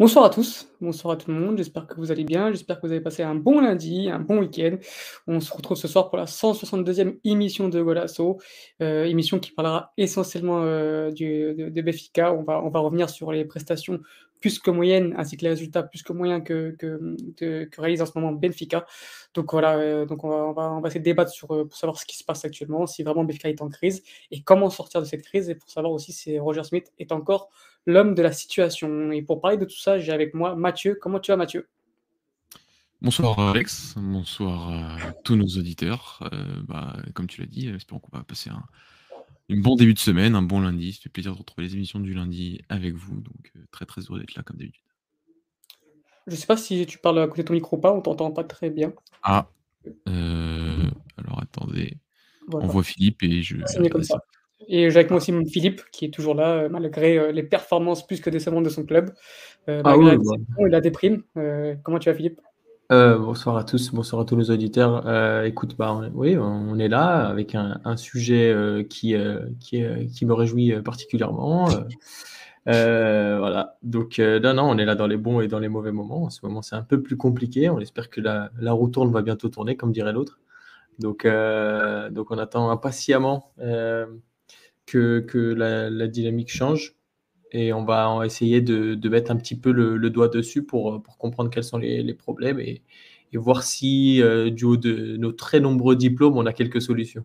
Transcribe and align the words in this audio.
Bonsoir 0.00 0.24
à 0.24 0.30
tous, 0.30 0.66
bonsoir 0.80 1.12
à 1.12 1.16
tout 1.18 1.30
le 1.30 1.38
monde, 1.38 1.58
j'espère 1.58 1.86
que 1.86 1.96
vous 1.96 2.10
allez 2.10 2.24
bien, 2.24 2.50
j'espère 2.50 2.80
que 2.80 2.86
vous 2.86 2.92
avez 2.92 3.02
passé 3.02 3.22
un 3.22 3.34
bon 3.34 3.60
lundi, 3.60 4.08
un 4.08 4.18
bon 4.18 4.38
week-end. 4.38 4.78
On 5.26 5.40
se 5.40 5.52
retrouve 5.52 5.76
ce 5.76 5.88
soir 5.88 6.08
pour 6.08 6.16
la 6.16 6.24
162e 6.24 7.18
émission 7.22 7.68
de 7.68 7.82
Golasso, 7.82 8.38
euh, 8.80 9.04
émission 9.04 9.38
qui 9.38 9.50
parlera 9.50 9.92
essentiellement 9.98 10.62
euh, 10.62 11.10
du, 11.10 11.52
de, 11.52 11.68
de. 11.68 12.22
On 12.30 12.42
va, 12.44 12.62
on 12.64 12.70
va 12.70 12.80
revenir 12.80 13.10
sur 13.10 13.30
les 13.30 13.44
prestations 13.44 14.00
plus 14.40 14.58
que 14.58 14.70
moyennes, 14.70 15.14
ainsi 15.16 15.36
que 15.36 15.42
les 15.42 15.50
résultats 15.50 15.82
plus 15.82 16.02
que 16.02 16.12
moyens 16.12 16.42
que, 16.44 16.74
que, 16.78 17.64
que 17.64 17.80
réalise 17.80 18.02
en 18.02 18.06
ce 18.06 18.12
moment 18.14 18.32
Benfica. 18.32 18.86
Donc 19.34 19.52
voilà, 19.52 19.76
euh, 19.76 20.06
donc 20.06 20.24
on 20.24 20.28
va, 20.28 20.36
on, 20.36 20.52
va, 20.52 20.72
on 20.72 20.80
va 20.80 20.88
essayer 20.88 21.00
de 21.00 21.04
débattre 21.04 21.30
sur, 21.30 21.48
pour 21.48 21.76
savoir 21.76 21.98
ce 21.98 22.06
qui 22.06 22.16
se 22.16 22.24
passe 22.24 22.44
actuellement, 22.44 22.86
si 22.86 23.02
vraiment 23.02 23.24
Benfica 23.24 23.48
est 23.48 23.62
en 23.62 23.68
crise, 23.68 24.02
et 24.30 24.42
comment 24.42 24.70
sortir 24.70 25.00
de 25.00 25.06
cette 25.06 25.22
crise, 25.22 25.50
et 25.50 25.54
pour 25.54 25.70
savoir 25.70 25.92
aussi 25.92 26.12
si 26.12 26.38
Roger 26.38 26.64
Smith 26.64 26.92
est 26.98 27.12
encore 27.12 27.50
l'homme 27.86 28.14
de 28.14 28.22
la 28.22 28.32
situation. 28.32 29.12
Et 29.12 29.22
pour 29.22 29.40
parler 29.40 29.56
de 29.56 29.64
tout 29.64 29.78
ça, 29.78 29.98
j'ai 29.98 30.12
avec 30.12 30.34
moi 30.34 30.54
Mathieu. 30.54 30.98
Comment 31.00 31.20
tu 31.20 31.30
vas, 31.30 31.36
Mathieu? 31.36 31.68
Bonsoir 33.02 33.38
Alex, 33.38 33.94
bonsoir 33.96 34.70
à 34.70 35.12
tous 35.24 35.34
nos 35.34 35.46
auditeurs. 35.46 36.20
Euh, 36.34 36.60
bah, 36.68 36.96
comme 37.14 37.26
tu 37.26 37.40
l'as 37.40 37.46
dit, 37.46 37.68
espérons 37.68 37.98
qu'on 37.98 38.14
va 38.14 38.24
passer 38.24 38.50
un, 38.50 38.62
bon 39.56 39.76
début 39.76 39.94
de 39.94 39.98
semaine, 39.98 40.34
un 40.34 40.42
bon 40.42 40.60
lundi. 40.60 40.92
Ça 40.92 41.00
fait 41.02 41.08
plaisir 41.08 41.32
de 41.32 41.38
retrouver 41.38 41.66
les 41.66 41.74
émissions 41.74 42.00
du 42.00 42.14
lundi 42.14 42.60
avec 42.68 42.94
vous. 42.94 43.20
Donc 43.20 43.52
euh, 43.56 43.60
très 43.70 43.86
très 43.86 44.02
heureux 44.02 44.20
d'être 44.20 44.34
là 44.34 44.42
comme 44.42 44.56
d'habitude. 44.56 44.84
Je 46.26 46.36
sais 46.36 46.46
pas 46.46 46.56
si 46.56 46.86
tu 46.86 46.98
parles 46.98 47.18
à 47.20 47.26
côté 47.26 47.42
de 47.42 47.48
ton 47.48 47.54
micro 47.54 47.76
ou 47.76 47.80
pas, 47.80 47.92
on 47.92 48.00
t'entend 48.00 48.30
pas 48.30 48.44
très 48.44 48.70
bien. 48.70 48.92
Ah, 49.22 49.48
euh, 50.08 50.90
alors 51.16 51.40
attendez. 51.42 51.96
On 52.52 52.66
voit 52.66 52.82
Philippe 52.82 53.22
et 53.22 53.42
je. 53.42 53.56
C'est 53.66 53.88
comme 53.88 54.02
ça. 54.02 54.22
Et 54.68 54.90
j'ai 54.90 54.98
avec 54.98 55.10
moi 55.10 55.16
aussi 55.16 55.32
Philippe, 55.46 55.82
qui 55.90 56.04
est 56.04 56.10
toujours 56.10 56.34
là, 56.34 56.52
euh, 56.52 56.68
malgré 56.68 57.32
les 57.32 57.42
performances 57.42 58.06
plus 58.06 58.20
que 58.20 58.28
décevantes 58.30 58.64
de 58.64 58.68
son 58.68 58.84
club. 58.84 59.12
Euh, 59.68 59.82
ah 59.84 59.96
oui, 59.96 60.16
il 60.66 60.74
a 60.74 60.80
des 60.80 60.90
primes. 60.90 61.22
comment 61.82 61.98
tu 61.98 62.10
vas, 62.10 62.14
Philippe? 62.14 62.40
Bonsoir 62.90 63.56
à 63.56 63.64
tous, 63.64 63.92
bonsoir 63.92 64.22
à 64.22 64.24
tous 64.24 64.34
nos 64.36 64.50
auditeurs. 64.50 65.44
écoute, 65.44 65.76
bah, 65.76 66.00
oui, 66.12 66.36
on 66.36 66.78
est 66.78 66.88
là 66.88 67.26
avec 67.28 67.54
un, 67.54 67.96
sujet 67.96 68.54
qui, 68.90 69.14
qui, 69.60 70.26
me 70.26 70.32
réjouit 70.32 70.72
particulièrement. 70.82 71.68
voilà, 72.66 73.76
donc 73.82 74.18
non, 74.18 74.54
non, 74.54 74.70
on 74.70 74.78
est 74.78 74.84
là 74.84 74.96
dans 74.96 75.06
les 75.06 75.16
bons 75.16 75.40
et 75.40 75.48
dans 75.48 75.60
les 75.60 75.68
mauvais 75.68 75.92
moments. 75.92 76.24
En 76.24 76.30
ce 76.30 76.44
moment, 76.44 76.62
c'est 76.62 76.76
un 76.76 76.82
peu 76.82 77.00
plus 77.00 77.16
compliqué. 77.16 77.70
On 77.70 77.78
espère 77.78 78.10
que 78.10 78.20
la, 78.20 78.50
roue 78.72 78.88
tourne 78.88 79.12
va 79.12 79.22
bientôt 79.22 79.48
tourner, 79.48 79.76
comme 79.76 79.92
dirait 79.92 80.12
l'autre. 80.12 80.40
Donc, 80.98 81.22
on 81.24 82.38
attend 82.38 82.70
impatiemment 82.70 83.52
que, 84.86 85.54
la, 85.56 86.08
dynamique 86.08 86.50
change. 86.50 86.96
Et 87.52 87.72
on 87.72 87.84
va 87.84 88.20
essayer 88.24 88.60
de, 88.60 89.08
mettre 89.08 89.30
un 89.30 89.36
petit 89.36 89.58
peu 89.58 89.72
le, 89.72 90.10
doigt 90.10 90.28
dessus 90.28 90.64
pour, 90.64 91.02
pour, 91.02 91.18
comprendre 91.18 91.50
quels 91.50 91.64
sont 91.64 91.78
les, 91.78 92.14
problèmes 92.14 92.60
et, 92.60 92.82
voir 93.34 93.62
si, 93.62 94.20
euh, 94.22 94.50
du 94.50 94.64
haut 94.64 94.76
de 94.76 95.16
nos 95.16 95.32
très 95.32 95.60
nombreux 95.60 95.96
diplômes, 95.96 96.36
on 96.36 96.46
a 96.46 96.52
quelques 96.52 96.82
solutions. 96.82 97.24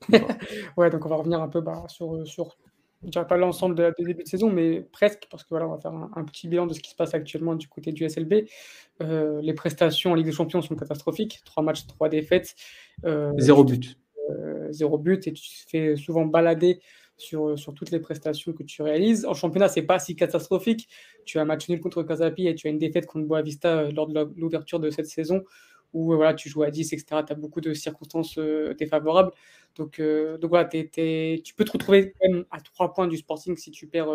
ouais, 0.76 0.90
donc 0.90 1.04
on 1.04 1.08
va 1.08 1.16
revenir 1.16 1.40
un 1.40 1.48
peu 1.48 1.60
bah, 1.60 1.84
sur, 1.88 2.26
sur 2.26 2.56
je 3.04 3.10
dirais 3.10 3.26
pas 3.26 3.36
l'ensemble 3.36 3.74
de, 3.74 3.92
des 3.98 4.04
débuts 4.04 4.22
de 4.22 4.28
saison, 4.28 4.50
mais 4.50 4.80
presque, 4.80 5.26
parce 5.30 5.42
que 5.42 5.48
voilà, 5.50 5.66
on 5.66 5.72
va 5.72 5.78
faire 5.78 5.92
un, 5.92 6.24
petit 6.24 6.48
bilan 6.48 6.66
de 6.66 6.72
ce 6.72 6.80
qui 6.80 6.90
se 6.90 6.96
passe 6.96 7.14
actuellement 7.14 7.54
du 7.54 7.68
côté 7.68 7.92
du 7.92 8.08
SLB. 8.08 8.46
Euh, 9.02 9.40
les 9.42 9.54
prestations 9.54 10.12
en 10.12 10.14
Ligue 10.14 10.26
des 10.26 10.32
Champions 10.32 10.62
sont 10.62 10.76
catastrophiques. 10.76 11.40
Trois 11.44 11.62
matchs, 11.62 11.86
trois 11.86 12.08
défaites. 12.08 12.54
Euh, 13.04 13.32
zéro 13.38 13.64
but. 13.64 13.98
Zéro 14.70 14.96
but 14.98 15.26
et 15.26 15.32
tu 15.32 15.42
te 15.42 15.68
fais 15.68 15.96
souvent 15.96 16.24
balader 16.24 16.80
sur, 17.22 17.58
sur 17.58 17.74
toutes 17.74 17.90
les 17.90 18.00
prestations 18.00 18.52
que 18.52 18.62
tu 18.62 18.82
réalises. 18.82 19.24
En 19.24 19.34
championnat, 19.34 19.68
c'est 19.68 19.82
pas 19.82 19.98
si 19.98 20.16
catastrophique. 20.16 20.88
Tu 21.24 21.38
as 21.38 21.42
un 21.42 21.44
match 21.44 21.68
nul 21.68 21.80
contre 21.80 22.02
Casapi 22.02 22.48
et 22.48 22.54
tu 22.54 22.66
as 22.66 22.70
une 22.70 22.78
défaite 22.78 23.06
contre 23.06 23.26
Boavista 23.26 23.78
euh, 23.78 23.92
lors 23.92 24.06
de 24.06 24.32
l'ouverture 24.36 24.80
de 24.80 24.90
cette 24.90 25.06
saison 25.06 25.44
où 25.92 26.12
euh, 26.12 26.16
voilà, 26.16 26.34
tu 26.34 26.48
joues 26.48 26.62
à 26.62 26.70
10, 26.70 26.92
etc. 26.92 27.22
Tu 27.26 27.32
as 27.32 27.36
beaucoup 27.36 27.60
de 27.60 27.72
circonstances 27.74 28.38
défavorables. 28.78 29.30
Donc, 29.76 30.00
donc 30.00 30.50
voilà, 30.50 30.66
tu 30.66 31.54
peux 31.56 31.64
te 31.64 31.72
retrouver 31.72 32.14
à 32.50 32.60
3 32.60 32.92
points 32.92 33.08
du 33.08 33.16
Sporting 33.16 33.56
si 33.56 33.70
tu 33.70 33.86
perds 33.86 34.12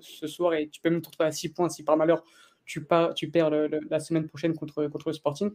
ce 0.00 0.26
soir 0.26 0.54
et 0.54 0.68
tu 0.68 0.80
peux 0.80 0.90
même 0.90 1.00
te 1.00 1.08
retrouver 1.08 1.28
à 1.28 1.32
6 1.32 1.48
points 1.50 1.68
si 1.68 1.82
par 1.82 1.96
malheur 1.96 2.22
tu, 2.64 2.84
pas, 2.84 3.12
tu 3.14 3.28
perds 3.28 3.50
la 3.50 3.98
semaine 3.98 4.28
prochaine 4.28 4.54
contre, 4.54 4.86
contre 4.86 5.08
le 5.08 5.12
Sporting. 5.12 5.50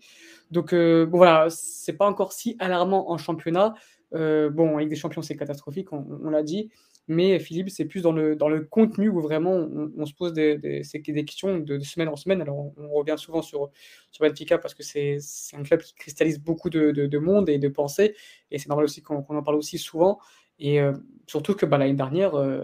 Donc 0.52 0.74
bon 0.74 1.18
voilà, 1.18 1.48
c'est 1.50 1.94
pas 1.94 2.08
encore 2.08 2.34
si 2.34 2.58
alarmant 2.60 3.12
en 3.12 3.18
championnat. 3.18 3.76
Euh, 4.14 4.50
bon, 4.50 4.78
avec 4.78 4.90
des 4.90 4.96
champions, 4.96 5.22
c'est 5.22 5.36
catastrophique, 5.36 5.92
on, 5.92 6.30
l'a 6.30 6.44
dit. 6.44 6.70
Mais 7.08 7.38
Philippe, 7.40 7.70
c'est 7.70 7.86
plus 7.86 8.02
dans 8.02 8.12
le, 8.12 8.36
dans 8.36 8.50
le 8.50 8.62
contenu 8.62 9.10
où 9.10 9.22
vraiment 9.22 9.54
on, 9.54 10.06
se 10.06 10.14
pose 10.14 10.34
des, 10.34 10.58
des, 10.58 11.26
questions 11.26 11.60
de, 11.60 11.80
semaine 11.80 12.08
en 12.08 12.16
semaine. 12.16 12.42
Alors, 12.42 12.72
on, 12.78 12.90
revient 12.90 13.16
souvent 13.18 13.42
sur, 13.42 13.70
sur 14.12 14.26
Benfica 14.26 14.58
parce 14.58 14.74
que 14.74 14.84
c'est 14.84 15.20
un 15.54 15.64
club 15.64 15.82
qui 15.82 15.94
cristallise 15.94 16.40
beaucoup 16.40 16.70
de, 16.70 16.92
de, 16.92 17.18
monde 17.20 17.50
et 17.50 17.60
de 17.60 17.68
pensées. 17.68 18.16
Et 18.50 18.58
c'est 18.58 18.70
normal 18.70 18.86
aussi 18.86 19.04
qu'on 19.04 19.24
en 19.28 19.44
parle 19.44 19.58
aussi 19.58 19.78
souvent. 19.78 20.20
Et 20.58 20.82
euh, 20.82 20.94
surtout 21.28 21.54
que 21.54 21.66
bah, 21.66 21.78
l'année 21.78 21.94
dernière, 21.94 22.36
euh, 22.36 22.64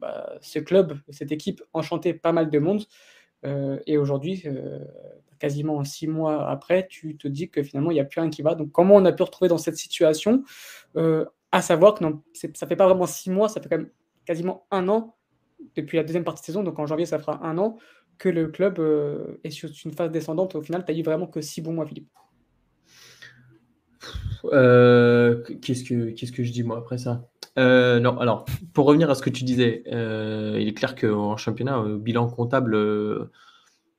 bah, 0.00 0.36
ce 0.40 0.58
club, 0.58 0.98
cette 1.10 1.30
équipe 1.30 1.62
enchantait 1.72 2.14
pas 2.14 2.32
mal 2.32 2.50
de 2.50 2.58
monde. 2.58 2.84
et 3.86 3.96
aujourd'hui, 3.98 4.42
quasiment 5.38 5.84
six 5.84 6.06
mois 6.06 6.48
après, 6.48 6.86
tu 6.88 7.16
te 7.16 7.28
dis 7.28 7.48
que 7.48 7.62
finalement, 7.62 7.90
il 7.90 7.94
n'y 7.94 8.00
a 8.00 8.04
plus 8.04 8.20
rien 8.20 8.30
qui 8.30 8.42
va. 8.42 8.54
Donc, 8.54 8.72
comment 8.72 8.94
on 8.94 9.04
a 9.04 9.12
pu 9.12 9.22
retrouver 9.22 9.48
dans 9.48 9.58
cette 9.58 9.76
situation? 9.76 10.42
Euh, 10.96 11.24
À 11.56 11.62
savoir 11.62 11.94
que 11.94 12.04
non, 12.04 12.22
ça 12.34 12.66
fait 12.66 12.76
pas 12.76 12.86
vraiment 12.86 13.06
six 13.06 13.30
mois, 13.30 13.48
ça 13.48 13.62
fait 13.62 13.68
quand 13.70 13.78
même 13.78 13.88
quasiment 14.26 14.66
un 14.70 14.90
an 14.90 15.16
depuis 15.74 15.96
la 15.96 16.04
deuxième 16.04 16.22
partie 16.22 16.42
de 16.42 16.44
saison. 16.44 16.62
Donc, 16.62 16.78
en 16.78 16.84
janvier, 16.84 17.06
ça 17.06 17.18
fera 17.18 17.42
un 17.42 17.56
an 17.56 17.78
que 18.18 18.28
le 18.28 18.48
club 18.48 18.78
euh, 18.78 19.40
est 19.42 19.48
sur 19.48 19.70
une 19.86 19.94
phase 19.94 20.10
descendante. 20.10 20.54
Au 20.54 20.60
final, 20.60 20.84
tu 20.84 20.92
as 20.92 20.94
eu 20.94 21.02
vraiment 21.02 21.26
que 21.26 21.40
six 21.40 21.62
bons 21.62 21.72
mois, 21.72 21.86
Philippe. 21.86 22.10
Euh, 24.52 25.42
qu'est-ce, 25.62 25.84
que, 25.84 26.10
qu'est-ce 26.10 26.32
que 26.32 26.44
je 26.44 26.52
dis, 26.52 26.62
moi, 26.62 26.76
après 26.76 26.98
ça? 26.98 27.26
Non, 27.56 28.18
alors, 28.18 28.44
pour 28.74 28.84
revenir 28.84 29.08
à 29.08 29.14
ce 29.14 29.22
que 29.22 29.30
tu 29.30 29.44
disais, 29.44 29.82
il 29.86 30.68
est 30.68 30.74
clair 30.76 30.94
qu'en 30.94 31.38
championnat, 31.38 31.82
bilan 31.96 32.28
comptable, 32.28 32.76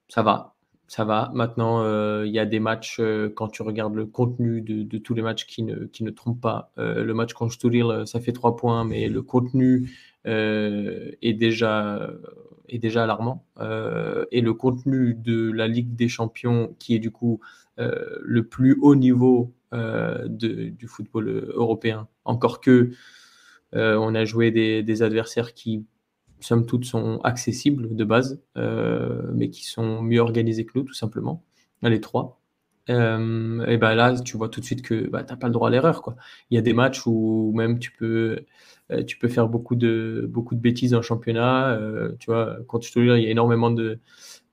ça 0.09 0.21
va 0.21 0.56
ça 0.87 1.03
va. 1.03 1.31
Maintenant, 1.33 1.83
euh, 1.83 2.23
il 2.25 2.33
y 2.33 2.39
a 2.39 2.45
des 2.45 2.59
matchs, 2.59 2.97
euh, 2.99 3.29
quand 3.29 3.49
tu 3.49 3.61
regardes 3.61 3.95
le 3.95 4.05
contenu 4.05 4.61
de, 4.61 4.97
tous 4.97 5.13
les 5.13 5.21
matchs 5.21 5.45
qui 5.45 5.63
ne, 5.63 5.85
qui 5.85 6.03
ne 6.03 6.11
trompent 6.11 6.41
pas. 6.41 6.71
Euh, 6.77 7.03
le 7.03 7.13
match 7.13 7.33
contre 7.33 7.53
ça 8.05 8.19
fait 8.21 8.31
trois 8.31 8.55
points, 8.55 8.85
mais 8.85 9.09
le 9.09 9.21
contenu 9.21 9.91
est, 10.23 11.33
déjà, 11.33 12.09
est 12.69 12.79
déjà 12.79 13.03
alarmant. 13.03 13.45
et 14.31 14.41
le 14.41 14.53
contenu 14.53 15.13
de 15.13 15.51
la 15.51 15.67
Ligue 15.67 15.95
des 15.95 16.07
Champions, 16.07 16.75
qui 16.79 16.95
est 16.95 16.99
du 16.99 17.11
coup 17.11 17.39
le 17.77 18.41
plus 18.43 18.77
haut 18.81 18.95
niveau 18.95 19.53
de, 19.71 20.69
du 20.69 20.87
football 20.87 21.51
européen, 21.53 22.07
encore 22.25 22.59
que 22.61 22.91
on 23.73 24.15
a 24.15 24.25
joué 24.25 24.51
des, 24.51 24.83
des 24.83 25.01
adversaires 25.01 25.53
qui 25.53 25.85
somme 26.39 26.65
toute, 26.65 26.85
sont 26.85 27.19
accessibles 27.23 27.95
de 27.95 28.03
base, 28.03 28.41
euh, 28.57 29.23
mais 29.33 29.49
qui 29.49 29.65
sont 29.65 30.01
mieux 30.01 30.19
organisés 30.19 30.65
que 30.65 30.71
nous, 30.75 30.83
tout 30.83 30.93
simplement, 30.93 31.43
les 31.83 32.01
trois. 32.01 32.41
Euh, 32.89 33.65
et 33.67 33.77
ben 33.77 33.95
là, 33.95 34.17
tu 34.19 34.37
vois 34.37 34.49
tout 34.49 34.61
de 34.61 34.65
suite 34.65 34.81
que 34.81 35.09
bah, 35.09 35.23
tu 35.23 35.33
n'as 35.33 35.37
pas 35.37 35.47
le 35.47 35.53
droit 35.53 35.67
à 35.67 35.71
l'erreur. 35.71 36.15
Il 36.49 36.55
y 36.55 36.57
a 36.57 36.61
des 36.61 36.73
matchs 36.73 37.05
où 37.05 37.51
même 37.55 37.79
tu 37.79 37.91
peux, 37.91 38.45
euh, 38.91 39.03
tu 39.03 39.17
peux 39.17 39.27
faire 39.27 39.49
beaucoup 39.49 39.75
de, 39.75 40.25
beaucoup 40.29 40.55
de 40.55 40.61
bêtises 40.61 40.93
en 40.93 41.01
championnat. 41.01 41.77
tu 42.19 42.27
vois, 42.31 42.57
te 42.65 42.99
dis, 42.99 43.05
il 43.05 43.23
y 43.23 43.27
a 43.27 43.29
énormément 43.29 43.71
de, 43.71 43.99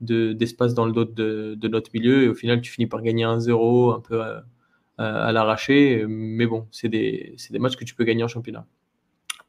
d'espace 0.00 0.74
dans 0.74 0.86
le 0.86 0.92
dos 0.92 1.04
de, 1.04 1.54
de, 1.56 1.68
notre 1.68 1.90
milieu 1.94 2.24
et 2.24 2.28
au 2.28 2.34
final, 2.34 2.60
tu 2.60 2.72
finis 2.72 2.86
par 2.88 3.02
gagner 3.02 3.24
un 3.24 3.38
0 3.38 3.92
un 3.92 4.00
peu 4.00 4.20
à, 4.22 4.44
à, 4.98 5.32
l'arraché. 5.32 6.04
Mais 6.08 6.46
bon, 6.46 6.66
c'est 6.72 6.88
des, 6.88 7.36
des 7.50 7.58
matchs 7.58 7.76
que 7.76 7.84
tu 7.84 7.94
peux 7.94 8.04
gagner 8.04 8.24
en 8.24 8.28
championnat 8.28 8.66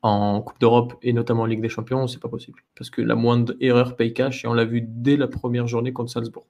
en 0.06 0.42
Coupe 0.42 0.60
d'Europe 0.60 0.94
et 1.02 1.14
notamment 1.14 1.44
en 1.44 1.46
Ligue 1.46 1.62
des 1.62 1.70
Champions, 1.70 2.06
c'est 2.06 2.20
pas 2.20 2.30
possible. 2.30 2.60
Parce 2.78 2.92
que 2.92 3.02
la 3.02 3.16
moindre 3.16 3.56
erreur 3.60 3.96
paye 3.96 4.14
cash 4.14 4.46
et 4.46 4.48
on 4.48 4.54
l'a 4.54 4.66
vu 4.66 4.84
dès 4.86 5.18
la 5.18 5.28
première 5.28 5.68
journée 5.68 5.94
contre 5.94 6.12
Salzbourg. 6.12 6.46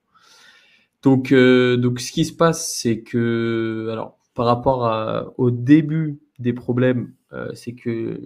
Donc, 1.04 1.32
euh, 1.32 1.78
donc 1.78 2.02
ce 2.02 2.12
qui 2.12 2.26
se 2.26 2.34
passe, 2.34 2.76
c'est 2.76 3.02
que, 3.02 3.88
alors, 3.92 4.18
par 4.34 4.46
rapport 4.46 5.34
au 5.38 5.52
début 5.52 6.20
des 6.40 6.52
problèmes, 6.52 7.14
euh, 7.32 7.50
c'est 7.54 7.76
que 7.76 8.20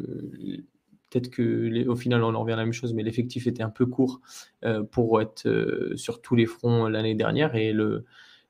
peut-être 1.12 1.30
que 1.30 1.88
au 1.88 1.96
final 1.96 2.24
on 2.24 2.34
en 2.34 2.42
revient 2.42 2.54
à 2.54 2.58
la 2.58 2.64
même 2.64 2.74
chose, 2.74 2.96
mais 2.96 3.04
l'effectif 3.04 3.46
était 3.46 3.62
un 3.62 3.70
peu 3.70 3.86
court 3.86 4.22
euh, 4.66 4.82
pour 4.82 5.22
être 5.22 5.48
sur 5.96 6.22
tous 6.22 6.36
les 6.36 6.48
fronts 6.48 6.88
l'année 6.88 7.14
dernière 7.14 7.56
et 7.56 7.72
le, 7.72 8.06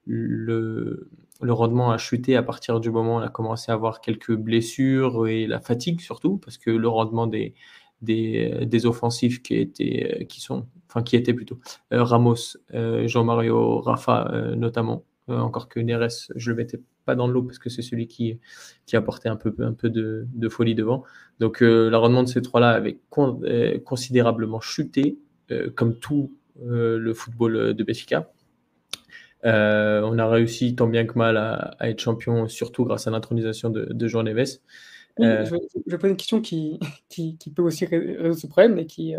le, 0.05 1.09
le 1.41 1.53
rendement 1.53 1.91
a 1.91 1.97
chuté 1.97 2.36
à 2.36 2.44
partir 2.44 2.80
du 2.80 2.91
moment 2.91 3.15
où 3.15 3.19
on 3.19 3.21
a 3.21 3.30
commencé 3.30 3.71
à 3.71 3.75
avoir 3.75 4.01
quelques 4.01 4.36
blessures 4.36 5.27
et 5.27 5.47
la 5.47 5.59
fatigue 5.59 6.01
surtout, 6.01 6.38
parce 6.38 6.57
que 6.57 6.69
le 6.69 6.88
rendement 6.88 7.27
des, 7.27 7.53
des, 8.01 8.65
des 8.65 8.86
offensifs 8.86 9.41
qui 9.41 9.56
étaient, 9.56 10.25
qui 10.30 10.41
sont, 10.41 10.68
enfin 10.89 11.03
qui 11.03 11.15
étaient 11.15 11.33
plutôt 11.33 11.59
euh, 11.94 12.03
Ramos, 12.03 12.57
euh, 12.74 13.07
Jean-Mario, 13.07 13.80
Rafa 13.80 14.31
euh, 14.33 14.56
notamment, 14.56 15.06
encore 15.27 15.69
que 15.69 15.80
Neres, 15.80 16.31
je 16.36 16.50
le 16.50 16.57
mettais 16.57 16.81
pas 17.06 17.13
dans 17.13 17.27
l'eau 17.27 17.44
parce 17.44 17.59
que 17.59 17.69
c'est 17.69 17.83
celui 17.83 18.07
qui, 18.07 18.39
qui 18.88 18.95
apportait 18.95 19.30
un 19.30 19.35
peu, 19.35 19.53
un 19.59 19.74
peu 19.74 19.92
de, 19.92 20.50
folie 20.50 20.74
devant. 20.74 21.03
Donc 21.39 21.62
le 21.62 21.95
rendement 21.95 22.24
de 22.24 22.27
ces 22.27 22.42
trois-là 22.42 22.71
avait 22.71 22.97
considérablement 23.85 24.59
chuté, 24.59 25.19
comme 25.75 26.00
tout 26.00 26.33
le 26.65 27.13
football 27.13 27.75
de 27.75 27.83
Benfica. 29.44 30.01
on 30.06 30.18
a 30.18 30.27
réussi 30.27 30.75
tant 30.75 30.88
bien 30.88 31.06
que 31.06 31.18
mal 31.18 31.38
à, 31.38 31.75
être 31.81 32.00
champion, 32.00 32.47
surtout 32.47 32.86
grâce 32.86 33.07
à 33.07 33.12
l'intronisation 33.12 33.69
de, 33.69 33.86
de 33.91 34.07
Jean 34.07 34.24
Neves. 34.24 34.59
je, 35.18 35.56
je, 35.88 35.95
pose 35.95 36.09
une 36.09 36.18
question 36.18 36.41
qui, 36.41 36.80
qui, 37.09 37.38
qui, 37.38 37.51
peut 37.51 37.62
aussi 37.62 37.86
résoudre 37.86 38.33
ce 38.33 38.47
problème, 38.47 38.75
mais 38.75 38.86
qui, 38.86 39.15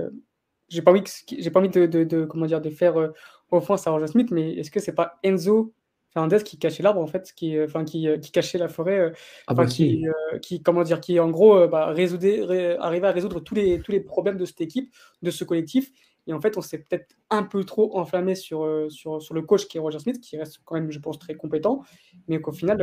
j'ai 0.68 0.82
pas 0.82 0.90
envie, 0.90 1.02
j'ai 1.38 1.50
pas 1.50 1.60
envie 1.60 1.68
de, 1.68 1.86
de, 1.86 2.24
comment 2.24 2.46
dire, 2.46 2.60
de 2.60 2.70
faire 2.70 3.12
offense 3.50 3.86
à 3.86 3.90
Roger 3.90 4.06
Smith, 4.06 4.30
mais 4.30 4.54
est-ce 4.54 4.70
que 4.70 4.80
c'est 4.80 4.94
pas 4.94 5.18
Enzo 5.22 5.74
Fernandez 6.12 6.42
qui 6.44 6.58
cachait 6.58 6.82
l'arbre 6.82 7.00
en 7.00 7.06
fait, 7.06 7.32
qui, 7.34 7.56
euh, 7.56 7.66
enfin 7.66 7.84
qui, 7.84 8.08
euh, 8.08 8.18
qui, 8.18 8.32
cachait 8.32 8.58
la 8.58 8.68
forêt, 8.68 8.98
euh, 8.98 9.10
ah 9.46 9.54
bah 9.54 9.66
qui, 9.66 10.04
qui, 10.42 10.60
comment 10.60 10.82
dire, 10.82 11.00
qui 11.00 11.20
en 11.20 11.30
gros 11.30 11.68
bah, 11.68 11.86
résoudait, 11.86 12.76
arrivait 12.78 13.06
à 13.06 13.12
résoudre 13.12 13.40
tous 13.40 13.54
les, 13.54 13.80
tous 13.80 13.92
les 13.92 14.00
problèmes 14.00 14.36
de 14.36 14.44
cette 14.44 14.60
équipe, 14.60 14.92
de 15.22 15.30
ce 15.30 15.44
collectif. 15.44 15.92
Et 16.26 16.32
en 16.32 16.40
fait, 16.40 16.56
on 16.56 16.60
s'est 16.60 16.78
peut-être 16.78 17.16
un 17.30 17.42
peu 17.42 17.64
trop 17.64 17.96
enflammé 17.96 18.34
sur, 18.34 18.86
sur, 18.90 19.20
sur, 19.22 19.34
le 19.34 19.42
coach 19.42 19.66
qui 19.66 19.78
est 19.78 19.80
Roger 19.80 19.98
Smith, 19.98 20.20
qui 20.20 20.36
reste 20.36 20.60
quand 20.64 20.74
même, 20.74 20.90
je 20.90 20.98
pense, 20.98 21.18
très 21.18 21.34
compétent, 21.34 21.82
mais 22.28 22.40
qu'au 22.40 22.52
final, 22.52 22.78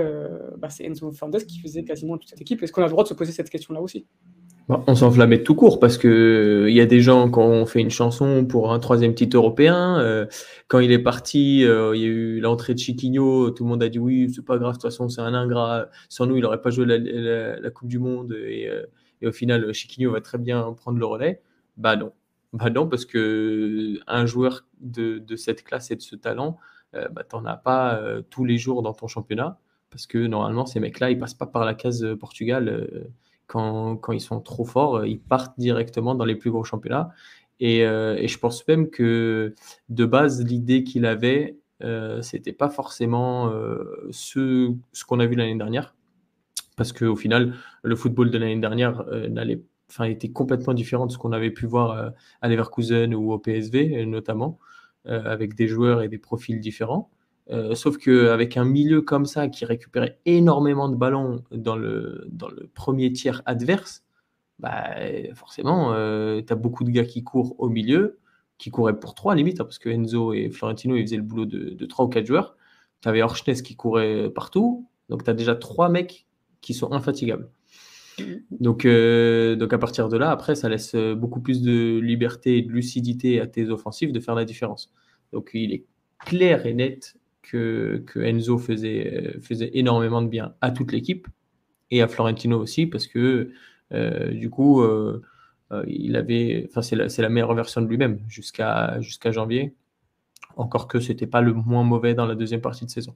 bah, 0.58 0.70
c'est 0.70 0.84
Enzo 0.86 1.12
Fernandez 1.12 1.46
qui 1.46 1.60
faisait 1.60 1.84
quasiment 1.84 2.18
toute 2.18 2.30
cette 2.30 2.42
équipe. 2.42 2.62
Est-ce 2.64 2.72
qu'on 2.72 2.82
a 2.82 2.86
le 2.86 2.92
droit 2.92 3.04
de 3.04 3.10
se 3.10 3.14
poser 3.14 3.32
cette 3.32 3.50
question-là 3.50 3.82
aussi? 3.82 4.08
Bah, 4.68 4.84
on 4.86 4.96
s'enflammait 4.96 5.44
tout 5.44 5.56
court 5.56 5.80
parce 5.80 5.98
que 5.98 6.66
il 6.68 6.76
y 6.76 6.82
a 6.82 6.86
des 6.86 7.00
gens 7.00 7.30
quand 7.30 7.46
on 7.46 7.66
fait 7.66 7.80
une 7.80 7.90
chanson 7.90 8.46
pour 8.46 8.74
un 8.74 8.80
troisième 8.80 9.16
titre 9.16 9.38
européen, 9.38 9.98
euh, 10.02 10.26
quand 10.68 10.80
il 10.80 10.92
est 10.92 11.00
parti, 11.00 11.64
euh, 11.64 11.96
il 11.96 12.02
y 12.02 12.04
a 12.04 12.08
eu 12.08 12.40
l'entrée 12.42 12.74
de 12.74 12.80
Chiquinho, 12.80 13.50
tout 13.52 13.64
le 13.64 13.70
monde 13.70 13.82
a 13.82 13.88
dit 13.88 13.98
oui, 13.98 14.30
c'est 14.30 14.44
pas 14.44 14.58
grave, 14.58 14.74
de 14.74 14.76
toute 14.76 14.82
façon 14.82 15.08
c'est 15.08 15.22
un 15.22 15.34
ingrat, 15.34 15.88
sans 16.10 16.26
nous 16.26 16.36
il 16.36 16.44
aurait 16.44 16.62
pas 16.62 16.70
joué 16.70 16.86
la, 16.86 17.70
Coupe 17.72 17.88
du 17.88 17.98
Monde 18.00 18.34
et, 18.46 18.68
euh, 18.68 18.84
et, 19.22 19.28
au 19.28 19.32
final 19.32 19.74
Chiquinho 19.74 20.12
va 20.12 20.20
très 20.20 20.38
bien 20.38 20.74
prendre 20.74 21.00
le 21.00 21.06
relais. 21.06 21.42
Bah 21.78 21.96
non, 21.96 22.12
non 22.74 22.88
parce 22.88 23.06
que 23.06 24.00
un 24.08 24.26
joueur 24.26 24.66
de, 24.80 25.24
cette 25.36 25.64
classe 25.64 25.92
et 25.92 25.96
de 25.96 26.02
ce 26.02 26.16
talent, 26.16 26.58
bah 26.94 27.24
t'en 27.28 27.46
as 27.46 27.58
pas 27.58 28.02
tous 28.30 28.46
les 28.46 28.58
jours 28.58 28.82
dans 28.82 28.94
ton 28.94 29.08
championnat 29.08 29.60
parce 29.90 30.08
que 30.08 30.18
normalement 30.18 30.66
ces 30.66 30.80
mecs-là 30.80 31.12
ils 31.12 31.20
passent 31.20 31.34
pas 31.34 31.46
par 31.46 31.64
la 31.66 31.74
case 31.76 32.08
Portugal 32.20 33.08
quand, 33.48 34.12
ils 34.12 34.22
sont 34.22 34.42
trop 34.42 34.66
forts, 34.66 34.98
euh, 34.98 35.08
ils 35.08 35.20
partent 35.20 35.58
directement 35.58 36.16
dans 36.16 36.26
les 36.26 36.36
plus 36.36 36.52
gros 36.52 36.64
championnats. 36.64 37.10
Et, 37.60 37.86
euh, 37.86 38.26
je 38.28 38.38
pense 38.38 38.68
même 38.68 38.90
que 38.90 39.56
de 39.90 40.06
base, 40.06 40.46
l'idée 40.46 40.84
qu'il 40.84 41.06
avait, 41.06 41.58
euh, 41.84 42.22
c'était 42.22 42.54
pas 42.54 42.70
forcément 42.70 43.50
euh, 43.50 44.08
ce, 44.12 44.74
qu'on 45.08 45.20
a 45.20 45.26
vu 45.26 45.36
l'année 45.36 45.56
dernière. 45.56 45.96
Parce 46.76 46.94
qu'au 46.94 47.16
final, 47.16 47.56
le 47.82 47.96
football 47.96 48.30
de 48.30 48.38
l'année 48.38 48.60
dernière 48.60 49.04
n'allait, 49.30 49.64
enfin, 49.90 50.06
était 50.06 50.30
complètement 50.30 50.74
différent 50.74 51.06
de 51.06 51.12
ce 51.12 51.18
qu'on 51.18 51.32
avait 51.32 51.52
pu 51.52 51.66
voir 51.66 52.14
à 52.42 52.48
Leverkusen 52.50 53.14
ou 53.16 53.32
au 53.32 53.40
PSV, 53.40 54.06
notamment, 54.06 54.60
avec 55.06 55.56
des 55.56 55.68
joueurs 55.68 56.02
et 56.02 56.10
des 56.10 56.18
profils 56.18 56.60
différents. 56.60 57.10
Euh, 57.50 57.76
sauf 57.76 57.98
qu'avec 57.98 58.58
un 58.58 58.66
milieu 58.66 59.02
comme 59.02 59.26
ça 59.26 59.48
qui 59.48 59.64
récupérait 59.66 60.20
énormément 60.26 60.90
de 60.90 60.96
ballons 60.96 61.44
dans 61.52 61.78
le, 61.78 62.28
dans 62.30 62.50
le 62.50 62.70
premier 62.74 63.12
tiers 63.14 63.42
adverse, 63.46 64.04
bah, 64.60 64.96
forcément, 65.36 65.94
euh, 65.94 66.42
tu 66.46 66.52
as 66.52 66.56
beaucoup 66.56 66.84
de 66.84 66.90
gars 66.90 67.06
qui 67.06 67.24
courent 67.24 67.56
au 67.60 67.70
milieu, 67.70 68.20
qui 68.58 68.70
couraient 68.72 69.00
pour 69.00 69.16
trois 69.16 69.36
limite, 69.36 69.62
hein, 69.62 69.66
parce 69.66 69.80
que 69.80 69.90
Enzo 69.90 70.34
et 70.34 70.50
Florentino 70.50 70.98
faisaient 70.98 71.18
le 71.18 71.22
boulot 71.24 71.46
de, 71.46 71.86
3 71.86 72.06
ou 72.06 72.10
quatre 72.10 72.26
joueurs. 72.26 72.58
Tu 73.02 73.10
avais 73.10 73.22
Orchnes 73.22 73.62
qui 73.64 73.76
courait 73.76 74.30
partout, 74.30 74.88
donc 75.10 75.24
tu 75.24 75.30
as 75.30 75.34
déjà 75.34 75.56
trois 75.56 75.90
mecs 75.90 76.28
qui 76.62 76.74
sont 76.74 76.92
infatigables. 76.92 77.50
Donc, 78.52 78.86
euh, 78.86 79.56
donc 79.56 79.74
à 79.74 79.78
partir 79.78 80.10
de 80.10 80.18
là, 80.18 80.32
après, 80.32 80.56
ça 80.56 80.70
laisse 80.70 80.96
beaucoup 80.96 81.40
plus 81.40 81.62
de 81.62 82.00
liberté 82.00 82.58
et 82.58 82.62
de 82.62 82.72
lucidité 82.72 83.40
à 83.40 83.48
tes 83.48 83.70
offensifs 83.70 84.12
de 84.12 84.20
faire 84.20 84.36
la 84.36 84.46
différence. 84.46 84.92
Donc 85.34 85.52
il 85.54 85.74
est 85.74 85.86
clair 86.20 86.66
et 86.66 86.74
net 86.74 87.16
que, 87.44 88.04
Enzo 88.16 88.58
faisait, 88.58 89.38
faisait 89.42 89.72
énormément 89.74 90.22
de 90.22 90.28
bien 90.28 90.54
à 90.62 90.72
toute 90.72 90.92
l'équipe 90.92 91.28
et 91.92 92.02
à 92.02 92.08
Florentino 92.08 92.60
aussi, 92.60 92.86
parce 92.86 93.08
que 93.08 93.52
euh, 93.94 94.32
du 94.32 94.50
coup, 94.50 94.82
euh, 94.82 95.22
euh, 95.72 95.84
il 95.88 96.16
avait, 96.16 96.70
c'est 96.82 96.96
la, 96.96 97.08
la, 97.18 97.30
meilleure 97.30 97.54
version 97.54 97.82
de 97.82 97.88
lui-même 97.88 98.20
jusqu'à 98.28 99.00
jusqu'à 99.02 99.32
janvier. 99.32 99.76
Encore 100.58 100.88
que 100.88 101.00
c'était 101.00 101.28
pas 101.28 101.42
le 101.42 101.54
moins 101.54 101.84
mauvais 101.84 102.14
dans 102.14 102.26
la 102.26 102.36
deuxième 102.36 102.62
partie 102.62 102.86
de 102.86 102.90
saison. 102.90 103.16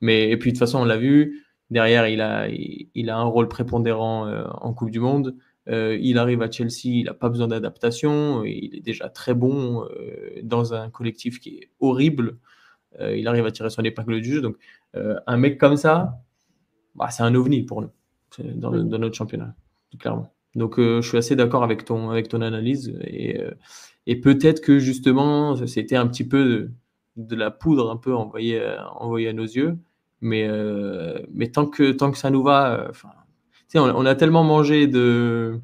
Mais 0.00 0.30
et 0.30 0.36
puis 0.36 0.52
de 0.52 0.56
toute 0.56 0.60
façon, 0.60 0.80
on 0.80 0.84
l'a 0.84 0.96
vu. 0.96 1.44
Derrière, 1.70 2.08
il 2.08 2.20
a, 2.20 2.48
il, 2.48 3.10
a 3.10 3.18
un 3.18 3.24
rôle 3.24 3.48
prépondérant 3.48 4.26
en 4.60 4.72
Coupe 4.72 4.90
du 4.90 5.00
Monde. 5.00 5.36
il 5.66 6.16
arrive 6.16 6.40
à 6.40 6.50
Chelsea, 6.50 6.84
il 6.84 7.04
n'a 7.04 7.14
pas 7.14 7.28
besoin 7.28 7.48
d'adaptation. 7.48 8.42
Il 8.44 8.74
est 8.74 8.80
déjà 8.80 9.10
très 9.10 9.34
bon 9.34 9.86
dans 10.42 10.72
un 10.72 10.88
collectif 10.88 11.40
qui 11.40 11.56
est 11.56 11.70
horrible. 11.80 12.38
Euh, 13.00 13.16
il 13.16 13.28
arrive 13.28 13.46
à 13.46 13.50
tirer 13.50 13.70
son 13.70 13.82
épingle 13.82 14.20
du 14.20 14.34
jeu. 14.34 14.40
Donc, 14.40 14.56
euh, 14.96 15.18
un 15.26 15.36
mec 15.36 15.58
comme 15.58 15.76
ça, 15.76 16.20
bah, 16.94 17.10
c'est 17.10 17.22
un 17.22 17.34
ovni 17.34 17.62
pour 17.62 17.82
nous, 17.82 17.90
dans, 18.38 18.70
notre 18.70 19.14
championnat, 19.14 19.54
clairement. 19.98 20.32
Donc, 20.54 20.78
euh, 20.78 21.00
je 21.02 21.08
suis 21.08 21.18
assez 21.18 21.36
d'accord 21.36 21.62
avec 21.62 21.84
ton, 21.84 22.10
avec 22.10 22.28
ton 22.28 22.40
analyse. 22.40 22.98
Et, 23.04 23.38
et 24.06 24.16
peut-être 24.16 24.60
que 24.60 24.78
justement, 24.78 25.54
c'était 25.66 25.96
un 25.96 26.06
petit 26.06 26.26
peu 26.26 26.70
de, 27.16 27.36
la 27.36 27.50
poudre 27.50 27.90
un 27.90 27.96
peu 27.96 28.14
envoyée, 28.14 28.60
envoyée 28.96 29.28
à 29.28 29.32
nos 29.32 29.44
yeux. 29.44 29.78
Mais, 30.20 30.48
mais 31.32 31.48
tant, 31.48 31.66
que, 31.66 31.92
tant 31.92 32.10
que 32.10 32.18
ça 32.18 32.30
nous 32.30 32.42
va, 32.42 32.90
on, 33.74 33.80
on, 33.80 34.06
a 34.06 34.14
tellement 34.14 34.44
mangé 34.44 34.86
de. 34.86 35.60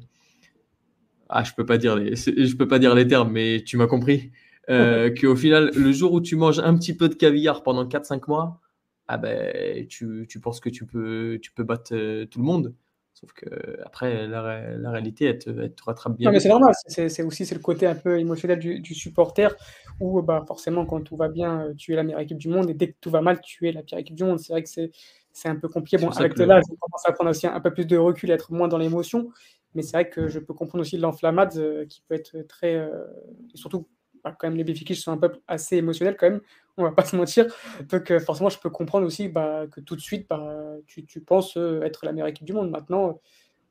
Ah, 1.27 1.43
je 1.43 1.53
peux 1.53 1.65
pas 1.65 1.77
dire 1.77 1.95
les, 1.95 2.15
je 2.15 2.55
peux 2.55 2.67
pas 2.67 2.79
dire 2.79 2.95
les 2.95 3.07
termes, 3.07 3.31
mais 3.31 3.63
tu 3.65 3.77
m'as 3.77 3.87
compris. 3.87 4.31
Euh, 4.69 5.09
qu'au 5.19 5.35
final, 5.35 5.71
le 5.75 5.91
jour 5.91 6.13
où 6.13 6.21
tu 6.21 6.35
manges 6.35 6.59
un 6.59 6.75
petit 6.77 6.95
peu 6.95 7.09
de 7.09 7.15
caviar 7.15 7.63
pendant 7.63 7.85
4-5 7.85 8.21
mois, 8.27 8.61
ah 9.07 9.17
ben, 9.17 9.85
tu, 9.87 10.25
tu, 10.29 10.39
penses 10.39 10.59
que 10.59 10.69
tu 10.69 10.85
peux, 10.85 11.39
tu 11.41 11.51
peux 11.51 11.63
battre 11.63 11.93
euh, 11.93 12.25
tout 12.25 12.39
le 12.39 12.45
monde. 12.45 12.73
Sauf 13.15 13.31
que 13.31 13.45
après, 13.85 14.27
la, 14.27 14.75
la 14.77 14.91
réalité, 14.91 15.25
elle 15.25 15.39
te, 15.39 15.49
elle 15.49 15.73
te, 15.73 15.83
rattrape 15.85 16.17
bien. 16.17 16.29
Non, 16.29 16.33
mais 16.33 16.41
c'est 16.41 16.49
normal. 16.49 16.73
C'est 16.85 17.23
aussi 17.23 17.45
c'est 17.45 17.55
le 17.55 17.61
côté 17.61 17.87
un 17.87 17.95
peu 17.95 18.19
émotionnel 18.19 18.59
du, 18.59 18.81
du, 18.81 18.93
supporter 18.93 19.55
où 20.01 20.21
bah, 20.21 20.43
forcément, 20.45 20.85
quand 20.85 21.01
tout 21.01 21.15
va 21.15 21.29
bien, 21.29 21.73
tu 21.77 21.93
es 21.93 21.95
la 21.95 22.03
meilleure 22.03 22.19
équipe 22.19 22.37
du 22.37 22.49
monde. 22.49 22.69
Et 22.69 22.73
dès 22.73 22.89
que 22.89 22.95
tout 22.99 23.09
va 23.09 23.21
mal, 23.21 23.39
tu 23.39 23.69
es 23.69 23.71
la 23.71 23.83
pire 23.83 23.99
équipe 23.99 24.17
du 24.17 24.25
monde. 24.25 24.39
C'est 24.39 24.51
vrai 24.51 24.63
que 24.63 24.69
c'est 24.69 25.47
un 25.47 25.55
peu 25.55 25.69
compliqué. 25.69 25.97
Bon, 25.97 26.09
avec 26.09 26.37
l'âge, 26.37 26.63
je 26.69 26.75
commence 26.77 27.05
à 27.07 27.13
prendre 27.13 27.29
aussi 27.29 27.47
un, 27.47 27.61
peu 27.61 27.73
plus 27.73 27.85
de 27.85 27.95
recul, 27.95 28.31
être 28.31 28.51
moins 28.51 28.67
dans 28.67 28.77
l'émotion. 28.77 29.31
Mais 29.75 29.81
c'est 29.81 29.93
vrai 29.93 30.09
que 30.09 30.27
je 30.27 30.39
peux 30.39 30.53
comprendre 30.53 30.81
aussi 30.81 30.97
l'enflammade 30.97 31.55
euh, 31.57 31.85
qui 31.85 32.03
peut 32.07 32.15
être 32.15 32.45
très. 32.47 32.75
et 32.75 33.57
surtout 33.57 33.87
quand 34.33 34.47
même 34.47 34.57
les 34.57 34.63
Béfikish 34.63 35.01
sont 35.01 35.11
un 35.11 35.17
peuple 35.17 35.39
assez 35.47 35.77
émotionnel 35.77 36.17
quand 36.19 36.29
même, 36.29 36.41
on 36.77 36.83
va 36.83 36.91
pas 36.91 37.05
se 37.05 37.15
mentir. 37.15 37.45
Donc 37.89 38.11
euh, 38.11 38.19
forcément, 38.19 38.49
je 38.49 38.59
peux 38.59 38.69
comprendre 38.69 39.05
aussi 39.05 39.27
bah, 39.27 39.65
que 39.71 39.81
tout 39.81 39.95
de 39.95 40.01
suite, 40.01 40.27
bah, 40.29 40.75
tu, 40.87 41.21
penses 41.21 41.57
euh, 41.57 41.81
être 41.83 42.05
la 42.05 42.11
meilleure 42.11 42.27
équipe 42.27 42.45
du 42.45 42.53
monde. 42.53 42.69
Maintenant, 42.69 43.19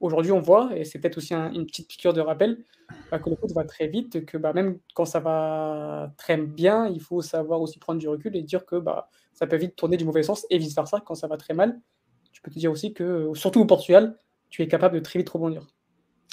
aujourd'hui, 0.00 0.32
on 0.32 0.40
voit, 0.40 0.70
et 0.76 0.84
c'est 0.84 0.99
peut-être 0.99 1.18
aussi 1.18 1.34
une 1.34 1.66
petite 1.66 1.88
piqûre 1.88 2.12
de 2.12 2.20
rappel, 2.20 2.64
bah, 3.11 3.18
que 3.18 3.30
le 3.30 3.37
foot 3.37 3.52
va 3.52 3.64
très 3.64 3.88
vite, 3.88 4.25
que 4.25 4.37
même 4.37 4.78
quand 4.94 5.04
ça 5.04 5.20
va 5.20 6.12
très 6.16 6.37
bien, 6.37 6.87
il 6.88 7.00
faut 7.00 7.23
savoir 7.23 7.61
aussi 7.61 7.78
prendre 7.78 7.99
du 7.99 8.08
recul 8.08 8.37
et 8.37 8.42
dire 8.42 8.66
que 8.66 8.82
ça 9.32 9.46
peut 9.46 9.56
vite 9.56 9.76
tourner 9.76 9.96
du 9.96 10.04
mauvais 10.04 10.23
sens, 10.23 10.46
et 10.50 10.58
vice-versa, 10.58 11.02
quand 11.04 11.14
ça 11.14 11.26
va 11.26 11.37
très 11.37 11.54
mal. 11.54 11.80
Tu 12.32 12.42
peux 12.42 12.50
te 12.50 12.58
dire 12.58 12.73
aussi 12.73 12.92
que, 12.94 13.30
surtout 13.34 13.61
au 13.61 13.66
Portugal, 13.66 14.16
tu 14.50 14.62
es 14.62 14.68
capable 14.68 14.96
de 14.96 15.00
très 15.00 15.18
vite 15.18 15.28
rebondir. 15.28 15.66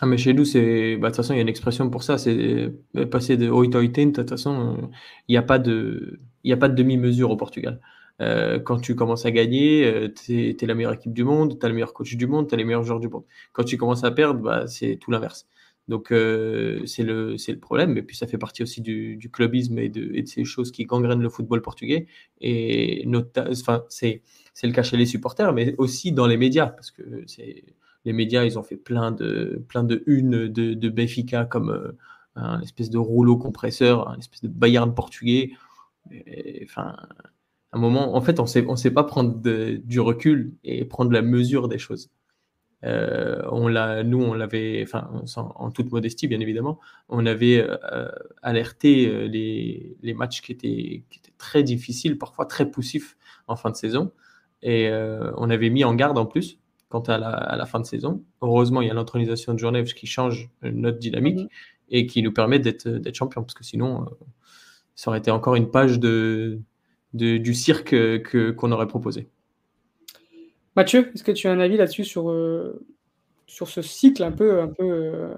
Ah, 0.04 0.08
mais 0.08 0.18
chez 0.18 0.34
nous, 0.34 0.46
c'est. 0.46 0.98
Bah, 0.98 1.10
de 1.10 1.12
toute 1.12 1.18
façon, 1.18 1.34
il 1.34 1.38
y 1.38 1.40
a 1.40 1.44
une 1.44 1.48
expression 1.50 1.90
pour 1.92 2.02
ça, 2.02 2.18
c'est 2.18 2.72
euh, 2.98 3.06
passer 3.06 3.38
de 3.38 3.50
oitoiten. 3.52 4.12
De 4.12 4.16
toute 4.22 4.30
façon, 4.32 4.78
euh, 4.82 4.88
il 5.28 5.34
n'y 5.34 5.38
a 5.38 5.44
pas 5.44 5.60
de, 5.60 6.20
de 6.44 6.68
demi-mesure 6.68 7.30
au 7.30 7.38
Portugal. 7.38 7.80
Euh, 8.20 8.60
quand 8.60 8.80
tu 8.80 8.96
commences 8.96 9.26
à 9.28 9.32
gagner, 9.32 10.12
tu 10.16 10.56
es, 10.60 10.66
la 10.66 10.74
meilleure 10.74 10.94
équipe 10.94 11.14
du 11.14 11.24
monde, 11.24 11.60
tu 11.60 11.66
as 11.66 11.70
le 11.70 11.76
meilleur 11.76 11.94
coach 11.94 12.16
du 12.16 12.26
monde, 12.26 12.48
tu 12.48 12.56
as 12.56 12.58
les 12.58 12.64
meilleurs 12.66 12.84
joueurs 12.84 13.00
du 13.00 13.10
monde. 13.10 13.26
Quand 13.54 13.64
tu 13.64 13.78
commences 13.78 14.04
à 14.04 14.12
perdre, 14.12 14.40
bah, 14.42 14.66
c'est 14.68 14.98
tout 14.98 15.12
l'inverse. 15.12 15.48
Donc, 15.88 16.08
c'est 16.10 17.04
le, 17.04 17.36
le 17.36 17.60
problème. 17.60 17.98
Et 17.98 18.04
puis, 18.04 18.16
ça 18.16 18.26
fait 18.28 18.38
partie 18.40 18.64
aussi 18.64 18.82
du, 18.82 19.30
clubisme 19.32 19.78
et 19.80 19.90
de, 19.90 20.12
et 20.16 20.24
de, 20.24 20.28
ces 20.28 20.46
choses 20.46 20.72
qui 20.72 20.86
gangrènent 20.86 21.22
le 21.22 21.30
football 21.30 21.62
portugais. 21.62 22.08
Et 22.40 23.08
enfin, 23.38 23.84
c'est 23.90 24.22
le 24.64 24.72
cas 24.72 24.84
chez 24.84 24.98
les 24.98 25.06
supporters, 25.06 25.54
mais 25.54 25.76
aussi 25.78 26.12
dans 26.12 26.28
les 26.28 26.38
médias, 26.38 26.68
parce 26.68 26.92
que 26.92 27.04
c'est 27.28 27.64
les 28.06 28.14
médias, 28.14 28.44
ils 28.44 28.58
ont 28.58 28.64
fait 28.64 28.78
plein 28.78 29.12
de, 29.12 29.64
plein 29.68 29.84
de 29.84 30.04
unes 30.08 30.48
de, 30.48 30.74
de 30.74 30.90
Benfica 30.90 31.46
comme 31.46 31.70
euh, 31.70 31.92
un 32.36 32.62
espèce 32.62 32.90
de 32.90 32.98
rouleau 32.98 33.38
compresseur, 33.38 34.10
un 34.10 34.18
espèce 34.18 34.42
de 34.42 34.48
Bayern 34.48 34.94
portugais. 34.94 35.52
enfin, 36.64 36.96
un 37.74 37.80
moment, 37.80 38.16
en 38.16 38.22
fait, 38.22 38.40
on 38.40 38.46
on 38.68 38.76
sait 38.76 38.92
pas 38.92 39.04
prendre 39.04 39.40
du 39.42 40.00
recul 40.00 40.54
et 40.64 40.86
prendre 40.86 41.12
la 41.12 41.22
mesure 41.22 41.68
des 41.68 41.78
choses. 41.78 42.10
Euh, 42.84 44.04
nous, 44.04 44.22
on 44.22 44.34
l'avait, 44.34 44.86
en 45.36 45.72
toute 45.72 45.92
modestie, 45.92 46.28
bien 46.28 46.40
évidemment, 46.40 46.80
on 47.10 47.26
avait 47.26 47.68
euh, 47.70 48.10
alerté 48.42 49.28
les, 49.28 50.14
matchs 50.16 50.42
qui 50.42 50.52
étaient 50.54 51.04
très 51.38 51.64
difficiles, 51.64 52.18
parfois 52.18 52.46
très 52.46 52.70
poussifs 52.70 53.18
en 53.48 53.56
fin 53.56 53.70
de 53.70 53.76
saison, 53.76 54.12
et 54.64 54.90
on 55.38 55.50
avait 55.50 55.70
mis 55.70 55.84
en 55.84 55.94
garde 55.96 56.18
en 56.18 56.26
plus 56.26 56.61
quant 56.92 57.02
à 57.02 57.18
la, 57.18 57.66
fin 57.66 57.80
de 57.80 57.86
saison. 57.86 58.24
Heureusement, 58.42 58.82
il 58.82 58.88
y 58.88 58.92
a 58.92 58.94
l'intronisation 58.94 59.54
de 59.54 59.60
Journée 59.60 59.84
qui 59.84 60.06
change 60.06 60.50
notre 60.62 61.00
dynamique 61.00 61.40
mhm. 61.40 61.48
et 61.90 62.06
qui 62.06 62.22
nous 62.22 62.34
permet 62.34 62.60
d'être 62.60 63.16
champion, 63.16 63.42
parce 63.42 63.54
que 63.54 63.64
sinon, 63.64 64.04
euh, 64.04 64.06
ça 64.96 65.10
aurait 65.10 65.20
été 65.20 65.32
encore 65.32 65.56
une 65.56 65.72
page 65.72 66.00
de, 66.00 66.60
du 67.14 67.54
cirque 67.54 67.90
que, 67.90 68.52
qu'on 68.52 68.72
aurait 68.72 68.88
proposé. 68.88 69.28
Mathieu, 70.76 71.12
est-ce 71.14 71.24
que 71.24 71.32
tu 71.32 71.48
as 71.48 71.52
un 71.52 71.60
avis 71.60 71.78
là-dessus 71.78 72.04
sur, 72.04 72.34
sur 73.48 73.68
ce 73.68 73.82
cycle 73.82 74.24
un 74.24 74.32
peu, 74.32 74.62
un 74.62 74.68
peu 74.68 75.32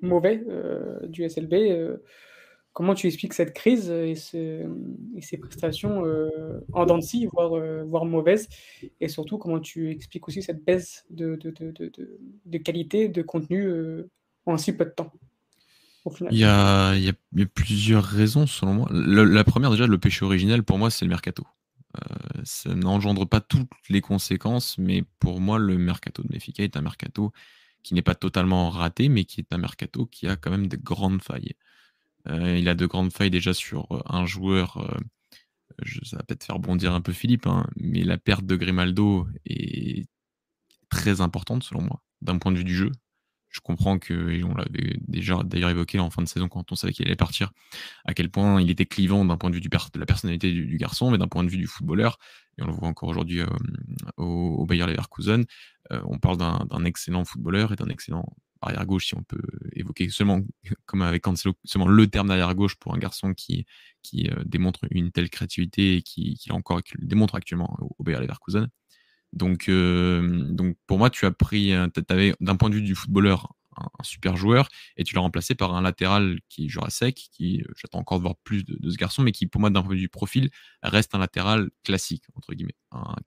mauvais 0.00 0.44
du 1.08 1.28
SLB 1.28 1.54
Comment 2.72 2.94
tu 2.94 3.08
expliques 3.08 3.34
cette 3.34 3.52
crise 3.52 3.90
et, 3.90 4.14
ces 4.14 5.36
prestations 5.40 6.04
euh, 6.06 6.60
en 6.72 6.86
dents 6.86 6.98
de 6.98 7.02
scie, 7.02 7.26
voire, 7.26 7.56
euh, 7.56 7.82
voire, 7.84 8.04
mauvaises? 8.04 8.48
Et 9.00 9.08
surtout, 9.08 9.38
comment 9.38 9.58
tu 9.58 9.90
expliques 9.90 10.28
aussi 10.28 10.42
cette 10.42 10.64
baisse 10.64 11.04
de, 11.10 11.34
de, 11.34 11.50
de, 11.50 11.92
de 12.44 12.58
qualité, 12.58 13.08
de 13.08 13.22
contenu 13.22 13.64
euh, 13.64 14.08
en 14.46 14.56
si 14.56 14.72
peu 14.72 14.84
de 14.84 14.90
temps 14.90 15.12
il 16.30 16.38
y, 16.38 16.44
a, 16.44 16.94
plusieurs 17.54 18.02
raisons 18.02 18.46
selon 18.46 18.72
moi. 18.72 18.88
la 18.90 19.44
première, 19.44 19.70
déjà, 19.70 19.86
le 19.86 19.98
péché 19.98 20.24
originel, 20.24 20.62
pour 20.62 20.78
moi, 20.78 20.90
c'est 20.90 21.04
le 21.04 21.10
mercato. 21.10 21.44
ça 22.42 22.74
n'engendre 22.74 23.26
pas 23.26 23.42
toutes 23.42 23.68
les 23.90 24.00
conséquences, 24.00 24.78
mais 24.78 25.04
pour 25.18 25.42
moi, 25.42 25.58
le 25.58 25.76
mercato 25.76 26.22
de 26.22 26.28
Mefica 26.32 26.62
est 26.62 26.78
un 26.78 26.80
mercato 26.80 27.32
qui 27.82 27.92
n'est 27.92 28.02
pas 28.02 28.14
totalement 28.14 28.70
raté, 28.70 29.10
mais 29.10 29.24
qui 29.24 29.40
est 29.40 29.52
un 29.52 29.58
mercato 29.58 30.06
qui 30.06 30.26
a 30.26 30.36
quand 30.36 30.50
même 30.50 30.68
des 30.68 30.78
grandes 30.78 31.22
failles. 31.22 31.52
Euh, 32.28 32.58
il 32.58 32.68
a 32.68 32.74
de 32.74 32.86
grandes 32.86 33.12
failles 33.12 33.30
déjà 33.30 33.54
sur 33.54 33.86
euh, 33.92 34.00
un 34.06 34.26
joueur. 34.26 34.76
Euh, 34.78 34.98
je, 35.82 36.00
ça 36.04 36.16
va 36.16 36.22
peut-être 36.22 36.44
faire 36.44 36.58
bondir 36.58 36.92
un 36.94 37.00
peu 37.00 37.12
Philippe, 37.12 37.46
hein, 37.46 37.66
mais 37.76 38.02
la 38.02 38.18
perte 38.18 38.44
de 38.44 38.56
Grimaldo 38.56 39.26
est 39.46 40.06
très 40.90 41.20
importante 41.20 41.62
selon 41.62 41.82
moi, 41.82 42.02
d'un 42.20 42.38
point 42.38 42.52
de 42.52 42.58
vue 42.58 42.64
du 42.64 42.74
jeu. 42.74 42.92
Je 43.48 43.60
comprends 43.60 43.98
que, 43.98 44.30
et 44.30 44.44
on 44.44 44.54
l'avait 44.54 44.98
déjà 45.08 45.42
d'ailleurs 45.42 45.70
évoqué 45.70 45.98
en 45.98 46.10
fin 46.10 46.22
de 46.22 46.28
saison 46.28 46.48
quand 46.48 46.70
on 46.70 46.76
savait 46.76 46.92
qu'il 46.92 47.06
allait 47.06 47.16
partir, 47.16 47.50
à 48.04 48.14
quel 48.14 48.30
point 48.30 48.60
il 48.60 48.70
était 48.70 48.86
clivant 48.86 49.24
d'un 49.24 49.36
point 49.36 49.50
de 49.50 49.56
vue 49.56 49.60
de 49.60 49.98
la 49.98 50.06
personnalité 50.06 50.52
du, 50.52 50.76
garçon, 50.76 51.10
mais 51.10 51.18
d'un 51.18 51.26
point 51.26 51.42
de 51.42 51.48
vue 51.48 51.56
du 51.56 51.66
footballeur, 51.66 52.18
et 52.58 52.62
on 52.62 52.66
le 52.66 52.72
voit 52.72 52.86
encore 52.86 53.08
aujourd'hui 53.08 53.42
au, 54.16 54.24
au, 54.26 54.66
Bayer 54.66 54.86
Leverkusen, 54.86 55.46
on 55.90 56.18
parle 56.18 56.36
d'un 56.36 56.84
excellent 56.84 57.24
footballeur 57.24 57.72
et 57.72 57.76
d'un 57.76 57.88
excellent 57.88 58.24
arrière 58.62 58.86
gauche, 58.86 59.06
si 59.06 59.14
on 59.14 59.22
peut 59.22 59.42
évoquer 59.72 60.08
seulement, 60.10 60.40
comme 60.86 61.02
avec 61.02 61.22
Cancelo, 61.22 61.54
seulement 61.64 61.88
le 61.88 62.06
terme 62.06 62.28
d'arrière 62.28 62.54
gauche 62.54 62.76
pour 62.76 62.94
un 62.94 62.98
garçon 62.98 63.34
qui, 63.34 63.66
qui 64.02 64.28
euh, 64.28 64.42
démontre 64.44 64.80
une 64.90 65.12
telle 65.12 65.30
créativité 65.30 65.96
et 65.96 66.02
qui, 66.02 66.34
qui 66.34 66.52
encore 66.52 66.82
qui 66.82 66.94
le 66.98 67.06
démontre 67.06 67.34
actuellement 67.34 67.76
au, 67.80 68.02
Bayer 68.02 68.20
Leverkusen. 68.20 68.68
Donc, 69.32 69.68
euh, 69.68 70.44
donc 70.50 70.76
pour 70.86 70.98
moi, 70.98 71.10
tu 71.10 71.24
as 71.26 71.30
pris, 71.30 71.72
avais 71.72 72.34
d'un 72.40 72.56
point 72.56 72.68
de 72.68 72.74
vue 72.74 72.82
du 72.82 72.94
footballeur 72.94 73.54
un, 73.76 73.88
super 74.02 74.36
joueur 74.36 74.68
et 74.96 75.04
tu 75.04 75.14
l'as 75.14 75.20
remplacé 75.20 75.54
par 75.54 75.74
un 75.74 75.82
latéral 75.82 76.38
qui 76.48 76.68
jouera 76.68 76.90
sec, 76.90 77.28
qui 77.32 77.62
euh, 77.62 77.72
j'attends 77.76 77.98
encore 77.98 78.18
de 78.18 78.22
voir 78.22 78.36
plus 78.44 78.64
de, 78.64 78.90
ce 78.90 78.96
garçon, 78.96 79.22
mais 79.22 79.32
qui 79.32 79.46
pour 79.46 79.60
moi 79.60 79.70
d'un 79.70 79.82
point 79.82 79.90
de 79.90 79.94
vue 79.94 80.00
du 80.00 80.08
profil 80.08 80.50
reste 80.82 81.14
un 81.14 81.18
latéral 81.18 81.70
classique 81.84 82.24
entre 82.34 82.54
guillemets, 82.54 82.76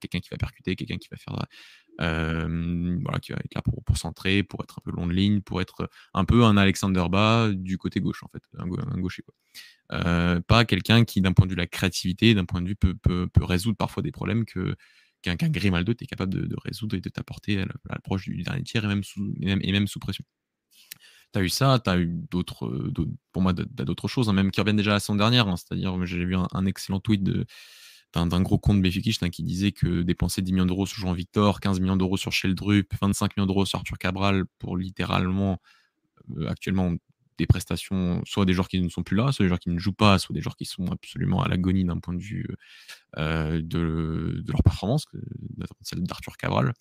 quelqu'un 0.00 0.20
qui 0.20 0.28
va 0.30 0.36
percuter, 0.36 0.76
quelqu'un 0.76 0.98
qui 0.98 1.08
va 1.10 1.16
faire 1.16 1.34
voilà, 1.98 3.20
qui 3.20 3.32
va 3.32 3.38
être 3.38 3.54
là 3.54 3.62
pour, 3.62 3.82
pour, 3.84 3.96
centrer, 3.96 4.42
pour 4.42 4.62
être 4.62 4.80
un 4.80 4.82
peu 4.84 4.96
long 4.96 5.06
de 5.06 5.12
ligne, 5.12 5.40
pour 5.40 5.60
être 5.60 5.88
un 6.12 6.24
peu 6.24 6.44
un 6.44 6.56
Alexander 6.56 7.04
Bas 7.08 7.50
du 7.52 7.78
côté 7.78 8.00
gauche, 8.00 8.22
en 8.22 8.28
fait, 8.28 8.42
un, 8.58 8.66
gaucher. 8.98 9.22
Quoi. 9.22 10.40
pas 10.46 10.64
quelqu'un 10.64 11.04
qui, 11.04 11.20
d'un 11.20 11.32
point 11.32 11.46
de 11.46 11.50
vue 11.50 11.56
de 11.56 11.60
la 11.60 11.66
créativité, 11.66 12.34
d'un 12.34 12.44
point 12.44 12.60
de 12.62 12.68
vue, 12.68 12.76
peut, 12.76 12.94
peut, 12.94 13.28
peut, 13.28 13.44
résoudre 13.44 13.76
parfois 13.76 14.02
des 14.02 14.12
problèmes 14.12 14.44
que 14.44 14.76
qu'un 15.24 15.48
Grimaldo 15.48 15.92
est 15.92 16.06
capable 16.06 16.48
de, 16.48 16.56
résoudre 16.64 16.96
et 16.96 17.00
de 17.00 17.08
t'apporter 17.08 17.60
à 17.62 17.66
l'approche 17.90 18.24
du 18.24 18.42
dernier 18.42 18.62
tiers 18.62 18.84
et 18.84 18.88
même 18.88 19.04
sous, 19.04 19.34
et 19.40 19.72
même, 19.72 19.86
sous 19.86 19.98
pression. 19.98 20.24
Tu 21.32 21.38
as 21.38 21.42
eu 21.42 21.48
ça, 21.48 21.80
tu 21.82 21.90
as 21.90 21.98
eu 21.98 22.06
d'autres, 22.30 22.92
pour 23.32 23.42
moi, 23.42 23.52
d'autres 23.52 24.08
choses, 24.08 24.28
hein, 24.28 24.32
même 24.32 24.50
qui 24.50 24.60
reviennent 24.60 24.76
déjà 24.76 24.92
à 24.92 24.94
la 24.94 25.00
saison 25.00 25.16
dernière. 25.16 25.48
Hein, 25.48 25.56
c'est-à-dire, 25.56 26.04
j'ai 26.06 26.24
vu 26.24 26.36
un, 26.36 26.66
excellent 26.66 27.00
tweet 27.00 27.22
d'un 28.14 28.40
gros 28.42 28.58
compte 28.58 28.80
Béfikich 28.80 29.18
qui 29.30 29.42
disait 29.42 29.72
que 29.72 30.02
dépenser 30.02 30.42
10 30.42 30.52
millions 30.52 30.66
d'euros 30.66 30.86
sur 30.86 31.00
Jean 31.00 31.12
Victor, 31.12 31.60
15 31.60 31.80
millions 31.80 31.96
d'euros 31.96 32.16
sur 32.16 32.32
Sheldrup, 32.32 32.92
25 33.00 33.36
millions 33.36 33.46
d'euros 33.46 33.66
sur 33.66 33.78
Arthur 33.78 33.98
Cabral 33.98 34.44
pour 34.58 34.76
littéralement 34.76 35.60
euh, 36.36 36.48
actuellement 36.48 36.94
des 37.38 37.46
prestations, 37.46 38.22
soit 38.24 38.44
des 38.44 38.52
joueurs 38.52 38.68
qui 38.68 38.80
ne 38.80 38.88
sont 38.88 39.02
plus 39.02 39.16
là, 39.16 39.32
soit 39.32 39.44
des 39.44 39.48
joueurs 39.48 39.60
qui 39.60 39.70
ne 39.70 39.78
jouent 39.78 39.92
pas, 39.92 40.18
soit 40.18 40.34
des 40.34 40.40
joueurs 40.40 40.56
qui 40.56 40.64
sont 40.64 40.86
absolument 40.86 41.42
à 41.42 41.48
l'agonie 41.48 41.84
d'un 41.84 41.98
point 41.98 42.14
de 42.14 42.22
vue 42.22 42.46
euh, 43.18 43.60
de, 43.62 44.42
leur 44.48 44.62
performance, 44.62 45.06
celle 45.82 46.02
d'Arthur 46.02 46.36
Cabral. 46.36 46.72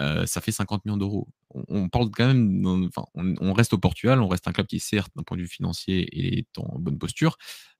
Euh, 0.00 0.26
ça 0.26 0.40
fait 0.40 0.52
50 0.52 0.84
millions 0.84 0.96
d'euros. 0.96 1.28
On, 1.50 1.88
parle 1.88 2.10
quand 2.10 2.26
même, 2.26 2.88
enfin, 2.88 3.06
on, 3.14 3.52
reste 3.52 3.74
au 3.74 3.78
Portugal, 3.78 4.20
on 4.20 4.28
reste 4.28 4.48
un 4.48 4.52
club 4.52 4.66
qui 4.66 4.80
certes 4.80 5.12
d'un 5.14 5.22
point 5.22 5.36
de 5.36 5.42
vue 5.42 5.48
financier 5.48 6.08
est 6.36 6.58
en 6.58 6.78
bonne 6.78 6.98
posture, 6.98 7.36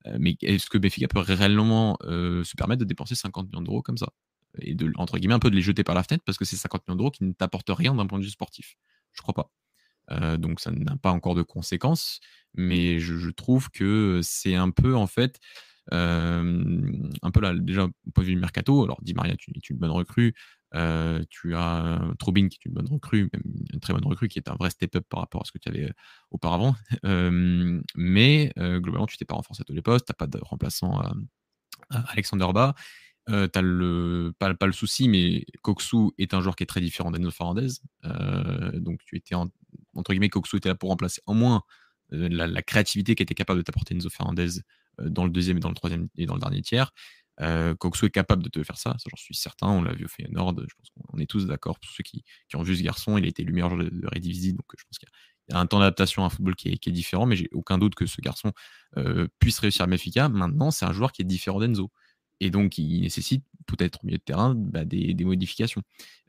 euh, 0.06 0.16
mais 0.20 0.36
est-ce 0.42 0.70
que 0.70 0.78
Benfica 0.78 1.08
peut 1.08 1.18
réellement 1.18 1.98
se 2.02 2.56
permettre 2.56 2.80
de 2.80 2.84
dépenser 2.84 3.14
50 3.14 3.48
millions 3.48 3.62
d'euros 3.62 3.82
comme 3.82 3.98
ça? 3.98 4.08
Et 4.60 4.74
de 4.74 4.92
entre 4.96 5.18
guillemets 5.18 5.34
un 5.34 5.40
peu 5.40 5.50
de 5.50 5.56
les 5.56 5.62
jeter 5.62 5.82
par 5.82 5.96
la 5.96 6.04
fenêtre 6.04 6.22
parce 6.24 6.38
que 6.38 6.44
c'est 6.44 6.56
50 6.56 6.86
millions 6.86 6.96
d'euros 6.96 7.10
qui 7.10 7.24
ne 7.24 7.32
t'apportent 7.32 7.70
rien 7.70 7.94
d'un 7.94 8.06
point 8.06 8.20
de 8.20 8.24
vue 8.24 8.30
sportif. 8.30 8.76
Je 9.12 9.20
crois 9.20 9.34
pas. 9.34 9.50
Donc 10.38 10.60
ça 10.60 10.70
n'a 10.70 10.96
pas 10.96 11.10
encore 11.10 11.34
de 11.34 11.42
conséquences, 11.42 12.20
mais 12.54 12.98
je, 12.98 13.30
trouve 13.30 13.70
que 13.70 14.20
c'est 14.22 14.54
un 14.54 14.70
peu 14.70 14.94
en 14.94 15.06
fait 15.06 15.40
un 15.92 17.30
peu 17.32 17.40
là 17.40 17.54
déjà 17.54 17.84
au 17.84 18.10
point 18.12 18.24
de 18.24 18.28
vue 18.28 18.34
du 18.34 18.40
mercato. 18.40 18.84
Alors 18.84 19.00
Di 19.02 19.14
Maria, 19.14 19.36
tu 19.36 19.50
es 19.50 19.58
une 19.70 19.76
bonne 19.76 19.90
recrue. 19.90 20.34
Euh, 20.74 21.22
tu 21.30 21.54
as 21.54 22.00
Trubin 22.18 22.48
qui 22.48 22.56
est 22.56 22.64
une 22.64 22.72
bonne 22.72 22.88
recrue, 22.88 23.28
même 23.32 23.42
une 23.72 23.80
très 23.80 23.92
bonne 23.92 24.06
recrue 24.06 24.28
qui 24.28 24.38
est 24.38 24.48
un 24.48 24.56
vrai 24.56 24.70
step-up 24.70 25.04
par 25.08 25.20
rapport 25.20 25.42
à 25.42 25.44
ce 25.44 25.52
que 25.52 25.58
tu 25.58 25.68
avais 25.68 25.92
auparavant. 26.30 26.74
mais 27.96 28.52
globalement, 28.56 29.06
tu 29.06 29.16
t'es 29.16 29.24
pas 29.24 29.36
renforcé 29.36 29.62
à 29.62 29.64
tous 29.64 29.74
les 29.74 29.82
postes, 29.82 30.06
tu 30.06 30.10
n'as 30.10 30.16
pas 30.16 30.26
de 30.26 30.42
remplaçant 30.42 30.98
à, 31.00 31.12
Alexander 32.08 32.48
Ba. 32.52 32.74
Euh, 33.30 33.48
tu 33.48 33.60
le, 33.62 34.34
pas, 34.38 34.52
le 34.66 34.72
souci, 34.72 35.08
mais 35.08 35.46
Koksu 35.62 36.10
est 36.18 36.34
un 36.34 36.42
joueur 36.42 36.56
qui 36.56 36.64
est 36.64 36.66
très 36.66 36.82
différent 36.82 37.10
d'Enzo 37.10 37.30
Fernandez. 37.30 37.68
donc 38.74 39.00
tu 39.06 39.16
étais 39.16 39.34
entre 39.94 40.12
guillemets, 40.12 40.28
Koksu 40.28 40.56
était 40.56 40.68
là 40.68 40.74
pour 40.74 40.90
remplacer 40.90 41.22
en 41.26 41.34
moins 41.34 41.62
la, 42.10 42.46
la, 42.46 42.62
créativité 42.62 43.14
qui 43.14 43.22
était 43.22 43.34
capable 43.34 43.58
de 43.60 43.62
t'apporter 43.62 43.94
Enzo 43.94 44.10
Fernandez 44.10 44.60
dans 44.98 45.24
le 45.24 45.30
deuxième 45.30 45.56
et 45.56 45.60
dans 45.60 45.70
le 45.70 45.74
troisième 45.74 46.08
et 46.16 46.26
dans 46.26 46.34
le 46.34 46.40
dernier 46.40 46.62
tiers. 46.62 46.92
Euh, 47.40 47.74
est 47.74 48.10
capable 48.10 48.44
de 48.44 48.48
te 48.48 48.62
faire 48.62 48.78
ça, 48.78 48.94
ça 48.98 49.08
j'en 49.10 49.16
suis 49.16 49.34
certain. 49.34 49.68
On 49.68 49.82
l'a 49.82 49.92
vu 49.92 50.04
au 50.04 50.08
Feyenoord, 50.08 50.54
je 50.68 50.74
pense 50.76 50.90
qu'on 50.90 51.18
est 51.18 51.26
tous 51.26 51.46
d'accord. 51.46 51.80
Pour 51.80 51.90
ceux 51.90 52.04
qui, 52.04 52.24
qui, 52.48 52.56
ont 52.56 52.62
vu 52.62 52.76
ce 52.76 52.82
garçon, 52.82 53.18
il 53.18 53.24
a 53.24 53.28
été 53.28 53.42
le 53.42 53.52
meilleur 53.52 53.70
joueur 53.70 53.84
de, 53.84 53.90
de 53.90 54.00
donc 54.00 54.66
je 54.78 54.84
pense 54.84 54.98
qu'il 54.98 55.08
y, 55.50 55.54
a 55.54 55.58
un 55.58 55.66
temps 55.66 55.80
d'adaptation 55.80 56.22
à 56.22 56.26
un 56.26 56.30
football 56.30 56.54
qui 56.54 56.68
est, 56.68 56.88
différent, 56.90 57.26
mais 57.26 57.36
j'ai 57.36 57.48
aucun 57.52 57.78
doute 57.78 57.96
que 57.96 58.06
ce 58.06 58.20
garçon 58.20 58.52
euh, 58.98 59.26
puisse 59.40 59.58
réussir 59.58 59.82
à 59.82 59.86
Benfica. 59.86 60.28
Maintenant, 60.28 60.70
c'est 60.70 60.84
un 60.84 60.92
joueur 60.92 61.10
qui 61.10 61.22
est 61.22 61.24
différent 61.24 61.58
d'Enzo. 61.58 61.90
Et 62.40 62.50
donc, 62.50 62.78
il 62.78 63.00
nécessite 63.00 63.44
peut-être 63.66 64.00
au 64.02 64.06
milieu 64.06 64.18
de 64.18 64.22
terrain 64.22 64.54
bah, 64.54 64.84
des, 64.84 65.14
des, 65.14 65.24
modifications 65.24 65.82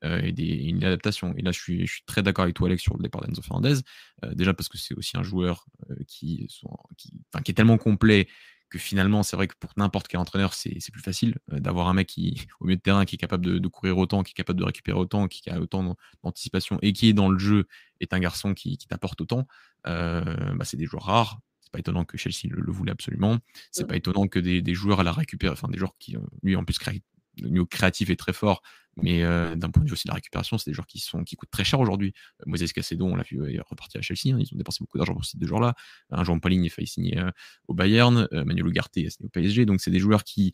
euh, 0.03 0.21
et 0.21 0.31
des, 0.31 0.45
une 0.45 0.83
adaptation. 0.83 1.33
Et 1.37 1.41
là, 1.41 1.51
je 1.51 1.59
suis, 1.59 1.87
je 1.87 1.93
suis 1.93 2.03
très 2.05 2.21
d'accord 2.21 2.43
avec 2.43 2.55
toi, 2.55 2.67
Alex, 2.67 2.83
sur 2.83 2.95
le 2.97 3.03
départ 3.03 3.21
d'Enzo 3.21 3.41
Fernandez. 3.41 3.79
Euh, 4.23 4.33
déjà 4.33 4.53
parce 4.53 4.69
que 4.69 4.77
c'est 4.77 4.93
aussi 4.93 5.17
un 5.17 5.23
joueur 5.23 5.65
euh, 5.89 5.95
qui, 6.07 6.45
sont, 6.49 6.77
qui, 6.97 7.11
qui, 7.43 7.51
est 7.51 7.55
tellement 7.55 7.77
complet 7.77 8.27
que 8.69 8.77
finalement, 8.77 9.23
c'est 9.23 9.35
vrai 9.35 9.47
que 9.47 9.55
pour 9.59 9.71
n'importe 9.77 10.07
quel 10.07 10.19
entraîneur, 10.19 10.53
c'est 10.53 10.91
plus 10.91 11.01
facile 11.01 11.35
d'avoir 11.51 11.87
un 11.87 11.93
mec 11.93 12.07
qui, 12.07 12.45
au 12.59 12.65
milieu 12.65 12.77
de 12.77 12.81
terrain, 12.81 13.05
qui 13.05 13.15
est 13.15 13.19
capable 13.19 13.45
de, 13.45 13.67
courir 13.67 13.97
autant, 13.97 14.23
qui 14.23 14.31
est 14.31 14.35
capable 14.35 14.59
de 14.59 14.65
récupérer 14.65 14.97
autant, 14.97 15.27
qui 15.27 15.49
a 15.49 15.59
autant 15.59 15.95
d'anticipation 16.23 16.77
et 16.81 16.91
qui 16.91 17.09
est 17.09 17.13
dans 17.13 17.29
le 17.29 17.39
jeu, 17.39 17.67
est 17.99 18.13
un 18.13 18.19
garçon 18.19 18.53
qui, 18.53 18.77
t'apporte 18.77 19.21
autant. 19.21 19.47
Bah, 19.85 20.63
c'est 20.63 20.77
des 20.77 20.85
joueurs 20.85 21.03
rares. 21.03 21.39
C'est 21.61 21.71
pas 21.71 21.79
étonnant 21.79 22.05
que 22.05 22.17
Chelsea 22.17 22.47
le, 22.49 22.71
voulait 22.71 22.91
absolument. 22.91 23.37
C'est 23.71 23.87
pas 23.87 23.95
étonnant 23.95 24.27
que 24.27 24.39
des, 24.39 24.73
joueurs 24.73 24.99
à 24.99 25.03
la 25.03 25.11
récupérer, 25.11 25.53
enfin 25.53 25.67
des 25.67 25.77
joueurs 25.77 25.95
qui, 25.99 26.15
lui 26.43 26.55
en 26.55 26.63
plus, 26.65 26.77
le 27.41 27.49
niveau 27.49 27.65
créatif 27.65 28.09
est 28.09 28.15
très 28.15 28.33
fort, 28.33 28.61
mais 29.01 29.23
euh, 29.23 29.55
d'un 29.55 29.69
point 29.69 29.83
de 29.83 29.87
vue 29.87 29.93
aussi 29.93 30.07
de 30.07 30.11
la 30.11 30.15
récupération, 30.15 30.57
c'est 30.57 30.69
des 30.69 30.73
joueurs 30.73 30.87
qui, 30.87 30.99
sont, 30.99 31.23
qui 31.23 31.35
coûtent 31.35 31.51
très 31.51 31.63
cher 31.63 31.79
aujourd'hui. 31.79 32.13
Euh, 32.47 32.67
Cacedo, 32.73 33.05
on 33.05 33.15
l'a 33.15 33.23
vu, 33.23 33.53
est 33.53 33.59
reparti 33.59 33.97
à 33.97 34.01
Chelsea, 34.01 34.33
hein, 34.33 34.39
ils 34.39 34.53
ont 34.53 34.57
dépensé 34.57 34.77
beaucoup 34.81 34.97
d'argent 34.97 35.13
pour 35.13 35.25
ces 35.25 35.37
deux 35.37 35.47
joueurs-là. 35.47 35.75
Un 36.11 36.23
Jean 36.23 36.39
Pauline 36.39 36.63
il 36.63 36.69
failli 36.69 36.87
signer 36.87 37.19
euh, 37.19 37.31
au 37.67 37.73
Bayern, 37.73 38.27
Manuel 38.31 38.67
Ugarte 38.67 38.97
a 38.97 39.09
signé 39.09 39.25
au 39.25 39.29
PSG, 39.29 39.65
donc 39.65 39.81
c'est 39.81 39.91
des 39.91 39.99
joueurs 39.99 40.23
qui, 40.23 40.53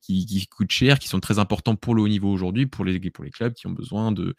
qui, 0.00 0.46
coûtent 0.46 0.70
cher, 0.70 0.98
qui 0.98 1.08
sont 1.08 1.20
très 1.20 1.38
importants 1.38 1.76
pour 1.76 1.94
le 1.94 2.02
haut 2.02 2.08
niveau 2.08 2.32
aujourd'hui, 2.32 2.66
pour 2.66 2.84
les, 2.84 2.98
pour 3.10 3.24
les 3.24 3.30
clubs 3.30 3.52
qui 3.52 3.66
ont 3.66 3.72
besoin 3.72 4.12
de, 4.12 4.34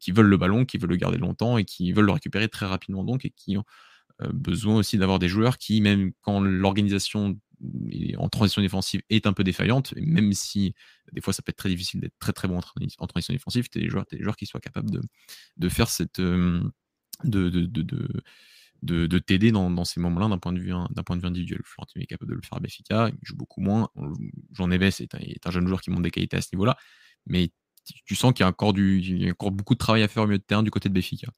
qui 0.00 0.12
veulent 0.12 0.26
le 0.26 0.36
ballon, 0.38 0.64
qui 0.64 0.78
veulent 0.78 0.90
le 0.90 0.96
garder 0.96 1.18
longtemps 1.18 1.58
et 1.58 1.64
qui 1.64 1.92
veulent 1.92 2.06
le 2.06 2.12
récupérer 2.12 2.48
très 2.48 2.66
rapidement 2.66 3.04
donc 3.04 3.24
et 3.24 3.30
qui 3.30 3.58
ont 3.58 3.64
besoin 4.32 4.76
aussi 4.76 4.96
d'avoir 4.96 5.18
des 5.18 5.28
joueurs 5.28 5.58
qui, 5.58 5.82
même 5.82 6.12
quand 6.22 6.40
l'organisation 6.40 7.38
en 8.18 8.28
transition 8.28 8.62
défensive 8.62 9.02
est 9.10 9.26
un 9.26 9.32
peu 9.32 9.44
défaillante, 9.44 9.94
même 9.96 10.32
si 10.32 10.74
des 11.12 11.20
fois 11.20 11.32
ça 11.32 11.42
peut 11.42 11.50
être 11.50 11.56
très 11.56 11.68
difficile 11.68 12.00
d'être 12.00 12.18
très 12.18 12.32
très 12.32 12.48
bon 12.48 12.58
en, 12.58 13.06
transition 13.06 13.34
défensive, 13.34 13.68
tu 13.68 13.88
joueurs, 13.88 14.04
des 14.10 14.22
joueurs 14.22 14.36
qui 14.36 14.46
soient 14.46 14.60
capables 14.60 14.90
de, 14.90 15.00
de 15.56 15.68
faire 15.68 15.88
cette. 15.88 16.20
de, 16.20 16.70
de, 17.24 17.48
de, 17.48 18.22
de, 18.82 19.06
de 19.06 19.18
t'aider 19.18 19.52
dans, 19.52 19.84
ces 19.84 20.00
moments-là 20.00 20.28
d'un 20.28 20.38
point, 20.38 20.52
de 20.52 20.60
vue, 20.60 20.70
d'un 20.70 21.02
point 21.02 21.16
de 21.16 21.22
vue 21.22 21.28
individuel. 21.28 21.60
Florentino 21.64 22.02
est 22.02 22.06
capable 22.06 22.30
de 22.30 22.36
le 22.36 22.42
faire 22.42 22.58
à 22.58 22.60
Béfica, 22.60 23.08
il 23.08 23.18
joue 23.22 23.36
beaucoup 23.36 23.60
moins. 23.60 23.88
Jean 24.52 24.68
Neves 24.68 25.00
est 25.00 25.14
un, 25.46 25.50
jeune 25.50 25.66
joueur 25.66 25.80
qui 25.80 25.90
monte 25.90 26.02
des 26.02 26.10
qualités 26.10 26.36
à 26.36 26.40
ce 26.40 26.48
niveau-là, 26.52 26.76
mais 27.26 27.50
tu 28.04 28.14
sens 28.14 28.32
qu'il 28.32 28.42
y 28.42 28.44
a 28.44 28.48
encore, 28.48 28.72
du, 28.72 29.00
y 29.00 29.28
a 29.28 29.32
encore 29.32 29.52
beaucoup 29.52 29.74
de 29.74 29.78
travail 29.78 30.02
à 30.02 30.08
faire 30.08 30.24
au 30.24 30.26
milieu 30.26 30.38
de 30.38 30.44
terrain 30.44 30.62
du 30.62 30.70
côté 30.70 30.88
de 30.88 30.94
Béfica. 30.94 31.28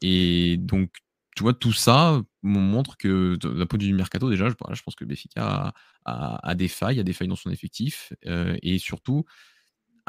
Et 0.00 0.56
donc, 0.58 0.90
tu 1.36 1.42
vois, 1.42 1.54
tout 1.54 1.72
ça, 1.72 2.22
montre 2.42 2.96
que 2.96 3.36
d'un 3.36 3.66
point 3.66 3.78
de 3.78 3.84
vue 3.84 3.92
mercato, 3.92 4.28
déjà, 4.30 4.48
je, 4.48 4.54
je 4.74 4.82
pense 4.82 4.94
que 4.94 5.04
Béfica 5.04 5.72
a, 6.04 6.54
des 6.54 6.68
failles, 6.68 7.00
a 7.00 7.02
des 7.02 7.12
failles 7.12 7.28
dans 7.28 7.36
son 7.36 7.50
effectif, 7.50 8.12
et 8.24 8.78
surtout, 8.78 9.24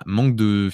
manque 0.05 0.35
de. 0.35 0.69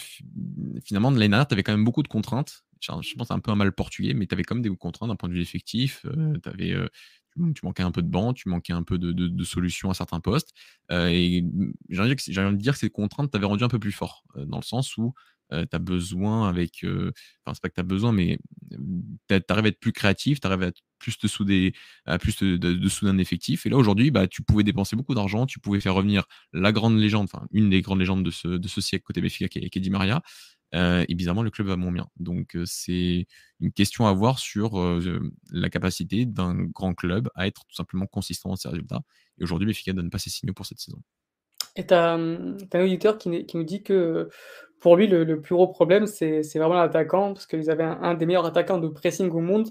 Finalement, 0.83 1.11
de 1.11 1.17
l'année 1.17 1.29
dernière, 1.29 1.47
tu 1.47 1.53
avais 1.53 1.63
quand 1.63 1.73
même 1.73 1.85
beaucoup 1.85 2.03
de 2.03 2.07
contraintes. 2.07 2.63
Je 2.81 3.15
pense 3.15 3.29
un 3.31 3.39
peu 3.39 3.51
un 3.51 3.55
mal 3.55 3.73
portugais, 3.73 4.13
mais 4.13 4.25
tu 4.25 4.33
avais 4.33 4.43
quand 4.43 4.55
même 4.55 4.61
des 4.61 4.73
contraintes 4.75 5.09
d'un 5.09 5.17
point 5.17 5.27
de 5.27 5.33
vue 5.33 5.41
effectif. 5.41 6.05
avais, 6.45 6.75
tu 7.35 7.65
manquais 7.65 7.83
un 7.83 7.91
peu 7.91 8.01
de 8.01 8.07
banc, 8.07 8.33
tu 8.33 8.49
manquais 8.49 8.73
un 8.73 8.83
peu 8.83 8.97
de, 8.97 9.43
solutions 9.43 9.89
à 9.89 9.93
certains 9.93 10.19
postes. 10.21 10.53
et 10.91 11.43
j'ai 11.89 12.01
envie, 12.01 12.15
de 12.15 12.55
dire 12.55 12.73
que 12.73 12.79
ces 12.79 12.89
contraintes 12.89 13.31
t'avaient 13.31 13.45
rendu 13.45 13.63
un 13.63 13.67
peu 13.69 13.79
plus 13.79 13.91
fort, 13.91 14.23
dans 14.35 14.57
le 14.57 14.63
sens 14.63 14.95
où 14.97 15.13
tu 15.51 15.57
as 15.57 15.79
besoin 15.79 16.47
avec. 16.47 16.85
enfin, 16.85 17.53
c'est 17.53 17.61
pas 17.61 17.69
que 17.69 17.75
tu 17.75 17.81
as 17.81 17.83
besoin, 17.83 18.13
mais 18.13 18.39
tu 19.27 19.41
arrives 19.49 19.65
à 19.65 19.69
être 19.69 19.79
plus 19.79 19.91
créatif, 19.91 20.39
tu 20.39 20.47
à 20.47 20.71
plus 20.99 21.17
te 21.17 21.27
souder, 21.27 21.73
à 22.05 22.17
plus 22.17 22.37
de, 22.43 22.57
de, 22.57 22.89
souder 22.89 23.11
un 23.11 23.17
effectif. 23.17 23.65
Et 23.65 23.69
là, 23.69 23.77
aujourd'hui, 23.77 24.11
bah, 24.11 24.27
tu 24.27 24.41
pouvais 24.43 24.63
dépenser 24.63 24.95
beaucoup 24.95 25.15
d'argent, 25.15 25.45
tu 25.45 25.59
pouvais 25.59 25.79
faire 25.79 25.95
revenir 25.95 26.25
la 26.53 26.71
grande 26.71 26.97
légende, 26.97 27.29
enfin, 27.31 27.47
une 27.51 27.69
des 27.69 27.81
grandes 27.81 27.99
légendes 27.99 28.23
de 28.23 28.31
ce, 28.31 28.47
de 28.47 28.67
ce 28.67 28.81
siècle 28.81 29.03
côté 29.03 29.21
Béfica, 29.21 29.47
qui 29.47 29.59
est, 29.59 29.89
Maria. 29.89 30.21
et 30.73 31.15
bizarrement, 31.15 31.43
le 31.43 31.49
club 31.49 31.67
va 31.67 31.75
moins 31.75 31.91
bien. 31.91 32.07
Donc, 32.19 32.57
c'est 32.65 33.25
une 33.59 33.71
question 33.71 34.05
à 34.05 34.13
voir 34.13 34.39
sur 34.39 35.01
la 35.51 35.69
capacité 35.69 36.25
d'un 36.25 36.55
grand 36.55 36.93
club 36.93 37.29
à 37.35 37.47
être 37.47 37.65
tout 37.65 37.75
simplement 37.75 38.05
consistant 38.05 38.49
dans 38.49 38.55
ses 38.55 38.69
résultats. 38.69 39.01
Et 39.39 39.43
aujourd'hui, 39.43 39.65
Béfica 39.65 39.93
ne 39.93 39.97
donne 39.97 40.09
pas 40.09 40.19
ses 40.19 40.29
signaux 40.29 40.53
pour 40.53 40.65
cette 40.65 40.79
saison. 40.79 41.01
Et 41.75 41.85
tu 41.85 41.93
as, 41.93 42.13
un 42.13 42.57
auditeur 42.73 43.17
qui, 43.17 43.45
qui, 43.45 43.57
nous 43.57 43.63
dit 43.63 43.83
que 43.83 44.29
pour 44.79 44.95
lui, 44.95 45.07
le, 45.07 45.41
plus 45.41 45.55
gros 45.55 45.67
problème, 45.67 46.07
c'est 46.07 46.41
vraiment 46.55 46.75
l'attaquant, 46.75 47.33
parce 47.33 47.45
qu'ils 47.45 47.69
avaient 47.69 47.83
un, 47.83 48.13
des 48.15 48.25
meilleurs 48.25 48.45
attaquants 48.45 48.79
de 48.79 48.87
pressing 48.87 49.29
au 49.29 49.41
monde, 49.41 49.69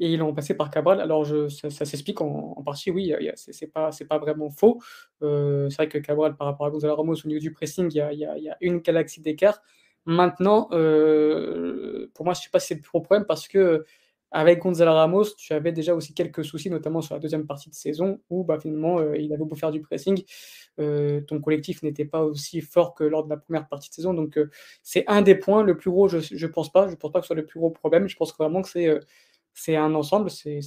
et 0.00 0.14
ils 0.14 0.18
l'ont 0.18 0.34
passé 0.34 0.54
par 0.54 0.70
Cabral. 0.70 1.00
Alors, 1.00 1.26
ça, 1.26 1.84
s'explique 1.84 2.20
en, 2.22 2.62
partie, 2.64 2.90
oui, 2.90 3.14
c'est 3.36 3.66
pas, 3.66 3.90
pas 4.08 4.18
vraiment 4.18 4.48
faux. 4.50 4.80
Euh, 5.22 5.68
c'est 5.68 5.76
vrai 5.76 5.88
que 5.88 5.98
Cabral, 5.98 6.36
par 6.36 6.46
rapport 6.46 6.66
à 6.66 6.70
Gonzalo 6.70 6.96
Ramos, 6.96 7.16
au 7.22 7.28
niveau 7.28 7.40
du 7.40 7.52
pressing, 7.52 7.90
il 7.92 7.96
y 7.96 8.24
a, 8.24 8.56
une 8.62 8.78
galaxie 8.78 9.20
d'écart. 9.20 9.60
Maintenant, 10.06 10.68
euh, 10.72 12.10
pour 12.14 12.24
moi, 12.24 12.32
je 12.32 12.40
ne 12.40 12.44
sais 12.44 12.50
pas 12.50 12.58
si 12.58 12.68
c'est 12.68 12.74
le 12.76 12.80
plus 12.80 12.90
gros 12.90 13.02
problème, 13.02 13.26
parce 13.26 13.46
que 13.46 13.84
avec 14.32 14.60
Gonzalo 14.60 14.94
Ramos, 14.94 15.34
tu 15.36 15.52
avais 15.52 15.72
déjà 15.72 15.94
aussi 15.94 16.14
quelques 16.14 16.44
soucis, 16.44 16.70
notamment 16.70 17.02
sur 17.02 17.14
la 17.14 17.20
deuxième 17.20 17.46
partie 17.46 17.68
de 17.68 17.74
saison, 17.74 18.20
où 18.30 18.42
bah, 18.42 18.58
finalement, 18.58 19.00
euh, 19.00 19.18
il 19.18 19.30
avait 19.34 19.44
beau 19.44 19.54
faire 19.54 19.70
du 19.70 19.82
pressing, 19.82 20.24
ton 20.78 21.40
collectif 21.42 21.82
n'était 21.82 22.06
pas 22.06 22.24
aussi 22.24 22.62
fort 22.62 22.94
que 22.94 23.04
lors 23.04 23.24
de 23.24 23.28
la 23.28 23.36
première 23.36 23.68
partie 23.68 23.90
de 23.90 23.94
saison. 23.94 24.14
Donc, 24.14 24.38
c'est 24.82 25.04
un 25.08 25.20
des 25.20 25.34
points. 25.34 25.62
Le 25.62 25.76
plus 25.76 25.90
gros, 25.90 26.08
je 26.08 26.16
ne 26.16 26.50
pense 26.50 26.72
pas. 26.72 26.88
Je 26.88 26.94
pense 26.94 27.12
pas 27.12 27.18
que 27.18 27.24
ce 27.24 27.26
soit 27.26 27.36
le 27.36 27.44
plus 27.44 27.60
gros 27.60 27.68
problème. 27.68 28.08
Je 28.08 28.16
pense 28.16 28.34
vraiment 28.34 28.62
que 28.62 28.70
c'est 28.70 28.98
c'est 29.54 29.76
un 29.76 29.94
ensemble. 29.94 30.30
C'est 30.30 30.60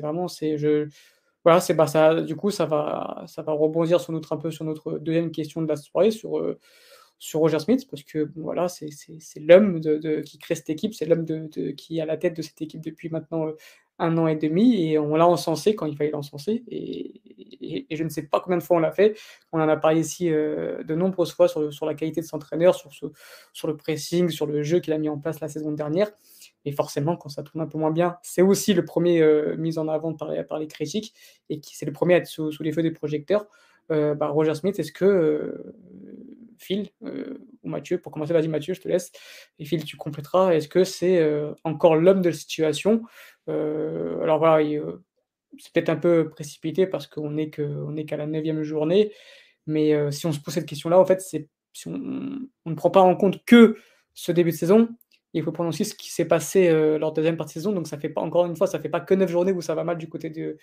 vraiment. 0.00 0.26
Je, 0.28 0.88
voilà, 1.44 1.60
bah, 1.74 1.86
ça, 1.86 2.20
du 2.22 2.36
coup, 2.36 2.50
ça 2.50 2.66
va, 2.66 3.24
ça 3.26 3.42
va 3.42 3.52
rebondir 3.52 4.00
sur 4.00 4.12
notre, 4.12 4.32
un 4.32 4.36
peu 4.36 4.50
sur 4.50 4.64
notre 4.64 4.98
deuxième 4.98 5.30
question 5.30 5.62
de 5.62 5.68
la 5.68 5.76
soirée, 5.76 6.10
sur 6.10 6.40
sur 7.18 7.40
Roger 7.40 7.58
Smith, 7.58 7.86
parce 7.90 8.02
que 8.02 8.30
voilà, 8.36 8.68
c'est 8.68 8.90
l'homme 9.40 9.80
de, 9.80 10.20
qui 10.20 10.38
crée 10.38 10.54
cette 10.54 10.70
équipe, 10.70 10.94
c'est 10.94 11.06
l'homme 11.06 11.24
de, 11.24 11.70
qui 11.70 11.98
est 11.98 12.00
à 12.00 12.06
la 12.06 12.16
tête 12.16 12.36
de 12.36 12.42
cette 12.42 12.60
équipe 12.60 12.82
depuis 12.82 13.08
maintenant 13.08 13.48
euh, 13.48 13.56
un 13.98 14.18
an 14.18 14.26
et 14.26 14.36
demi, 14.36 14.90
et 14.90 14.98
on 14.98 15.16
l'a 15.16 15.26
encensé 15.26 15.74
quand 15.74 15.86
il 15.86 15.96
fallait 15.96 16.10
l'encenser, 16.10 16.62
et, 16.68 17.86
et, 17.90 17.96
je 17.96 18.04
ne 18.04 18.10
sais 18.10 18.24
pas 18.24 18.40
combien 18.40 18.58
de 18.58 18.62
fois 18.62 18.76
on 18.76 18.80
l'a 18.80 18.92
fait, 18.92 19.18
on 19.52 19.60
en 19.60 19.68
a 19.68 19.76
parlé 19.76 20.00
ici 20.00 20.30
euh, 20.30 20.82
de 20.84 20.94
nombreuses 20.94 21.32
fois 21.32 21.48
sur, 21.48 21.72
sur 21.72 21.86
la 21.86 21.94
qualité 21.94 22.20
de 22.20 22.26
son 22.26 22.36
entraîneur, 22.36 22.74
sur, 22.74 22.90
sur 23.52 23.68
le 23.68 23.76
pressing, 23.76 24.28
sur 24.28 24.46
le 24.46 24.62
jeu 24.62 24.80
qu'il 24.80 24.92
a 24.92 24.98
mis 24.98 25.08
en 25.08 25.18
place 25.18 25.40
la 25.40 25.48
saison 25.48 25.72
dernière, 25.72 26.10
et 26.66 26.72
forcément, 26.72 27.16
quand 27.16 27.30
ça 27.30 27.42
tourne 27.42 27.62
un 27.62 27.66
peu 27.66 27.78
moins 27.78 27.90
bien, 27.90 28.18
c'est 28.22 28.42
aussi 28.42 28.74
le 28.74 28.84
premier 28.84 29.22
euh, 29.22 29.56
mis 29.56 29.78
en 29.78 29.88
avant 29.88 30.12
par, 30.12 30.30
les 30.30 30.68
critiques, 30.68 31.14
et 31.48 31.60
qui 31.60 31.74
c'est 31.76 31.86
le 31.86 31.92
premier 31.92 32.14
à 32.14 32.16
être 32.18 32.26
sous, 32.26 32.52
les 32.60 32.72
feux 32.72 32.82
des 32.82 32.90
projecteurs. 32.90 33.46
Bah, 33.88 34.26
Roger 34.26 34.54
Smith, 34.54 34.78
est-ce 34.80 34.90
que 34.90 35.54
Phil 36.58 36.90
euh, 37.04 37.38
ou 37.62 37.68
Mathieu. 37.68 37.98
Pour 37.98 38.12
commencer, 38.12 38.32
vas-y 38.32 38.48
Mathieu, 38.48 38.74
je 38.74 38.80
te 38.80 38.88
laisse. 38.88 39.12
Et 39.58 39.64
Phil, 39.64 39.84
tu 39.84 39.96
compléteras. 39.96 40.54
Est-ce 40.54 40.68
que 40.68 40.84
c'est 40.84 41.18
euh, 41.18 41.52
encore 41.64 41.96
l'homme 41.96 42.22
de 42.22 42.30
la 42.30 42.34
situation? 42.34 43.02
Euh, 43.48 44.20
Alors 44.22 44.38
voilà, 44.38 44.66
c'est 45.58 45.72
peut-être 45.72 45.88
un 45.88 45.96
peu 45.96 46.28
précipité 46.30 46.86
parce 46.86 47.06
qu'on 47.06 47.30
n'est 47.30 47.50
qu'à 47.50 48.16
la 48.16 48.26
neuvième 48.26 48.62
journée. 48.62 49.12
Mais 49.66 50.12
si 50.12 50.26
on 50.26 50.32
se 50.32 50.38
pose 50.38 50.54
cette 50.54 50.66
question-là, 50.66 50.98
en 50.98 51.04
fait, 51.04 51.20
si 51.20 51.48
on, 51.86 52.38
ne 52.66 52.74
prend 52.74 52.90
pas 52.90 53.00
en 53.00 53.16
compte 53.16 53.44
que 53.44 53.76
ce 54.14 54.30
début 54.30 54.50
de 54.50 54.56
saison, 54.56 54.88
il 55.38 55.42
faut 55.44 55.52
prendre 55.52 55.68
aussi 55.68 55.84
ce 55.84 55.94
qui 55.94 56.10
s'est 56.10 56.24
passé 56.24 56.70
lors 56.70 57.12
de 57.12 57.16
la 57.16 57.22
deuxième 57.22 57.36
partie 57.36 57.54
de 57.54 57.60
saison. 57.60 57.72
Donc, 57.72 57.86
ça 57.86 57.98
fait 57.98 58.08
pas, 58.08 58.20
encore 58.20 58.46
une 58.46 58.56
fois, 58.56 58.66
ça 58.66 58.80
fait 58.80 58.88
pas 58.88 59.00
que 59.00 59.14
neuf 59.14 59.30
journées 59.30 59.52
où 59.52 59.60
ça 59.60 59.74
va 59.74 59.84
mal 59.84 59.98
du 59.98 60.08
côté 60.08 60.30
de, 60.30 60.56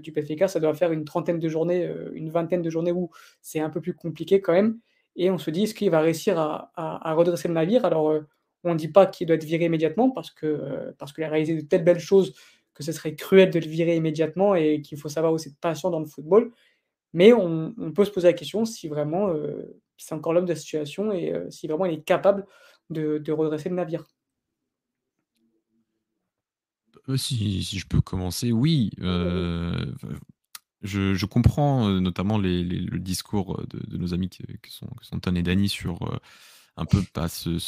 du 0.00 0.12
PFK. 0.12 0.48
Ça 0.48 0.60
doit 0.60 0.74
faire 0.74 0.92
une 0.92 1.04
trentaine 1.04 1.38
de 1.38 1.48
journées, 1.48 1.88
une 2.14 2.30
vingtaine 2.30 2.62
de 2.62 2.70
journées 2.70 2.92
où 2.92 3.10
c'est 3.42 3.60
un 3.60 3.70
peu 3.70 3.80
plus 3.80 3.94
compliqué 3.94 4.40
quand 4.40 4.52
même. 4.52 4.78
Et 5.18 5.30
on 5.32 5.38
se 5.38 5.50
dit, 5.50 5.64
est-ce 5.64 5.74
qu'il 5.74 5.90
va 5.90 6.00
réussir 6.00 6.38
à, 6.38 7.14
redresser 7.14 7.48
le 7.48 7.54
navire? 7.54 7.84
Alors, 7.84 8.10
euh, 8.10 8.20
on 8.62 8.72
ne 8.72 8.78
dit 8.78 8.88
pas 8.88 9.04
qu'il 9.04 9.26
doit 9.26 9.36
être 9.36 9.44
viré 9.44 9.64
immédiatement 9.64 10.10
parce 10.10 10.32
euh, 10.44 10.92
parce 10.98 11.12
qu'il 11.12 11.24
a 11.24 11.28
réalisé 11.28 11.56
de 11.56 11.60
telles 11.66 11.84
belles 11.84 11.98
choses 11.98 12.34
que 12.72 12.84
ce 12.84 12.92
serait 12.92 13.16
cruel 13.16 13.50
de 13.50 13.58
le 13.58 13.66
virer 13.66 13.96
immédiatement 13.96 14.54
et 14.54 14.80
qu'il 14.80 14.96
faut 14.96 15.08
savoir 15.08 15.32
aussi 15.32 15.50
de 15.50 15.56
passion 15.60 15.90
dans 15.90 15.98
le 15.98 16.06
football. 16.06 16.52
Mais 17.12 17.32
on, 17.32 17.74
peut 17.94 18.04
se 18.04 18.12
poser 18.12 18.28
la 18.28 18.32
question 18.32 18.64
si 18.64 18.86
vraiment 18.86 19.30
euh, 19.30 19.80
c'est 19.96 20.14
encore 20.14 20.32
l'homme 20.32 20.44
de 20.44 20.52
la 20.52 20.56
situation 20.56 21.10
et 21.10 21.32
si 21.50 21.66
vraiment 21.66 21.86
il 21.86 21.94
est 21.94 22.02
capable 22.04 22.46
de, 22.90 23.32
redresser 23.32 23.68
le 23.68 23.74
navire. 23.76 24.04
Si, 27.16 27.62
si, 27.62 27.78
je 27.78 27.86
peux 27.86 28.00
commencer, 28.00 28.52
oui. 28.52 28.90
Je, 30.82 31.26
comprends 31.26 31.88
notamment 32.00 32.38
le 32.38 32.98
discours 32.98 33.62
de, 33.66 33.96
nos 33.96 34.14
amis 34.14 34.28
qui, 34.28 34.44
sont, 34.70 34.88
qui 35.00 35.38
et 35.38 35.42
Dany 35.42 35.68
sur 35.68 36.20
un 36.76 36.84
peu 36.84 37.02
pas 37.12 37.28
ce, 37.28 37.58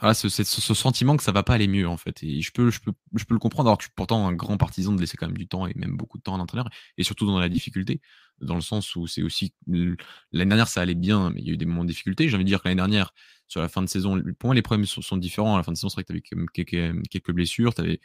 ah, 0.00 0.14
ce, 0.14 0.28
sentiment 0.28 1.16
que 1.16 1.22
ça 1.22 1.32
va 1.32 1.42
pas 1.42 1.54
aller 1.54 1.68
mieux 1.68 1.88
en 1.88 1.96
fait. 1.96 2.22
Et 2.22 2.40
je 2.40 2.52
peux, 2.52 2.70
le 2.70 3.38
comprendre, 3.38 3.68
alors 3.68 3.78
que 3.78 3.84
je 3.84 3.90
pourtant 3.94 4.26
un 4.26 4.32
grand 4.32 4.56
partisan 4.56 4.92
de 4.92 5.00
laisser 5.00 5.16
quand 5.16 5.26
même 5.26 5.36
du 5.36 5.46
temps 5.46 5.66
et 5.66 5.72
même 5.76 5.96
beaucoup 5.96 6.18
de 6.18 6.22
temps 6.22 6.34
à 6.34 6.38
l'entraîneur, 6.38 6.68
et 6.98 7.04
surtout 7.04 7.26
dans 7.26 7.38
la 7.38 7.48
difficulté, 7.48 8.00
dans 8.40 8.54
le 8.54 8.60
sens 8.60 8.96
où 8.96 9.06
c'est 9.06 9.22
aussi. 9.22 9.54
L'année 9.66 10.48
dernière, 10.48 10.68
ça 10.68 10.80
allait 10.80 10.94
bien, 10.94 11.30
mais 11.30 11.40
il 11.40 11.46
y 11.46 11.50
a 11.50 11.54
eu 11.54 11.56
des 11.56 11.66
moments 11.66 11.84
de 11.84 11.88
difficulté. 11.88 12.28
J'ai 12.28 12.34
envie 12.36 12.44
de 12.44 12.48
dire 12.48 12.62
que 12.62 12.68
l'année 12.68 12.76
dernière, 12.76 13.12
sur 13.48 13.60
la 13.60 13.68
fin 13.68 13.82
de 13.82 13.88
saison, 13.88 14.20
pour 14.38 14.48
moi, 14.48 14.54
les 14.54 14.62
problèmes 14.62 14.86
sont, 14.86 15.16
différents. 15.16 15.54
À 15.54 15.58
la 15.58 15.62
fin 15.62 15.72
de 15.72 15.76
saison, 15.76 15.88
c'est 15.88 15.96
vrai 15.96 16.04
que 16.04 16.12
tu 16.12 16.34
avais 16.60 16.92
quelques 17.10 17.32
blessures, 17.32 17.74
tu 17.74 17.82
avais 17.82 18.00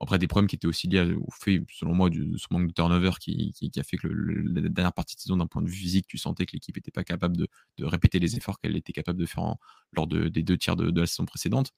après, 0.00 0.18
des 0.18 0.28
problèmes 0.28 0.48
qui 0.48 0.56
étaient 0.56 0.68
aussi 0.68 0.86
liés 0.86 1.12
au 1.14 1.30
fait, 1.32 1.62
selon 1.72 1.92
moi, 1.92 2.08
de 2.08 2.36
ce 2.36 2.46
manque 2.50 2.68
de 2.68 2.72
turnover 2.72 3.10
qui, 3.20 3.52
a 3.76 3.82
fait 3.82 3.96
que 3.96 4.06
la 4.06 4.68
dernière 4.68 4.92
partie 4.92 5.16
de 5.16 5.20
saison, 5.20 5.36
d'un 5.36 5.48
point 5.48 5.60
de 5.60 5.68
vue 5.68 5.74
physique, 5.74 6.06
tu 6.06 6.18
sentais 6.18 6.46
que 6.46 6.52
l'équipe 6.52 6.76
n'était 6.76 6.92
pas 6.92 7.04
capable 7.04 7.36
de, 7.36 7.48
répéter 7.80 8.20
les 8.20 8.36
efforts 8.36 8.60
qu'elle 8.60 8.76
était 8.76 8.92
capable 8.92 9.18
de 9.18 9.26
faire 9.26 9.56
lors 9.92 10.06
de, 10.06 10.28
des 10.28 10.42
deux 10.42 10.56
tiers 10.56 10.76
de, 10.76 11.00
la 11.00 11.06
saison 11.06 11.24
précédente. 11.26 11.72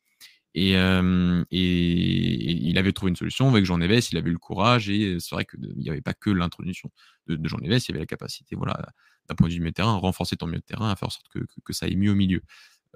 Et, 0.54 0.72
et, 0.72 0.76
il 1.50 2.76
avait 2.78 2.92
trouvé 2.92 3.10
une 3.10 3.16
solution 3.16 3.48
avec 3.48 3.64
Jean 3.64 3.78
Neves, 3.78 4.08
il 4.12 4.18
avait 4.18 4.30
eu 4.30 4.34
le 4.34 4.38
courage, 4.38 4.90
et 4.90 5.18
c'est 5.18 5.34
vrai 5.34 5.46
qu'il 5.46 5.60
n'y 5.76 5.88
avait 5.88 6.02
pas 6.02 6.14
que 6.14 6.28
l'introduction 6.30 6.90
de, 7.26 7.48
Jean 7.48 7.58
Neves, 7.58 7.82
il 7.88 7.88
y 7.88 7.92
avait 7.92 8.00
la 8.00 8.06
capacité, 8.06 8.54
voilà, 8.54 8.92
d'un 9.28 9.34
point 9.34 9.48
de 9.48 9.52
vue 9.52 9.60
milieu 9.60 9.70
de 9.70 9.76
terrain, 9.76 9.94
renforcer 9.94 10.36
ton 10.36 10.46
milieu 10.46 10.58
de 10.58 10.64
terrain, 10.64 10.90
à 10.90 10.96
faire 10.96 11.08
en 11.08 11.10
sorte 11.10 11.28
que, 11.30 11.38
que 11.64 11.72
ça 11.72 11.86
aille 11.86 11.96
mieux 11.96 12.10
au 12.10 12.16
milieu. 12.16 12.42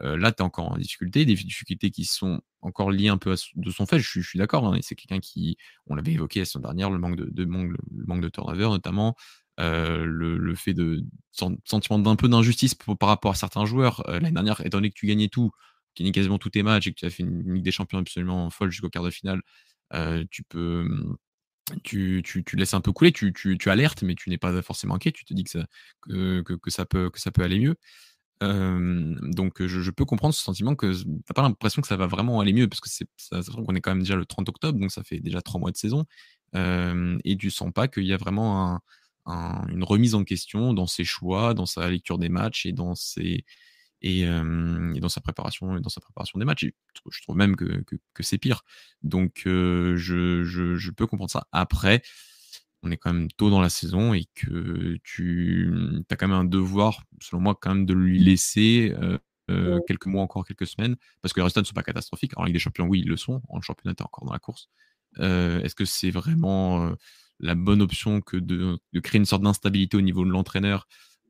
Euh, 0.01 0.17
là, 0.17 0.33
tu 0.33 0.39
es 0.39 0.43
encore 0.43 0.73
en 0.73 0.77
difficulté, 0.77 1.25
des 1.25 1.35
difficultés 1.35 1.91
qui 1.91 2.05
sont 2.05 2.41
encore 2.63 2.91
liées 2.91 3.09
un 3.09 3.19
peu 3.19 3.33
à, 3.33 3.37
de 3.55 3.71
son 3.71 3.87
fait. 3.87 3.99
Je, 3.99 4.21
suis 4.21 4.39
d'accord, 4.39 4.67
hein, 4.67 4.79
c'est 4.83 4.95
quelqu'un 4.95 5.21
qui, 5.21 5.57
on 5.87 5.95
l'avait 5.95 6.13
évoqué 6.13 6.41
la 6.41 6.47
semaine 6.47 6.65
dernière, 6.65 6.91
le 6.91 6.99
manque 6.99 7.17
de, 7.17 7.45
manque, 7.45 7.71
le 7.71 8.05
manque 8.07 8.21
de 8.21 8.29
turnover 8.29 8.69
notamment, 8.69 9.17
euh, 9.61 10.05
le, 10.05 10.55
fait 10.57 10.75
de 10.75 11.05
sentiment 11.65 11.99
d'un 11.99 12.17
peu 12.17 12.29
d'injustice 12.29 12.75
par 12.75 13.09
rapport 13.09 13.33
à 13.33 13.35
certains 13.35 13.67
joueurs. 13.67 14.09
Euh, 14.09 14.15
l'année 14.15 14.33
dernière, 14.33 14.61
étant 14.63 14.79
donné 14.79 14.91
que 14.91 14.99
tu 14.99 15.07
gagnais 15.07 15.29
tout, 15.29 15.53
tu 15.95 16.03
gagnais 16.03 16.13
quasiment 16.13 16.39
tous 16.39 16.51
tes 16.51 16.63
matchs 16.63 16.89
et 16.89 16.93
que 16.93 16.99
tu 16.99 17.07
as 17.07 17.11
fait 17.11 17.23
une 17.23 17.55
Ligue 17.55 17.65
des 17.65 17.71
Champions 17.71 17.99
absolument 17.99 18.51
folle 18.51 18.71
jusqu'au 18.71 18.91
quart 18.91 19.05
de 19.05 19.11
finale, 19.11 19.43
tu 20.31 20.43
peux. 20.45 20.89
Tu, 21.83 22.21
tu, 22.23 22.45
tu, 22.45 22.57
laisses 22.57 22.75
un 22.75 22.83
peu 22.83 22.93
couler, 22.93 23.11
tu, 23.11 23.33
tu, 23.33 23.57
tu 23.57 23.71
alertes, 23.71 24.03
mais 24.03 24.15
tu 24.15 24.29
n'es 24.29 24.37
pas 24.37 24.61
forcément 24.61 24.97
inquiet, 24.97 25.13
tu 25.13 25.25
te 25.25 25.33
dis 25.33 25.45
que 25.45 25.51
ça, 25.51 25.67
que, 26.03 26.43
que, 26.43 26.71
ça, 26.71 26.85
peut, 26.85 27.09
que 27.09 27.19
ça 27.19 27.31
peut 27.31 27.43
aller 27.43 27.59
mieux 27.59 27.77
donc 28.41 29.65
je, 29.65 29.91
peux 29.91 30.05
comprendre 30.05 30.35
ce 30.35 30.43
sentiment 30.43 30.75
que 30.75 30.93
t'as 31.27 31.35
pas 31.35 31.43
l'impression 31.43 31.81
que 31.81 31.89
ça 31.89 31.97
va 31.97 32.07
vraiment 32.07 32.41
aller 32.41 32.53
mieux 32.53 32.69
parce 32.69 32.81
que 32.81 32.91
c'est 32.91 33.07
qu'on 33.31 33.75
est 33.75 33.81
quand 33.81 33.93
même 33.93 34.03
déjà 34.03 34.17
le 34.17 34.27
30 34.27 34.49
octobre 34.49 34.79
donc 34.79 34.91
ça 34.91 35.03
fait 35.03 35.21
déjà 35.21 35.41
trois 35.41 35.61
mois 35.61 35.71
de 35.71 35.77
saison 35.77 36.05
et 36.55 37.37
tu 37.39 37.51
sens 37.51 37.73
pas 37.73 37.89
qu'il 37.89 38.05
y 38.05 38.13
a 38.13 38.17
vraiment 38.17 38.81
une 39.27 39.85
remise 39.85 40.15
en 40.15 40.25
question 40.25 40.75
dans 40.75 40.87
ses 40.87 41.05
choix, 41.05 41.55
dans 41.55 41.67
sa 41.67 41.89
lecture 41.89 42.19
des 42.19 42.29
matchs 42.29 42.67
et 42.67 42.73
dans 42.73 42.95
ses 42.95 43.45
et, 44.03 44.27
dans 44.27 45.09
sa 45.09 45.21
préparation 45.21 45.81
dans 45.81 45.89
sa 45.89 46.01
préparation 46.01 46.39
des 46.39 46.45
matchs. 46.45 46.67
je 47.11 47.23
trouve 47.23 47.37
même 47.37 47.57
que, 47.57 47.83
que, 48.13 48.23
c'est 48.23 48.39
pire. 48.39 48.63
Donc 49.03 49.43
je, 49.45 49.95
je, 49.97 50.91
peux 50.91 51.07
comprendre 51.07 51.31
ça. 51.31 51.47
Après, 51.53 52.03
on 52.85 52.91
est 52.91 52.97
quand 52.97 53.13
même 53.13 53.31
tôt 53.31 53.51
dans 53.51 53.61
la 53.61 53.71
saison 53.71 54.15
et 54.15 54.25
que 54.35 54.99
tu 55.03 55.69
mmh, 55.71 56.03
as 56.11 56.17
quand 56.17 56.29
même 56.29 56.37
un 56.37 56.45
devoir, 56.45 57.05
selon 57.21 57.43
moi, 57.43 57.57
quand 57.61 57.75
même 57.75 57.87
de 57.87 57.95
lui 57.95 58.19
laisser 58.19 58.95
quelques 59.87 60.07
mois 60.07 60.23
encore, 60.23 60.47
quelques 60.47 60.67
semaines, 60.67 60.97
parce 61.21 61.33
que 61.33 61.41
les 61.41 61.45
résultats 61.45 61.61
ne 61.61 61.67
sont 61.67 61.75
pas 61.75 61.83
catastrophiques. 61.83 62.33
En 62.39 62.45
Ligue 62.45 62.55
des 62.55 62.61
Champions, 62.61 62.87
oui, 62.87 63.01
ils 63.01 63.09
le 63.09 63.17
sont. 63.17 63.43
En 63.49 63.61
championnat, 63.61 63.95
tu 63.95 64.03
es 64.03 64.07
encore 64.07 64.25
dans 64.25 64.33
la 64.33 64.39
course. 64.39 64.69
Est-ce 65.19 65.75
que 65.75 65.85
c'est 65.85 66.11
vraiment 66.11 66.95
la 67.41 67.55
bonne 67.55 67.83
option 67.83 68.21
que 68.21 68.37
de, 68.37 68.79
créer 69.03 69.19
une 69.19 69.27
sorte 69.27 69.43
d'instabilité 69.43 69.97
au 69.97 70.01
niveau 70.01 70.25
de 70.25 70.31
l'entraîneur 70.31 70.87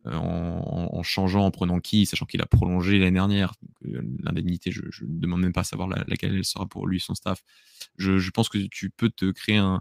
en, 0.07 1.03
changeant, 1.03 1.47
en 1.47 1.51
prenant 1.51 1.81
qui, 1.81 2.05
sachant 2.07 2.27
qu'il 2.27 2.43
a 2.43 2.47
prolongé 2.47 2.99
l'année 2.99 3.13
dernière? 3.13 3.55
L'indemnité, 3.83 4.71
je 4.71 4.83
ne 4.83 5.19
demande 5.19 5.41
même 5.41 5.53
pas 5.53 5.63
à 5.63 5.65
savoir 5.65 5.89
laquelle 5.89 6.35
elle 6.35 6.45
sera 6.45 6.67
pour 6.67 6.87
lui 6.87 6.99
et 6.99 7.01
son 7.01 7.15
staff. 7.15 7.43
Je, 7.97 8.31
pense 8.31 8.49
que 8.49 8.59
tu 8.71 8.91
peux 8.91 9.11
te 9.11 9.31
créer 9.31 9.57
un, 9.57 9.81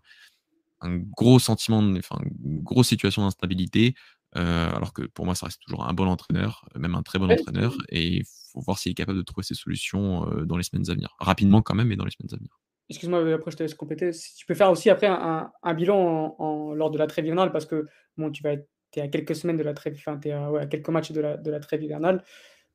gros 0.83 1.39
sentiment, 1.39 1.79
enfin, 1.97 2.17
une 2.43 2.61
grosse 2.61 2.87
situation 2.87 3.23
d'instabilité 3.23 3.95
euh, 4.35 4.69
alors 4.71 4.93
que 4.93 5.03
pour 5.03 5.25
moi, 5.25 5.35
ça 5.35 5.45
reste 5.45 5.61
toujours 5.61 5.87
un 5.87 5.93
bon 5.93 6.07
entraîneur, 6.07 6.67
même 6.75 6.95
un 6.95 7.03
très 7.03 7.19
bon 7.19 7.31
entraîneur, 7.31 7.75
et 7.89 8.07
il 8.07 8.23
faut 8.51 8.61
voir 8.61 8.77
s'il 8.77 8.91
est 8.91 8.95
capable 8.95 9.17
de 9.17 9.23
trouver 9.23 9.43
ses 9.43 9.53
solutions 9.53 10.27
euh, 10.27 10.45
dans 10.45 10.57
les 10.57 10.63
semaines 10.63 10.89
à 10.89 10.93
venir. 10.93 11.15
Rapidement 11.19 11.61
quand 11.61 11.75
même, 11.75 11.87
mais 11.87 11.95
dans 11.95 12.05
les 12.05 12.11
semaines 12.11 12.33
à 12.33 12.37
venir. 12.37 12.59
Excuse-moi, 12.89 13.33
après 13.33 13.51
je 13.51 13.57
te 13.57 13.63
laisse 13.63 13.75
compléter. 13.75 14.11
Si 14.11 14.35
tu 14.35 14.45
peux 14.45 14.55
faire 14.55 14.71
aussi 14.71 14.89
après 14.89 15.07
un, 15.07 15.73
bilan 15.73 16.35
en, 16.37 16.73
lors 16.73 16.91
de 16.91 16.97
la 16.97 17.07
trêve 17.07 17.25
hivernale, 17.25 17.51
parce 17.51 17.65
que 17.65 17.85
bon, 18.17 18.31
tu 18.31 18.43
vas 18.43 18.53
être 18.53 18.67
es 18.95 19.01
à 19.01 19.07
quelques 19.07 19.35
semaines 19.35 19.57
de 19.57 19.63
la 19.63 19.73
trêve, 19.73 19.95
enfin, 19.97 20.19
tu 20.19 20.29
es 20.29 20.31
à, 20.31 20.67
quelques 20.67 20.89
matchs 20.89 21.11
de 21.11 21.21
la, 21.21 21.37
de 21.37 21.49
la 21.49 21.59
trêve 21.59 21.81
hivernale. 21.83 22.23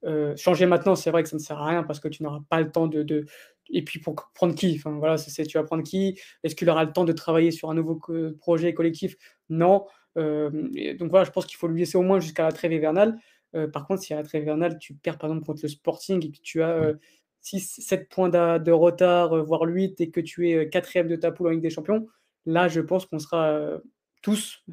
Euh, 0.05 0.37
changer 0.37 0.67
maintenant, 0.67 0.95
c'est 0.95 1.11
vrai 1.11 1.23
que 1.23 1.29
ça 1.29 1.37
ne 1.37 1.41
sert 1.41 1.59
à 1.59 1.67
rien 1.67 1.83
parce 1.83 2.01
que 2.01 2.09
tu 2.09 2.23
n'auras 2.23 2.41
pas 2.49 2.61
le 2.61 2.71
temps 2.71 2.87
de, 2.87 3.03
de, 3.03 3.27
Et 3.71 3.83
puis 3.85 4.01
pour 4.01 4.15
prendre 4.35 4.55
qui? 4.55 4.75
Enfin, 4.77 4.93
voilà, 4.99 5.19
c'est, 5.19 5.45
tu 5.45 5.59
vas 5.59 5.65
prendre 5.65 5.83
qui? 5.83 6.19
Est-ce 6.43 6.55
qu'il 6.55 6.69
aura 6.71 6.85
le 6.85 6.93
temps 6.93 7.05
de 7.05 7.13
travailler 7.13 7.51
sur 7.51 7.71
un 7.71 7.75
nouveau 7.75 8.01
projet 8.39 8.75
collectif? 8.75 9.17
Non. 9.49 9.87
Euh, 10.17 10.51
donc 10.99 11.11
voilà, 11.11 11.25
je 11.25 11.31
pense 11.31 11.47
qu'il 11.47 11.57
faut 11.57 11.69
lui 11.69 11.81
laisser 11.81 11.99
au 11.99 12.03
moins 12.03 12.21
jusqu'à 12.21 12.45
la 12.45 12.53
trêve 12.53 12.73
hivernale. 12.73 13.19
Euh, 13.55 13.69
par 13.69 13.87
contre, 13.87 14.03
si 14.03 14.13
à 14.13 14.17
la 14.17 14.23
trêve 14.23 14.43
hivernale, 14.43 14.79
tu 14.79 14.95
perds 14.95 15.19
par 15.19 15.31
exemple 15.31 15.47
contre 15.47 15.61
le 15.63 15.69
Sporting 15.69 16.25
et 16.27 16.31
que 16.31 16.41
tu 16.43 16.63
as 16.63 16.93
6, 17.41 17.81
7 17.81 18.09
points 18.09 18.29
de, 18.29 18.71
retard, 18.71 19.45
voire 19.45 19.63
8, 19.63 20.01
et 20.01 20.11
que 20.11 20.21
tu 20.21 20.51
es 20.51 20.69
quatrième 20.69 21.09
de 21.09 21.17
ta 21.17 21.33
poule 21.33 21.49
en 21.49 21.51
Ligue 21.51 21.63
des 21.63 21.71
Champions, 21.71 22.07
là, 22.47 22.69
je 22.69 22.81
pense 22.81 23.07
qu'on 23.07 23.19
sera 23.19 23.81
tous 24.23 24.65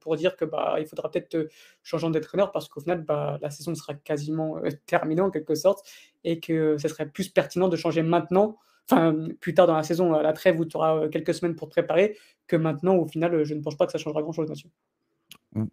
pour 0.00 0.16
dire 0.16 0.36
que 0.36 0.44
bah, 0.44 0.76
il 0.78 0.86
faudra 0.86 1.10
peut-être 1.10 1.48
changer 1.82 2.10
d'entraîneur 2.10 2.52
parce 2.52 2.68
qu'au 2.68 2.80
final, 2.80 3.02
bah, 3.02 3.38
la 3.40 3.50
saison 3.50 3.74
sera 3.74 3.94
quasiment 3.94 4.60
terminée 4.86 5.22
en 5.22 5.30
quelque 5.30 5.54
sorte 5.54 5.86
et 6.24 6.40
que 6.40 6.76
ce 6.78 6.88
serait 6.88 7.08
plus 7.08 7.28
pertinent 7.28 7.68
de 7.68 7.76
changer 7.76 8.02
maintenant, 8.02 8.58
enfin 8.90 9.16
plus 9.40 9.54
tard 9.54 9.66
dans 9.66 9.76
la 9.76 9.82
saison, 9.82 10.14
à 10.14 10.22
la 10.22 10.32
trêve 10.32 10.58
où 10.60 10.64
tu 10.64 10.76
auras 10.76 11.08
quelques 11.08 11.34
semaines 11.34 11.54
pour 11.54 11.68
te 11.68 11.72
préparer, 11.72 12.16
que 12.46 12.56
maintenant, 12.56 12.96
au 12.96 13.06
final, 13.06 13.44
je 13.44 13.54
ne 13.54 13.60
pense 13.60 13.76
pas 13.76 13.86
que 13.86 13.92
ça 13.92 13.98
changera 13.98 14.22
grand-chose, 14.22 14.48
monsieur. 14.48 14.68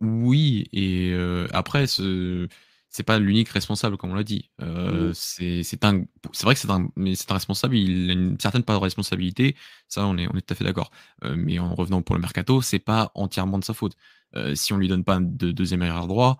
Oui, 0.01 0.67
et 0.73 1.15
après, 1.51 1.87
ce 1.87 2.47
c'est 2.89 3.03
pas 3.03 3.19
l'unique 3.19 3.49
responsable, 3.49 3.97
comme 3.97 4.11
on 4.11 4.15
l'a 4.15 4.23
dit. 4.23 4.49
Euh, 4.61 5.11
c'est 5.13 5.83
un, 5.83 6.03
c'est 6.31 6.43
vrai 6.45 6.53
que 6.53 6.59
c'est 6.59 6.69
un, 6.69 6.89
mais 6.95 7.15
c'est 7.15 7.29
un 7.31 7.35
responsable. 7.35 7.75
Il 7.75 8.09
a 8.09 8.13
une 8.13 8.39
certaine 8.39 8.63
part 8.63 8.77
de 8.77 8.83
responsabilité. 8.83 9.55
Ça, 9.87 10.05
on 10.05 10.17
est, 10.17 10.27
on 10.27 10.37
est 10.37 10.41
tout 10.41 10.53
à 10.53 10.55
fait 10.55 10.63
d'accord. 10.63 10.91
Euh, 11.23 11.35
mais 11.37 11.59
en 11.59 11.75
revenant 11.75 12.01
pour 12.01 12.15
le 12.15 12.21
mercato, 12.21 12.61
c'est 12.61 12.79
pas 12.79 13.11
entièrement 13.13 13.59
de 13.59 13.63
sa 13.63 13.73
faute. 13.73 13.97
Euh, 14.35 14.55
si 14.55 14.73
on 14.73 14.77
lui 14.77 14.87
donne 14.87 15.03
pas 15.03 15.19
de 15.19 15.51
deuxième 15.51 15.81
arrière 15.81 16.07
droit, 16.07 16.37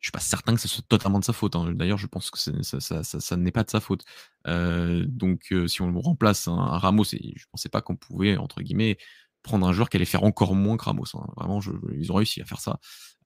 je 0.00 0.06
suis 0.08 0.12
pas 0.12 0.20
certain 0.20 0.54
que 0.54 0.60
ce 0.60 0.68
soit 0.68 0.84
totalement 0.86 1.18
de 1.18 1.24
sa 1.24 1.32
faute. 1.32 1.56
Hein. 1.56 1.72
D'ailleurs, 1.72 1.98
je 1.98 2.06
pense 2.06 2.30
que 2.30 2.38
ça, 2.38 2.52
ça, 2.62 3.02
ça, 3.02 3.20
ça 3.20 3.36
n'est 3.36 3.50
pas 3.50 3.64
de 3.64 3.70
sa 3.70 3.80
faute. 3.80 4.04
donc, 4.44 5.54
si 5.66 5.82
on 5.82 5.98
remplace 5.98 6.46
un, 6.46 6.78
Ramos, 6.78 7.04
et 7.14 7.32
je 7.36 7.46
pensais 7.50 7.68
pas 7.70 7.80
qu'on 7.80 7.96
pouvait 7.96 8.36
entre 8.36 8.62
guillemets 8.62 8.98
prendre 9.42 9.66
un 9.66 9.72
joueur 9.72 9.88
qui 9.88 9.96
allait 9.96 10.04
faire 10.04 10.24
encore 10.24 10.54
moins 10.54 10.76
que 10.76 10.84
Ramos. 10.84 11.06
Hein. 11.14 11.26
Vraiment, 11.36 11.60
je, 11.60 11.70
ils 11.94 12.12
ont 12.12 12.16
réussi 12.16 12.42
à 12.42 12.44
faire 12.44 12.60
ça 12.60 12.78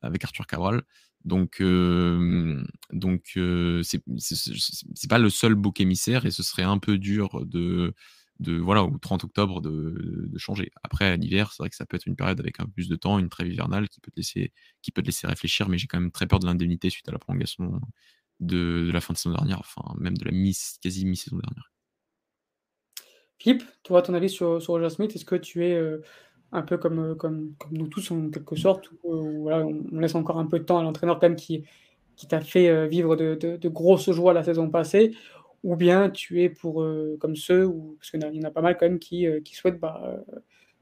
avec 0.02 0.24
Arthur 0.24 0.46
Cabral. 0.46 0.82
Donc, 1.24 1.60
euh, 1.60 2.62
donc 2.92 3.32
euh, 3.36 3.82
c'est 3.82 5.08
pas 5.08 5.18
le 5.18 5.30
seul 5.30 5.54
bouc 5.54 5.80
émissaire 5.80 6.24
et 6.24 6.30
ce 6.30 6.42
serait 6.42 6.62
un 6.62 6.78
peu 6.78 6.96
dur 6.96 7.44
de, 7.44 7.94
de 8.38 8.56
voilà, 8.56 8.84
au 8.84 8.96
30 8.98 9.24
octobre 9.24 9.60
de, 9.60 10.30
changer. 10.38 10.70
Après, 10.82 11.16
l'hiver, 11.18 11.52
c'est 11.52 11.62
vrai 11.62 11.70
que 11.70 11.76
ça 11.76 11.84
peut 11.84 11.96
être 11.96 12.06
une 12.06 12.16
période 12.16 12.40
avec 12.40 12.58
un 12.60 12.66
plus 12.66 12.88
de 12.88 12.96
temps, 12.96 13.18
une 13.18 13.28
trêve 13.28 13.48
hivernale 13.48 13.88
qui 13.88 14.00
peut 14.00 14.10
te 14.10 14.16
laisser, 14.16 14.52
qui 14.80 14.92
peut 14.92 15.02
te 15.02 15.06
laisser 15.06 15.26
réfléchir, 15.26 15.68
mais 15.68 15.76
j'ai 15.76 15.86
quand 15.86 16.00
même 16.00 16.10
très 16.10 16.26
peur 16.26 16.38
de 16.38 16.46
l'indemnité 16.46 16.88
suite 16.88 17.08
à 17.08 17.12
la 17.12 17.18
prolongation 17.18 17.80
de, 18.40 18.86
de, 18.86 18.90
la 18.90 19.02
fin 19.02 19.12
de 19.12 19.18
saison 19.18 19.34
dernière, 19.34 19.60
enfin 19.60 19.94
même 19.98 20.16
de 20.16 20.24
la 20.24 20.32
mi 20.32 20.56
quasi 20.82 21.04
mi-saison 21.04 21.36
dernière. 21.36 21.70
Philippe, 23.38 23.64
tu 23.82 23.90
vois 23.90 24.02
ton 24.02 24.14
avis 24.14 24.30
sur, 24.30 24.60
sur 24.60 24.74
Roger 24.74 24.90
Smith 24.90 25.14
Est-ce 25.14 25.24
que 25.24 25.36
tu 25.36 25.64
es 25.64 25.78
un 26.52 26.62
peu 26.62 26.78
comme, 26.78 26.98
euh, 26.98 27.14
comme, 27.14 27.54
comme, 27.58 27.72
nous 27.76 27.86
tous 27.86 28.10
en 28.10 28.30
quelque 28.30 28.56
sorte, 28.56 28.90
où, 29.04 29.42
voilà, 29.42 29.64
on 29.66 29.98
laisse 29.98 30.14
encore 30.14 30.38
un 30.38 30.46
peu 30.46 30.58
de 30.58 30.64
temps 30.64 30.78
à 30.78 30.82
l'entraîneur 30.82 31.18
quand 31.18 31.28
même 31.28 31.36
qui, 31.36 31.64
qui 32.16 32.26
t'a 32.26 32.40
fait 32.40 32.68
euh, 32.68 32.86
vivre 32.86 33.16
de, 33.16 33.34
de, 33.34 33.68
grosses 33.68 34.10
joies 34.10 34.32
la 34.32 34.42
saison 34.42 34.68
passée, 34.68 35.14
ou 35.62 35.76
bien 35.76 36.10
tu 36.10 36.42
es 36.42 36.48
pour 36.48 36.82
euh, 36.82 37.16
comme 37.20 37.36
ceux, 37.36 37.66
ou, 37.66 37.96
parce 37.98 38.10
qu'il 38.10 38.22
y 38.22 38.40
en 38.40 38.48
a 38.48 38.50
pas 38.50 38.62
mal 38.62 38.76
quand 38.78 38.86
même 38.86 38.98
qui, 38.98 39.26
qui 39.44 39.54
souhaitent 39.54 39.80
bah, 39.80 40.24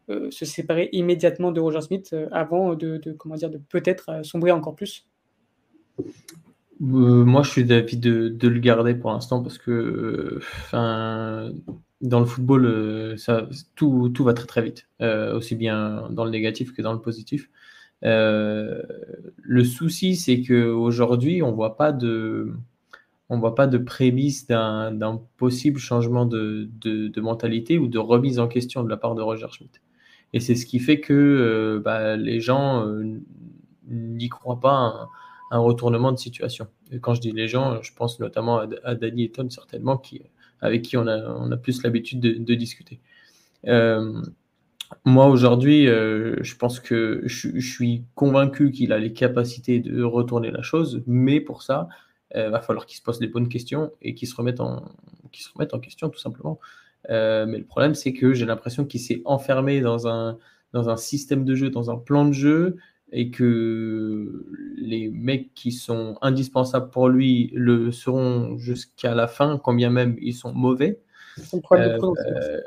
se 0.09 0.45
séparer 0.45 0.89
immédiatement 0.93 1.53
de 1.53 1.61
Roger 1.61 1.83
Smith 1.83 2.17
avant 2.33 2.75
de, 2.75 3.01
comment 3.19 3.35
dire, 3.35 3.51
de 3.51 3.59
peut-être 3.59 4.25
sombrer 4.25 4.53
encore 4.53 4.75
plus. 4.75 5.07
Moi, 6.81 7.43
je 7.43 7.51
suis 7.51 7.65
d'avis 7.65 7.97
de, 7.97 8.29
de, 8.29 8.49
le 8.49 8.61
garder 8.61 8.95
pour 8.95 9.11
l'instant 9.11 9.43
parce 9.43 9.59
que, 9.59 10.39
enfin, 10.39 11.53
dans 12.01 12.21
le 12.21 12.27
football, 12.27 12.65
euh, 12.67 13.17
tout, 13.75 14.13
va 14.25 14.35
très 14.35 14.47
très 14.47 14.63
vite, 14.63 14.89
euh, 15.01 15.37
aussi 15.37 15.57
bien 15.57 16.09
dans 16.11 16.25
le 16.25 16.31
négatif 16.31 16.73
que 16.73 16.83
dans 16.83 16.93
le 16.93 17.01
positif. 17.01 17.51
Euh, 18.05 18.83
le 19.43 19.65
souci, 19.65 20.17
c'est 20.17 20.41
qu'aujourd'hui, 20.43 21.43
on 21.43 21.53
voit 21.53 21.77
pas 21.77 21.93
de, 21.93 22.53
on 23.29 23.39
voit 23.39 23.55
pas 23.55 23.67
de 23.67 23.79
prémisse 23.79 24.47
d'un 24.47 25.21
possible 25.37 25.79
changement 25.79 26.25
de, 26.25 26.71
de, 26.81 27.21
mentalité 27.21 27.79
ou 27.79 27.89
de 27.89 27.99
remise 27.99 28.39
en 28.39 28.47
question 28.49 28.85
de 28.85 28.89
la 28.89 28.97
part 28.97 29.15
de 29.15 29.23
Roger 29.23 29.49
Schmidt. 29.51 29.81
Et 30.33 30.41
c'est 30.41 30.55
ce 30.55 30.67
qui 30.67 30.79
fait 30.79 31.01
que 31.01 31.81
bah, 31.85 32.17
les 32.17 32.41
gens 32.41 32.87
n'y 33.89 34.29
croient 34.29 34.61
pas 34.61 34.75
un, 34.75 35.09
un, 35.51 35.59
retournement 35.59 36.13
de 36.13 36.19
situation. 36.19 36.69
Quand 37.01 37.15
je 37.15 37.21
dis 37.21 37.33
les 37.33 37.49
gens, 37.49 37.83
je 37.83 37.93
pense 37.95 38.21
notamment 38.21 38.59
à, 38.59 38.69
à 38.85 38.95
Danny 38.95 39.25
Eton, 39.25 39.51
certainement, 39.51 39.97
qui 39.97 40.23
avec 40.61 40.83
qui 40.83 40.97
on 40.97 41.07
a, 41.07 41.57
plus 41.57 41.83
l'habitude 41.83 42.21
de, 42.21 42.55
discuter. 42.55 43.01
Euh, 43.67 44.23
moi, 45.05 45.27
aujourd'hui, 45.27 45.87
euh, 45.87 46.37
je 46.43 46.57
pense 46.57 46.81
que 46.81 47.23
je, 47.25 47.59
suis 47.61 48.05
convaincu 48.15 48.71
qu'il 48.71 48.93
a 48.93 48.99
les 48.99 49.13
capacités 49.13 49.81
de 49.81 50.03
retourner 50.03 50.51
la 50.51 50.63
chose, 50.63 51.03
mais 51.07 51.41
pour 51.41 51.63
ça, 51.63 51.89
il 52.35 52.41
euh, 52.41 52.51
va 52.51 52.61
falloir 52.61 52.87
qu'il 52.87 52.97
se 52.97 53.03
pose 53.03 53.21
les 53.21 53.29
bonnes 53.29 53.49
questions 53.49 53.91
et 54.03 54.15
qu'il 54.15 54.29
se, 54.29 54.35
remette 54.35 54.61
en, 54.61 54.83
question, 55.81 56.09
tout 56.09 56.19
simplement. 56.19 56.59
mais 57.09 57.59
le 57.59 57.65
problème, 57.65 57.95
c'est 57.95 58.13
que 58.13 58.33
j'ai 58.35 58.47
l'impression 58.47 58.85
qu'il 58.85 59.01
s'est 59.01 59.23
enfermé 59.25 59.81
dans 59.81 60.07
un 60.09 60.97
système 60.97 61.45
de 61.45 61.55
jeu, 61.55 61.71
dans 61.71 61.91
un 61.91 61.97
plan 61.97 62.25
de 62.25 62.33
jeu, 62.33 62.77
et 63.13 63.31
que 63.31 64.45
les 64.77 65.09
mecs 65.09 65.55
qui 65.55 65.73
sont 65.73 66.19
indispensables 66.21 66.91
pour 66.91 67.09
lui 67.09 67.51
le 67.55 67.91
seront 67.91 68.59
jusqu'à 68.59 69.15
la 69.15 69.27
fin, 69.27 69.59
quand 69.59 69.75
bien 69.75 69.91
même 69.91 70.17
ils 70.21 70.35
sont 70.35 70.53
mauvais. 70.53 71.01
Euh, 71.73 72.61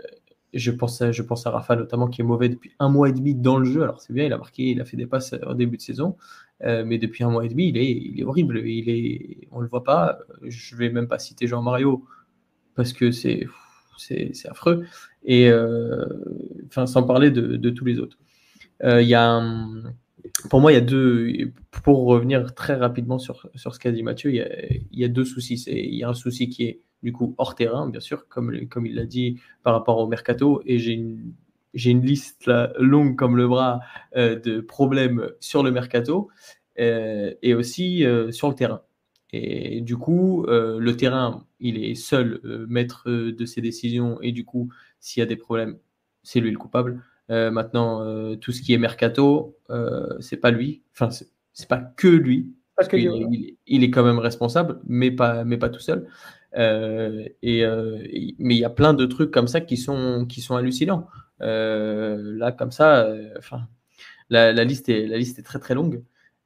je, 0.54 0.72
pense 0.72 1.02
à, 1.02 1.12
je 1.12 1.22
pense 1.22 1.46
à 1.46 1.52
Rafa 1.52 1.76
notamment 1.76 2.08
qui 2.08 2.22
est 2.22 2.24
mauvais 2.24 2.50
depuis 2.50 2.72
un 2.80 2.90
mois 2.90 3.10
et 3.10 3.14
demi 3.14 3.36
dans 3.36 3.60
le 3.60 3.66
jeu. 3.66 3.84
Alors 3.84 4.02
c'est 4.02 4.14
bien, 4.14 4.26
il 4.26 4.34
a 4.34 4.38
marqué, 4.38 4.64
il 4.64 4.82
a 4.82 4.86
fait 4.86 4.98
des 4.98 5.06
passes 5.06 5.36
au 5.46 5.54
début 5.54 5.78
de 5.78 5.82
saison, 5.82 6.16
euh, 6.64 6.84
mais 6.86 6.98
depuis 6.98 7.24
un 7.24 7.30
mois 7.30 7.46
et 7.46 7.50
demi, 7.50 7.70
il 7.70 7.78
est, 7.78 7.92
il 7.92 8.20
est 8.20 8.24
horrible. 8.24 8.66
Il 8.66 8.90
est, 8.90 9.48
on 9.52 9.60
le 9.60 9.68
voit 9.68 9.84
pas. 9.84 10.20
Je 10.44 10.76
vais 10.76 10.90
même 10.90 11.08
pas 11.08 11.20
citer 11.20 11.48
Jean 11.48 11.62
Mario 11.62 12.06
parce 12.76 12.94
que 12.94 13.12
c'est 13.12 13.46
c'est 13.98 14.50
affreux. 14.50 14.86
Et 15.24 15.48
euh, 15.50 16.08
enfin, 16.66 16.88
sans 16.88 17.04
parler 17.04 17.30
de, 17.30 17.56
de 17.58 17.70
tous 17.70 17.86
les 17.86 18.00
autres. 18.00 18.18
Il 18.84 19.08
y 19.08 19.14
a 19.14 19.24
un, 19.24 19.94
pour 20.50 20.62
moi, 20.62 20.72
il 20.72 20.76
y 20.76 20.78
a 20.78 20.82
deux. 20.82 21.52
Pour 21.84 22.06
revenir 22.06 22.54
très 22.54 22.76
rapidement 22.76 23.20
sur, 23.20 23.50
sur 23.56 23.74
ce 23.74 23.80
qu'a 23.80 23.92
dit 23.92 24.04
Mathieu, 24.04 24.32
il 24.32 24.86
y, 24.92 25.04
a, 25.04 25.08
deux 25.08 25.26
soucis. 25.26 25.64
Il 25.68 25.96
y 25.96 26.04
a 26.04 26.10
un 26.10 26.14
souci 26.14 26.50
qui 26.50 26.64
est 26.64 26.82
du 27.04 27.12
coup 27.12 27.36
hors 27.38 27.56
terrain, 27.56 27.90
bien 27.90 28.00
sûr, 28.00 28.28
comme, 28.28 28.68
comme 28.68 28.86
il 28.86 28.96
l'a 28.96 29.06
dit 29.06 29.40
par 29.64 29.74
rapport 29.74 29.98
au 29.98 30.08
mercato. 30.08 30.62
Et 30.66 30.80
j'ai 30.80 30.94
une, 30.94 31.34
j'ai 31.74 31.92
une 31.92 32.06
liste 32.06 32.50
longue 32.80 33.16
comme 33.16 33.38
le 33.38 33.48
bras 33.48 33.82
euh, 34.16 34.40
de 34.40 34.60
problèmes 34.60 35.30
sur 35.40 35.64
le 35.64 35.72
mercato 35.72 36.30
euh, 36.80 37.34
et 37.42 37.54
aussi 37.54 38.06
euh, 38.06 38.32
sur 38.32 38.50
le 38.50 38.56
terrain. 38.56 38.82
Et 39.34 39.80
du 39.80 39.96
coup, 39.96 40.46
le 40.46 40.92
terrain, 40.98 41.48
il 41.62 41.82
est 41.82 41.96
seul 41.96 42.42
maître 42.68 43.10
de 43.10 43.46
ses 43.46 43.62
décisions. 43.62 44.20
Et 44.22 44.34
du 44.34 44.44
coup, 44.44 44.68
s'il 45.00 45.22
y 45.22 45.24
a 45.24 45.26
des 45.26 45.38
problèmes, 45.38 45.78
c'est 46.22 46.42
lui 46.42 46.52
le 46.52 46.58
coupable. 46.58 47.02
Euh, 47.32 47.50
maintenant, 47.50 48.04
euh, 48.06 48.36
tout 48.36 48.52
ce 48.52 48.62
qui 48.62 48.74
est 48.74 48.78
mercato, 48.78 49.58
euh, 49.70 50.06
c'est 50.20 50.38
pas 50.38 50.52
lui. 50.52 50.84
Enfin, 50.94 51.10
c'est 51.54 51.68
pas 51.68 51.78
que 51.80 52.08
lui. 52.08 52.54
Parce 52.76 52.90
que 52.90 52.98
il, 52.98 53.84
est 53.84 53.92
quand 53.92 54.04
même 54.04 54.20
responsable, 54.20 54.80
mais 54.86 55.12
pas, 55.12 55.44
mais 55.46 55.58
pas 55.58 55.70
tout 55.70 55.80
seul. 55.80 56.08
et, 56.54 57.66
mais 58.40 58.56
il 58.56 58.60
y 58.60 58.66
a 58.66 58.70
plein 58.70 58.94
de 58.94 59.06
trucs 59.06 59.32
comme 59.32 59.48
ça 59.48 59.62
qui 59.62 59.78
sont, 59.78 60.26
qui 60.28 60.42
sont 60.42 60.56
hallucinants. 60.56 61.08
là, 61.40 62.52
comme 62.52 62.72
ça, 62.72 63.08
enfin, 63.38 63.68
la, 64.30 64.52
la, 64.52 64.64
liste 64.64 64.90
est, 64.90 65.06
la 65.06 65.18
liste 65.18 65.38
est 65.38 65.44
très 65.44 65.60
très 65.60 65.76
longue. 65.76 66.04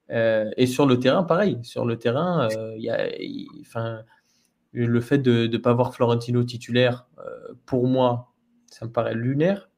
et 0.10 0.68
sur 0.68 0.86
le 0.86 1.00
terrain, 1.00 1.24
pareil. 1.24 1.60
Sur 1.64 1.86
le 1.86 1.98
terrain, 1.98 2.50
il 2.76 2.84
y 2.84 2.90
a, 2.90 3.08
enfin, 3.62 4.02
le 4.74 5.02
fait 5.02 5.20
de 5.20 5.48
ne 5.48 5.58
pas 5.58 5.74
voir 5.74 5.96
Florentino 5.96 6.44
titulaire, 6.44 7.08
pour 7.66 7.88
moi, 7.88 8.34
ça 8.68 8.86
me 8.86 8.92
paraît 8.92 9.16
lunaire. 9.16 9.70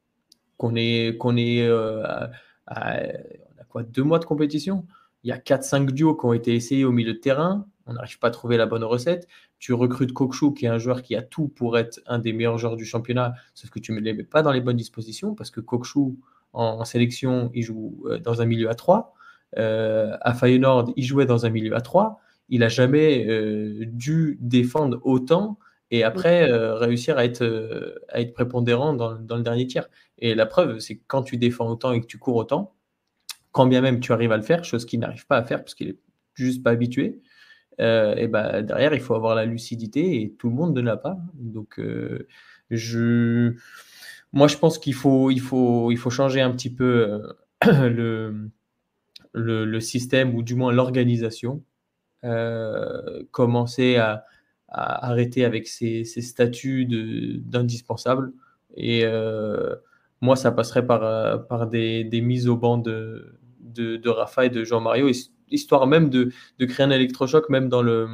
Qu'on 0.58 0.76
est, 0.76 1.10
est 1.10 1.70
à, 1.70 2.30
on 2.68 3.62
a 3.62 3.64
quoi, 3.70 3.84
deux 3.84 4.04
mois 4.04 4.20
de 4.20 4.26
compétition? 4.26 4.86
Il 5.24 5.30
y 5.30 5.32
a 5.32 5.38
4-5 5.38 5.92
duos 5.92 6.16
qui 6.16 6.26
ont 6.26 6.34
été 6.34 6.56
essayés 6.56 6.86
au 6.86 6.92
milieu 6.92 7.14
de 7.14 7.20
terrain. 7.20 7.66
On 7.86 7.94
n'arrive 7.94 8.20
pas 8.20 8.28
à 8.28 8.32
trouver 8.32 8.58
la 8.58 8.66
bonne 8.66 8.84
recette. 8.84 9.28
Tu 9.60 9.74
recrutes 9.74 10.14
Kokshu, 10.14 10.54
qui 10.54 10.66
est 10.66 10.70
un 10.70 10.78
joueur 10.78 11.02
qui 11.02 11.16
a 11.16 11.22
tout 11.22 11.48
pour 11.48 11.78
être 11.78 12.00
un 12.06 12.20
des 12.20 12.34
meilleurs 12.34 12.58
joueurs 12.58 12.76
du 12.76 12.86
championnat, 12.86 13.34
sauf 13.54 13.70
que 13.70 13.80
tu 13.80 13.92
ne 13.92 14.00
les 14.00 14.14
mets 14.14 14.24
pas 14.24 14.42
dans 14.42 14.52
les 14.52 14.62
bonnes 14.62 14.78
dispositions 14.78 15.36
parce 15.36 15.52
que 15.52 15.62
Kokshu, 15.62 16.18
en, 16.54 16.86
sélection, 16.86 17.52
il 17.54 17.64
joue 17.64 18.08
dans 18.24 18.42
un 18.42 18.46
milieu 18.46 18.70
à 18.70 18.76
3. 18.76 19.14
à 19.56 20.34
Feyenoord, 20.34 20.94
il 20.96 21.04
jouait 21.04 21.26
dans 21.26 21.46
un 21.46 21.50
milieu 21.50 21.76
à 21.76 21.82
3 21.82 22.20
il 22.50 22.64
a 22.64 22.70
jamais 22.70 23.26
euh, 23.28 23.86
dû 23.86 24.38
défendre 24.42 25.00
autant 25.04 25.58
et 25.92 26.04
après 26.04 26.50
euh, 26.50 26.76
réussir 26.76 27.18
à 27.18 27.26
être, 27.26 27.44
euh, 27.44 27.96
à 28.10 28.22
être 28.22 28.34
prépondérant 28.34 28.94
dans, 28.94 29.14
le 29.14 29.44
dernier 29.44 29.68
tiers. 29.68 29.90
Et 30.20 30.36
la 30.36 30.46
preuve, 30.46 30.80
c'est 30.80 30.98
que 30.98 31.04
quand 31.08 31.24
tu 31.24 31.38
défends 31.38 31.70
autant 31.70 31.94
et 31.94 32.02
que 32.02 32.08
tu 32.08 32.18
cours 32.18 32.36
autant, 32.36 32.76
quand 33.52 33.68
bien 33.68 33.82
même 33.82 34.00
tu 34.00 34.12
arrives 34.12 34.32
à 34.32 34.38
le 34.38 34.44
faire, 34.44 34.64
chose 34.64 34.86
qu'il 34.86 35.00
n'arrive 35.00 35.26
pas 35.28 35.38
à 35.38 35.44
faire 35.44 35.60
parce 35.60 35.76
qu'il 35.76 35.90
est 35.90 36.00
juste 36.36 36.64
pas 36.64 36.72
habitué, 36.72 37.22
et 37.80 38.28
ben 38.28 38.64
derrière 38.64 38.94
il 38.96 39.00
faut 39.00 39.14
avoir 39.14 39.36
la 39.36 39.46
lucidité 39.46 40.22
et 40.22 40.34
tout 40.34 40.50
le 40.50 40.56
monde 40.56 40.76
ne 40.76 40.82
l'a 40.82 40.98
pas. 40.98 41.18
Donc 41.36 41.80
je, 42.72 43.54
moi 44.34 44.48
je 44.48 44.58
pense 44.58 44.78
qu'il 44.80 44.94
faut, 44.94 45.32
il 45.32 45.42
faut, 45.42 45.92
il 45.92 45.98
faut 45.98 46.10
changer 46.10 46.42
un 46.42 46.52
petit 46.52 46.74
peu 46.74 47.22
le, 47.66 48.50
le, 49.34 49.66
le 49.66 49.80
système 49.80 50.36
ou 50.36 50.44
du 50.44 50.56
moins 50.56 50.72
l'organisation 50.72 51.64
euh, 52.24 53.24
commencer 53.32 53.98
à, 53.98 54.26
arrêter 54.70 55.46
avec 55.46 55.68
ces, 55.68 56.04
statuts 56.04 56.86
d'indispensable. 56.86 58.34
Et 58.76 59.02
euh, 59.06 59.76
moi, 60.22 60.36
ça 60.36 60.52
passerait 60.52 60.86
par, 60.86 61.04
euh, 61.04 61.38
par 61.38 61.68
des, 61.68 62.10
mises 62.22 62.48
au 62.48 62.58
banc 62.58 62.78
de, 62.78 63.40
de, 63.60 64.10
Rafa 64.10 64.46
et 64.46 64.50
de 64.50 64.64
Jean-Mario, 64.64 65.10
histoire 65.50 65.88
même 65.88 66.10
de, 66.10 66.32
créer 66.60 66.86
un 66.86 66.92
électrochoc, 66.92 67.50
même 67.50 67.70
dans 67.70 67.82
le, 67.82 68.08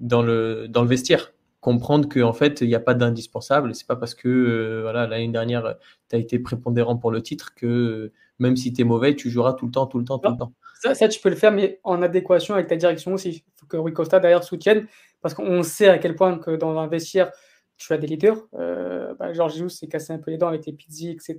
dans 0.00 0.22
le, 0.22 0.66
dans 0.68 0.82
le 0.82 0.88
vestiaire 0.88 1.32
comprendre 1.60 2.08
qu'en 2.08 2.32
fait, 2.32 2.62
il 2.62 2.68
n'y 2.68 2.74
a 2.74 2.80
pas 2.80 2.94
d'indispensable. 2.94 3.74
C'est 3.74 3.86
pas 3.86 3.96
parce 3.96 4.14
que 4.14 4.80
voilà, 4.82 5.06
l'année 5.06 5.28
dernière, 5.28 5.74
tu 6.08 6.16
as 6.16 6.18
été 6.18 6.38
prépondérant 6.38 6.96
pour 6.96 7.10
le 7.10 7.22
titre 7.22 7.54
que 7.54 8.12
même 8.38 8.56
si 8.56 8.72
tu 8.72 8.80
es 8.80 8.84
mauvais, 8.84 9.14
tu 9.14 9.30
joueras 9.30 9.52
tout 9.52 9.66
le 9.66 9.72
temps, 9.72 9.86
tout 9.86 9.98
le 9.98 10.04
temps, 10.04 10.18
tout 10.18 10.30
le 10.30 10.36
temps. 10.38 10.52
Ça, 10.80 11.08
tu 11.08 11.20
peux 11.20 11.28
le 11.28 11.36
faire, 11.36 11.52
mais 11.52 11.78
en 11.84 12.02
adéquation 12.02 12.54
avec 12.54 12.66
ta 12.66 12.76
direction 12.76 13.14
aussi. 13.14 13.30
Il 13.30 13.42
faut 13.56 13.66
que 13.66 13.76
Rui 13.76 13.92
Costa, 13.92 14.18
d'ailleurs, 14.18 14.44
soutienne, 14.44 14.86
parce 15.20 15.34
qu'on 15.34 15.62
sait 15.62 15.88
à 15.88 15.98
quel 15.98 16.16
point 16.16 16.38
que 16.38 16.52
dans 16.52 16.78
un 16.78 16.86
vestiaire, 16.86 17.30
tu 17.76 17.92
as 17.92 17.98
des 17.98 18.06
leaders. 18.06 18.38
Euh, 18.54 19.14
bah, 19.14 19.32
Georges 19.32 19.66
s'est 19.68 19.88
cassé 19.88 20.12
un 20.12 20.18
peu 20.18 20.30
les 20.30 20.38
dents 20.38 20.48
avec 20.48 20.64
les 20.66 20.72
Pizzi, 20.72 21.10
etc. 21.10 21.38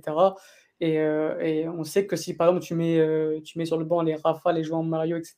Et, 0.80 0.98
euh, 0.98 1.38
et, 1.40 1.68
on 1.68 1.84
sait 1.84 2.06
que 2.06 2.16
si, 2.16 2.34
par 2.34 2.48
exemple, 2.48 2.64
tu 2.64 2.74
mets, 2.74 2.98
euh, 2.98 3.40
tu 3.44 3.58
mets 3.58 3.66
sur 3.66 3.78
le 3.78 3.84
banc 3.84 4.02
les 4.02 4.16
Rafa, 4.16 4.52
les 4.52 4.64
joueurs 4.64 4.82
Mario, 4.82 5.16
etc., 5.16 5.36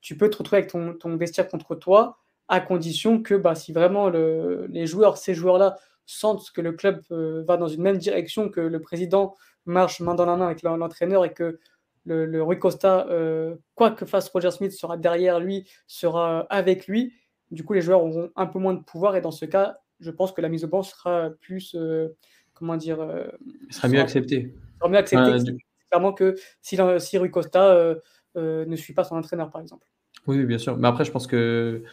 tu 0.00 0.16
peux 0.16 0.28
te 0.28 0.36
retrouver 0.36 0.58
avec 0.58 0.70
ton, 0.70 1.16
vestiaire 1.16 1.48
contre 1.48 1.74
toi, 1.74 2.18
à 2.48 2.60
condition 2.60 3.22
que 3.22 3.34
bah, 3.34 3.54
si 3.54 3.72
vraiment 3.72 4.10
le, 4.10 4.66
les 4.68 4.86
joueurs, 4.86 5.16
ces 5.18 5.34
joueurs-là, 5.34 5.76
sentent 6.06 6.50
que 6.50 6.60
le 6.60 6.72
club 6.72 7.02
euh, 7.10 7.42
va 7.46 7.56
dans 7.56 7.68
une 7.68 7.82
même 7.82 7.98
direction, 7.98 8.48
que 8.48 8.60
le 8.60 8.80
président 8.80 9.34
marche 9.66 10.00
main 10.00 10.14
dans 10.14 10.26
la 10.26 10.36
main 10.36 10.46
avec 10.46 10.62
l'entraîneur 10.62 11.24
et 11.24 11.32
que 11.32 11.58
le, 12.04 12.42
Rui 12.42 12.58
Costa, 12.58 13.06
euh, 13.08 13.56
quoi 13.74 13.90
que 13.90 14.04
fasse 14.04 14.28
Roger 14.28 14.50
Smith, 14.50 14.72
sera 14.72 14.96
derrière 14.96 15.40
lui, 15.40 15.68
sera 15.86 16.40
avec 16.50 16.86
lui. 16.86 17.14
Du 17.50 17.64
coup, 17.64 17.72
les 17.72 17.80
joueurs 17.80 18.02
auront 18.02 18.30
un 18.36 18.46
peu 18.46 18.58
moins 18.58 18.74
de 18.74 18.82
pouvoir 18.82 19.16
et 19.16 19.20
dans 19.20 19.30
ce 19.30 19.44
cas, 19.44 19.78
je 20.00 20.10
pense 20.10 20.32
que 20.32 20.40
la 20.40 20.48
mise 20.48 20.64
au 20.64 20.68
banc 20.68 20.82
sera 20.82 21.30
plus, 21.40 21.74
euh, 21.74 22.08
comment 22.52 22.76
dire, 22.76 23.00
euh, 23.00 23.26
sera 23.70 23.88
mieux 23.88 24.00
acceptée. 24.00 24.54
Sera 24.78 24.90
mieux 24.90 24.98
acceptée. 24.98 25.56
Clairement 25.90 26.12
que 26.12 26.34
si, 26.60 26.76
si 26.98 27.18
Rui 27.18 27.30
Costa 27.30 27.94
ne 28.34 28.76
suit 28.76 28.94
pas 28.94 29.04
son 29.04 29.16
entraîneur, 29.16 29.50
par 29.50 29.60
exemple. 29.60 29.86
Oui, 30.26 30.44
bien 30.44 30.58
sûr. 30.58 30.76
Mais 30.76 30.88
après, 30.88 31.04
je 31.04 31.12
pense 31.12 31.26
que 31.26 31.84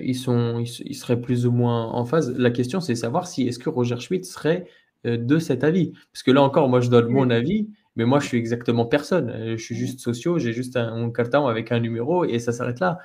ils 0.00 0.16
sont, 0.16 0.60
ils, 0.60 0.94
seraient 0.94 1.20
plus 1.20 1.46
ou 1.46 1.52
moins 1.52 1.86
en 1.86 2.04
phase. 2.04 2.36
La 2.38 2.50
question, 2.50 2.80
c'est 2.80 2.94
savoir 2.94 3.26
si 3.26 3.48
est-ce 3.48 3.58
que 3.58 3.68
Roger 3.68 3.98
Schmidt 3.98 4.24
serait 4.24 4.66
de 5.04 5.38
cet 5.38 5.64
avis? 5.64 5.92
Parce 6.12 6.22
que 6.22 6.30
là 6.30 6.42
encore, 6.42 6.68
moi, 6.68 6.80
je 6.80 6.88
donne 6.88 7.08
mon 7.08 7.30
avis. 7.30 7.68
Mais 8.00 8.06
moi, 8.06 8.18
je 8.18 8.28
suis 8.28 8.38
exactement 8.38 8.86
personne. 8.86 9.28
Euh, 9.28 9.58
je 9.58 9.62
suis 9.62 9.74
juste 9.74 10.00
socio, 10.00 10.38
j'ai 10.38 10.54
juste 10.54 10.74
un, 10.78 11.10
carton 11.10 11.48
avec 11.48 11.70
un 11.70 11.80
numéro 11.80 12.24
et 12.24 12.38
ça 12.38 12.50
s'arrête 12.50 12.80
là. 12.80 12.98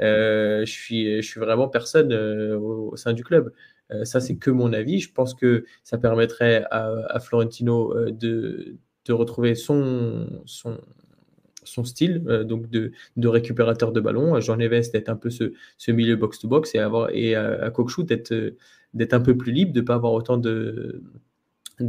Euh, 0.00 0.66
je, 0.66 0.70
suis, 0.70 1.22
je 1.22 1.26
suis 1.26 1.40
vraiment 1.40 1.68
personne 1.68 2.12
euh, 2.12 2.58
au, 2.58 2.94
sein 2.96 3.14
du 3.14 3.24
club. 3.24 3.50
ça, 4.02 4.20
c'est 4.20 4.36
que 4.36 4.50
mon 4.50 4.74
avis. 4.74 5.00
Je 5.00 5.10
pense 5.10 5.32
que 5.32 5.64
ça 5.84 5.96
permettrait 5.96 6.66
à, 6.70 7.18
Florentino 7.18 7.94
de, 8.10 8.76
de, 9.06 9.12
retrouver 9.14 9.54
son, 9.54 10.42
son, 10.44 10.78
son 11.64 11.84
style 11.84 12.22
donc 12.46 12.68
de, 12.68 12.92
de, 13.16 13.28
récupérateur 13.28 13.90
de 13.90 14.00
ballon. 14.00 14.38
Jean 14.38 14.58
Neves 14.58 14.90
d'être 14.92 15.08
un 15.08 15.16
peu 15.16 15.30
ce, 15.30 15.54
ce 15.78 15.92
milieu 15.92 16.16
box-to-box 16.16 16.74
et, 16.74 16.78
avoir, 16.78 17.08
et 17.14 17.34
à, 17.36 17.64
à 17.64 17.70
d'être 17.70 19.14
un 19.14 19.20
peu 19.20 19.34
plus 19.34 19.52
libre, 19.52 19.72
de 19.72 19.80
ne 19.80 19.86
pas 19.86 19.94
avoir 19.94 20.12
autant 20.12 20.36
de, 20.36 21.02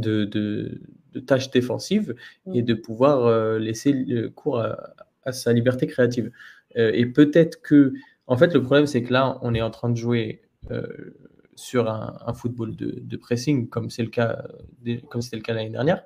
de, 0.00 0.24
de, 0.24 0.80
tâches 1.26 1.50
défensives 1.50 2.14
et 2.52 2.62
mm. 2.62 2.64
de 2.64 2.74
pouvoir 2.74 3.26
euh, 3.26 3.58
laisser 3.58 3.92
le 3.92 4.28
cours 4.28 4.60
à, 4.60 5.32
sa 5.32 5.52
liberté 5.52 5.86
créative. 5.86 6.30
Euh, 6.76 6.90
et 6.92 7.06
peut-être 7.06 7.62
que, 7.62 7.94
en 8.26 8.36
fait, 8.36 8.52
le 8.52 8.62
problème, 8.62 8.86
c'est 8.86 9.02
que 9.02 9.12
là, 9.12 9.38
on 9.42 9.54
est 9.54 9.62
en 9.62 9.70
train 9.70 9.88
de 9.88 9.96
jouer 9.96 10.42
euh, 10.70 10.86
sur 11.54 11.88
un, 11.88 12.34
football 12.34 12.74
de, 12.74 13.16
pressing, 13.16 13.68
comme 13.68 13.88
c'est 13.88 14.02
le 14.02 14.10
cas, 14.10 14.44
comme 15.08 15.22
c'était 15.22 15.36
le 15.36 15.42
cas 15.42 15.54
l'année 15.54 15.70
dernière. 15.70 16.02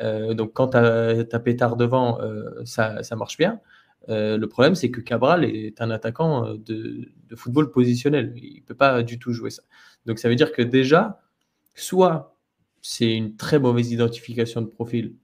donc, 0.00 0.52
quand 0.52 0.68
tu 0.68 0.76
as, 0.76 1.40
pétard 1.40 1.76
devant, 1.76 2.20
ça, 2.64 3.02
ça, 3.02 3.16
marche 3.16 3.36
bien. 3.36 3.60
le 4.06 4.44
problème, 4.46 4.76
c'est 4.76 4.92
que 4.92 5.00
Cabral 5.00 5.44
est 5.44 5.80
un 5.80 5.90
attaquant 5.90 6.54
de, 6.54 7.08
de 7.28 7.36
football 7.36 7.72
positionnel. 7.72 8.32
Il 8.36 8.60
ne 8.60 8.64
peut 8.64 8.76
pas 8.76 9.02
du 9.02 9.18
tout 9.18 9.32
jouer 9.32 9.50
ça. 9.50 9.64
Donc, 10.06 10.20
ça 10.20 10.28
veut 10.28 10.36
dire 10.36 10.52
que 10.52 10.62
déjà, 10.62 11.20
soit 11.74 12.31
c'est 12.82 13.14
une 13.14 13.36
très 13.36 13.58
mauvaise 13.58 13.92
identification 13.92 14.60
de 14.60 14.66
profil, 14.66 15.14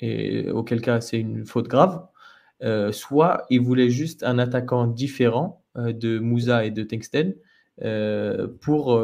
et 0.00 0.50
auquel 0.50 0.80
cas 0.80 1.00
c'est 1.00 1.18
une 1.18 1.44
faute 1.44 1.68
grave, 1.68 2.06
euh, 2.62 2.92
soit 2.92 3.44
il 3.50 3.60
voulait 3.60 3.90
juste 3.90 4.22
un 4.22 4.38
attaquant 4.38 4.86
différent 4.86 5.64
euh, 5.76 5.92
de 5.92 6.18
Moussa 6.18 6.64
et 6.64 6.70
de 6.70 6.82
Tengsten 6.82 7.34
euh, 7.82 8.48
pour, 8.60 9.00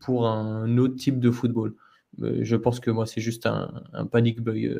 pour 0.00 0.28
un 0.28 0.78
autre 0.78 0.96
type 0.96 1.18
de 1.20 1.30
football. 1.30 1.74
je 2.20 2.56
pense 2.56 2.80
que 2.80 2.90
moi 2.90 3.06
c'est 3.06 3.20
juste 3.20 3.46
un, 3.46 3.82
un 3.92 4.06
panic 4.06 4.40
buy 4.40 4.70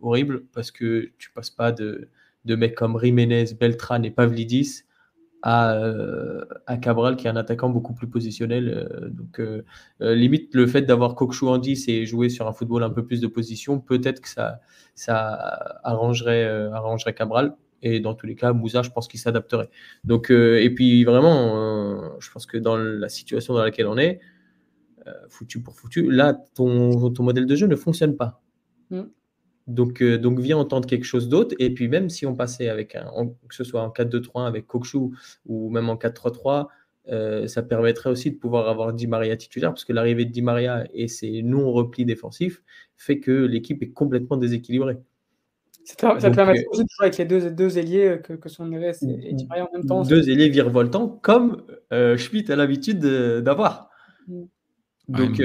horrible 0.00 0.44
parce 0.52 0.70
que 0.70 1.10
tu 1.18 1.30
passes 1.32 1.50
pas 1.50 1.72
de, 1.72 2.08
de 2.44 2.54
mecs 2.56 2.74
comme 2.74 2.98
Jiménez, 3.02 3.54
Beltran 3.58 4.02
et 4.02 4.10
Pavlidis 4.10 4.84
euh, 5.46 6.44
à, 6.66 6.76
Cabral, 6.76 7.16
qui 7.16 7.28
est 7.28 7.30
un 7.30 7.36
attaquant 7.36 7.68
beaucoup 7.68 7.94
plus 7.94 8.08
positionnel. 8.08 8.68
Euh, 8.68 9.08
donc, 9.10 9.38
euh, 9.38 9.62
limite, 10.00 10.52
le 10.54 10.66
fait 10.66 10.82
d'avoir 10.82 11.14
Kokshu 11.14 11.46
en 11.46 11.58
10 11.58 11.88
et 11.88 12.04
jouer 12.04 12.28
sur 12.28 12.48
un 12.48 12.52
football 12.52 12.82
un 12.82 12.90
peu 12.90 13.04
plus 13.04 13.20
de 13.20 13.28
position, 13.28 13.78
peut-être 13.78 14.20
que 14.20 14.28
ça, 14.28 14.60
ça 14.94 15.78
arrangerait, 15.84 17.14
Cabral. 17.14 17.56
Et 17.82 18.00
dans 18.00 18.14
tous 18.14 18.26
les 18.26 18.34
cas, 18.34 18.52
Moussa, 18.52 18.82
je 18.82 18.90
pense 18.90 19.06
qu'il 19.06 19.20
s'adapterait. 19.20 19.70
Et 20.08 20.74
puis 20.74 21.04
vraiment, 21.04 22.18
je 22.18 22.30
pense 22.30 22.46
que 22.46 22.56
dans 22.56 22.76
la 22.76 23.08
situation 23.08 23.54
dans 23.54 23.62
laquelle 23.62 23.86
on 23.86 23.98
est, 23.98 24.20
foutu 25.28 25.60
pour 25.60 25.74
foutu, 25.74 26.10
là, 26.10 26.34
ton, 26.54 27.10
ton 27.12 27.22
modèle 27.22 27.46
de 27.46 27.54
jeu 27.54 27.68
ne 27.68 27.76
fonctionne 27.76 28.16
pas. 28.16 28.42
Mm. 28.90 29.02
Donc, 29.66 30.00
euh, 30.00 30.16
donc 30.16 30.38
viens 30.38 30.56
entendre 30.56 30.86
quelque 30.86 31.04
chose 31.04 31.28
d'autre. 31.28 31.54
Et 31.58 31.70
puis 31.74 31.88
même 31.88 32.08
si 32.08 32.26
on 32.26 32.34
passait 32.34 32.68
avec 32.68 32.94
un, 32.94 33.10
que 33.48 33.54
ce 33.54 33.64
soit 33.64 33.82
en 33.82 33.88
4-2-3 33.88 34.46
avec 34.46 34.66
Kokshu 34.66 35.10
ou 35.46 35.70
même 35.70 35.88
en 35.88 35.96
4-3-3, 35.96 36.68
euh, 37.08 37.46
ça 37.46 37.62
permettrait 37.62 38.10
aussi 38.10 38.30
de 38.30 38.36
pouvoir 38.36 38.68
avoir 38.68 38.92
Di 38.92 39.06
Maria 39.06 39.36
titulaire 39.36 39.70
parce 39.70 39.84
que 39.84 39.92
l'arrivée 39.92 40.24
de 40.24 40.32
Di 40.32 40.42
Maria 40.42 40.86
et 40.92 41.08
ses 41.08 41.42
non-replis 41.42 42.04
défensifs 42.04 42.62
fait 42.96 43.20
que 43.20 43.30
l'équipe 43.30 43.82
est 43.82 43.90
complètement 43.90 44.36
déséquilibrée. 44.36 44.98
Ça, 45.84 46.16
permet 46.16 46.58
euh, 46.58 46.62
aussi 46.70 46.82
de 46.82 46.88
jouer 46.90 47.06
avec 47.06 47.16
les 47.16 47.24
deux, 47.24 47.48
deux 47.52 47.78
ailiers 47.78 48.18
que, 48.22 48.32
que 48.32 48.48
sont 48.48 48.66
Neves 48.66 48.98
et, 49.02 49.32
Di 49.34 49.46
Maria 49.46 49.68
en 49.68 49.76
même 49.76 49.86
temps. 49.86 50.02
Deux 50.02 50.28
ailiers 50.28 50.48
virevoltants 50.48 51.08
comme 51.22 51.62
Schmidt 52.16 52.52
a 52.52 52.56
l'habitude 52.56 52.98
d'avoir. 52.98 53.90
Mm. 54.26 54.42
Donc, 55.08 55.42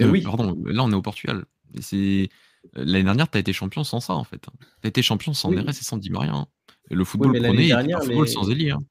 oui. 0.00 0.22
Pardon, 0.22 0.56
là 0.66 0.82
on 0.84 0.90
est 0.90 0.94
au 0.94 1.02
Portugal. 1.02 1.44
C'est 1.80 2.28
l'année 2.74 3.04
dernière, 3.04 3.30
tu 3.30 3.36
as 3.36 3.40
été 3.40 3.52
champion 3.52 3.84
sans 3.84 4.00
ça 4.00 4.14
en 4.14 4.24
fait. 4.24 4.38
Tu 4.40 4.48
as 4.84 4.88
été 4.88 5.02
champion 5.02 5.32
sans 5.32 5.50
oui. 5.50 5.64
et 5.66 5.72
sans 5.72 5.96
Di 5.96 6.10
Maria. 6.10 6.34
Hein. 6.34 6.46
Et 6.90 6.94
le 6.94 7.04
football 7.04 7.32
oui, 7.32 7.40
prenait, 7.40 7.66
dernière, 7.68 8.02
football 8.02 8.26
les... 8.26 8.30
sans 8.30 8.50
Elie. 8.50 8.70
Hein. 8.70 8.82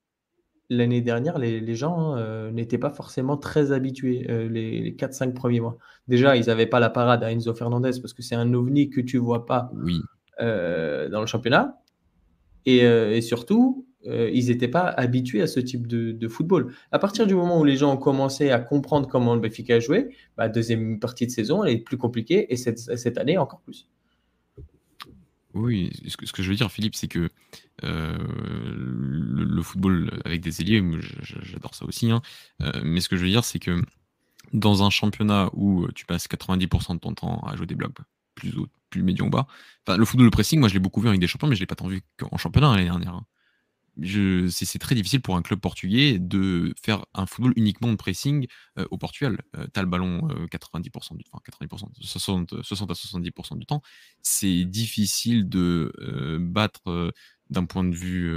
L'année 0.70 1.02
dernière, 1.02 1.40
les, 1.40 1.60
les 1.60 1.76
gens 1.76 2.16
euh, 2.16 2.52
n'étaient 2.52 2.78
pas 2.78 2.92
forcément 2.92 3.38
très 3.38 3.72
habitués 3.72 4.28
euh, 4.30 4.48
les, 4.48 4.82
les 4.82 4.92
4-5 4.96 5.34
premiers 5.34 5.60
mois. 5.60 5.78
Déjà, 6.08 6.36
ils 6.38 6.46
n'avaient 6.46 6.68
pas 6.68 6.80
la 6.80 6.90
parade 6.92 7.24
à 7.24 7.32
Enzo 7.32 7.54
Fernandez 7.56 7.92
parce 8.02 8.14
que 8.14 8.22
c'est 8.22 8.36
un 8.36 8.54
ovni 8.54 8.90
que 8.90 9.02
tu 9.02 9.18
vois 9.18 9.46
pas 9.48 9.72
oui. 9.74 10.00
euh, 10.42 11.10
dans 11.10 11.22
le 11.22 11.28
championnat. 11.28 11.82
Et, 12.66 12.80
et 12.82 13.22
surtout, 13.22 13.88
euh, 14.08 14.30
ils 14.34 14.48
n'étaient 14.48 14.70
pas 14.70 14.88
habitués 14.88 15.42
à 15.42 15.48
ce 15.48 15.60
type 15.60 15.86
de, 15.86 16.28
football. 16.28 16.74
À 16.92 17.00
partir 17.00 17.28
du 17.28 17.36
moment 17.36 17.60
où 17.60 17.66
les 17.66 17.76
gens 17.76 17.94
ont 17.94 17.98
commencé 17.98 18.50
à 18.50 18.60
comprendre 18.60 19.08
comment 19.08 19.36
le 19.36 19.42
Benfica 19.42 19.80
jouait, 19.80 20.10
bah, 20.38 20.48
deuxième 20.48 21.00
partie 21.00 21.26
de 21.26 21.32
saison, 21.32 21.64
elle 21.64 21.74
est 21.74 21.80
plus 21.80 21.98
compliquée 21.98 22.52
et 22.52 22.56
cette, 22.58 23.18
année 23.18 23.38
encore 23.38 23.60
plus. 23.62 23.88
Oui, 25.54 25.92
ce 26.08 26.16
que, 26.16 26.44
je 26.44 26.50
veux 26.50 26.56
dire, 26.56 26.72
Philippe, 26.72 26.96
c'est 26.96 27.08
que 27.08 27.30
euh, 27.84 28.18
le, 28.20 29.62
football 29.62 30.12
avec 30.24 30.42
des 30.42 30.62
ailiers, 30.62 30.82
j'adore 31.22 31.76
ça 31.76 31.86
aussi, 31.86 32.12
hein, 32.12 32.22
euh, 32.62 32.72
mais 32.84 33.02
ce 33.02 33.10
que 33.10 33.18
je 33.18 33.24
veux 33.24 33.30
dire, 33.30 33.44
c'est 33.44 33.60
que 33.60 33.82
dans 34.54 34.84
un 34.84 34.90
championnat 34.90 35.50
où 35.54 35.88
tu 35.94 36.06
passes 36.06 36.28
90% 36.28 36.94
de 36.94 37.00
ton 37.00 37.14
temps 37.14 37.42
à 37.42 37.56
jouer 37.56 37.66
des 37.66 37.76
blocs 37.76 37.92
plus 38.36 38.56
haut, 38.56 38.68
plus 38.90 39.04
médium 39.04 39.28
ou 39.28 39.32
bas, 39.32 39.48
le 39.88 40.06
football 40.06 40.28
de 40.28 40.32
pressing, 40.32 40.60
moi 40.60 40.70
je 40.70 40.76
l'ai 40.76 40.80
beaucoup 40.80 41.02
vu 41.02 41.10
avec 41.10 41.20
des 41.20 41.28
champions, 41.28 41.48
mais 41.48 41.56
je 41.56 41.60
l'ai 41.60 41.68
pas 41.68 41.76
tant 41.76 41.88
vu 41.88 42.02
qu'en 42.18 42.38
championnat 42.38 42.72
l'année 42.72 42.86
dernière. 42.86 43.16
Hein 43.16 43.26
c'est 44.04 44.80
très 44.80 44.96
difficile 44.96 45.22
pour 45.22 45.36
un 45.36 45.42
club 45.42 45.60
portugais 45.60 46.20
de 46.20 46.74
faire 46.82 47.06
un 47.14 47.26
football 47.26 47.54
uniquement 47.56 47.90
de 47.90 47.96
pressing 47.96 48.48
euh, 48.78 48.86
au 48.92 48.98
Portugal. 48.98 49.40
Euh, 49.56 49.66
tu 49.74 49.80
as 49.80 49.84
le 49.84 49.90
ballon 49.90 50.28
90%, 50.52 51.14
euh, 51.14 51.18
du, 51.18 51.26
enfin 51.32 51.42
90%, 51.68 51.90
60, 52.00 52.64
60 52.64 52.92
à 52.92 52.94
70% 52.94 53.58
du 53.58 53.66
temps. 53.66 53.82
C'est 54.22 54.66
difficile 54.66 55.48
de 55.50 55.92
battre 56.40 57.14
d'un 57.50 57.66
point 57.66 57.84
de 57.84 57.96
vue 57.96 58.32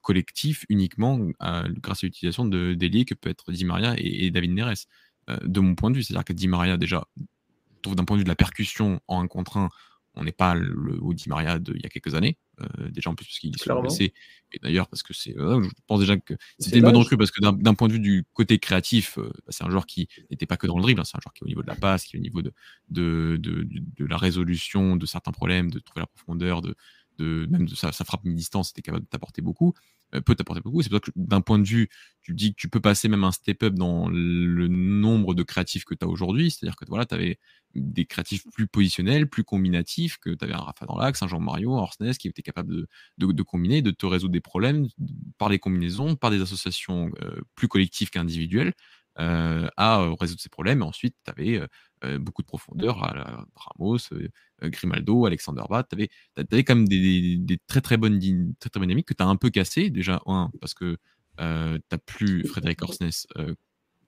collectif 0.00 0.64
uniquement 0.68 1.18
grâce 1.40 2.04
à 2.04 2.06
l'utilisation 2.06 2.46
de 2.46 2.74
d'ailiers 2.74 3.04
que 3.04 3.14
peut 3.14 3.28
être 3.28 3.52
Di 3.52 3.64
Maria 3.64 3.94
et, 3.98 4.30
David 4.30 4.52
Neres. 4.52 4.86
de 5.28 5.60
mon 5.60 5.74
point 5.74 5.90
de 5.90 5.96
vue, 5.96 6.02
c'est-à-dire 6.02 6.24
que 6.24 6.32
Di 6.32 6.48
Maria, 6.48 6.76
déjà, 6.76 7.06
d'un 7.84 8.04
point 8.04 8.16
de 8.16 8.20
vue 8.20 8.24
de 8.24 8.28
la 8.28 8.36
percussion 8.36 9.00
en 9.08 9.22
un 9.22 9.28
contre 9.28 9.58
un, 9.58 9.68
on 10.14 10.24
n'est 10.24 10.32
pas 10.32 10.54
le 10.54 10.98
haut 11.00 11.14
Di 11.14 11.28
Maria 11.28 11.58
d'il 11.58 11.80
y 11.82 11.86
a 11.86 11.88
quelques 11.88 12.14
années. 12.14 12.38
Euh, 12.62 12.88
déjà 12.88 13.10
en 13.10 13.14
plus 13.14 13.26
parce 13.26 13.38
qu'il 13.38 13.50
est 13.50 13.80
blessé. 13.80 14.14
Et 14.52 14.58
d'ailleurs 14.60 14.88
parce 14.88 15.02
que 15.02 15.12
c'est, 15.12 15.34
je 15.36 15.68
pense 15.86 16.00
déjà 16.00 16.16
que 16.16 16.34
c'était 16.58 16.78
une 16.78 16.84
bonne 16.84 16.96
recrue 16.96 17.18
parce 17.18 17.30
que 17.30 17.40
d'un 17.40 17.74
point 17.74 17.88
de 17.88 17.92
vue 17.92 18.00
du 18.00 18.24
côté 18.32 18.58
créatif, 18.58 19.18
euh, 19.18 19.30
bah, 19.44 19.50
c'est 19.50 19.64
un 19.64 19.70
joueur 19.70 19.84
qui 19.84 20.08
n'était 20.30 20.46
pas 20.46 20.56
que 20.56 20.66
dans 20.66 20.76
le 20.76 20.82
dribble, 20.82 21.00
hein, 21.00 21.04
c'est 21.04 21.16
un 21.16 21.20
joueur 21.20 21.34
qui 21.34 21.42
est 21.42 21.44
au 21.44 21.48
niveau 21.48 21.62
de 21.62 21.66
la 21.66 21.74
passe, 21.74 22.04
qui 22.04 22.16
est 22.16 22.18
au 22.18 22.22
niveau 22.22 22.40
de, 22.40 22.52
de, 22.88 23.36
de, 23.36 24.06
la 24.06 24.16
résolution 24.16 24.96
de 24.96 25.04
certains 25.04 25.32
problèmes, 25.32 25.70
de 25.70 25.80
trouver 25.80 26.00
la 26.00 26.06
profondeur, 26.06 26.62
de, 26.62 26.74
de 27.18 27.46
même 27.50 27.66
de 27.66 27.74
sa, 27.74 27.92
frappe 27.92 28.24
mi-distance, 28.24 28.68
c'était 28.68 28.82
capable 28.82 29.04
de 29.04 29.08
t'apporter 29.10 29.42
beaucoup. 29.42 29.74
Euh, 30.16 30.20
peut 30.20 30.34
t'apporter 30.34 30.60
beaucoup. 30.60 30.82
C'est 30.82 30.88
pour 30.88 30.98
ça 30.98 31.00
que 31.00 31.10
d'un 31.16 31.40
point 31.40 31.58
de 31.58 31.66
vue, 31.66 31.88
tu 32.22 32.34
dis 32.34 32.52
que 32.52 32.56
tu 32.56 32.68
peux 32.68 32.80
passer 32.80 33.08
même 33.08 33.24
un 33.24 33.32
step-up 33.32 33.74
dans 33.74 34.08
le 34.08 34.68
nombre 34.68 35.34
de 35.34 35.42
créatifs 35.42 35.84
que 35.84 35.94
tu 35.94 36.04
as 36.04 36.08
aujourd'hui. 36.08 36.50
C'est-à-dire 36.50 36.76
que 36.76 36.84
voilà, 36.88 37.06
tu 37.06 37.14
avais 37.14 37.38
des 37.74 38.06
créatifs 38.06 38.44
plus 38.52 38.66
positionnels, 38.66 39.28
plus 39.28 39.44
combinatifs, 39.44 40.18
que 40.18 40.30
tu 40.30 40.44
avais 40.44 40.54
un 40.54 40.58
Rafa 40.58 40.86
dans 40.86 40.96
l'axe, 40.96 41.22
un 41.22 41.28
Jean-Mario, 41.28 41.74
un 41.74 41.78
Orsnes 41.78 42.14
qui 42.14 42.28
était 42.28 42.42
capable 42.42 42.86
de, 43.18 43.42
combiner, 43.42 43.82
de 43.82 43.90
te 43.90 44.06
résoudre 44.06 44.32
des 44.32 44.40
problèmes 44.40 44.88
par 45.38 45.48
les 45.48 45.58
combinaisons, 45.58 46.16
par 46.16 46.30
des 46.30 46.40
associations 46.40 47.10
euh, 47.22 47.40
plus 47.54 47.68
collectives 47.68 48.10
qu'individuelles. 48.10 48.72
Euh, 49.18 49.66
à 49.78 49.98
résoudre 50.20 50.40
ces 50.40 50.50
problèmes. 50.50 50.80
Et 50.80 50.84
ensuite, 50.84 51.16
tu 51.24 51.30
avais 51.30 52.18
beaucoup 52.18 52.42
de 52.42 52.46
profondeur 52.46 53.02
à 53.02 53.46
Ramos, 53.54 53.98
Grimaldo, 54.62 55.24
Alexander 55.26 55.62
Bat. 55.70 55.84
Tu 55.84 56.08
avais, 56.36 56.64
quand 56.64 56.76
même 56.76 56.86
des, 56.88 57.58
très 57.66 57.80
très 57.80 57.96
bonnes, 57.96 58.18
très, 58.58 58.68
très 58.68 58.78
bonnes 58.78 58.88
dynamiques 58.88 59.08
que 59.08 59.14
tu 59.14 59.22
as 59.22 59.26
un 59.26 59.36
peu 59.36 59.48
cassé. 59.48 59.88
Déjà, 59.88 60.20
un, 60.26 60.50
parce 60.60 60.74
que 60.74 60.98
tu 61.38 61.42
n'as 61.42 61.98
plus 62.04 62.46
Frédéric 62.46 62.82
Orsnes 62.82 63.10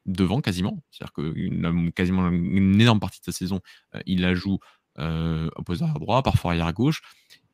devant 0.05 0.43
quasiment. 0.43 0.83
C'est-à-dire 0.91 1.13
que 1.15 1.91
quasiment 1.91 2.29
une 2.29 2.81
énorme 2.81 3.01
partie 3.01 3.21
de 3.21 3.25
sa 3.25 3.33
saison, 3.33 3.61
il 4.05 4.21
la 4.21 4.35
joue 4.35 4.59
opposé 4.97 5.85
à 5.85 5.99
droite, 5.99 6.25
parfois 6.25 6.51
arrière 6.51 6.67
à 6.67 6.73
gauche 6.73 7.01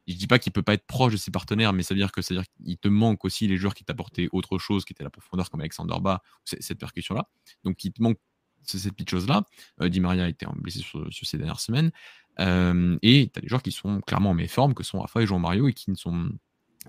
je 0.06 0.14
dis 0.14 0.26
pas 0.26 0.38
qu'il 0.38 0.52
peut 0.52 0.62
pas 0.62 0.74
être 0.74 0.86
proche 0.86 1.12
de 1.12 1.16
ses 1.16 1.30
partenaires, 1.30 1.72
mais 1.72 1.82
ça 1.82 1.94
veut 1.94 2.00
dire 2.00 2.12
que 2.12 2.20
qu'il 2.20 2.78
te 2.78 2.88
manque 2.88 3.24
aussi 3.24 3.46
les 3.48 3.56
joueurs 3.56 3.74
qui 3.74 3.84
t'apportaient 3.84 4.28
autre 4.32 4.58
chose, 4.58 4.84
qui 4.84 4.92
était 4.92 5.04
la 5.04 5.10
profondeur 5.10 5.50
comme 5.50 5.60
Alexander 5.60 5.96
Bas, 6.00 6.22
cette 6.44 6.78
percussion-là. 6.78 7.28
Donc 7.64 7.82
il 7.84 7.92
te 7.92 8.02
manque 8.02 8.18
cette 8.62 8.92
petite 8.92 9.10
chose-là. 9.10 9.44
Euh, 9.80 9.88
Di 9.88 10.00
Maria 10.00 10.24
a 10.24 10.28
été 10.28 10.46
blessé 10.56 10.80
sur, 10.80 11.06
ces 11.10 11.38
dernières 11.38 11.60
semaines. 11.60 11.90
Euh, 12.40 12.98
et 13.02 13.30
tu 13.32 13.38
as 13.38 13.42
des 13.42 13.48
joueurs 13.48 13.62
qui 13.62 13.72
sont 13.72 14.00
clairement 14.00 14.30
en 14.30 14.34
méforme, 14.34 14.74
que 14.74 14.82
sont 14.82 15.00
Rafa 15.00 15.22
et 15.22 15.26
Jean 15.26 15.38
Mario, 15.38 15.68
et 15.68 15.72
qui 15.72 15.90
ne 15.90 15.96
sont 15.96 16.30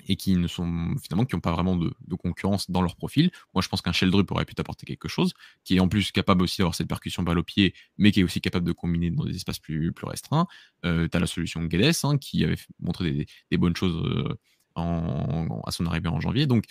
et 0.08 0.16
qui 0.16 0.36
ne 0.36 0.48
sont 0.48 0.96
finalement 1.02 1.26
qui 1.26 1.36
n'ont 1.36 1.42
pas 1.42 1.52
vraiment 1.52 1.76
de, 1.76 1.94
concurrence 2.16 2.70
dans 2.70 2.82
leur 2.82 2.96
profil. 2.96 3.32
Moi, 3.54 3.62
je 3.62 3.70
pense 3.70 3.82
qu'un 3.82 3.92
Sheldrup 3.92 4.30
aurait 4.32 4.46
pu 4.46 4.56
t'apporter 4.56 4.86
quelque 4.86 5.08
chose, 5.08 5.34
qui 5.64 5.78
est 5.78 5.80
en 5.80 5.88
plus 5.88 6.12
capable 6.12 6.44
aussi 6.44 6.58
d'avoir 6.58 6.76
cette 6.76 6.88
percussion 6.88 7.24
balle 7.24 7.40
au 7.40 7.44
pied, 7.44 7.74
mais 7.98 8.12
qui 8.12 8.22
est 8.22 8.24
aussi 8.24 8.42
capable 8.42 8.66
de 8.66 8.72
combiner 8.72 9.12
dans 9.12 9.26
des 9.26 9.36
espaces 9.36 9.60
plus, 9.60 9.94
restreints. 10.04 10.48
Euh, 10.86 11.08
tu 11.08 11.18
as 11.18 11.20
la 11.20 11.28
solution 11.28 11.64
Guedes, 11.64 11.96
hein, 12.04 12.18
qui 12.18 12.44
avait 12.44 12.58
montré 12.80 13.28
des, 13.50 13.58
bonnes 13.58 13.76
choses 13.76 13.96
euh, 14.06 14.36
à 14.76 15.72
son 15.72 15.86
arrivée 15.86 16.10
en 16.10 16.20
janvier. 16.20 16.46
Donc, 16.46 16.66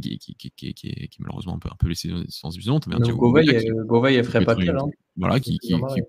qui, 0.00 0.18
qui, 0.18 0.34
qui, 0.50 0.74
qui, 0.74 0.88
est 0.88 1.20
malheureusement 1.20 1.54
un 1.54 1.58
peu, 1.58 1.68
un 1.70 1.76
peu 1.76 1.88
laissé 1.88 2.10
sans 2.28 2.50
vision. 2.50 2.80
Gouveil, 3.86 4.22
ferait 4.24 4.44
pas 4.44 4.54
hein. 4.54 4.86
Voilà, 5.16 5.38
qui, 5.38 5.58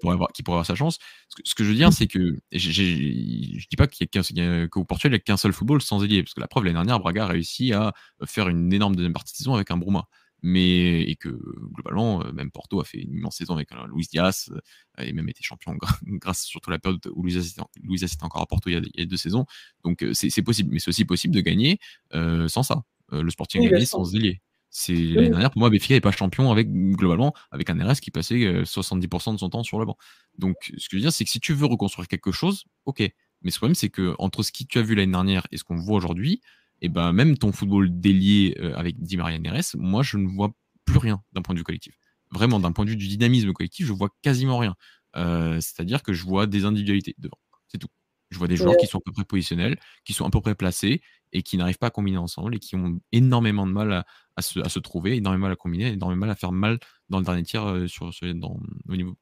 pourrait 0.02 0.14
avoir, 0.14 0.32
qui 0.32 0.42
pourrait 0.42 0.56
avoir 0.56 0.66
sa 0.66 0.76
chance. 0.76 0.98
Ce 1.44 1.54
que, 1.54 1.64
je 1.64 1.70
veux 1.70 1.76
dire, 1.76 1.94
c'est 1.94 2.08
que 2.08 2.40
je 2.52 3.68
dis 3.70 3.76
pas 3.78 3.88
qu'il 3.88 4.08
y 4.08 4.42
a 4.42 4.68
qu'au 4.68 4.84
Portugal, 4.84 5.12
il 5.12 5.16
n'y 5.16 5.18
a 5.18 5.20
qu'un 5.20 5.38
seul 5.38 5.54
football 5.54 5.82
sans 5.82 6.04
ailier, 6.04 6.24
parce 6.24 6.34
que 6.34 6.42
la 6.42 6.48
preuve, 6.48 6.64
l'année 6.64 6.76
dernière, 6.76 7.00
Braga 7.00 7.26
a 7.26 7.28
réussi 7.28 7.74
à 7.74 7.94
faire 8.26 8.50
une 8.50 8.74
énorme 8.74 8.96
deuxième 8.96 9.14
partie 9.14 9.34
de 9.34 9.38
saison 9.38 9.54
avec 9.54 9.70
un 9.72 9.78
Bruma. 9.78 10.08
Mais, 10.42 11.02
et 11.02 11.16
que 11.16 11.30
globalement, 11.74 12.24
même 12.34 12.52
Porto 12.52 12.80
a 12.80 12.84
fait 12.84 13.00
une 13.00 13.16
immense 13.16 13.38
saison 13.38 13.56
avec 13.56 13.72
un 13.72 13.88
Luis 13.88 14.08
Diaz, 14.12 14.52
et 15.00 15.12
même 15.12 15.28
été 15.28 15.42
champion 15.42 15.76
grâce 16.04 16.44
surtout 16.44 16.70
à 16.70 16.74
la 16.74 16.80
période 16.80 17.02
où 17.14 17.24
Luis 17.24 17.34
Diaz 17.34 18.14
était 18.14 18.24
encore 18.24 18.42
à 18.42 18.46
Porto 18.46 18.70
il 18.70 18.92
y 18.96 19.02
a, 19.02 19.06
deux 19.06 19.18
saisons. 19.18 19.46
Donc 19.84 20.06
c'est 20.14 20.44
possible, 20.44 20.72
mais 20.72 20.80
c'est 20.80 20.90
aussi 20.90 21.06
possible 21.06 21.34
de 21.34 21.42
gagner 21.42 21.80
sans 22.12 22.64
ça. 22.64 22.84
Euh, 23.16 23.24
le 23.24 23.30
Sporting 23.30 23.66
a 23.66 23.70
gagné 23.70 23.86
sans 23.86 24.16
ailier. 24.16 24.42
C'est 24.70 24.94
l'année 24.94 25.30
dernière, 25.30 25.52
pour 25.52 25.60
moi, 25.60 25.70
Béfica 25.70 25.94
n'est 25.94 26.02
pas 26.02 26.12
champion 26.12 26.52
avec 26.52 26.70
globalement 26.70 27.34
avec 27.50 27.70
un 27.70 27.80
RS 27.80 28.02
qui 28.02 28.12
passait 28.12 28.64
70% 28.64 29.30
euh, 29.30 29.34
de 29.34 29.38
son 29.38 29.50
temps 29.50 29.64
sur 29.64 29.80
le 29.80 29.86
banc. 29.86 29.96
Donc, 30.38 30.58
ce 30.78 30.90
que 30.90 30.92
je 30.92 30.96
veux 30.98 31.02
dire, 31.02 31.14
c'est 31.14 31.24
que 31.24 31.30
si 31.30 31.40
tu 31.40 31.54
veux 31.54 31.66
reconstruire 31.66 32.10
quelque 32.10 32.34
chose, 32.34 32.66
ok. 32.86 33.10
Mais 33.42 33.52
ce 33.52 33.58
problème, 33.58 33.76
c'est 33.76 33.88
que 33.90 34.16
entre 34.20 34.44
ce 34.44 34.52
que 34.52 34.66
tu 34.68 34.78
as 34.78 34.82
vu 34.82 34.94
l'année 34.96 35.14
dernière 35.14 35.48
et 35.52 35.58
ce 35.58 35.64
qu'on 35.64 35.78
voit 35.78 35.96
aujourd'hui, 35.96 36.42
et 36.82 36.88
eh 36.88 36.90
ben 36.90 37.14
même 37.14 37.38
ton 37.38 37.54
football 37.54 37.88
délié 38.02 38.58
euh, 38.60 38.76
avec 38.76 39.02
Di 39.02 39.16
Maria 39.16 39.40
RS, 39.50 39.78
moi, 39.78 40.04
je 40.04 40.18
ne 40.18 40.28
vois 40.28 40.52
plus 40.84 40.98
rien 40.98 41.24
d'un 41.32 41.42
point 41.42 41.54
de 41.56 41.60
vue 41.60 41.64
collectif. 41.64 41.98
Vraiment, 42.32 42.60
d'un 42.60 42.74
point 42.74 42.84
de 42.84 42.90
vue 42.90 42.98
du 42.98 43.08
dynamisme 43.08 43.54
collectif, 43.54 43.88
je 43.88 43.94
vois 43.94 44.10
quasiment 44.22 44.58
rien. 44.58 44.76
C'est-à-dire 45.16 46.04
que 46.04 46.12
je 46.12 46.26
vois 46.26 46.48
des 46.48 46.66
individualités 46.66 47.16
devant. 47.18 47.38
C'est 47.70 47.78
tout. 47.78 47.88
Je 48.30 48.38
vois 48.38 48.50
des 48.50 48.58
joueurs 48.58 48.76
qui 48.76 48.88
sont 48.88 48.98
à 48.98 49.02
peu 49.06 49.14
près 49.14 49.24
positionnels, 49.24 49.80
qui 50.04 50.12
sont 50.12 50.26
à 50.26 50.30
peu 50.30 50.42
près 50.42 50.56
placés 50.56 51.02
et 51.34 51.44
qui 51.44 51.58
n'arrivent 51.58 51.78
pas 51.78 51.88
à 51.88 51.92
combiner 51.92 52.18
ensemble 52.18 52.56
et 52.56 52.60
qui 52.60 52.76
ont 52.76 53.00
énormément 53.12 53.68
de 53.68 53.72
mal 53.72 54.06
à, 54.36 54.42
se, 54.42 54.80
trouver, 54.80 55.18
énormément 55.18 55.46
de 55.46 55.50
mal 55.50 55.52
à 55.54 55.56
combiner, 55.56 55.88
énormément 55.94 56.16
de 56.16 56.28
mal 56.28 56.30
à 56.30 56.36
faire 56.36 56.52
mal 56.52 56.80
dans 57.10 57.20
le 57.20 57.26
dernier 57.26 57.44
tiers 57.44 57.66
euh, 57.66 57.88
sur, 57.88 58.12
au 58.24 58.96
niveau 58.96 59.16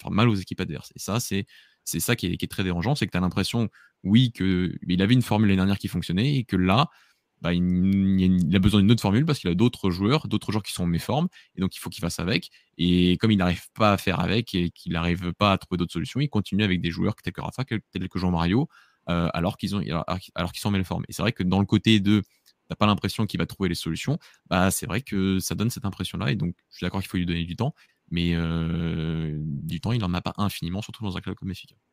faire 0.00 0.10
mal 0.10 0.28
aux 0.28 0.34
équipes 0.34 0.60
adverses. 0.60 0.92
Et 0.96 0.98
ça, 0.98 1.20
c'est 1.20 1.46
c'est 1.84 2.00
ça 2.00 2.14
qui 2.14 2.26
est, 2.26 2.36
qui 2.36 2.44
est, 2.44 2.48
très 2.48 2.62
dérangeant, 2.62 2.94
c'est 2.94 3.06
que 3.06 3.10
tu 3.10 3.16
as 3.16 3.20
l'impression, 3.20 3.68
oui, 4.04 4.32
qu'il 4.32 5.02
avait 5.02 5.14
une 5.14 5.22
formule 5.22 5.48
l'année 5.48 5.56
dernière 5.56 5.78
qui 5.78 5.88
fonctionnait 5.88 6.36
et 6.36 6.44
que 6.44 6.56
là, 6.56 6.88
bah, 7.40 7.54
il, 7.54 8.54
a 8.54 8.58
besoin 8.58 8.80
d'une 8.80 8.90
autre 8.90 9.00
formule 9.00 9.24
parce 9.24 9.38
qu'il 9.38 9.48
a 9.50 9.54
d'autres 9.54 9.90
joueurs, 9.90 10.28
d'autres 10.28 10.52
joueurs 10.52 10.62
qui 10.62 10.72
sont 10.72 10.82
en 10.82 10.86
méforme, 10.86 11.28
et 11.56 11.60
donc 11.60 11.74
il 11.74 11.78
faut 11.78 11.88
qu'il 11.88 12.02
fasse 12.02 12.20
avec. 12.20 12.50
Et 12.76 13.16
comme 13.16 13.30
il 13.30 13.38
n'arrive 13.38 13.64
pas 13.72 13.92
à 13.92 13.96
faire 13.98 14.20
avec 14.20 14.54
et 14.54 14.70
qu'il 14.70 14.92
n'arrive 14.92 15.32
pas 15.32 15.52
à 15.52 15.58
trouver 15.58 15.78
d'autres 15.78 15.92
solutions, 15.92 16.20
il 16.20 16.28
continue 16.28 16.64
avec 16.64 16.80
des 16.80 16.90
joueurs 16.90 17.14
tels 17.16 17.32
que 17.32 17.40
Rafa, 17.40 17.64
tels 17.64 18.08
que 18.08 18.18
Jean-Mario, 18.18 18.68
euh, 19.08 19.28
alors 19.34 19.56
qu'ils 19.56 19.74
ont 19.76 19.80
alors, 20.34 20.52
qu'ils 20.52 20.60
sont. 20.60 20.72
Et 21.08 21.12
c'est 21.12 21.22
vrai 21.22 21.32
que 21.32 21.42
dans 21.42 21.60
le 21.60 21.66
côté 21.66 22.00
de 22.00 22.22
t'as 22.68 22.76
pas 22.76 22.86
l'impression 22.86 23.26
qu'il 23.26 23.38
va 23.40 23.46
trouver 23.46 23.68
les 23.68 23.74
solutions, 23.74 24.18
bah 24.48 24.70
c'est 24.70 24.86
vrai 24.86 25.02
que 25.02 25.40
ça 25.40 25.54
donne 25.54 25.70
cette 25.70 25.84
impression-là. 25.84 26.30
Et 26.30 26.36
donc 26.36 26.54
je 26.70 26.76
suis 26.76 26.84
d'accord 26.84 27.00
qu'il 27.00 27.08
faut 27.08 27.16
lui 27.16 27.26
donner 27.26 27.44
du 27.44 27.56
temps, 27.56 27.74
mais 28.10 28.34
euh, 28.34 29.36
du 29.40 29.80
temps 29.80 29.92
il 29.92 30.00
n'en 30.00 30.14
a 30.14 30.20
pas 30.22 30.34
infiniment, 30.36 30.82
surtout 30.82 31.04
dans 31.04 31.16
un 31.16 31.20
club 31.20 31.36
comme 31.36 31.50
Efficace. 31.50 31.89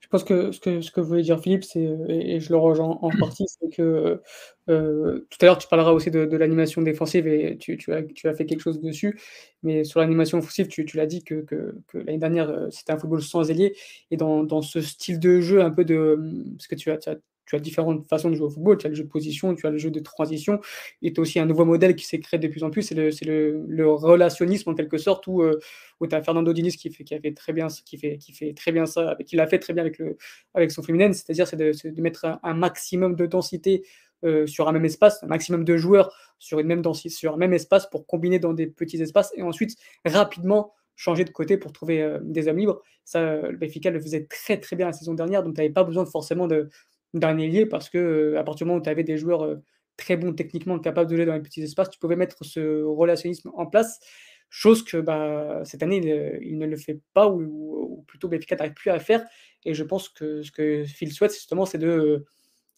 Je 0.00 0.08
pense 0.08 0.24
que 0.24 0.52
ce 0.52 0.60
que, 0.60 0.80
ce 0.80 0.90
que 0.90 1.00
voulait 1.02 1.22
dire 1.22 1.38
Philippe, 1.38 1.64
c'est, 1.64 1.86
et, 2.08 2.40
je 2.40 2.50
le 2.50 2.56
rejoins 2.56 2.98
en 3.02 3.10
partie, 3.20 3.44
c'est 3.46 3.68
que 3.68 4.22
euh, 4.70 5.26
tout 5.30 5.38
à 5.40 5.44
l'heure, 5.44 5.58
tu 5.58 5.68
parleras 5.68 5.92
aussi 5.92 6.10
de, 6.10 6.20
l'animation 6.36 6.80
défensive 6.82 7.26
et 7.26 7.58
tu, 7.58 7.76
tu, 7.76 7.92
as, 7.92 8.02
tu, 8.02 8.26
as, 8.28 8.34
fait 8.34 8.46
quelque 8.46 8.60
chose 8.60 8.80
dessus. 8.80 9.20
Mais 9.62 9.84
sur 9.84 10.00
l'animation 10.00 10.38
offensive, 10.38 10.68
tu, 10.68 10.84
tu 10.84 10.96
l'as 10.96 11.06
dit 11.06 11.24
que, 11.24 11.42
que, 11.42 11.76
que 11.88 11.98
l'année 11.98 12.18
dernière, 12.18 12.48
euh, 12.48 12.68
c'était 12.70 12.92
un 12.92 12.98
football 12.98 13.22
sans 13.22 13.50
ailier. 13.50 13.76
Et 14.10 14.16
dans, 14.16 14.44
dans, 14.44 14.62
ce 14.62 14.80
style 14.80 15.20
de 15.20 15.40
jeu, 15.40 15.62
un 15.62 15.70
peu 15.70 15.84
de. 15.84 16.18
Parce 16.56 16.68
que 16.68 16.74
tu 16.74 16.90
as, 16.90 16.98
tu 16.98 17.10
as 17.10 17.16
tu 17.48 17.56
as 17.56 17.60
différentes 17.60 18.06
façons 18.08 18.28
de 18.28 18.34
jouer 18.34 18.46
au 18.46 18.50
football. 18.50 18.76
Tu 18.76 18.86
as 18.86 18.90
le 18.90 18.94
jeu 18.94 19.04
de 19.04 19.08
position, 19.08 19.54
tu 19.54 19.66
as 19.66 19.70
le 19.70 19.78
jeu 19.78 19.90
de 19.90 20.00
transition. 20.00 20.60
Et 21.02 21.12
tu 21.12 21.20
as 21.20 21.22
aussi 21.22 21.38
un 21.40 21.46
nouveau 21.46 21.64
modèle 21.64 21.96
qui 21.96 22.04
s'est 22.04 22.20
créé 22.20 22.38
de 22.38 22.48
plus 22.48 22.62
en 22.62 22.70
plus. 22.70 22.82
C'est 22.82 22.94
le, 22.94 23.10
le, 23.24 23.64
le, 23.66 23.90
relationnisme 23.90 24.70
en 24.70 24.74
quelque 24.74 24.98
sorte 24.98 25.26
où, 25.26 25.42
euh, 25.42 25.58
où 26.00 26.06
tu 26.06 26.14
as 26.14 26.22
Fernando 26.22 26.52
Diniz 26.52 26.76
qui 26.76 26.90
fait, 26.90 27.04
qui, 27.04 27.18
fait 27.18 27.32
très 27.32 27.52
bien, 27.54 27.68
qui, 27.68 27.96
fait, 27.96 28.18
qui 28.18 28.32
fait 28.32 28.52
très 28.52 28.70
bien 28.70 28.84
ça, 28.84 29.16
qui 29.26 29.36
l'a 29.36 29.46
fait 29.46 29.58
très 29.58 29.72
bien 29.72 29.82
avec, 29.82 29.98
le, 29.98 30.18
avec 30.54 30.70
son 30.70 30.82
féminin. 30.82 31.12
C'est-à-dire 31.12 31.46
c'est 31.48 31.56
de, 31.56 31.72
de, 31.88 32.02
mettre 32.02 32.38
un, 32.42 32.54
maximum 32.54 33.16
de 33.16 33.24
densité 33.24 33.82
euh, 34.24 34.46
sur 34.46 34.68
un 34.68 34.72
même 34.72 34.84
espace, 34.84 35.22
un 35.22 35.28
maximum 35.28 35.64
de 35.64 35.76
joueurs 35.76 36.14
sur 36.38 36.58
une 36.58 36.66
même 36.66 36.82
densité, 36.82 37.08
sur 37.08 37.34
un 37.34 37.38
même 37.38 37.54
espace 37.54 37.88
pour 37.88 38.06
combiner 38.06 38.38
dans 38.38 38.52
des 38.52 38.66
petits 38.66 39.00
espaces 39.00 39.32
et 39.36 39.42
ensuite 39.42 39.76
rapidement 40.04 40.74
changer 40.96 41.24
de 41.24 41.30
côté 41.30 41.56
pour 41.56 41.72
trouver 41.72 42.02
euh, 42.02 42.18
des 42.22 42.48
hommes 42.48 42.58
libres. 42.58 42.82
Ça, 43.04 43.36
le 43.36 43.56
Benfica 43.56 43.90
le 43.90 44.00
faisait 44.00 44.26
très 44.26 44.58
très 44.58 44.76
bien 44.76 44.86
la 44.86 44.92
saison 44.92 45.14
dernière, 45.14 45.42
donc 45.42 45.54
tu 45.54 45.60
n'avais 45.60 45.72
pas 45.72 45.84
besoin 45.84 46.04
forcément 46.04 46.46
de, 46.46 46.68
d'un 47.14 47.38
ailier 47.38 47.66
parce 47.66 47.88
que 47.88 48.34
à 48.36 48.44
partir 48.44 48.64
du 48.64 48.68
moment 48.68 48.80
où 48.80 48.82
tu 48.82 48.90
avais 48.90 49.04
des 49.04 49.16
joueurs 49.16 49.58
très 49.98 50.16
bon 50.16 50.32
techniquement, 50.32 50.78
capable 50.78 51.10
de 51.10 51.16
jouer 51.16 51.26
dans 51.26 51.34
les 51.34 51.42
petits 51.42 51.62
espaces, 51.62 51.90
tu 51.90 51.98
pouvais 51.98 52.16
mettre 52.16 52.44
ce 52.44 52.82
relationnisme 52.82 53.50
en 53.54 53.66
place. 53.66 54.00
Chose 54.48 54.82
que 54.82 54.96
bah, 54.96 55.60
cette 55.64 55.82
année, 55.82 55.98
il, 56.40 56.56
ne 56.56 56.66
le 56.66 56.76
fait 56.76 57.02
pas, 57.12 57.28
ou, 57.28 58.04
plutôt 58.06 58.28
Benfica 58.28 58.56
n'arrive 58.56 58.72
plus 58.72 58.90
à 58.90 58.98
faire. 58.98 59.26
Et 59.66 59.74
je 59.74 59.84
pense 59.84 60.08
que 60.08 60.40
ce 60.40 60.50
que 60.50 60.84
Phil 60.84 61.12
souhaite, 61.12 61.34
justement, 61.34 61.66
c'est 61.66 61.76
de. 61.76 62.24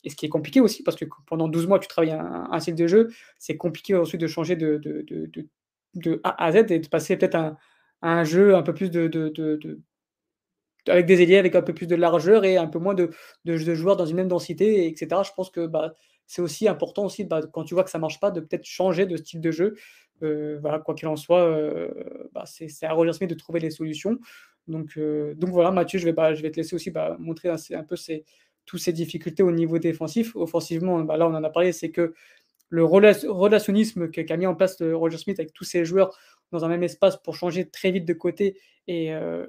Et 0.03 0.11
ce 0.11 0.17
qui 0.17 0.27
est 0.27 0.31
compliqué 0.31 0.61
aussi, 0.61 0.83
parce 0.83 0.97
que 0.97 1.05
pendant 1.27 1.47
12 1.47 1.67
mois, 1.69 1.79
tu 1.79 1.87
travailles 1.87 2.13
un, 2.13 2.49
un 2.51 2.59
style 2.59 2.75
de 2.75 2.87
jeu, 2.87 3.11
c'est 3.39 3.59
compliqué 3.59 3.95
ensuite 3.95 4.21
de 4.21 4.27
changer 4.27 4.57
de, 4.57 5.11
A 6.25 6.45
à 6.45 6.53
Z 6.53 6.71
et 6.71 6.79
de 6.79 6.89
passer 6.89 7.17
peut-être 7.19 7.35
à, 7.35 7.59
un 8.03 8.25
jeu 8.25 8.55
un 8.57 8.63
peu 8.63 8.73
plus 8.73 8.91
de, 8.91 9.09
avec 10.89 11.07
des 11.07 11.23
ailiers 11.23 11.39
avec 11.39 11.55
un 11.55 11.63
peu 11.63 11.75
plus 11.75 11.87
de 11.87 11.95
largeur 11.95 12.45
et 12.45 12.57
un 12.57 12.67
peu 12.67 12.79
moins 12.79 12.95
de, 12.95 13.11
de, 13.45 13.75
joueurs 13.75 13.97
dans 13.97 14.07
une 14.07 14.17
même 14.17 14.29
densité, 14.29 14.87
etc. 14.87 15.23
Je 15.25 15.31
pense 15.37 15.51
que 15.51 15.67
bah, 15.67 15.95
c'est 16.27 16.43
aussi 16.43 16.69
important 16.69 17.05
aussi, 17.05 17.25
bah, 17.25 17.41
quand 17.53 17.65
tu 17.65 17.75
vois 17.75 17.85
que 17.85 17.91
ça 17.91 17.99
marche 17.99 18.21
pas, 18.21 18.31
de 18.31 18.41
peut-être 18.41 18.65
changer 18.65 19.07
de 19.07 19.17
style 19.17 19.41
de 19.41 19.51
jeu. 19.51 19.75
Euh, 20.23 20.59
voilà, 20.61 20.79
quoi 20.79 20.95
qu'il 20.95 21.09
en 21.09 21.17
soit, 21.17 21.43
euh, 21.43 21.91
bah, 22.33 22.45
c'est 22.47 22.69
à 22.85 22.93
Roger 22.93 23.13
Smith 23.13 23.31
de 23.31 23.35
trouver 23.35 23.61
les 23.61 23.71
solutions. 23.71 24.19
Donc, 24.69 24.97
euh, 24.97 25.35
donc 25.35 25.51
voilà, 25.51 25.71
Mathieu, 25.71 25.99
je 25.99 26.05
vais, 26.05 26.13
bah, 26.13 26.35
je 26.35 26.43
vais 26.43 26.51
te 26.51 26.57
laisser 26.57 26.77
aussi 26.77 26.91
bah, 26.91 27.17
montrer 27.19 27.49
un, 27.49 27.85
peu 27.85 27.97
ces, 27.97 28.25
toutes 28.67 28.81
ces 28.81 28.93
difficultés 28.93 29.43
au 29.43 29.51
niveau 29.51 29.79
défensif. 29.79 30.37
Offensivement, 30.37 31.03
là, 31.03 31.27
on 31.27 31.35
en 31.35 31.43
a 31.43 31.51
parlé, 31.51 31.73
c'est 31.73 31.91
que 31.91 32.15
le 32.69 32.85
relationnisme 32.85 34.11
qu'a 34.11 34.37
mis 34.37 34.47
en 34.47 34.55
place 34.55 34.81
Roger 34.81 35.19
Smith 35.19 35.41
avec 35.41 35.53
tous 35.53 35.65
ses 35.65 35.85
joueurs 35.85 36.17
dans 36.51 36.65
un 36.65 36.69
même 36.69 36.83
espace 36.83 37.17
pour 37.23 37.37
changer 37.37 37.69
très 37.69 37.91
vite 37.91 38.05
de 38.05 38.13
côté. 38.13 38.59
Et, 38.87 39.13
euh, 39.15 39.47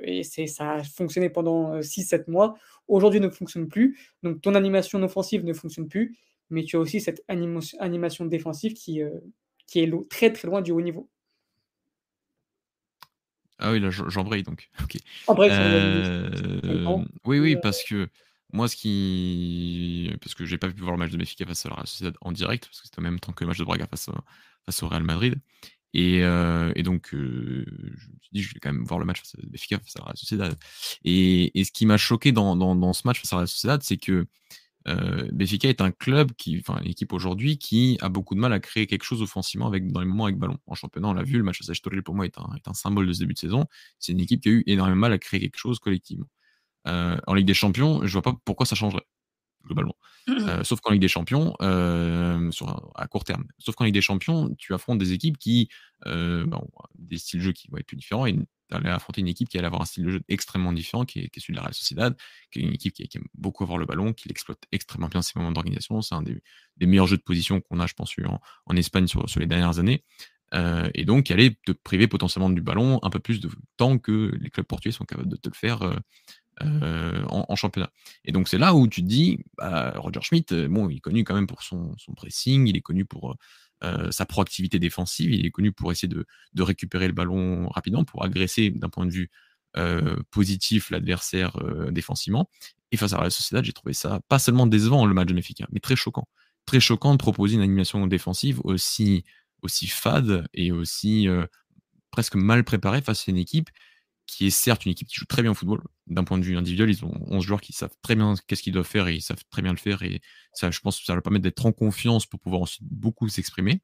ça 0.47 0.73
a 0.73 0.83
fonctionné 0.83 1.29
pendant 1.29 1.79
6-7 1.79 2.21
euh, 2.21 2.23
mois. 2.27 2.57
Aujourd'hui, 2.87 3.19
ne 3.19 3.29
fonctionne 3.29 3.67
plus. 3.67 3.99
Donc, 4.23 4.41
ton 4.41 4.55
animation 4.55 5.01
offensive 5.01 5.43
ne 5.43 5.53
fonctionne 5.53 5.87
plus. 5.87 6.17
Mais 6.49 6.63
tu 6.63 6.75
as 6.75 6.79
aussi 6.79 6.99
cette 6.99 7.23
animation 7.27 8.25
défensive 8.25 8.73
qui, 8.73 9.01
euh, 9.01 9.09
qui 9.67 9.79
est 9.79 10.09
très 10.09 10.33
très 10.33 10.47
loin 10.47 10.61
du 10.61 10.71
haut 10.71 10.81
niveau. 10.81 11.09
Ah 13.57 13.71
oui, 13.71 13.79
là, 13.79 13.89
j'embraye 13.89 14.43
donc. 14.43 14.69
oui, 17.25 17.39
oui, 17.39 17.55
parce 17.61 17.83
que 17.83 18.09
moi, 18.51 18.67
ce 18.67 18.75
qui. 18.75 20.11
Parce 20.21 20.33
que 20.33 20.45
j'ai 20.45 20.57
pas 20.57 20.69
pu 20.69 20.81
voir 20.81 20.91
le 20.91 20.97
match 20.97 21.11
de 21.11 21.17
Benfica 21.17 21.45
face 21.45 21.65
à 21.65 21.69
la 21.69 21.75
Real 21.75 21.87
Sociedad 21.87 22.15
en 22.21 22.31
direct, 22.31 22.65
parce 22.65 22.81
que 22.81 22.87
c'était 22.87 22.99
en 22.99 23.03
même 23.03 23.19
temps 23.19 23.31
que 23.31 23.43
le 23.43 23.49
match 23.49 23.59
de 23.59 23.63
Braga 23.63 23.87
face, 23.87 24.09
face 24.65 24.83
au 24.83 24.87
Real 24.87 25.03
Madrid. 25.03 25.35
Et, 25.93 26.23
euh, 26.23 26.71
et 26.75 26.83
donc, 26.83 27.13
euh, 27.13 27.65
je 27.67 28.07
me 28.07 28.19
suis 28.21 28.29
dit, 28.31 28.41
je 28.41 28.53
vais 28.53 28.59
quand 28.59 28.71
même 28.71 28.85
voir 28.85 28.99
le 28.99 29.05
match 29.05 29.19
face 29.19 29.35
à 29.35 29.45
Benfica 29.45 29.79
face 29.79 29.95
à 29.97 30.07
la 30.07 30.15
Sociedad. 30.15 30.57
Et, 31.03 31.59
et 31.59 31.63
ce 31.63 31.71
qui 31.71 31.85
m'a 31.85 31.97
choqué 31.97 32.31
dans, 32.31 32.55
dans, 32.55 32.75
dans, 32.75 32.93
ce 32.93 33.01
match 33.05 33.19
face 33.21 33.33
à 33.33 33.41
la 33.41 33.47
Sociedad, 33.47 33.81
c'est 33.83 33.97
que 33.97 34.25
euh, 34.87 35.27
Benfica 35.31 35.69
est 35.69 35.81
un 35.81 35.91
club 35.91 36.31
enfin, 36.59 36.81
une 36.81 36.89
équipe 36.89 37.13
aujourd'hui 37.13 37.57
qui 37.57 37.97
a 38.01 38.09
beaucoup 38.09 38.33
de 38.33 38.39
mal 38.39 38.51
à 38.51 38.59
créer 38.59 38.87
quelque 38.87 39.03
chose 39.03 39.21
offensivement 39.21 39.67
avec, 39.67 39.91
dans 39.91 39.99
les 39.99 40.07
moments 40.07 40.25
avec 40.25 40.37
ballon. 40.37 40.57
En 40.67 40.75
championnat, 40.75 41.09
on 41.09 41.13
l'a 41.13 41.23
vu, 41.23 41.37
le 41.37 41.43
match 41.43 41.59
face 41.59 41.69
à 41.69 42.01
pour 42.01 42.15
moi 42.15 42.25
est 42.25 42.37
un, 42.37 42.49
est 42.55 42.67
un 42.67 42.73
symbole 42.73 43.07
de 43.07 43.13
ce 43.13 43.19
début 43.19 43.33
de 43.33 43.39
saison. 43.39 43.65
C'est 43.99 44.13
une 44.13 44.21
équipe 44.21 44.41
qui 44.41 44.49
a 44.49 44.51
eu 44.53 44.63
énormément 44.67 44.95
de 44.95 45.01
mal 45.01 45.13
à 45.13 45.19
créer 45.19 45.39
quelque 45.39 45.57
chose 45.57 45.79
collectivement. 45.79 46.27
Euh, 46.87 47.17
en 47.27 47.35
Ligue 47.35 47.47
des 47.47 47.53
Champions, 47.53 48.05
je 48.05 48.11
vois 48.11 48.23
pas 48.23 48.35
pourquoi 48.45 48.65
ça 48.65 48.75
changerait 48.75 49.05
globalement. 49.65 49.95
Mmh 50.27 50.33
euh, 50.47 50.63
sauf 50.63 50.81
qu'en 50.81 50.91
Ligue 50.91 51.01
des 51.01 51.07
Champions, 51.07 51.55
euh, 51.61 52.51
sur, 52.51 52.91
à 52.95 53.07
court 53.07 53.23
terme. 53.23 53.45
Sauf 53.57 53.75
qu'en 53.75 53.85
Ligue 53.85 53.93
des 53.93 54.01
Champions, 54.01 54.53
tu 54.57 54.73
affrontes 54.73 54.99
des 54.99 55.13
équipes 55.13 55.37
qui, 55.37 55.69
euh, 56.05 56.45
bon, 56.45 56.67
des 56.97 57.17
styles 57.17 57.39
de 57.39 57.45
jeu 57.45 57.51
qui 57.53 57.67
vont 57.69 57.77
être 57.77 57.87
plus 57.87 57.97
différents, 57.97 58.25
et 58.25 58.33
tu 58.33 58.75
allais 58.75 58.89
affronter 58.89 59.21
une 59.21 59.27
équipe 59.27 59.49
qui 59.49 59.57
allait 59.57 59.67
avoir 59.67 59.81
un 59.81 59.85
style 59.85 60.05
de 60.05 60.11
jeu 60.11 60.21
extrêmement 60.29 60.73
différent, 60.73 61.05
qui 61.05 61.19
est, 61.19 61.29
qui 61.29 61.39
est 61.39 61.41
celui 61.41 61.53
de 61.53 61.57
la 61.57 61.63
Real 61.63 61.73
Sociedad, 61.73 62.15
qui 62.51 62.59
est 62.59 62.61
une 62.63 62.73
équipe 62.73 62.93
qui, 62.93 63.07
aime 63.15 63.25
beaucoup 63.33 63.63
avoir 63.63 63.77
le 63.77 63.85
ballon, 63.85 64.13
qui 64.13 64.27
l'exploite 64.27 64.63
extrêmement 64.71 65.07
bien 65.07 65.21
ses 65.21 65.33
moments 65.35 65.51
d'organisation. 65.51 66.01
C'est 66.01 66.15
un 66.15 66.21
des, 66.21 66.41
des, 66.77 66.85
meilleurs 66.85 67.07
jeux 67.07 67.17
de 67.17 67.23
position 67.23 67.61
qu'on 67.61 67.79
a, 67.79 67.87
je 67.87 67.93
pense, 67.93 68.13
en, 68.23 68.39
en 68.65 68.75
Espagne 68.75 69.07
sur, 69.07 69.27
sur, 69.29 69.39
les 69.39 69.47
dernières 69.47 69.79
années. 69.79 70.03
Et 70.93 71.05
donc, 71.05 71.27
qui 71.27 71.33
allait 71.33 71.57
te 71.65 71.71
priver 71.71 72.09
potentiellement 72.09 72.49
du 72.49 72.61
ballon 72.61 72.99
un 73.03 73.09
peu 73.09 73.19
plus 73.19 73.39
de 73.39 73.49
temps 73.77 73.97
que 73.97 74.33
les 74.37 74.49
clubs 74.49 74.65
portugais 74.65 74.91
sont 74.91 75.05
capables 75.05 75.29
de 75.29 75.37
te 75.37 75.47
le 75.47 75.55
faire 75.55 75.97
euh, 76.65 77.01
euh, 77.21 77.25
en, 77.29 77.55
championnat. 77.55 77.91
Et 78.25 78.31
donc 78.31 78.47
c'est 78.47 78.57
là 78.57 78.73
où 78.73 78.87
tu 78.87 79.01
te 79.01 79.07
dis, 79.07 79.39
bah, 79.57 79.93
Roger 79.97 80.21
Schmidt, 80.21 80.53
euh, 80.53 80.67
bon, 80.67 80.89
il 80.89 80.97
est 80.97 81.01
connu 81.01 81.23
quand 81.23 81.35
même 81.35 81.47
pour 81.47 81.63
son, 81.63 81.95
pressing, 82.15 82.67
il 82.67 82.77
est 82.77 82.81
connu 82.81 83.05
pour 83.05 83.35
euh, 83.83 84.11
sa 84.11 84.25
proactivité 84.25 84.79
défensive, 84.79 85.31
il 85.31 85.45
est 85.45 85.51
connu 85.51 85.71
pour 85.71 85.91
essayer 85.91 86.07
de, 86.07 86.25
récupérer 86.61 87.07
le 87.07 87.13
ballon 87.13 87.69
rapidement, 87.69 88.03
pour 88.03 88.23
agresser 88.23 88.69
d'un 88.69 88.89
point 88.89 89.05
de 89.05 89.11
vue 89.11 89.29
positif 90.31 90.89
l'adversaire 90.89 91.57
défensivement. 91.91 92.49
Et 92.91 92.97
face 92.97 93.13
à 93.13 93.21
la 93.21 93.29
Sociedad, 93.29 93.63
j'ai 93.63 93.71
trouvé 93.71 93.93
ça 93.93 94.19
pas 94.27 94.37
seulement 94.37 94.67
décevant 94.67 95.05
le 95.05 95.13
match 95.13 95.29
de 95.29 95.33
Mefica, 95.33 95.65
mais 95.71 95.79
très 95.79 95.95
choquant. 95.95 96.27
Très 96.65 96.81
choquant 96.81 97.13
de 97.13 97.17
proposer 97.17 97.55
une 97.55 97.61
animation 97.61 98.05
défensive 98.05 98.59
aussi 98.63 99.23
fade 99.87 100.45
et 100.53 100.73
aussi 100.73 101.29
presque 102.11 102.35
mal 102.35 102.65
préparée 102.65 103.01
face 103.01 103.29
à 103.29 103.31
une 103.31 103.37
équipe 103.37 103.69
qui 104.31 104.47
est 104.47 104.49
certes 104.49 104.85
une 104.85 104.93
équipe 104.93 105.09
qui 105.09 105.15
joue 105.15 105.25
très 105.25 105.41
bien 105.41 105.51
au 105.51 105.53
football. 105.53 105.81
D'un 106.07 106.23
point 106.23 106.37
de 106.37 106.45
vue 106.45 106.55
individuel, 106.55 106.89
ils 106.89 107.03
ont 107.03 107.13
11 107.27 107.43
joueurs 107.43 107.59
qui 107.59 107.73
savent 107.73 107.93
très 108.01 108.15
bien 108.15 108.33
qu'est-ce 108.47 108.63
qu'ils 108.63 108.71
doivent 108.71 108.87
faire 108.87 109.09
et 109.09 109.15
ils 109.15 109.21
savent 109.21 109.43
très 109.49 109.61
bien 109.61 109.73
le 109.73 109.77
faire. 109.77 110.03
Et 110.03 110.21
ça, 110.53 110.71
je 110.71 110.79
pense 110.79 110.97
que 110.97 111.05
ça 111.05 111.13
leur 111.13 111.21
permettre 111.21 111.43
d'être 111.43 111.65
en 111.65 111.73
confiance 111.73 112.25
pour 112.25 112.39
pouvoir 112.39 112.61
ensuite 112.61 112.87
beaucoup 112.89 113.27
s'exprimer. 113.27 113.81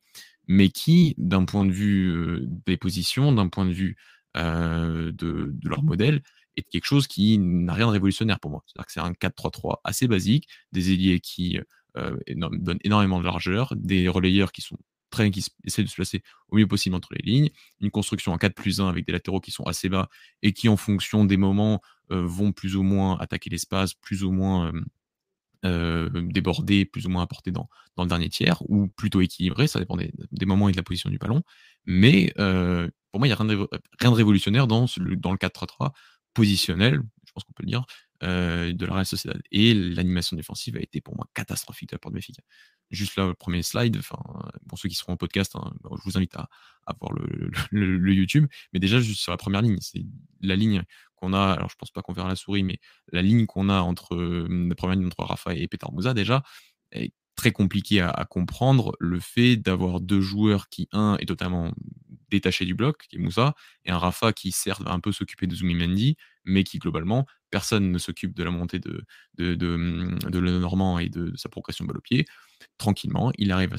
Mais 0.47 0.69
qui, 0.69 1.15
d'un 1.17 1.43
point 1.43 1.65
de 1.65 1.71
vue 1.71 2.07
euh, 2.07 2.47
des 2.65 2.77
positions, 2.77 3.33
d'un 3.33 3.49
point 3.49 3.65
de 3.65 3.73
vue 3.73 3.97
euh, 4.37 5.11
de, 5.11 5.53
leur 5.63 5.83
modèle, 5.83 6.23
est 6.55 6.63
quelque 6.63 6.85
chose 6.85 7.07
qui 7.07 7.37
n'a 7.39 7.73
rien 7.73 7.87
de 7.87 7.91
révolutionnaire 7.91 8.39
pour 8.39 8.51
moi. 8.51 8.63
C'est-à-dire 8.67 8.85
que 8.85 8.91
c'est 8.93 9.01
un 9.01 9.11
4-3-3 9.11 9.81
assez 9.83 10.07
basique, 10.07 10.47
des 10.71 10.93
ailiers 10.93 11.19
qui 11.19 11.59
euh, 11.97 12.15
donnent 12.29 12.79
énormément 12.85 13.19
de 13.19 13.25
largeur, 13.25 13.73
des 13.75 14.07
relayeurs 14.07 14.53
qui 14.53 14.61
sont 14.61 14.77
très 15.09 15.31
qui 15.31 15.45
essaie 15.63 15.83
de 15.83 15.87
se 15.87 15.95
placer 15.95 16.23
au 16.49 16.57
mieux 16.57 16.67
possible 16.67 16.95
entre 16.95 17.09
les 17.13 17.21
lignes, 17.23 17.49
une 17.79 17.91
construction 17.91 18.33
en 18.33 18.37
4 18.37 18.53
plus 18.53 18.81
1 18.81 18.87
avec 18.87 19.05
des 19.05 19.11
latéraux 19.11 19.39
qui 19.39 19.51
sont 19.51 19.63
assez 19.63 19.89
bas 19.89 20.09
et 20.41 20.53
qui, 20.53 20.69
en 20.69 20.77
fonction 20.77 21.25
des 21.25 21.37
moments, 21.37 21.81
euh, 22.11 22.25
vont 22.25 22.51
plus 22.51 22.75
ou 22.75 22.83
moins 22.83 23.17
attaquer 23.17 23.49
l'espace, 23.49 23.93
plus 23.93 24.23
ou 24.23 24.31
moins 24.31 24.71
euh, 25.65 26.09
déborder, 26.31 26.85
plus 26.85 27.05
ou 27.05 27.09
moins 27.09 27.23
apporter 27.23 27.51
dans, 27.51 27.69
le 27.97 28.05
dernier 28.05 28.29
tiers, 28.29 28.61
ou 28.69 28.87
plutôt 28.87 29.21
équilibré, 29.21 29.67
ça 29.67 29.79
dépend 29.79 29.97
des, 29.97 30.11
moments 30.45 30.69
et 30.69 30.71
de 30.71 30.77
la 30.77 30.83
position 30.83 31.09
du 31.09 31.17
ballon. 31.17 31.41
Mais 31.85 32.33
euh, 32.37 32.89
pour 33.11 33.19
moi, 33.19 33.27
il 33.27 33.29
n'y 33.29 33.33
a 33.33 33.37
rien 33.37 33.45
de, 33.45 33.69
rien 33.99 34.11
de, 34.11 34.15
révolutionnaire 34.15 34.67
dans, 34.67 34.85
dans 35.17 35.31
le 35.31 35.37
4-3-3 35.37 35.91
positionnel, 36.33 37.01
je 37.25 37.31
pense 37.33 37.43
qu'on 37.43 37.53
peut 37.53 37.63
le 37.63 37.69
dire, 37.69 37.85
de 38.21 38.85
la 38.85 38.93
Real 38.93 39.05
Sociedad. 39.05 39.41
Et 39.51 39.73
l'animation 39.73 40.37
défensive 40.37 40.77
a 40.77 40.79
été 40.79 41.01
pour 41.01 41.15
moi 41.15 41.27
catastrophique 41.33 41.89
de 41.89 41.95
la 41.95 41.99
part 41.99 42.11
de 42.11 42.15
Benfica 42.15 42.41
juste 42.91 43.15
là, 43.15 43.27
le 43.27 43.33
premier 43.33 43.63
slide, 43.63 43.97
enfin, 43.97 44.17
pour 44.67 44.79
ceux 44.79 44.89
qui 44.89 44.95
seront 44.95 45.13
en 45.13 45.17
podcast, 45.17 45.55
hein, 45.55 45.73
je 45.83 46.03
vous 46.03 46.17
invite 46.17 46.35
à, 46.35 46.49
voir 46.99 47.11
le, 47.13 48.13
YouTube. 48.13 48.47
Mais 48.73 48.79
déjà, 48.79 48.99
juste 48.99 49.21
sur 49.21 49.31
la 49.31 49.37
première 49.37 49.61
ligne, 49.61 49.77
c'est 49.81 50.05
la 50.41 50.55
ligne 50.55 50.83
qu'on 51.15 51.33
a. 51.33 51.53
Alors, 51.53 51.69
je 51.69 51.75
pense 51.75 51.91
pas 51.91 52.01
qu'on 52.01 52.13
verra 52.13 52.29
la 52.29 52.35
souris, 52.35 52.63
mais 52.63 52.79
la 53.11 53.21
ligne 53.21 53.45
qu'on 53.45 53.69
a 53.69 53.81
entre 53.81 54.15
la 54.15 54.75
première 54.75 54.95
ligne 54.95 55.07
entre 55.07 55.23
Rafa 55.23 55.53
et 55.53 55.67
Petar 55.67 55.91
Moussa, 55.91 56.13
déjà, 56.13 56.43
est 56.91 57.13
très 57.35 57.51
compliqué 57.51 58.01
à, 58.01 58.25
comprendre. 58.29 58.95
Le 58.99 59.19
fait 59.19 59.57
d'avoir 59.57 60.01
deux 60.01 60.21
joueurs 60.21 60.69
qui, 60.69 60.87
un, 60.91 61.17
est 61.19 61.25
totalement 61.25 61.71
détaché 62.29 62.65
du 62.65 62.73
bloc, 62.73 63.05
qui 63.09 63.17
est 63.17 63.19
Moussa, 63.19 63.53
et 63.85 63.91
un 63.91 63.97
Rafa 63.97 64.33
qui, 64.33 64.51
certes, 64.51 64.81
va 64.81 64.91
un 64.91 64.99
peu 64.99 65.11
s'occuper 65.11 65.47
de 65.47 65.55
Zumimendi, 65.55 66.17
mais 66.47 66.63
qui, 66.63 66.79
globalement, 66.79 67.25
personne 67.51 67.91
ne 67.91 67.97
s'occupe 67.97 68.35
de 68.35 68.43
la 68.43 68.51
montée 68.51 68.79
de, 68.79 69.03
de, 69.37 69.55
de, 69.55 70.39
Normand 70.39 70.99
et 70.99 71.09
de, 71.09 71.33
sa 71.35 71.49
progression 71.49 71.85
balle 71.85 71.97
au 71.97 72.01
pied 72.01 72.25
tranquillement, 72.77 73.31
il 73.37 73.51
arrive, 73.51 73.73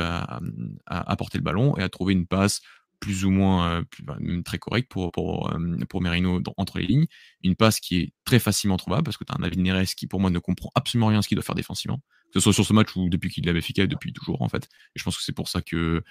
à, 0.00 0.40
apporter 0.86 1.38
le 1.38 1.44
ballon 1.44 1.76
et 1.76 1.82
à 1.82 1.88
trouver 1.88 2.12
une 2.12 2.26
passe 2.26 2.60
plus 3.00 3.24
ou 3.24 3.30
moins 3.30 3.84
bah, 4.02 4.18
très 4.44 4.58
correcte 4.58 4.90
pour, 4.90 5.12
pour, 5.12 5.52
pour 5.88 6.02
Merino 6.02 6.42
entre 6.56 6.78
les 6.78 6.86
lignes. 6.86 7.06
Une 7.42 7.54
passe 7.54 7.80
qui 7.80 7.96
est 7.98 8.12
très 8.24 8.38
facilement 8.38 8.76
trouvable 8.76 9.04
parce 9.04 9.16
que 9.16 9.24
tu 9.24 9.32
as 9.32 9.36
un 9.36 9.42
David 9.42 9.60
Neres 9.60 9.94
qui, 9.96 10.06
pour 10.06 10.20
moi, 10.20 10.30
ne 10.30 10.38
comprend 10.38 10.70
absolument 10.74 11.06
rien 11.06 11.20
à 11.20 11.22
ce 11.22 11.28
qu'il 11.28 11.36
doit 11.36 11.44
faire 11.44 11.54
défensivement. 11.54 12.00
Que 12.32 12.40
ce 12.40 12.40
soit 12.40 12.52
sur 12.52 12.66
ce 12.66 12.72
match 12.72 12.94
ou 12.94 13.08
depuis 13.08 13.30
qu'il 13.30 13.48
est 13.48 13.80
à 13.80 13.86
depuis 13.86 14.12
toujours, 14.12 14.42
en 14.42 14.48
fait. 14.48 14.64
Et 14.64 14.98
je 14.98 15.04
pense 15.04 15.16
que 15.16 15.22
c'est 15.22 15.32
pour 15.32 15.48
ça 15.48 15.62
qu'il 15.62 16.02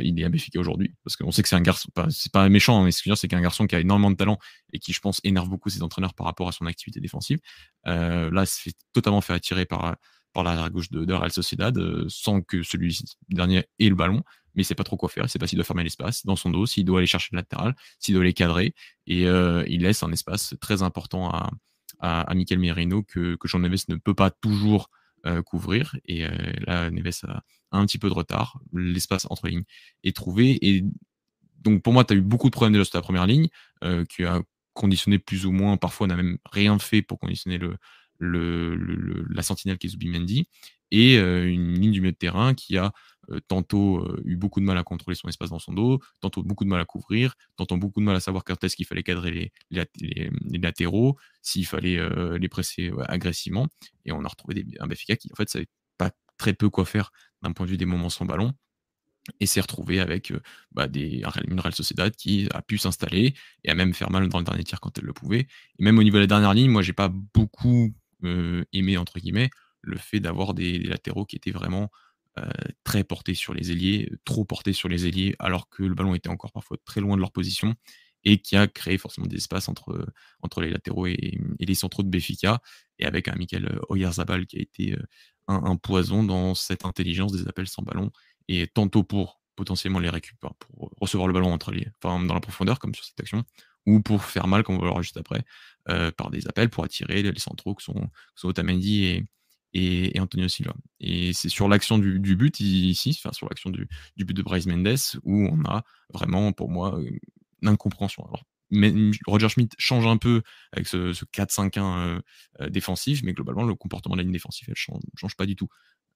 il 0.00 0.20
est 0.20 0.24
à 0.24 0.28
Béfica 0.28 0.60
aujourd'hui. 0.60 0.94
Parce 1.02 1.16
qu'on 1.16 1.32
sait 1.32 1.42
que 1.42 1.48
c'est 1.48 1.56
un 1.56 1.60
garçon, 1.60 1.88
c'est 2.08 2.30
pas 2.30 2.48
méchant, 2.48 2.84
mais 2.84 2.92
ce 2.92 3.02
que 3.02 3.14
c'est 3.16 3.28
qu'un 3.28 3.40
garçon 3.40 3.66
qui 3.66 3.74
a 3.74 3.80
énormément 3.80 4.10
de 4.10 4.16
talent 4.16 4.38
et 4.72 4.78
qui, 4.78 4.92
je 4.92 5.00
pense, 5.00 5.20
énerve 5.24 5.48
beaucoup 5.48 5.68
ses 5.68 5.82
entraîneurs 5.82 6.14
par 6.14 6.26
rapport 6.26 6.48
à 6.48 6.52
son 6.52 6.66
activité 6.66 7.00
défensive. 7.00 7.38
là, 7.84 8.46
se 8.46 8.60
fait 8.60 8.74
totalement 8.92 9.20
faire 9.20 9.36
attirer 9.36 9.66
par 9.66 9.96
par 10.36 10.44
l'arrière 10.44 10.70
gauche 10.70 10.90
de, 10.90 11.14
Real 11.14 11.32
Sociedad 11.32 11.76
euh, 11.78 12.04
sans 12.08 12.42
que 12.42 12.62
celui 12.62 12.98
dernier 13.30 13.64
ait 13.78 13.88
le 13.88 13.94
ballon. 13.94 14.22
Mais 14.54 14.62
il 14.62 14.64
sait 14.66 14.74
pas 14.74 14.84
trop 14.84 14.98
quoi 14.98 15.08
faire. 15.08 15.24
Il 15.24 15.30
sait 15.30 15.38
pas 15.38 15.46
s'il 15.46 15.56
doit 15.56 15.64
fermer 15.64 15.82
l'espace 15.82 16.26
dans 16.26 16.36
son 16.36 16.50
dos, 16.50 16.66
s'il 16.66 16.84
doit 16.84 16.98
aller 16.98 17.06
chercher 17.06 17.30
le 17.32 17.38
latéral, 17.38 17.74
s'il 18.00 18.14
doit 18.14 18.24
les 18.24 18.34
cadrer. 18.34 18.74
Et 19.06 19.26
euh, 19.26 19.64
il 19.66 19.80
laisse 19.80 20.02
un 20.02 20.12
espace 20.12 20.54
très 20.60 20.82
important 20.82 21.30
à, 21.30 21.50
à, 22.00 22.34
Michael 22.34 22.58
Merino 22.58 23.02
que, 23.02 23.36
que 23.36 23.48
Jean 23.48 23.60
Neves 23.60 23.84
ne 23.88 23.96
peut 23.96 24.14
pas 24.14 24.30
toujours 24.30 24.90
euh, 24.90 25.05
couvrir. 25.44 25.96
Et 26.04 26.26
là, 26.66 26.90
Neves 26.90 27.24
a, 27.26 27.42
un 27.72 27.86
petit 27.86 27.98
peu 27.98 28.08
de 28.08 28.14
retard. 28.14 28.60
L'espace 28.72 29.26
entre 29.30 29.48
lignes 29.48 29.64
est 30.04 30.14
trouvé. 30.14 30.58
Et 30.66 30.84
donc, 31.60 31.82
pour 31.82 31.92
moi, 31.92 32.04
tu 32.04 32.14
as 32.14 32.16
eu 32.16 32.20
beaucoup 32.20 32.48
de 32.48 32.52
problèmes 32.52 32.72
déjà 32.72 32.84
sur 32.84 32.98
la 32.98 33.02
première 33.02 33.26
ligne, 33.26 33.48
qui 34.08 34.24
a 34.24 34.40
conditionné 34.74 35.18
plus 35.18 35.46
ou 35.46 35.52
moins, 35.52 35.76
parfois 35.76 36.04
on 36.04 36.08
n'a 36.08 36.16
même 36.16 36.38
rien 36.52 36.78
fait 36.78 37.02
pour 37.02 37.18
conditionner 37.18 37.58
le, 37.58 37.76
le, 38.18 39.26
la 39.30 39.42
sentinelle 39.42 39.78
qui 39.78 39.88
est 39.88 39.90
Zubimendi. 39.90 40.48
et 40.90 41.16
une 41.16 41.74
ligne 41.74 41.92
du 41.92 42.00
milieu 42.00 42.12
de 42.12 42.16
terrain 42.16 42.54
qui 42.54 42.76
a 42.78 42.92
tantôt 43.48 44.06
eu 44.24 44.36
beaucoup 44.36 44.60
de 44.60 44.64
mal 44.64 44.78
à 44.78 44.84
contrôler 44.84 45.14
son 45.14 45.28
espace 45.28 45.50
dans 45.50 45.58
son 45.58 45.72
dos, 45.72 46.00
tantôt 46.20 46.42
beaucoup 46.42 46.64
de 46.64 46.70
mal 46.70 46.80
à 46.80 46.84
couvrir, 46.84 47.34
tantôt 47.56 47.76
beaucoup 47.76 48.00
de 48.00 48.04
mal 48.04 48.16
à 48.16 48.20
savoir 48.20 48.44
quand 48.44 48.62
est-ce 48.62 48.76
qu'il 48.76 48.86
fallait 48.86 49.02
cadrer 49.02 49.52
les, 49.70 50.30
latéraux, 50.58 51.16
s'il 51.42 51.66
fallait 51.66 51.98
les 52.38 52.48
presser 52.48 52.92
agressivement. 53.08 53.68
Et 54.04 54.12
on 54.12 54.24
a 54.24 54.28
retrouvé 54.28 54.66
un 54.80 54.86
Benfica 54.86 55.16
qui, 55.16 55.30
en 55.32 55.36
fait, 55.36 55.48
savait 55.48 55.68
pas 55.98 56.10
très 56.38 56.52
peu 56.52 56.70
quoi 56.70 56.84
faire 56.84 57.10
d'un 57.42 57.52
point 57.52 57.66
de 57.66 57.70
vue 57.70 57.76
des 57.76 57.86
moments 57.86 58.10
sans 58.10 58.24
ballon 58.26 58.52
et 59.40 59.46
s'est 59.46 59.60
retrouvé 59.60 60.00
avec 60.00 60.32
bah, 60.72 60.86
des, 60.86 61.22
une 61.48 61.60
Real 61.60 61.74
Sociedad 61.74 62.14
qui 62.14 62.48
a 62.52 62.62
pu 62.62 62.78
s'installer 62.78 63.34
et 63.64 63.70
a 63.70 63.74
même 63.74 63.94
faire 63.94 64.10
mal 64.10 64.28
dans 64.28 64.38
le 64.38 64.44
dernier 64.44 64.64
tir 64.64 64.80
quand 64.80 64.96
elle 64.98 65.04
le 65.04 65.12
pouvait. 65.12 65.48
Et 65.78 65.84
même 65.84 65.98
au 65.98 66.02
niveau 66.02 66.16
de 66.16 66.22
la 66.22 66.26
dernière 66.26 66.54
ligne, 66.54 66.70
moi 66.70 66.82
j'ai 66.82 66.92
pas 66.92 67.08
beaucoup 67.08 67.92
aimé 68.72 68.96
entre 68.96 69.18
guillemets 69.18 69.50
le 69.82 69.98
fait 69.98 70.20
d'avoir 70.20 70.54
des, 70.54 70.78
latéraux 70.78 71.24
qui 71.24 71.36
étaient 71.36 71.52
vraiment 71.52 71.90
très 72.84 73.04
portés 73.04 73.34
sur 73.34 73.54
les 73.54 73.72
ailiers, 73.72 74.10
trop 74.24 74.44
portés 74.44 74.72
sur 74.72 74.88
les 74.88 75.06
ailiers, 75.06 75.34
alors 75.38 75.68
que 75.68 75.82
le 75.82 75.94
ballon 75.94 76.14
était 76.14 76.28
encore 76.28 76.52
parfois 76.52 76.76
très 76.84 77.00
loin 77.00 77.16
de 77.16 77.20
leur 77.20 77.32
position 77.32 77.74
et 78.24 78.38
qui 78.38 78.56
a 78.56 78.66
créé 78.66 78.98
forcément 78.98 79.28
des 79.28 79.36
espaces 79.36 79.68
entre, 79.68 80.04
les 80.60 80.70
latéraux 80.70 81.06
et, 81.06 81.38
les 81.60 81.74
centraux 81.74 82.02
de 82.02 82.08
Béfica, 82.08 82.60
et 82.98 83.06
avec 83.06 83.28
un 83.28 83.36
Michael 83.36 83.78
Oyarzabal 83.88 84.46
qui 84.46 84.58
a 84.58 84.60
été 84.60 84.96
un, 85.46 85.76
poison 85.76 86.24
dans 86.24 86.54
cette 86.54 86.84
intelligence 86.84 87.32
des 87.32 87.46
appels 87.46 87.68
sans 87.68 87.82
ballon, 87.82 88.10
et 88.48 88.66
tantôt 88.66 89.04
pour 89.04 89.40
potentiellement 89.54 90.00
les 90.00 90.10
récupérer, 90.10 90.52
pour 90.58 90.92
recevoir 91.00 91.28
le 91.28 91.34
ballon 91.34 91.52
entre 91.52 91.70
les, 91.70 91.88
enfin, 92.02 92.22
dans 92.24 92.34
la 92.34 92.40
profondeur, 92.40 92.80
comme 92.80 92.94
sur 92.94 93.04
cette 93.04 93.20
action, 93.20 93.44
ou 93.86 94.00
pour 94.00 94.24
faire 94.24 94.48
mal, 94.48 94.64
comme 94.64 94.74
on 94.74 94.78
va 94.78 94.86
le 94.86 94.90
voir 94.90 95.02
juste 95.02 95.16
après, 95.16 95.44
par 96.16 96.30
des 96.30 96.48
appels 96.48 96.68
pour 96.68 96.82
attirer 96.82 97.22
les 97.22 97.38
centraux 97.38 97.76
qui 97.76 97.84
sont, 97.84 98.10
sont 98.34 98.48
Otamendi 98.48 99.04
et, 99.04 99.24
et, 99.72 100.18
Antonio 100.20 100.48
Silva. 100.48 100.74
Et 101.00 101.32
c'est 101.32 101.48
sur 101.48 101.68
l'action 101.68 101.98
du, 101.98 102.36
but 102.36 102.60
ici, 102.60 103.18
enfin 103.18 103.32
sur 103.32 103.48
l'action 103.48 103.70
du, 103.70 103.88
but 104.16 104.34
de 104.34 104.42
Bryce 104.42 104.66
Mendes, 104.66 104.96
où 105.24 105.46
on 105.46 105.64
a 105.64 105.84
vraiment, 106.12 106.52
pour 106.52 106.70
moi, 106.70 106.98
une 107.62 107.68
incompréhension. 107.68 108.24
Alors, 108.24 108.44
Roger 109.26 109.48
Schmidt 109.48 109.74
change 109.78 110.06
un 110.06 110.16
peu 110.16 110.42
avec 110.72 110.86
ce, 110.86 111.12
4-5-1 111.12 111.78
euh, 111.78 112.20
euh, 112.60 112.68
défensif, 112.68 113.22
mais 113.22 113.32
globalement, 113.32 113.64
le 113.64 113.74
comportement 113.74 114.16
de 114.16 114.20
la 114.20 114.24
ligne 114.24 114.32
défensive, 114.32 114.66
elle 114.68 114.76
change, 114.76 115.02
change 115.16 115.36
pas 115.36 115.46
du 115.46 115.56
tout. 115.56 115.68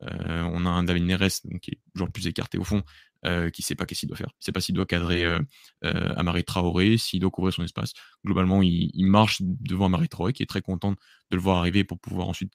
Euh, 0.03 0.43
on 0.53 0.65
a 0.65 0.71
un 0.71 0.83
David 0.83 1.05
Neres 1.05 1.43
qui 1.61 1.73
est 1.73 1.79
toujours 1.95 2.07
le 2.07 2.13
plus 2.13 2.27
écarté 2.27 2.57
au 2.59 2.65
fond, 2.65 2.83
qui 3.53 3.61
sait 3.61 3.75
pas 3.75 3.85
qu'est-ce 3.85 4.01
qu'il 4.01 4.09
doit 4.09 4.17
faire. 4.17 4.33
Il 4.41 4.45
sait 4.45 4.53
pas 4.53 4.63
s'il 4.63 4.75
doit 4.75 4.87
cadrer 4.87 5.27
Amari 5.83 6.43
Traoré, 6.43 6.97
s'il 6.97 7.21
doit 7.21 7.31
couvrir 7.31 7.53
son 7.53 7.63
espace. 7.63 7.93
Globalement, 8.25 8.63
il, 8.63 8.91
il 8.95 9.05
marche 9.05 9.43
devant 9.43 9.87
Amari 9.87 10.09
Traoré, 10.09 10.33
qui 10.33 10.43
est 10.43 10.47
très 10.47 10.63
content 10.63 10.93
de 10.93 11.37
le 11.37 11.43
voir 11.43 11.59
arriver 11.59 11.85
pour 11.85 11.99
pouvoir 11.99 12.29
ensuite 12.29 12.53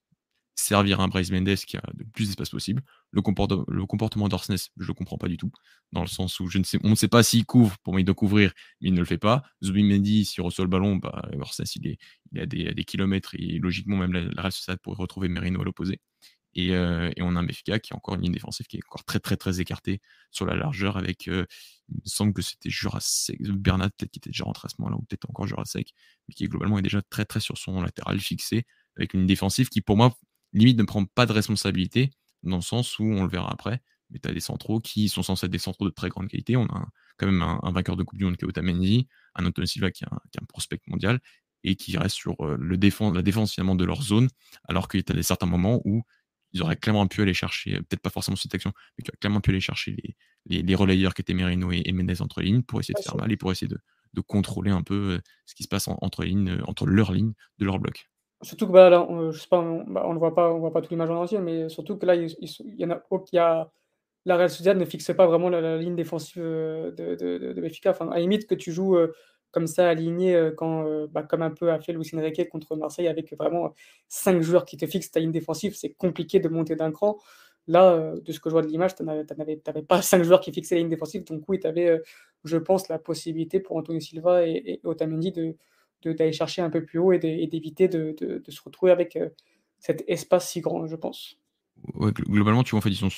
servir 0.55 1.01
un 1.01 1.07
Bryce 1.07 1.31
Mendes 1.31 1.55
qui 1.55 1.77
a 1.77 1.83
le 1.97 2.05
plus 2.05 2.27
d'espace 2.27 2.49
possible. 2.49 2.81
Le, 3.11 3.21
le 3.67 3.85
comportement 3.85 4.27
d'Orsnes, 4.29 4.57
je 4.57 4.83
ne 4.83 4.87
le 4.87 4.93
comprends 4.93 5.17
pas 5.17 5.27
du 5.27 5.37
tout, 5.37 5.51
dans 5.91 6.01
le 6.01 6.07
sens 6.07 6.39
où 6.39 6.47
je 6.47 6.57
ne 6.57 6.63
sais, 6.63 6.79
on 6.83 6.89
ne 6.89 6.95
sait 6.95 7.07
pas 7.07 7.23
s'il 7.23 7.45
couvre, 7.45 7.77
pour 7.79 7.93
moi 7.93 8.01
il 8.01 8.05
doit 8.05 8.15
couvrir, 8.15 8.53
mais 8.81 8.89
il 8.89 8.93
ne 8.93 8.99
le 8.99 9.05
fait 9.05 9.17
pas. 9.17 9.43
Zubimendi, 9.63 10.25
s'il 10.25 10.43
reçoit 10.43 10.65
le 10.65 10.69
ballon, 10.69 10.95
bah, 10.95 11.29
Orsnes 11.39 11.65
il, 11.75 11.87
est, 11.87 11.97
il 12.31 12.39
a 12.39 12.45
des, 12.45 12.73
des, 12.73 12.83
kilomètres 12.83 13.35
et 13.35 13.59
logiquement 13.59 13.97
même 13.97 14.13
la, 14.13 14.21
la 14.21 14.41
Real 14.41 14.77
pour 14.81 14.95
retrouver 14.97 15.27
Merino 15.27 15.61
à 15.61 15.65
l'opposé. 15.65 15.99
Et, 16.55 16.73
euh, 16.73 17.11
et, 17.17 17.21
on 17.21 17.35
a 17.35 17.39
un 17.39 17.43
Benfica 17.43 17.79
qui 17.79 17.93
a 17.93 17.97
encore 17.97 18.15
une 18.15 18.21
ligne 18.21 18.31
défensive 18.31 18.65
qui 18.65 18.77
est 18.77 18.85
encore 18.87 19.03
très 19.03 19.19
très 19.19 19.35
très 19.35 19.59
écartée 19.59 20.01
sur 20.31 20.45
la 20.45 20.55
largeur 20.55 20.95
avec, 20.97 21.27
euh, 21.27 21.45
il 21.89 21.95
me 21.95 22.01
semble 22.05 22.33
que 22.33 22.41
c'était 22.41 22.69
Jurassic, 22.69 23.41
Bernat 23.43 23.89
peut-être 23.89 24.11
qui 24.11 24.19
était 24.19 24.29
déjà 24.29 24.45
rentré 24.45 24.67
à 24.67 24.69
ce 24.69 24.75
moment-là, 24.79 24.97
ou 24.97 25.01
peut-être 25.03 25.29
encore 25.29 25.47
Jurassic, 25.47 25.93
mais 26.27 26.33
qui 26.33 26.47
globalement 26.47 26.79
est 26.79 26.81
déjà 26.81 27.01
très 27.01 27.25
très 27.25 27.41
sur 27.41 27.57
son 27.57 27.81
latéral 27.81 28.19
fixé, 28.21 28.65
avec 28.95 29.13
une 29.13 29.27
défensive 29.27 29.67
qui 29.67 29.81
pour 29.81 29.97
moi 29.97 30.15
limite 30.59 30.77
ne 30.77 30.83
prend 30.83 31.05
pas 31.05 31.25
de 31.25 31.31
responsabilité, 31.31 32.11
dans 32.43 32.57
le 32.57 32.61
sens 32.61 32.99
où, 32.99 33.03
on 33.03 33.23
le 33.23 33.29
verra 33.29 33.51
après, 33.51 33.81
mais 34.09 34.19
tu 34.19 34.29
as 34.29 34.33
des 34.33 34.39
centraux 34.39 34.79
qui 34.79 35.09
sont 35.09 35.23
censés 35.23 35.47
être 35.47 35.51
des 35.51 35.59
centraux 35.59 35.85
de 35.85 35.93
très 35.93 36.09
grande 36.09 36.27
qualité. 36.27 36.55
On 36.55 36.65
a 36.65 36.87
quand 37.17 37.25
même 37.25 37.41
un, 37.41 37.71
vainqueur 37.71 37.95
de 37.95 38.03
Coupe 38.03 38.19
du 38.19 38.25
Monde 38.25 38.37
qui 38.37 38.45
est 38.45 38.47
Otamendi, 38.47 39.07
un 39.35 39.45
Antonio 39.45 39.65
Silva 39.65 39.91
qui 39.91 40.03
est 40.03 40.07
un, 40.07 40.45
prospect 40.47 40.81
mondial, 40.87 41.19
et 41.63 41.75
qui 41.75 41.97
reste 41.97 42.15
sur 42.15 42.35
euh, 42.41 42.57
le 42.59 42.77
la 43.13 43.21
défense 43.23 43.53
finalement 43.53 43.75
de 43.75 43.85
leur 43.85 44.01
zone, 44.03 44.29
alors 44.67 44.87
qu'il 44.87 44.99
y 44.99 45.11
a 45.11 45.13
des 45.13 45.23
certains 45.23 45.47
moments 45.47 45.81
où 45.83 46.03
ils 46.53 46.61
auraient 46.61 46.77
clairement 46.77 47.07
pu 47.07 47.21
aller 47.21 47.33
chercher, 47.33 47.77
peut-être 47.77 48.01
pas 48.01 48.09
forcément 48.09 48.37
cette 48.37 48.53
action, 48.53 48.71
mais 48.97 49.03
qui 49.03 49.11
auraient 49.11 49.17
clairement 49.17 49.41
pu 49.41 49.49
aller 49.49 49.59
chercher 49.59 49.97
les, 50.45 50.61
les, 50.61 50.75
relayeurs 50.75 51.13
qui 51.13 51.21
étaient 51.21 51.33
Merino 51.33 51.71
et, 51.71 51.91
Mendes 51.91 52.21
entre 52.21 52.41
lignes 52.41 52.61
pour 52.61 52.79
essayer 52.79 52.93
de 52.93 53.03
faire 53.03 53.17
mal 53.17 53.31
et 53.31 53.37
pour 53.37 53.51
essayer 53.51 53.67
de, 53.67 53.79
contrôler 54.27 54.71
un 54.71 54.81
peu 54.81 55.15
euh, 55.15 55.21
ce 55.45 55.53
qui 55.55 55.63
se 55.63 55.67
passe 55.67 55.89
entre, 55.89 56.23
lignes, 56.23 56.49
euh, 56.49 56.61
entre 56.67 56.85
leurs 56.85 57.11
lignes 57.11 57.33
de 57.57 57.65
leur 57.65 57.79
bloc. 57.79 58.09
Surtout 58.41 58.67
que 58.67 58.71
bah, 58.71 58.89
là, 58.89 59.05
on, 59.09 59.31
je 59.31 59.39
sais 59.39 59.47
pas, 59.47 59.59
on, 59.59 59.83
bah, 59.85 60.05
voit 60.15 60.35
pas, 60.35 60.53
on 60.53 60.59
voit 60.59 60.71
pas 60.71 60.81
toute 60.81 60.91
l'image 60.91 61.09
en 61.09 61.21
entier, 61.21 61.39
mais 61.39 61.69
surtout 61.69 61.97
que 61.97 62.05
là, 62.05 62.15
il, 62.15 62.29
y 62.77 62.85
en 62.85 62.91
a, 62.91 63.01
il 63.31 63.35
y 63.35 63.39
a 63.39 63.71
la 64.25 64.37
Real 64.37 64.49
Sociedad 64.49 64.77
ne 64.77 64.85
fixe 64.85 65.11
pas 65.15 65.27
vraiment 65.27 65.49
la, 65.49 65.77
ligne 65.77 65.95
défensive 65.95 66.41
euh, 66.43 66.91
de, 66.91 67.15
de, 67.15 67.53
de, 67.53 67.61
Benfica. 67.61 67.91
Enfin, 67.91 68.09
à 68.09 68.15
la 68.15 68.19
limite 68.21 68.47
que 68.47 68.55
tu 68.55 68.71
joues 68.71 68.97
euh, 68.97 69.13
comme 69.51 69.67
ça 69.67 69.87
aligné, 69.87 70.35
euh, 70.35 70.51
quand, 70.51 71.07
bah, 71.07 71.23
comme 71.23 71.43
un 71.43 71.51
peu 71.51 71.71
a 71.71 71.79
fait 71.79 71.93
Luis 71.93 72.09
Enrique 72.13 72.49
contre 72.49 72.75
Marseille, 72.75 73.07
avec 73.07 73.33
vraiment 73.37 73.73
cinq 74.09 74.41
joueurs 74.41 74.65
qui 74.65 74.77
te 74.77 74.85
fixent 74.87 75.11
ta 75.11 75.19
ligne 75.19 75.31
défensive, 75.31 75.75
c'est 75.75 75.93
compliqué 75.93 76.39
de 76.39 76.49
monter 76.49 76.75
d'un 76.75 76.91
cran. 76.91 77.17
Là, 77.67 78.13
de 78.21 78.31
ce 78.31 78.39
que 78.39 78.49
je 78.49 78.53
vois 78.53 78.61
de 78.61 78.67
l'image, 78.67 78.95
tu 78.95 79.03
n'avais 79.03 79.55
pas 79.87 80.01
cinq 80.01 80.23
joueurs 80.23 80.41
qui 80.41 80.51
fixaient 80.51 80.75
la 80.75 80.79
ligne 80.79 80.89
défensive, 80.89 81.23
donc 81.23 81.43
oui, 81.47 81.59
tu 81.59 81.67
avais, 81.67 82.01
je 82.43 82.57
pense, 82.57 82.89
la 82.89 82.99
possibilité 82.99 83.59
pour 83.59 83.77
Antonio 83.77 83.99
Silva 83.99 84.45
et, 84.47 84.61
et 84.65 84.81
Otamendi 84.83 85.31
de, 85.31 85.55
d'aller 86.13 86.33
chercher 86.33 86.61
un 86.61 86.69
peu 86.69 86.83
plus 86.83 86.99
haut 86.99 87.11
et 87.11 87.19
d'éviter 87.19 87.87
de, 87.87 88.15
se 88.47 88.61
retrouver 88.63 88.91
avec 88.91 89.15
euh, 89.15 89.29
cet 89.79 90.03
espace 90.07 90.49
si 90.49 90.61
grand, 90.61 90.87
je 90.87 90.95
pense. 90.95 91.37
globalement, 92.01 92.63
tu 92.63 92.71
vois, 92.71 92.79
en 92.79 92.81
fait, 92.81 92.89
ils 92.89 92.95
sont 92.95 93.09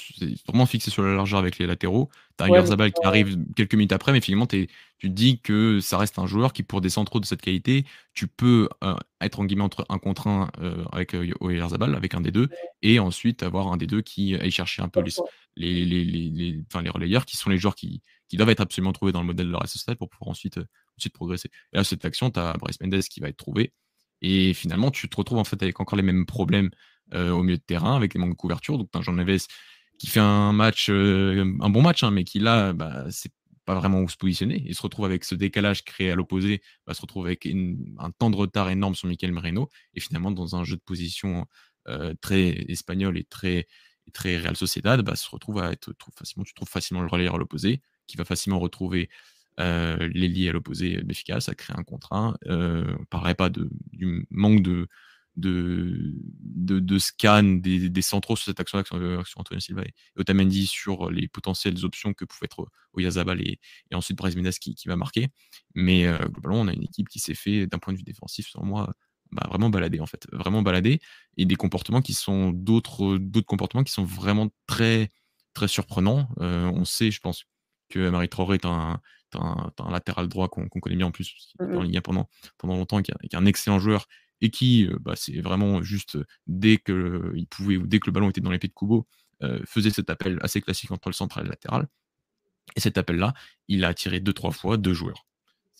vraiment 0.47 0.65
fixés 0.65 0.91
sur 0.91 1.03
la 1.03 1.13
largeur 1.13 1.39
avec 1.39 1.57
les 1.59 1.67
latéraux. 1.67 2.09
Tu 2.37 2.43
as 2.43 2.47
un 2.47 2.65
Zabal 2.65 2.91
qui 2.91 3.05
arrive 3.05 3.37
quelques 3.55 3.75
minutes 3.75 3.91
après, 3.91 4.11
mais 4.11 4.21
finalement, 4.21 4.47
tu 4.47 4.67
te 5.01 5.07
dis 5.07 5.39
que 5.39 5.79
ça 5.79 5.97
reste 5.97 6.19
un 6.19 6.25
joueur 6.25 6.53
qui, 6.53 6.63
pour 6.63 6.81
des 6.81 6.89
centraux 6.89 7.19
de 7.19 7.25
cette 7.25 7.41
qualité, 7.41 7.85
tu 8.13 8.27
peux 8.27 8.67
euh, 8.83 8.95
être 9.21 9.39
en 9.39 9.45
guillemets 9.45 9.63
entre 9.63 9.85
un 9.89 9.99
contre 9.99 10.27
un 10.27 10.49
euh, 10.61 10.83
avec 10.91 11.13
euh, 11.13 11.67
Zabal, 11.67 11.95
avec 11.95 12.13
un 12.15 12.21
des 12.21 12.31
deux, 12.31 12.49
et 12.81 12.99
ensuite 12.99 13.43
avoir 13.43 13.71
un 13.71 13.77
des 13.77 13.87
deux 13.87 14.01
qui 14.01 14.35
aille 14.35 14.51
chercher 14.51 14.81
un 14.81 14.89
peu 14.89 15.01
les, 15.55 15.85
les, 15.85 16.03
les, 16.03 16.29
les, 16.29 16.89
relayeurs, 16.89 17.25
qui 17.25 17.37
sont 17.37 17.49
les 17.49 17.57
joueurs 17.57 17.75
qui, 17.75 18.01
qui 18.27 18.37
doivent 18.37 18.49
être 18.49 18.61
absolument 18.61 18.91
trouvés 18.91 19.11
dans 19.11 19.21
le 19.21 19.27
modèle 19.27 19.47
de 19.47 19.51
la 19.51 19.59
RSS 19.59 19.85
pour 19.97 20.09
pouvoir 20.09 20.29
ensuite 20.29 20.59
ensuite 20.97 21.13
progresser. 21.13 21.49
Et 21.73 21.77
là, 21.77 21.83
cette 21.83 22.05
action, 22.05 22.29
tu 22.31 22.39
as 22.39 22.53
Bryce 22.53 22.79
Mendes 22.81 23.01
qui 23.03 23.19
va 23.19 23.29
être 23.29 23.37
trouvé. 23.37 23.73
Et 24.21 24.53
finalement, 24.53 24.91
tu 24.91 25.09
te 25.09 25.15
retrouves 25.15 25.37
en 25.37 25.43
fait 25.43 25.61
avec 25.61 25.79
encore 25.79 25.97
les 25.97 26.03
mêmes 26.03 26.25
problèmes 26.25 26.69
euh, 27.13 27.31
au 27.31 27.43
milieu 27.43 27.57
de 27.57 27.63
terrain, 27.63 27.95
avec 27.95 28.13
les 28.13 28.19
manques 28.19 28.31
de 28.31 28.35
couverture. 28.35 28.77
Donc, 28.77 28.89
tu 28.91 28.97
as 28.97 29.01
Jean 29.01 29.13
Neves 29.13 29.45
qui 29.99 30.07
fait 30.07 30.19
un 30.19 30.53
match, 30.53 30.89
euh, 30.89 31.55
un 31.59 31.69
bon 31.69 31.81
match, 31.81 32.03
hein, 32.03 32.11
mais 32.11 32.23
qui 32.23 32.39
là, 32.39 32.73
bah, 32.73 33.05
c'est 33.09 33.31
pas 33.65 33.75
vraiment 33.75 34.01
où 34.01 34.09
se 34.09 34.17
positionner. 34.17 34.63
Il 34.65 34.75
se 34.75 34.81
retrouve 34.81 35.05
avec 35.05 35.23
ce 35.23 35.35
décalage 35.35 35.83
créé 35.83 36.11
à 36.11 36.15
l'opposé, 36.15 36.61
va 36.85 36.93
se 36.93 37.01
retrouve 37.01 37.25
avec 37.25 37.45
un 37.45 38.11
temps 38.11 38.29
de 38.29 38.35
retard 38.35 38.69
énorme 38.69 38.95
sur 38.95 39.07
Michael 39.07 39.33
Merino, 39.33 39.69
et 39.93 39.99
finalement 39.99 40.31
dans 40.31 40.55
un 40.55 40.63
jeu 40.63 40.77
de 40.77 40.81
position 40.81 41.45
euh, 41.89 42.13
très 42.21 42.49
espagnol 42.69 43.17
et 43.17 43.23
très, 43.25 43.67
très 44.13 44.37
Real 44.37 44.55
Sociedad, 44.55 45.01
bah, 45.01 45.15
se 45.15 45.29
retrouve 45.29 45.59
à 45.59 45.71
être 45.71 45.93
facilement, 46.17 46.45
tu 46.45 46.53
trouves 46.53 46.69
facilement 46.69 47.01
le 47.01 47.09
relayeur 47.09 47.35
à 47.35 47.37
l'opposé, 47.37 47.81
qui 48.07 48.15
va 48.15 48.23
facilement 48.23 48.59
retrouver 48.59 49.09
euh, 49.59 49.97
à 49.99 50.51
l'opposé 50.51 50.99
efficace, 51.09 51.45
ça 51.45 51.55
crée 51.55 51.73
un 51.75 51.83
contrat. 51.83 52.37
Euh, 52.47 52.95
paraît 53.09 53.35
pas 53.35 53.49
de, 53.49 53.69
du 53.91 54.27
manque 54.29 54.61
de, 54.61 54.87
de, 55.35 56.13
de, 56.79 56.99
scan 56.99 57.43
des, 57.43 57.89
des, 57.89 58.01
centraux 58.01 58.35
sur 58.35 58.45
cette 58.45 58.59
action, 58.59 58.79
action, 58.79 59.19
action 59.19 59.41
Antonio 59.41 59.59
Silva 59.59 59.83
et 59.83 59.93
Otamendi 60.15 60.65
sur 60.65 61.11
les 61.11 61.27
potentielles 61.27 61.85
options 61.85 62.13
que 62.13 62.25
pouvait 62.25 62.45
être 62.45 62.67
Oyazabal 62.93 63.41
et, 63.41 63.59
et 63.91 63.95
ensuite 63.95 64.17
Bryce 64.17 64.35
Mendes 64.35 64.49
qui, 64.51 64.75
va 64.87 64.95
marquer. 64.95 65.27
Mais 65.75 66.07
euh, 66.07 66.17
globalement, 66.27 66.61
on 66.61 66.67
a 66.67 66.73
une 66.73 66.83
équipe 66.83 67.09
qui 67.09 67.19
s'est 67.19 67.35
fait, 67.35 67.67
d'un 67.67 67.79
point 67.79 67.93
de 67.93 67.97
vue 67.99 68.03
défensif, 68.03 68.47
selon 68.49 68.65
moi, 68.65 68.91
bah, 69.31 69.45
vraiment 69.49 69.69
balader 69.69 69.99
en 69.99 70.05
fait, 70.05 70.25
vraiment 70.31 70.61
balader 70.61 70.99
et 71.35 71.45
des 71.45 71.55
comportements 71.55 72.01
qui 72.01 72.13
sont 72.13 72.51
d'autres 72.51 73.17
d'autres 73.17 73.45
comportements 73.45 73.83
qui 73.83 73.91
sont 73.91 74.05
vraiment 74.05 74.49
très 74.67 75.11
très 75.53 75.67
surprenants. 75.67 76.29
Euh, 76.39 76.65
on 76.73 76.85
sait, 76.85 77.11
je 77.11 77.19
pense, 77.19 77.43
que 77.89 78.09
Marie 78.09 78.29
Traoré 78.29 78.55
est 78.55 78.65
un, 78.65 78.99
un, 79.35 79.71
un, 79.77 79.91
latéral 79.91 80.27
droit 80.27 80.47
qu'on 80.47 80.67
connaît 80.67 80.95
bien 80.95 81.07
en 81.07 81.11
plus, 81.11 81.29
qui 81.29 81.55
était 81.59 81.75
en 81.75 81.81
Ligue 81.81 82.01
pendant, 82.01 82.29
pendant 82.57 82.75
longtemps, 82.75 83.01
qui 83.01 83.11
est 83.11 83.35
un 83.35 83.45
excellent 83.45 83.79
joueur 83.79 84.07
et 84.41 84.49
qui, 84.49 84.87
euh, 84.87 84.97
bah, 84.99 85.13
c'est 85.15 85.41
vraiment 85.41 85.81
juste 85.81 86.17
dès 86.45 86.77
que 86.77 87.31
il 87.35 87.47
pouvait 87.47 87.77
ou 87.77 87.87
dès 87.87 87.99
que 87.99 88.07
le 88.07 88.11
ballon 88.11 88.29
était 88.29 88.41
dans 88.41 88.51
les 88.51 88.59
pieds 88.59 88.69
de 88.69 88.73
Kubo, 88.73 89.07
euh, 89.43 89.59
faisait 89.65 89.89
cet 89.89 90.09
appel 90.09 90.39
assez 90.41 90.61
classique 90.61 90.91
entre 90.91 91.09
le 91.09 91.13
central 91.13 91.43
et 91.43 91.47
le 91.47 91.51
latéral. 91.51 91.87
Et 92.75 92.79
cet 92.79 92.97
appel-là, 92.97 93.33
il 93.67 93.83
a 93.85 93.89
attiré 93.89 94.19
deux 94.19 94.33
trois 94.33 94.51
fois 94.51 94.77
deux 94.77 94.93
joueurs. 94.93 95.25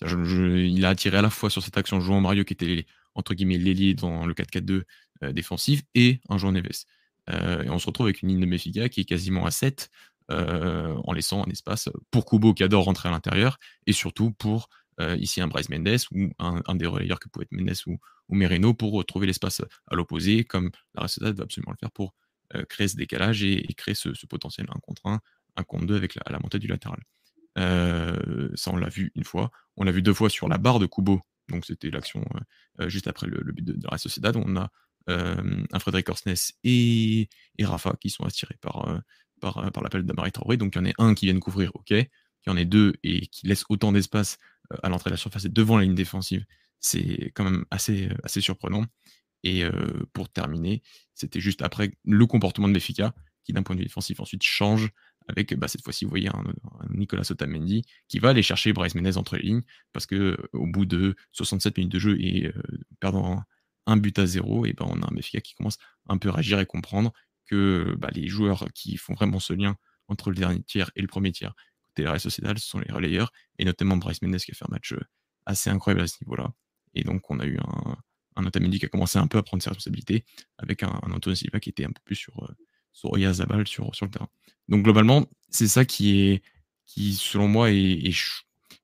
il 0.01 0.85
a 0.85 0.89
attiré 0.89 1.17
à 1.17 1.21
la 1.21 1.29
fois 1.29 1.49
sur 1.49 1.61
cette 1.61 1.77
action 1.77 1.99
jouant 1.99 2.21
Mario 2.21 2.43
qui 2.43 2.53
était 2.53 2.85
entre 3.13 3.33
guillemets 3.33 3.57
l'ailier 3.57 3.93
dans 3.93 4.25
le 4.25 4.33
4-4-2 4.33 4.83
euh, 5.23 5.31
défensif 5.33 5.83
et 5.95 6.21
un 6.29 6.37
joueur 6.37 6.53
Neves. 6.53 6.85
et 7.29 7.69
on 7.69 7.79
se 7.79 7.87
retrouve 7.87 8.07
avec 8.07 8.21
une 8.21 8.29
ligne 8.29 8.39
de 8.39 8.45
Mefiga 8.45 8.89
qui 8.89 9.01
est 9.01 9.05
quasiment 9.05 9.45
à 9.45 9.51
7, 9.51 9.89
euh, 9.91 10.16
en 10.29 11.13
laissant 11.13 11.43
un 11.45 11.49
espace 11.49 11.89
pour 12.11 12.25
Kubo 12.25 12.53
qui 12.53 12.63
adore 12.63 12.85
rentrer 12.85 13.09
à 13.09 13.11
l'intérieur 13.11 13.57
et 13.85 13.93
surtout 13.93 14.31
pour 14.31 14.69
euh, 14.99 15.15
ici 15.17 15.41
un 15.41 15.47
Bryce 15.47 15.69
Mendes 15.69 15.99
ou 16.11 16.29
un, 16.39 16.75
des 16.75 16.87
relayeurs 16.87 17.19
que 17.19 17.29
pouvait 17.29 17.43
être 17.43 17.51
Mendes 17.51 17.75
ou, 17.85 17.97
ou 18.29 18.35
Merino 18.35 18.73
pour 18.73 19.05
trouver 19.05 19.27
l'espace 19.27 19.61
à 19.87 19.95
l'opposé, 19.95 20.43
comme 20.43 20.71
la 20.95 21.07
Sociedad 21.07 21.35
va 21.35 21.43
absolument 21.43 21.71
le 21.71 21.77
faire 21.77 21.91
pour 21.91 22.15
créer 22.69 22.87
ce 22.87 22.95
décalage 22.95 23.43
et, 23.43 23.61
créer 23.75 23.93
ce, 23.93 24.09
potentiel 24.25 24.67
1 24.73 24.79
contre 24.79 25.05
1, 25.05 25.19
1 25.57 25.63
contre 25.63 25.85
2 25.85 25.95
avec 25.97 26.15
la, 26.15 26.39
montée 26.39 26.59
du 26.59 26.67
latéral. 26.67 26.99
ça, 27.57 28.71
on 28.71 28.77
l'a 28.77 28.89
vu 28.89 29.11
une 29.15 29.25
fois. 29.25 29.51
On 29.75 29.83
l'a 29.83 29.91
vu 29.91 30.01
deux 30.01 30.13
fois 30.13 30.29
sur 30.29 30.47
la 30.47 30.57
barre 30.57 30.79
de 30.79 30.85
Kubo. 30.85 31.21
Donc, 31.49 31.65
c'était 31.65 31.91
l'action 31.91 32.23
juste 32.87 33.07
après 33.07 33.27
le, 33.27 33.51
but 33.51 33.65
de, 33.65 33.87
la 33.91 33.97
Sociedad. 33.97 34.35
On 34.37 34.55
a 34.55 34.71
un 35.07 35.79
Frédéric 35.79 36.09
Orsnes 36.09 36.35
et, 36.63 37.27
Rafa 37.61 37.95
qui 37.99 38.09
sont 38.09 38.23
attirés 38.23 38.57
par, 38.61 39.01
par, 39.39 39.71
par 39.71 39.83
l'appel 39.83 40.03
d'Amari 40.03 40.31
Traoré. 40.31 40.57
Donc, 40.57 40.75
il 40.75 40.79
y 40.79 40.81
en 40.81 40.85
a 40.85 40.93
un 40.97 41.13
qui 41.13 41.25
vient 41.25 41.39
couvrir, 41.39 41.71
ok. 41.75 41.91
Il 41.91 42.07
y 42.47 42.49
en 42.49 42.57
a 42.57 42.63
deux 42.63 42.93
et 43.03 43.27
qui 43.27 43.47
laisse 43.47 43.65
autant 43.69 43.91
d'espace 43.91 44.37
à 44.83 44.89
l'entrée 44.89 45.09
de 45.09 45.13
la 45.13 45.17
surface 45.17 45.45
et 45.45 45.49
devant 45.49 45.77
la 45.77 45.83
ligne 45.83 45.95
défensive. 45.95 46.45
C'est 46.79 47.31
quand 47.35 47.43
même 47.43 47.65
assez, 47.71 48.09
assez 48.23 48.41
surprenant. 48.41 48.85
Et 49.43 49.63
pour 50.13 50.29
terminer, 50.29 50.81
c'était 51.13 51.39
juste 51.39 51.61
après 51.61 51.91
le 52.05 52.25
comportement 52.25 52.67
de 52.67 52.73
l'Effica 52.73 53.13
qui, 53.43 53.53
d'un 53.53 53.63
point 53.63 53.75
de 53.75 53.81
vue 53.81 53.85
défensif, 53.85 54.19
ensuite 54.19 54.43
change 54.43 54.91
avec 55.27 55.53
bah, 55.55 55.67
cette 55.67 55.83
fois-ci, 55.83 56.05
vous 56.05 56.09
voyez, 56.09 56.29
un, 56.29 56.43
Nicolas 56.89 57.23
Otamendi 57.29 57.83
qui 58.07 58.19
va 58.19 58.29
aller 58.29 58.41
chercher 58.41 58.73
Bryce 58.73 58.95
Menez 58.95 59.17
entre 59.17 59.37
les 59.37 59.43
lignes 59.43 59.61
parce 59.93 60.05
que 60.05 60.37
au 60.53 60.67
bout 60.67 60.85
de 60.85 61.15
67 61.33 61.77
minutes 61.77 61.93
de 61.93 61.99
jeu 61.99 62.17
et 62.19 62.51
perdant 62.99 63.41
un, 63.85 63.97
but 63.97 64.17
à 64.19 64.25
zéro, 64.25 64.65
et 64.65 64.73
ben 64.73 64.85
on 64.89 65.01
a 65.01 65.05
un 65.05 65.15
Benfica 65.15 65.41
qui 65.41 65.53
commence 65.55 65.77
un 66.09 66.17
peu 66.17 66.29
à 66.29 66.33
réagir 66.33 66.59
et 66.59 66.65
comprendre 66.65 67.13
que 67.47 67.95
bah, 67.97 68.09
les 68.13 68.27
joueurs 68.27 68.65
qui 68.73 68.97
font 68.97 69.13
vraiment 69.13 69.39
ce 69.39 69.53
lien 69.53 69.75
entre 70.07 70.29
le 70.29 70.35
dernier 70.35 70.63
tiers 70.63 70.91
et 70.95 71.01
le 71.01 71.07
premier 71.07 71.31
tiers 71.31 71.53
côté 71.87 72.07
Real 72.07 72.19
Sociedad, 72.19 72.57
ce 72.57 72.67
sont 72.67 72.79
les 72.79 72.91
relayeurs 72.91 73.31
et 73.57 73.65
notamment 73.65 73.97
Bryce 73.97 74.21
Menez 74.21 74.37
qui 74.37 74.51
a 74.51 74.53
fait 74.53 74.65
un 74.65 74.71
match 74.71 74.93
assez 75.45 75.69
incroyable 75.69 76.01
à 76.01 76.07
ce 76.07 76.17
niveau-là. 76.21 76.53
Et 76.93 77.03
donc 77.03 77.29
on 77.31 77.39
a 77.39 77.45
eu 77.45 77.57
un, 77.57 77.97
un 78.37 78.45
Otamendi 78.45 78.79
qui 78.79 78.85
a 78.85 78.89
commencé 78.89 79.17
un 79.17 79.27
peu 79.27 79.37
à 79.37 79.43
prendre 79.43 79.61
ses 79.61 79.69
responsabilités 79.69 80.23
avec 80.57 80.83
un, 80.83 80.99
un 81.03 81.11
Antonio 81.11 81.35
Silva 81.35 81.59
qui 81.59 81.69
était 81.69 81.85
un 81.85 81.91
peu 81.91 82.01
plus 82.05 82.15
sur, 82.15 82.43
euh, 82.43 82.55
sur 82.93 83.11
Oyazabal 83.11 83.67
sur, 83.67 83.93
sur 83.93 84.05
le 84.05 84.11
terrain. 84.11 84.29
Donc 84.69 84.83
globalement, 84.83 85.25
c'est 85.49 85.67
ça 85.67 85.85
qui 85.85 86.19
est, 86.21 86.43
qui 86.85 87.13
selon 87.13 87.47
moi 87.47 87.71
est, 87.71 88.15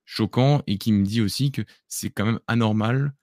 choquant 0.06 0.62
et 0.68 0.78
qui 0.78 0.92
me 0.92 1.04
dit 1.04 1.22
aussi 1.22 1.52
que 1.52 1.64
c'est 1.88 2.12
quand 2.12 2.26
même 2.26 2.40
anormal 2.46 3.16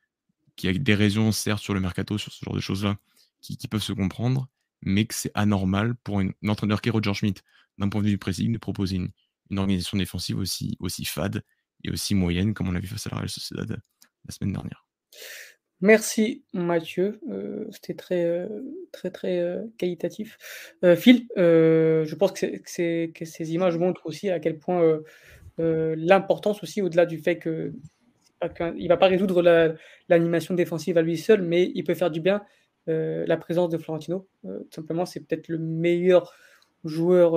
qu'il 0.56 0.72
y 0.72 0.74
ait 0.74 0.78
des 0.78 0.94
raisons 0.94 1.30
certes 1.30 1.62
sur 1.62 1.72
le 1.72 1.78
mercato, 1.78 2.18
sur 2.18 2.32
ce 2.32 2.44
genre 2.44 2.54
de 2.54 2.60
choses-là, 2.60 2.96
qui, 3.40 3.56
peuvent 3.68 3.82
se 3.82 3.92
comprendre, 3.92 4.48
mais 4.82 5.04
que 5.04 5.14
c'est 5.14 5.32
anormal 5.34 5.94
pour 6.04 6.20
un 6.20 6.30
entraîneur 6.46 6.80
qui 6.80 6.88
est 6.88 6.92
Roger 6.92 7.14
Schmidt, 7.14 7.42
d'un 7.78 7.88
point 7.88 8.00
de 8.00 8.06
vue 8.06 8.12
du 8.12 8.18
pressing, 8.18 8.52
de 8.52 8.58
proposer 8.58 8.96
une, 8.96 9.10
organisation 9.56 9.98
défensive 9.98 10.38
aussi, 10.38 11.04
fade 11.04 11.42
et 11.82 11.90
aussi 11.90 12.14
moyenne, 12.14 12.54
comme 12.54 12.68
on 12.68 12.72
l'a 12.72 12.78
vu 12.78 12.86
face 12.86 13.06
à 13.08 13.10
la 13.10 13.16
Real 13.16 13.28
Sociedad 13.28 13.68
la 13.68 14.32
semaine 14.32 14.52
dernière. 14.52 14.86
Merci 15.82 16.44
Mathieu, 16.52 17.20
euh, 17.30 17.64
c'était 17.70 17.94
très, 17.94 18.24
euh, 18.26 18.46
très, 18.92 19.10
très, 19.10 19.38
euh, 19.38 19.64
qualitatif. 19.78 20.36
Phil, 20.96 21.26
je 21.36 22.14
pense 22.14 22.32
que 22.32 22.46
ces 22.66 23.54
images 23.54 23.78
montrent 23.78 24.04
aussi 24.04 24.28
à 24.30 24.40
quel 24.40 24.58
point, 24.58 25.00
l'importance 25.58 26.62
aussi 26.62 26.82
au-delà 26.82 27.06
du 27.06 27.18
fait 27.18 27.38
que 27.38 27.72
il 28.76 28.88
va 28.88 28.96
pas 28.96 29.08
résoudre 29.08 29.42
l'animation 30.08 30.54
défensive 30.54 30.96
à 30.96 31.02
lui 31.02 31.18
seul, 31.18 31.42
mais 31.42 31.70
il 31.74 31.84
peut 31.84 31.94
faire 31.94 32.10
du 32.10 32.20
bien, 32.20 32.42
la 33.26 33.36
présence 33.36 33.68
de 33.70 33.78
Florentino. 33.78 34.26
tout 34.42 34.74
simplement, 34.74 35.06
c'est 35.06 35.20
peut-être 35.20 35.48
le 35.48 35.58
meilleur 35.58 36.32
joueur, 36.84 37.32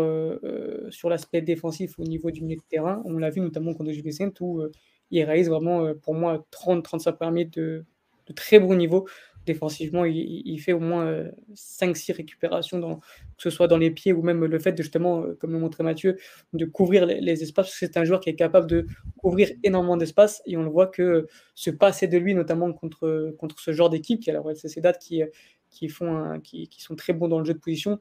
sur 0.91 1.09
l'aspect 1.09 1.41
défensif 1.41 1.99
au 1.99 2.03
niveau 2.03 2.31
du 2.31 2.43
milieu 2.43 2.57
de 2.57 2.67
terrain. 2.69 3.01
On 3.05 3.17
l'a 3.17 3.29
vu 3.29 3.41
notamment 3.41 3.73
contre 3.73 3.91
Juve 3.91 4.09
où, 4.41 4.63
il 5.11 5.23
réalise 5.23 5.49
vraiment, 5.49 5.93
pour 6.01 6.13
moi 6.13 6.45
30-35 6.51 7.11
premiers 7.17 7.45
de 7.45 7.85
de 8.27 8.33
très 8.33 8.59
bon 8.59 8.75
niveau. 8.75 9.07
Défensivement, 9.45 10.05
il, 10.05 10.57
fait 10.59 10.71
au 10.71 10.79
moins 10.79 11.25
5-6 11.53 12.11
euh, 12.11 12.15
récupérations, 12.15 12.79
dans, 12.79 12.97
que 12.97 13.03
ce 13.39 13.49
soit 13.49 13.67
dans 13.67 13.77
les 13.77 13.91
pieds 13.91 14.13
ou 14.13 14.21
même 14.21 14.45
le 14.45 14.59
fait 14.59 14.71
de 14.71 14.81
justement, 14.81 15.23
euh, 15.23 15.37
comme 15.39 15.51
le 15.51 15.59
montrait 15.59 15.83
Mathieu, 15.83 16.17
de 16.53 16.65
couvrir 16.65 17.05
les, 17.05 17.43
espaces. 17.43 17.75
c'est 17.77 17.97
un 17.97 18.05
joueur 18.05 18.21
qui 18.21 18.29
est 18.29 18.35
capable 18.35 18.67
de 18.67 18.87
couvrir 19.17 19.49
énormément 19.63 19.97
d'espace 19.97 20.41
et 20.45 20.55
on 20.55 20.63
le 20.63 20.69
voit 20.69 20.87
que 20.87 21.27
ce 21.55 21.69
passé 21.71 22.07
de 22.07 22.17
lui, 22.17 22.33
notamment 22.33 22.71
contre, 22.71 23.35
contre 23.37 23.59
ce 23.59 23.73
genre 23.73 23.89
d'équipe, 23.89 24.21
qui 24.21 24.29
est 24.29 24.33
la 24.33 24.41
Real 24.41 24.55
Sociedad, 24.55 24.97
qui, 24.97 25.21
qui, 25.69 25.89
font 25.89 26.39
qui, 26.41 26.69
qui, 26.69 26.81
sont 26.81 26.95
très 26.95 27.11
bons 27.11 27.27
dans 27.27 27.39
le 27.39 27.45
jeu 27.45 27.53
de 27.53 27.59
position, 27.59 27.99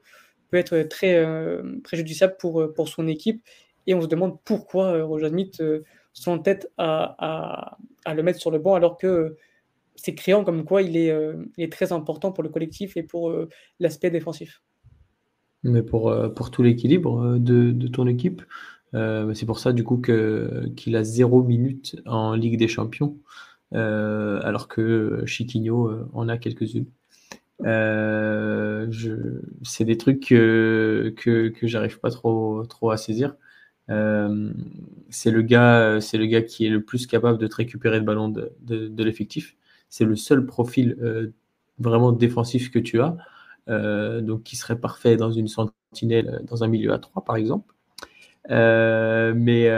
peut 0.49 0.57
être 0.57 0.83
très 0.83 1.15
euh, 1.15 1.79
préjudiciable 1.83 2.37
pour, 2.39 2.73
pour 2.73 2.87
son 2.87 3.07
équipe. 3.07 3.43
Et 3.85 3.93
on 3.93 4.01
se 4.01 4.07
demande 4.07 4.39
pourquoi 4.45 5.03
Roger 5.03 5.27
Smith 5.27 5.61
s'entête 6.13 6.71
à, 6.77 7.77
le 8.07 8.23
mettre 8.23 8.39
sur 8.39 8.51
le 8.51 8.59
banc 8.59 8.75
alors 8.75 8.97
que 8.97 9.35
c'est 9.95 10.15
créant 10.15 10.43
comme 10.43 10.65
quoi 10.65 10.81
il 10.81 10.97
est, 10.97 11.11
euh, 11.11 11.45
très 11.71 11.91
important 11.91 12.31
pour 12.31 12.43
le 12.43 12.49
collectif 12.49 12.97
et 12.97 13.03
pour 13.03 13.29
euh, 13.29 13.49
l'aspect 13.79 14.09
défensif. 14.09 14.61
Mais 15.63 15.81
pour, 15.81 16.09
euh, 16.09 16.29
tout 16.29 16.63
l'équilibre 16.63 17.37
de, 17.37 17.87
ton 17.87 18.07
équipe, 18.07 18.41
c'est 18.93 19.45
pour 19.45 19.59
ça 19.59 19.73
du 19.73 19.83
coup 19.83 19.97
que, 19.97 20.69
qu'il 20.75 20.95
a 20.95 21.03
zéro 21.03 21.41
minute 21.41 21.95
en 22.05 22.35
Ligue 22.35 22.57
des 22.59 22.67
Champions, 22.67 23.17
alors 23.71 24.67
que 24.67 25.23
Chiquinho 25.25 25.89
en 26.13 26.29
a 26.29 26.37
quelques-unes. 26.37 26.85
c'est 29.63 29.85
des 29.85 29.97
trucs 29.97 30.25
que, 30.27 31.53
j'arrive 31.63 31.99
pas 31.99 32.11
trop, 32.11 32.91
à 32.91 32.97
saisir. 32.97 33.35
c'est 33.87 35.31
le 35.31 35.41
gars, 35.41 35.99
qui 36.47 36.65
est 36.65 36.69
le 36.69 36.83
plus 36.83 37.07
capable 37.07 37.39
de 37.39 37.47
te 37.47 37.55
récupérer 37.55 37.97
le 37.97 38.05
ballon 38.05 38.29
de 38.29 39.03
l'effectif 39.03 39.55
c'est 39.93 40.05
le 40.05 40.15
seul 40.15 40.43
profil 40.47 40.97
euh, 41.03 41.31
vraiment 41.77 42.11
défensif 42.11 42.71
que 42.71 42.79
tu 42.79 42.99
as, 42.99 43.15
euh, 43.69 44.21
donc 44.21 44.41
qui 44.41 44.55
serait 44.55 44.79
parfait 44.79 45.17
dans 45.17 45.29
une 45.31 45.47
sentinelle, 45.47 46.29
euh, 46.29 46.39
dans 46.45 46.63
un 46.63 46.67
milieu 46.67 46.93
à 46.93 46.97
3 46.97 47.23
par 47.23 47.35
exemple. 47.35 47.75
mais, 48.49 49.69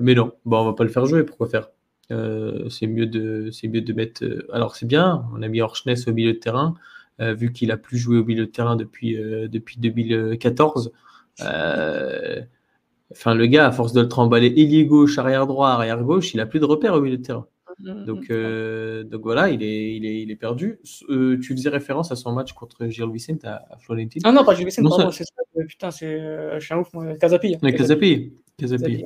non, 0.00 0.32
bon, 0.44 0.62
on 0.62 0.64
va 0.64 0.72
pas 0.72 0.82
le 0.82 0.90
faire 0.90 1.06
jouer, 1.06 1.22
pourquoi 1.22 1.46
faire? 1.48 1.70
C'est 2.10 2.88
mieux 2.88 3.06
de 3.06 3.50
mieux 3.68 3.80
de 3.82 3.92
mettre 3.92 4.24
alors 4.52 4.76
c'est 4.76 4.84
bien 4.84 5.24
on 5.34 5.40
a 5.40 5.48
mis 5.48 5.62
Orchness 5.62 6.08
au 6.08 6.12
milieu 6.12 6.34
de 6.34 6.38
terrain 6.38 6.74
vu 7.20 7.52
qu'il 7.52 7.70
a 7.70 7.78
plus 7.78 7.96
joué 7.96 8.18
au 8.18 8.24
milieu 8.24 8.44
de 8.44 8.50
terrain 8.50 8.76
depuis 8.76 9.16
depuis 9.48 9.78
2014 9.80 10.92
enfin 11.40 13.34
le 13.34 13.46
gars 13.46 13.66
à 13.66 13.72
force 13.72 13.94
de 13.94 14.02
le 14.02 14.08
tremballer 14.08 14.48
ailier 14.48 14.84
gauche 14.84 15.16
arrière 15.16 15.46
droit 15.46 15.70
arrière 15.70 16.02
gauche 16.02 16.34
il 16.34 16.40
a 16.40 16.46
plus 16.46 16.60
de 16.60 16.66
repères 16.66 16.92
au 16.92 17.00
milieu 17.00 17.16
de 17.16 17.22
terrain 17.22 17.46
donc, 17.78 18.28
mmh. 18.28 18.32
euh, 18.32 19.04
donc 19.04 19.22
voilà, 19.22 19.48
il 19.50 19.62
est, 19.62 19.96
il 19.96 20.04
est, 20.04 20.22
il 20.22 20.30
est 20.30 20.36
perdu. 20.36 20.80
Euh, 21.08 21.38
tu 21.40 21.54
faisais 21.54 21.68
référence 21.68 22.12
à 22.12 22.16
son 22.16 22.32
match 22.32 22.52
contre 22.52 22.86
Gilles 22.88 23.10
Vicente 23.10 23.44
à, 23.44 23.64
à 23.70 23.78
Florentine. 23.78 24.22
Ah 24.24 24.32
non, 24.32 24.44
pas 24.44 24.54
Gilles 24.54 24.66
Vicente, 24.66 24.88
pardon, 24.88 25.10
c'est 25.10 25.24
ça. 25.24 25.42
Euh, 25.56 25.64
putain, 25.66 25.90
c'est, 25.90 26.18
je 26.58 26.64
suis 26.64 26.74
un 26.74 26.78
ouf, 26.78 26.92
moi. 26.92 27.14
Casapi. 27.16 27.56
Hein, 27.60 27.72
Casapi. 27.72 28.32
Casapi. 28.56 29.04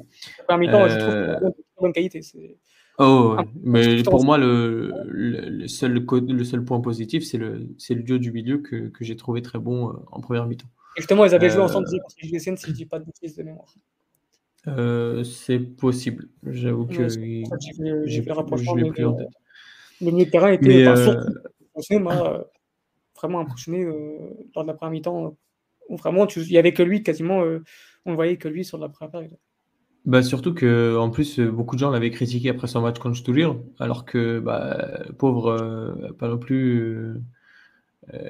Parmi 0.49 0.69
temps, 0.69 0.89
je 0.89 0.99
trouve 0.99 1.51
de 1.51 1.55
bonne 1.81 1.93
qualité. 1.93 2.21
Oh, 2.99 3.37
mais 3.63 4.03
pour 4.03 4.25
moi, 4.25 4.39
le, 4.39 4.91
le, 5.07 5.69
seul, 5.69 6.03
le 6.11 6.45
seul 6.45 6.65
point 6.65 6.81
positif, 6.81 7.25
c'est 7.25 7.37
le, 7.37 7.69
c'est 7.77 7.95
le 7.95 8.03
duo 8.03 8.17
du 8.17 8.33
milieu 8.33 8.59
que, 8.59 8.89
que 8.89 9.05
j'ai 9.05 9.17
trouvé 9.17 9.43
très 9.43 9.59
bon 9.59 9.95
en 10.11 10.21
première 10.21 10.47
mi-temps. 10.47 10.69
Justement, 10.97 11.27
ils 11.27 11.35
avaient 11.35 11.51
joué 11.51 11.61
ensemble 11.61 11.87
contre 11.87 12.17
Gilles 12.19 12.33
Vicente, 12.33 12.59
si 12.59 12.69
je 12.69 12.73
dis 12.73 12.87
pas 12.87 12.99
de 12.99 13.05
bêtises 13.05 13.37
de 13.37 13.43
mémoire. 13.43 13.67
Euh, 14.69 15.23
c'est 15.25 15.59
possible. 15.59 16.29
J'avoue 16.45 16.87
que 16.87 17.09
j'ai 17.09 18.23
fait 18.23 18.29
le 18.29 18.33
rapprochement. 18.33 18.75
Le 18.75 20.11
milieu 20.11 20.25
de 20.27 20.31
terrain 20.31 20.51
était 20.51 20.87
euh... 20.87 21.99
m'a 21.99 22.45
vraiment 23.17 23.41
impressionné 23.41 23.85
euh, 23.85 24.35
lors 24.55 24.65
de 24.65 24.69
la 24.69 24.75
première 24.75 24.93
mi-temps. 24.93 25.37
Vraiment, 25.89 26.27
il 26.27 26.43
n'y 26.43 26.59
avait 26.59 26.73
que 26.73 26.83
lui 26.83 27.03
quasiment. 27.03 27.43
Euh, 27.45 27.63
on 28.05 28.11
ne 28.11 28.17
voyait 28.17 28.37
que 28.37 28.49
lui 28.49 28.65
sur 28.65 28.79
la 28.79 28.89
première 28.89 29.11
période. 29.11 29.37
Bah 30.05 30.23
surtout 30.23 30.55
que 30.55 30.97
en 30.97 31.11
plus 31.11 31.41
beaucoup 31.41 31.75
de 31.75 31.81
gens 31.81 31.91
l'avaient 31.91 32.13
critiqué 32.13 32.51
après 32.51 32.69
son 32.69 32.81
match 32.81 32.99
contre 32.99 33.17
Stourir, 33.17 33.57
alors 33.81 34.05
que 34.05 34.39
bah, 34.39 35.03
pauvre 35.19 36.13
pas 36.17 36.29
non 36.29 36.39
plus 36.39 37.17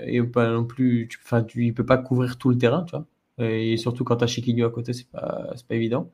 et 0.06 0.22
pas 0.22 0.50
non 0.50 0.64
plus 0.64 1.06
enfin 1.22 1.42
tu, 1.42 1.66
il 1.66 1.74
peut 1.74 1.84
pas 1.84 1.98
couvrir 1.98 2.38
tout 2.38 2.48
le 2.48 2.56
terrain 2.56 2.84
tu 2.84 2.96
vois 2.96 3.06
et 3.46 3.76
surtout 3.76 4.04
quand 4.04 4.16
tu 4.16 4.24
as 4.24 4.26
Chiquinho 4.26 4.66
à 4.66 4.70
côté 4.70 4.94
c'est 4.94 5.10
pas 5.10 5.52
pas 5.68 5.74
évident 5.74 6.10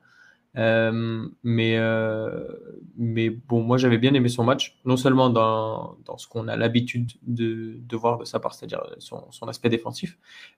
euh, 0.57 1.27
mais, 1.43 1.77
euh, 1.77 2.47
mais 2.95 3.29
bon, 3.29 3.63
moi 3.63 3.77
j'avais 3.77 3.97
bien 3.97 4.13
aimé 4.13 4.29
son 4.29 4.43
match, 4.43 4.77
non 4.85 4.97
seulement 4.97 5.29
dans, 5.29 5.97
dans 6.05 6.17
ce 6.17 6.27
qu'on 6.27 6.47
a 6.47 6.55
l'habitude 6.55 7.11
de, 7.23 7.77
de, 7.79 7.97
voir 7.97 8.19
de 8.19 8.25
sa 8.25 8.39
part, 8.39 8.53
c'est-à-dire 8.53 8.83
son, 8.99 9.31
son, 9.31 9.47
aspect 9.47 9.69
défensif, 9.69 10.17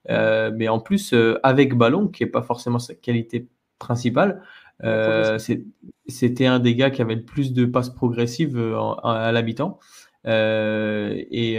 euh, 0.09 0.51
mais 0.53 0.67
en 0.67 0.79
plus 0.79 1.13
avec 1.43 1.75
ballon, 1.75 2.07
qui 2.07 2.23
n'est 2.23 2.29
pas 2.29 2.41
forcément 2.41 2.79
sa 2.79 2.93
qualité 2.93 3.47
principale. 3.79 4.41
C'était 6.07 6.45
un 6.45 6.59
des 6.59 6.75
gars 6.75 6.91
qui 6.91 7.01
avait 7.01 7.15
le 7.15 7.23
plus 7.23 7.53
de 7.53 7.65
passes 7.65 7.89
progressives 7.89 8.59
à 9.03 9.31
l'habitant. 9.31 9.79
et, 10.25 11.55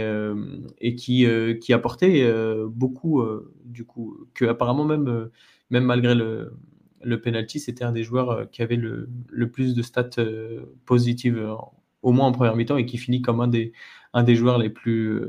et 0.79 0.95
qui, 0.95 1.27
qui 1.59 1.73
apportait 1.73 2.31
beaucoup, 2.67 3.23
du 3.65 3.83
coup, 3.85 4.27
que 4.35 4.45
apparemment 4.45 4.85
même, 4.85 5.29
même 5.71 5.85
malgré 5.85 6.13
le, 6.13 6.53
le 7.03 7.21
penalty, 7.21 7.59
c'était 7.59 7.83
un 7.83 7.91
des 7.91 8.03
joueurs 8.03 8.31
euh, 8.31 8.45
qui 8.45 8.61
avait 8.61 8.75
le, 8.75 9.07
plus 9.51 9.75
de 9.75 9.81
stats 9.81 10.09
euh, 10.19 10.61
positives, 10.85 11.37
euh, 11.37 11.55
au 12.01 12.11
moins 12.11 12.27
en 12.27 12.31
première 12.31 12.55
mi-temps, 12.55 12.77
et 12.77 12.85
qui 12.85 12.97
finit 12.97 13.21
comme 13.21 13.41
un 13.41 13.47
des, 13.47 13.73
joueurs 14.35 14.57
les 14.57 14.69
plus, 14.69 15.21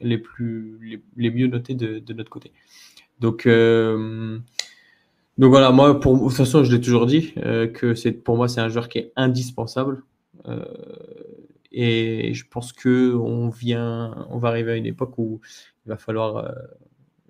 les 0.00 0.18
plus 0.18 1.02
les, 1.16 1.30
mieux 1.30 1.46
notés 1.46 1.74
de, 1.74 2.12
notre 2.12 2.30
côté. 2.30 2.52
Donc, 3.20 3.46
donc 3.46 5.50
voilà, 5.50 5.70
moi, 5.70 6.00
pour, 6.00 6.16
de 6.16 6.20
toute 6.20 6.32
façon, 6.32 6.64
je 6.64 6.74
l'ai 6.74 6.80
toujours 6.80 7.06
dit, 7.06 7.34
que 7.34 8.10
pour 8.10 8.36
moi, 8.36 8.48
c'est 8.48 8.60
un 8.60 8.68
joueur 8.68 8.88
qui 8.88 8.98
est 8.98 9.12
indispensable. 9.16 10.02
et 11.70 12.32
je 12.32 12.44
pense 12.48 12.72
que 12.72 13.14
on 13.14 13.50
vient, 13.50 14.26
on 14.30 14.38
va 14.38 14.48
arriver 14.48 14.72
à 14.72 14.76
une 14.76 14.86
époque 14.86 15.18
où 15.18 15.40
il 15.86 15.90
va 15.90 15.98
falloir, 15.98 16.52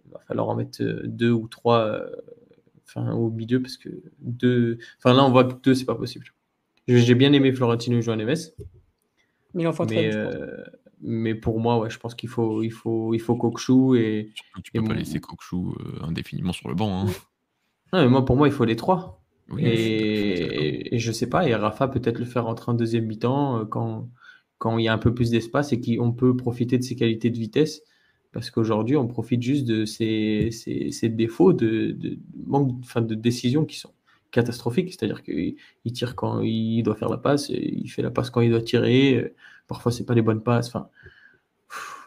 il 0.07 0.13
va 0.13 0.21
falloir 0.21 0.49
en 0.49 0.55
mettre 0.55 0.83
deux 1.05 1.33
ou 1.33 1.49
trois 1.49 2.01
enfin, 2.89 3.13
au 3.13 3.31
milieu, 3.31 3.61
parce 3.63 3.77
que 3.77 3.89
deux. 4.19 4.79
Enfin, 4.99 5.15
là, 5.15 5.25
on 5.25 5.31
voit 5.31 5.45
que 5.45 5.61
deux, 5.63 5.75
c'est 5.75 5.85
pas 5.85 5.95
possible. 5.95 6.27
J'ai 6.89 7.15
bien 7.15 7.33
aimé 7.33 7.53
Florentino 7.53 8.01
jouer 8.01 8.15
à 8.15 8.17
Neves. 8.17 8.53
Mais, 9.55 10.15
euh, 10.15 10.65
mais 11.01 11.35
pour 11.35 11.61
moi, 11.61 11.79
ouais, 11.79 11.91
je 11.91 11.99
pense 11.99 12.15
qu'il 12.15 12.29
faut, 12.29 12.63
il 12.63 12.71
faut, 12.71 13.15
il 13.15 13.21
faut 13.21 13.37
Kokshu 13.37 13.99
et. 13.99 14.31
tu 14.63 14.73
peux 14.73 14.85
pas 14.85 14.95
laisser 14.95 15.21
Kokshu 15.21 15.57
euh, 15.57 16.03
indéfiniment 16.03 16.53
sur 16.53 16.69
le 16.69 16.75
banc. 16.75 17.07
Hein. 17.07 17.11
Non, 17.91 18.03
mais 18.03 18.09
moi, 18.11 18.23
pour 18.23 18.37
moi, 18.37 18.47
il 18.49 18.53
faut 18.53 18.67
les 18.67 18.77
trois. 18.77 19.23
et, 19.57 20.95
et, 20.95 20.99
je 20.99 21.11
sais 21.11 21.27
pas, 21.27 21.49
et 21.49 21.55
Rafa 21.55 21.89
peut-être 21.89 22.19
le 22.19 22.27
faire 22.27 22.45
rentrer 22.45 22.71
en 22.71 22.75
deuxième 22.75 23.07
mi-temps 23.07 23.61
euh, 23.61 23.65
quand, 23.65 24.11
quand 24.59 24.77
il 24.77 24.85
y 24.85 24.89
a 24.89 24.93
un 24.93 24.99
peu 24.99 25.15
plus 25.15 25.31
d'espace 25.31 25.73
et 25.73 25.81
qu'on 25.81 26.13
peut 26.13 26.37
profiter 26.37 26.77
de 26.77 26.83
ses 26.83 26.97
qualités 26.97 27.31
de 27.31 27.39
vitesse. 27.39 27.81
Parce 28.33 28.51
qu'aujourd'hui, 28.51 28.97
on 28.97 29.07
profite 29.07 29.43
juste 29.43 29.65
de 29.65 29.85
ces, 29.85 30.51
défauts 31.03 31.53
de, 31.53 31.97
manque 32.47 32.73
enfin, 32.81 33.01
de 33.01 33.15
décision 33.15 33.65
qui 33.65 33.79
sont 33.79 33.93
catastrophiques. 34.31 34.93
C'est-à-dire 34.93 35.23
qu'il 35.23 35.57
tire 35.93 36.15
quand 36.15 36.41
il 36.43 36.83
doit 36.83 36.95
faire 36.95 37.09
la 37.09 37.17
passe, 37.17 37.49
il 37.49 37.89
fait 37.89 38.03
la 38.03 38.11
passe 38.11 38.31
quand 38.31 38.41
il 38.41 38.51
doit 38.51 38.63
tirer. 38.63 39.33
Parfois, 39.67 39.93
c'est 39.93 40.05
pas 40.05 40.15
les 40.15 40.23
bonnes 40.23 40.43
passes. 40.43 40.69
Enfin, 40.69 40.89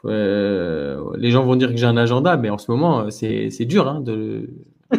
euh, 0.05 1.11
les 1.17 1.31
gens 1.31 1.43
vont 1.43 1.55
dire 1.55 1.69
que 1.69 1.77
j'ai 1.77 1.85
un 1.85 1.97
agenda, 1.97 2.37
mais 2.37 2.49
en 2.49 2.57
ce 2.57 2.71
moment, 2.71 3.09
c'est 3.09 3.65
dur. 3.65 3.87
Hein. 3.87 4.03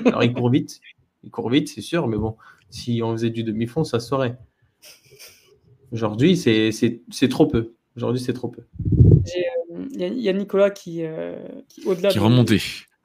Alors, 0.07 0.25
il 0.25 0.33
court 0.33 0.51
vite. 0.51 0.81
Il 1.25 1.31
court 1.31 1.51
vite, 1.51 1.69
c'est 1.69 1.81
sûr, 1.81 2.09
mais 2.09 2.17
bon, 2.17 2.37
si 2.71 3.01
on 3.03 3.13
faisait 3.13 3.31
du 3.31 3.45
demi-fond, 3.45 3.85
ça 3.85 4.01
serait. 4.01 4.37
Aujourd'hui, 5.93 6.37
c'est 6.37 7.29
trop 7.31 7.47
peu. 7.47 7.75
Aujourd'hui, 7.97 8.21
c'est 8.21 8.33
trop 8.33 8.49
peu. 8.49 8.63
Y, 9.27 9.62
a 10.01 10.33
Nicolas 10.33 10.71
qui, 10.71 11.05
euh, 11.05 11.37
qui 11.69 11.85
au-delà 11.87 12.11
qui 12.11 12.19
remontait. 12.19 12.61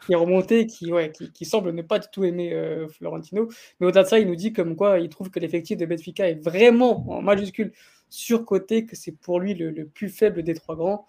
Qui 0.06 0.14
est 0.14 0.16
remonté, 0.16 0.68
qui, 0.68 0.92
ouais, 0.92 1.12
qui, 1.12 1.46
semble 1.46 1.72
ne 1.72 1.82
pas 1.82 2.00
du 2.00 2.08
tout 2.12 2.24
aimer 2.24 2.54
euh, 2.54 2.88
Florentino. 2.88 3.50
Mais 3.80 3.88
au-delà 3.88 4.04
de 4.04 4.08
ça, 4.08 4.20
il 4.20 4.28
nous 4.28 4.36
dit 4.36 4.54
comme 4.54 4.76
quoi 4.76 5.00
il 5.00 5.10
trouve 5.10 5.30
que 5.30 5.40
l'effectif 5.40 5.78
de 5.78 5.86
Benfica 5.86 6.30
est 6.30 6.42
vraiment 6.42 7.10
en 7.12 7.22
majuscule 7.22 7.74
surcoté, 8.10 8.86
que 8.86 8.96
c'est 8.96 9.12
pour 9.12 9.40
lui 9.40 9.54
le, 9.54 9.86
plus 9.86 10.10
faible 10.10 10.44
des 10.44 10.54
trois 10.54 10.76
grands. 10.76 11.06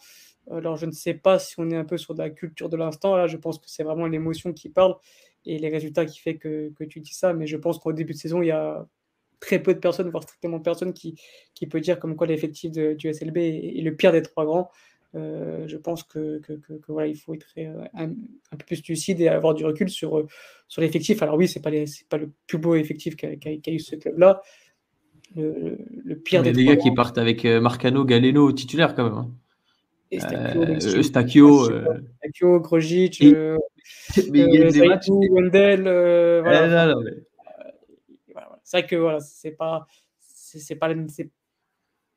Alors 0.50 0.76
je 0.76 0.86
ne 0.86 0.92
sais 0.92 1.14
pas 1.14 1.38
si 1.38 1.54
on 1.58 1.70
est 1.70 1.76
un 1.76 1.84
peu 1.84 1.98
sur 1.98 2.14
de 2.14 2.22
la 2.22 2.30
culture 2.30 2.68
de 2.68 2.76
l'instant. 2.76 3.14
Là, 3.14 3.26
je 3.26 3.36
pense 3.36 3.58
que 3.58 3.66
c'est 3.68 3.84
vraiment 3.84 4.06
l'émotion 4.06 4.52
qui 4.52 4.68
parle 4.68 4.96
et 5.44 5.58
les 5.58 5.68
résultats 5.68 6.06
qui 6.06 6.18
fait 6.18 6.36
que, 6.36 6.72
que 6.76 6.84
tu 6.84 7.00
dis 7.00 7.14
ça. 7.14 7.34
Mais 7.34 7.46
je 7.46 7.56
pense 7.56 7.78
qu'au 7.78 7.92
début 7.92 8.14
de 8.14 8.18
saison, 8.18 8.42
il 8.42 8.46
y 8.46 8.50
a 8.50 8.86
très 9.40 9.58
peu 9.58 9.74
de 9.74 9.78
personnes, 9.78 10.10
voire 10.10 10.22
strictement 10.22 10.60
personne, 10.60 10.92
qui, 10.92 11.20
qui 11.54 11.66
peut 11.66 11.80
dire 11.80 11.98
comme 11.98 12.16
quoi 12.16 12.26
l'effectif 12.26 12.72
du 12.72 13.12
SLB 13.12 13.36
est, 13.36 13.80
le 13.82 13.94
pire 13.94 14.12
des 14.12 14.22
trois 14.22 14.44
grands. 14.44 14.70
Euh, 15.14 15.66
je 15.66 15.76
pense 15.78 16.02
que, 16.02 16.38
que, 16.40 16.52
que, 16.52 16.92
voilà, 16.92 17.08
il 17.08 17.16
faut 17.16 17.34
être 17.34 17.46
euh, 17.56 17.84
un, 17.94 18.08
peu 18.08 18.64
plus 18.66 18.86
lucide 18.86 19.20
et 19.20 19.28
avoir 19.28 19.54
du 19.54 19.64
recul 19.64 19.88
sur, 19.88 20.18
euh, 20.18 20.26
sur 20.68 20.82
l'effectif. 20.82 21.22
Alors 21.22 21.36
oui, 21.36 21.48
c'est 21.48 21.60
pas 21.60 21.70
pas 22.10 22.18
le 22.18 22.30
plus 22.46 22.58
beau 22.58 22.74
effectif 22.74 23.16
qu'a 23.16 23.72
eu 23.72 23.78
ce 23.80 23.96
club-là. 23.96 24.42
Le, 25.36 25.78
le, 26.04 26.16
pire 26.16 26.42
des, 26.42 26.52
des 26.52 26.64
gars 26.64 26.76
qui 26.76 26.90
partent 26.90 27.18
avec 27.18 27.44
Marcano, 27.44 28.04
Galeno 28.04 28.50
titulaire 28.52 28.94
quand 28.94 29.04
même. 29.04 29.18
Hein. 29.18 29.30
Et 30.10 30.20
Stakio, 30.20 30.62
euh, 30.62 31.02
Stakio, 31.02 31.64
Stakio 32.16 32.60
Grogic, 32.60 33.22
Wendel, 35.30 35.82
voilà. 36.42 36.94
C'est 38.64 38.80
vrai 38.80 38.86
que 38.86 38.96
voilà, 38.96 39.20
c'est 39.20 39.52
pas, 39.52 39.86
c'est 40.18 40.76
pas, 40.76 40.92
c'est 41.08 41.30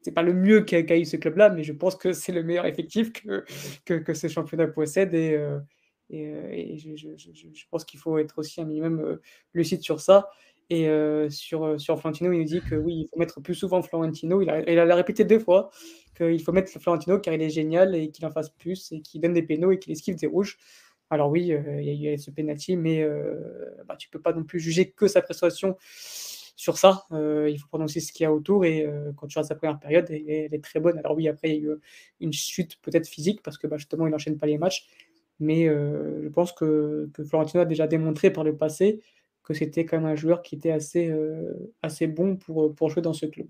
pas 0.10 0.24
le 0.24 0.34
mieux 0.34 0.62
qu'a 0.62 0.98
eu 0.98 1.06
ce 1.06 1.18
club-là, 1.18 1.50
mais 1.50 1.64
je 1.64 1.74
pense 1.74 1.96
que 1.96 2.12
c'est 2.14 2.32
le 2.32 2.42
meilleur 2.42 2.66
effectif 2.66 3.14
que, 3.14 3.46
que, 3.86 4.14
ce 4.16 4.28
championnat 4.28 4.68
possède. 4.68 5.14
Et, 5.14 5.36
euh, 5.36 5.60
euh, 6.14 6.76
je, 6.76 7.66
pense 7.70 7.86
qu'il 7.86 8.00
faut 8.00 8.18
être 8.18 8.40
aussi 8.40 8.60
un 8.62 8.66
minimum 8.66 9.00
euh, 9.00 9.22
lucide 9.54 9.82
sur 9.84 10.00
ça. 10.00 10.30
Et 10.70 10.88
sur, 11.30 11.78
sur 11.82 12.00
Florentino, 12.00 12.32
il 12.32 12.40
nous 12.40 12.46
dit 12.46 12.62
que 12.62 12.76
oui, 12.76 13.02
il 13.02 13.08
faut 13.10 13.20
mettre 13.20 13.42
plus 13.42 13.56
souvent 13.56 13.82
Florentino. 13.82 14.42
Il 14.42 14.50
a, 14.50 14.62
il 14.72 14.80
a 14.80 14.96
répété 14.96 15.26
deux 15.26 15.40
fois 15.40 15.70
qu'il 16.16 16.42
faut 16.42 16.54
mettre 16.54 16.72
Florentino 16.80 17.20
car 17.20 17.34
il 17.34 17.42
est 17.42 17.50
génial 17.50 17.94
et 17.94 18.10
qu'il 18.10 18.26
en 18.26 18.32
fasse 18.32 18.52
plus 18.52 18.90
et 18.94 19.02
qu'il 19.02 19.20
donne 19.20 19.34
des 19.34 19.44
pénaux 19.44 19.74
et 19.74 19.80
qu'il 19.80 19.92
esquive 19.92 20.16
des 20.16 20.28
rouges. 20.28 20.58
Alors 21.10 21.30
oui, 21.30 21.48
il 21.48 21.94
y 21.94 22.08
a 22.08 22.14
eu 22.14 22.18
ce 22.18 22.32
penalty, 22.32 22.78
mais 22.78 23.06
bah, 23.86 23.98
tu 23.98 24.08
peux 24.08 24.22
pas 24.22 24.32
non 24.32 24.46
plus 24.46 24.62
juger 24.62 24.92
que 24.92 25.10
sa 25.10 25.22
prestation 25.22 25.76
sur 26.56 26.78
ça. 26.78 27.06
Euh, 27.12 27.50
il 27.50 27.60
faut 27.60 27.68
aussi 27.80 28.02
ce 28.02 28.12
qu'il 28.12 28.24
y 28.24 28.28
a 28.28 28.34
autour. 28.34 28.66
Et 28.66 28.86
euh, 28.86 29.12
quand 29.16 29.28
tu 29.28 29.38
regardes 29.38 29.48
sa 29.48 29.56
première 29.56 29.80
période, 29.80 30.06
elle, 30.10 30.54
est 30.54 30.64
très 30.64 30.80
bonne. 30.80 30.98
Alors 31.00 31.16
oui, 31.16 31.28
après, 31.28 31.50
il 31.50 31.64
y 31.64 31.68
a 31.68 31.72
eu 31.72 31.78
une 32.20 32.34
chute 32.34 32.78
peut-être 32.82 33.08
physique 33.08 33.42
parce 33.44 33.58
que 33.58 33.68
bah, 33.68 33.78
justement, 33.78 34.08
il 34.08 34.12
n'enchaîne 34.12 34.38
pas 34.38 34.48
les 34.48 34.58
matchs. 34.58 34.88
Mais 35.40 35.68
euh, 35.68 36.22
je 36.24 36.30
pense 36.30 36.52
que, 36.52 37.10
Florentino 37.28 37.62
a 37.62 37.66
déjà 37.66 37.88
démontré 37.88 38.32
par 38.32 38.44
le 38.44 38.56
passé 38.56 39.02
que 39.44 39.56
c'était 39.56 39.86
quand 39.86 39.98
même 39.98 40.06
un 40.06 40.16
joueur 40.16 40.44
qui 40.44 40.56
était 40.56 40.72
assez, 40.72 41.10
bon 42.08 42.36
pour, 42.36 42.90
jouer 42.90 43.02
dans 43.02 43.14
ce 43.14 43.26
club. 43.26 43.48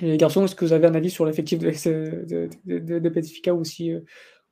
Les 0.00 0.16
garçons, 0.16 0.46
est-ce 0.46 0.54
que 0.54 0.64
vous 0.64 0.72
avez 0.72 0.86
un 0.86 0.94
avis 0.94 1.10
sur 1.10 1.26
l'effectif 1.26 1.58
de, 1.58 1.68
de, 2.64 3.50
ou 3.50 3.64
si 3.64 3.92
vous 3.92 4.00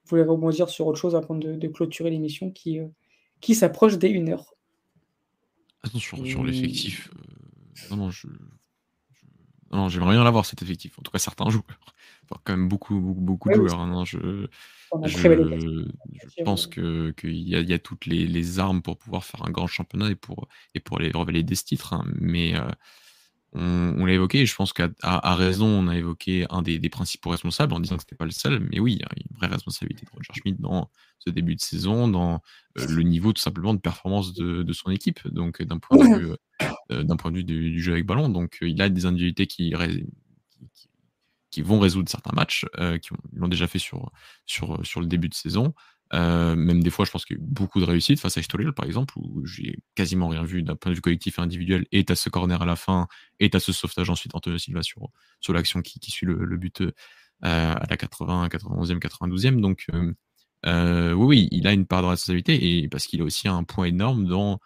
voulez 0.05 0.23
rebondir 0.23 0.69
sur 0.69 0.87
autre 0.87 0.99
chose 0.99 1.17
avant 1.17 1.35
de, 1.35 1.67
clôturer 1.69 2.11
l'émission 2.11 2.51
qui, 2.51 3.55
s'approche 3.55 3.97
des 3.97 4.15
1 4.15 4.29
heure 4.29 4.58
Attention, 5.83 6.25
sur 6.25 6.45
l'effectif, 6.45 7.11
euh, 7.15 7.91
non, 7.91 7.97
non, 7.97 8.11
je, 8.11 8.27
non, 9.71 9.89
j'aimerais 9.89 10.15
bien 10.15 10.25
l'avoir 10.25 10.47
cet 10.47 10.63
effectif. 10.63 10.99
En 10.99 11.03
tout 11.03 11.11
cas, 11.11 11.19
certains 11.19 11.51
joueurs. 11.51 11.95
Enfin, 12.25 12.41
quand 12.45 12.57
même 12.57 12.69
beaucoup, 12.69 12.99
beaucoup, 13.01 13.21
beaucoup 13.21 13.49
de 13.51 13.55
joueurs. 13.55 13.81
Hein, 13.81 14.05
je, 14.05 14.47
je, 15.05 16.43
pense 16.45 16.67
que 16.67 17.11
qu'il 17.13 17.49
y, 17.49 17.55
a, 17.55 17.61
y 17.61 17.73
a 17.73 17.79
toutes 17.79 18.07
les, 18.07 18.27
les, 18.27 18.59
armes 18.59 18.83
pour 18.83 18.97
pouvoir 18.97 19.25
faire 19.25 19.45
un 19.47 19.51
grand 19.51 19.67
championnat 19.67 20.11
et 20.11 20.15
pour, 20.15 20.49
et 20.75 20.81
pour 20.81 20.99
aller 20.99 21.11
révéler 21.15 21.43
des 21.43 21.57
titres. 21.57 21.93
Hein, 21.93 22.05
mais 22.19 22.55
euh, 22.55 22.69
on, 23.53 24.05
l'a 24.05 24.13
évoqué, 24.13 24.41
et 24.41 24.47
je 24.47 24.55
pense 24.55 24.73
qu'à 24.73 24.89
à 25.03 25.35
raison, 25.35 25.67
on 25.67 25.89
a 25.89 25.97
évoqué 25.97 26.47
un 26.51 26.63
des, 26.63 26.79
principaux 26.89 27.31
responsables 27.31 27.73
en 27.73 27.81
disant 27.81 27.97
que 27.97 28.03
c'était 28.03 28.17
pas 28.17 28.27
le 28.27 28.31
seul, 28.31 28.61
mais 28.71 28.79
oui, 28.79 28.95
il 28.95 28.99
y 29.01 29.05
a 29.05 29.09
une 29.17 29.37
vraie 29.37 29.47
responsabilité 29.47 30.05
de 30.05 30.11
Roger 30.11 30.33
Schmidt 30.35 30.61
dans 30.61 30.91
ce 31.19 31.31
début 31.31 31.55
de 31.55 31.61
saison, 31.61 32.09
dans 32.09 32.43
euh, 32.79 32.87
le 32.87 33.03
niveau 33.03 33.33
tout 33.33 33.41
simplement 33.41 33.75
de 33.75 33.81
performance 33.81 34.35
de, 34.35 34.73
son 34.73 34.91
équipe, 34.91 35.27
donc 35.29 35.63
d'un 35.63 35.79
point 35.79 35.97
de 35.97 36.19
vue, 36.19 36.33
euh, 36.93 37.03
d'un 37.03 37.17
point 37.17 37.31
de 37.31 37.39
vue 37.39 37.45
du, 37.45 37.81
jeu 37.81 37.93
avec 37.93 38.07
ballon. 38.07 38.29
Donc 38.29 38.59
il 38.61 38.81
a 38.83 38.89
des 38.89 39.07
individualités 39.07 39.47
qui, 39.47 39.73
qui, 41.51 41.63
vont 41.63 41.81
résoudre 41.81 42.09
certains 42.09 42.35
matchs, 42.35 42.67
euh, 42.79 42.99
qui 42.99 43.11
l'ont 43.33 43.49
déjà 43.49 43.67
fait 43.67 43.79
sur, 43.79 44.13
sur, 44.47 44.85
sur 44.85 45.01
le 45.01 45.07
début 45.07 45.29
de 45.29 45.35
saison. 45.35 45.75
Euh, 46.15 46.57
même 46.57 46.83
des 46.83 46.91
fois, 46.91 47.05
je 47.05 47.11
pense 47.11 47.25
qu'il 47.25 47.37
y 47.37 47.41
a 47.41 47.43
eu 47.43 47.47
beaucoup 47.47 47.81
de 47.81 47.85
réussite 47.85 48.21
face 48.21 48.39
à 48.39 48.43
Stolil, 48.43 48.73
par 48.73 48.87
exemple, 48.87 49.15
où 49.17 49.45
j'ai 49.45 49.79
quasiment 49.95 50.29
rien 50.29 50.43
vu 50.43 50.63
d'un 50.63 50.77
point 50.77 50.91
de 50.91 50.97
vue 50.97 51.03
collectif 51.03 51.39
et 51.39 51.43
individuel. 51.43 51.87
Et 51.93 52.05
tu 52.05 52.15
ce 52.17 52.29
corner 52.31 52.61
à 52.63 52.67
la 52.67 52.77
fin, 52.77 53.09
et 53.41 53.51
tu 53.51 53.61
ce 53.61 53.73
sauvetage 53.73 54.11
ensuite, 54.11 54.35
Antonio 54.35 54.59
Silva 54.59 54.83
sur, 54.83 55.11
sur 55.41 55.53
l'action 55.53 55.83
qui, 55.83 56.01
qui, 56.01 56.11
suit 56.11 56.27
le, 56.27 56.57
but 56.57 56.81
euh, 56.81 56.91
à 57.43 57.87
la 57.89 57.97
80, 57.97 58.49
91e, 58.49 58.99
92e. 58.99 59.61
Donc, 59.61 59.87
euh, 60.67 61.13
oui, 61.13 61.27
oui, 61.27 61.49
il 61.51 61.67
a 61.67 61.73
une 61.73 61.87
part 61.87 62.03
de 62.03 62.09
responsabilité, 62.09 62.79
et 62.81 62.89
parce 62.89 63.07
qu'il 63.07 63.21
a 63.21 63.25
aussi 63.25 63.49
un 63.49 63.65
point 63.65 63.87
énorme 63.87 64.27
dans 64.27 64.61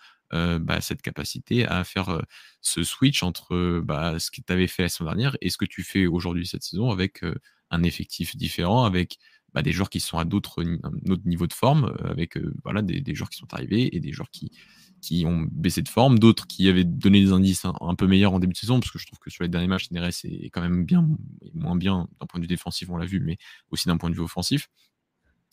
bah, 0.61 0.81
cette 0.81 1.03
capacité 1.03 1.67
à 1.67 1.85
faire 1.85 2.23
ce 2.63 2.85
switch 2.85 3.23
entre 3.23 3.83
bah, 3.85 4.19
ce 4.19 4.31
que 4.31 4.41
tu 4.41 4.51
avais 4.51 4.67
fait 4.67 4.85
la 4.85 4.89
saison 4.89 5.05
dernière 5.05 5.37
et 5.43 5.51
ce 5.51 5.59
que 5.59 5.67
tu 5.67 5.83
fais 5.83 6.07
aujourd'hui 6.07 6.47
cette 6.47 6.63
saison 6.63 6.91
avec 6.91 7.23
un 7.71 7.83
effectif 7.83 8.35
différent, 8.35 8.85
avec 8.85 9.19
bah, 9.55 9.63
des 9.63 9.73
joueurs 9.73 9.91
qui 9.91 10.01
sont 10.01 10.19
à 10.19 10.25
d'autres 10.25 10.63
autre 11.09 11.23
niveau 11.27 11.47
de 11.47 11.53
forme, 11.53 11.85
euh, 11.85 12.11
avec 12.11 12.37
euh, 12.37 12.55
voilà, 12.65 12.83
des, 12.83 13.01
des, 13.01 13.15
joueurs 13.15 13.31
qui 13.31 13.39
sont 13.39 13.53
arrivés 13.53 13.95
et 13.95 14.01
des 14.01 14.13
joueurs 14.13 14.31
qui, 14.31 14.51
ont 15.27 15.47
baissé 15.51 15.83
de 15.83 15.89
forme, 15.89 16.19
d'autres 16.19 16.47
qui 16.47 16.69
avaient 16.69 16.85
donné 16.85 17.21
des 17.21 17.33
indices 17.33 17.65
un, 17.65 17.95
peu 17.95 18.07
meilleurs 18.07 18.35
en 18.35 18.39
début 18.39 18.53
de 18.53 18.59
saison, 18.59 18.79
parce 18.79 18.93
que 18.93 18.99
je 18.99 19.07
trouve 19.07 19.19
que 19.19 19.31
sur 19.31 19.43
les 19.43 19.49
derniers 19.49 19.67
matchs, 19.67 19.91
Neres 19.91 20.25
est 20.25 20.51
quand 20.51 20.63
même 20.63 20.85
bien, 20.85 21.09
moins 21.55 21.77
bien 21.77 22.09
d'un 22.21 22.27
point 22.27 22.39
de 22.39 22.45
vue 22.45 22.49
défensif, 22.49 22.89
on 22.89 22.97
l'a 22.97 23.07
vu, 23.07 23.21
mais 23.21 23.37
aussi 23.71 23.89
d'un 23.89 23.97
point 23.97 24.11
de 24.11 24.15
vue 24.15 24.23
offensif. 24.23 24.69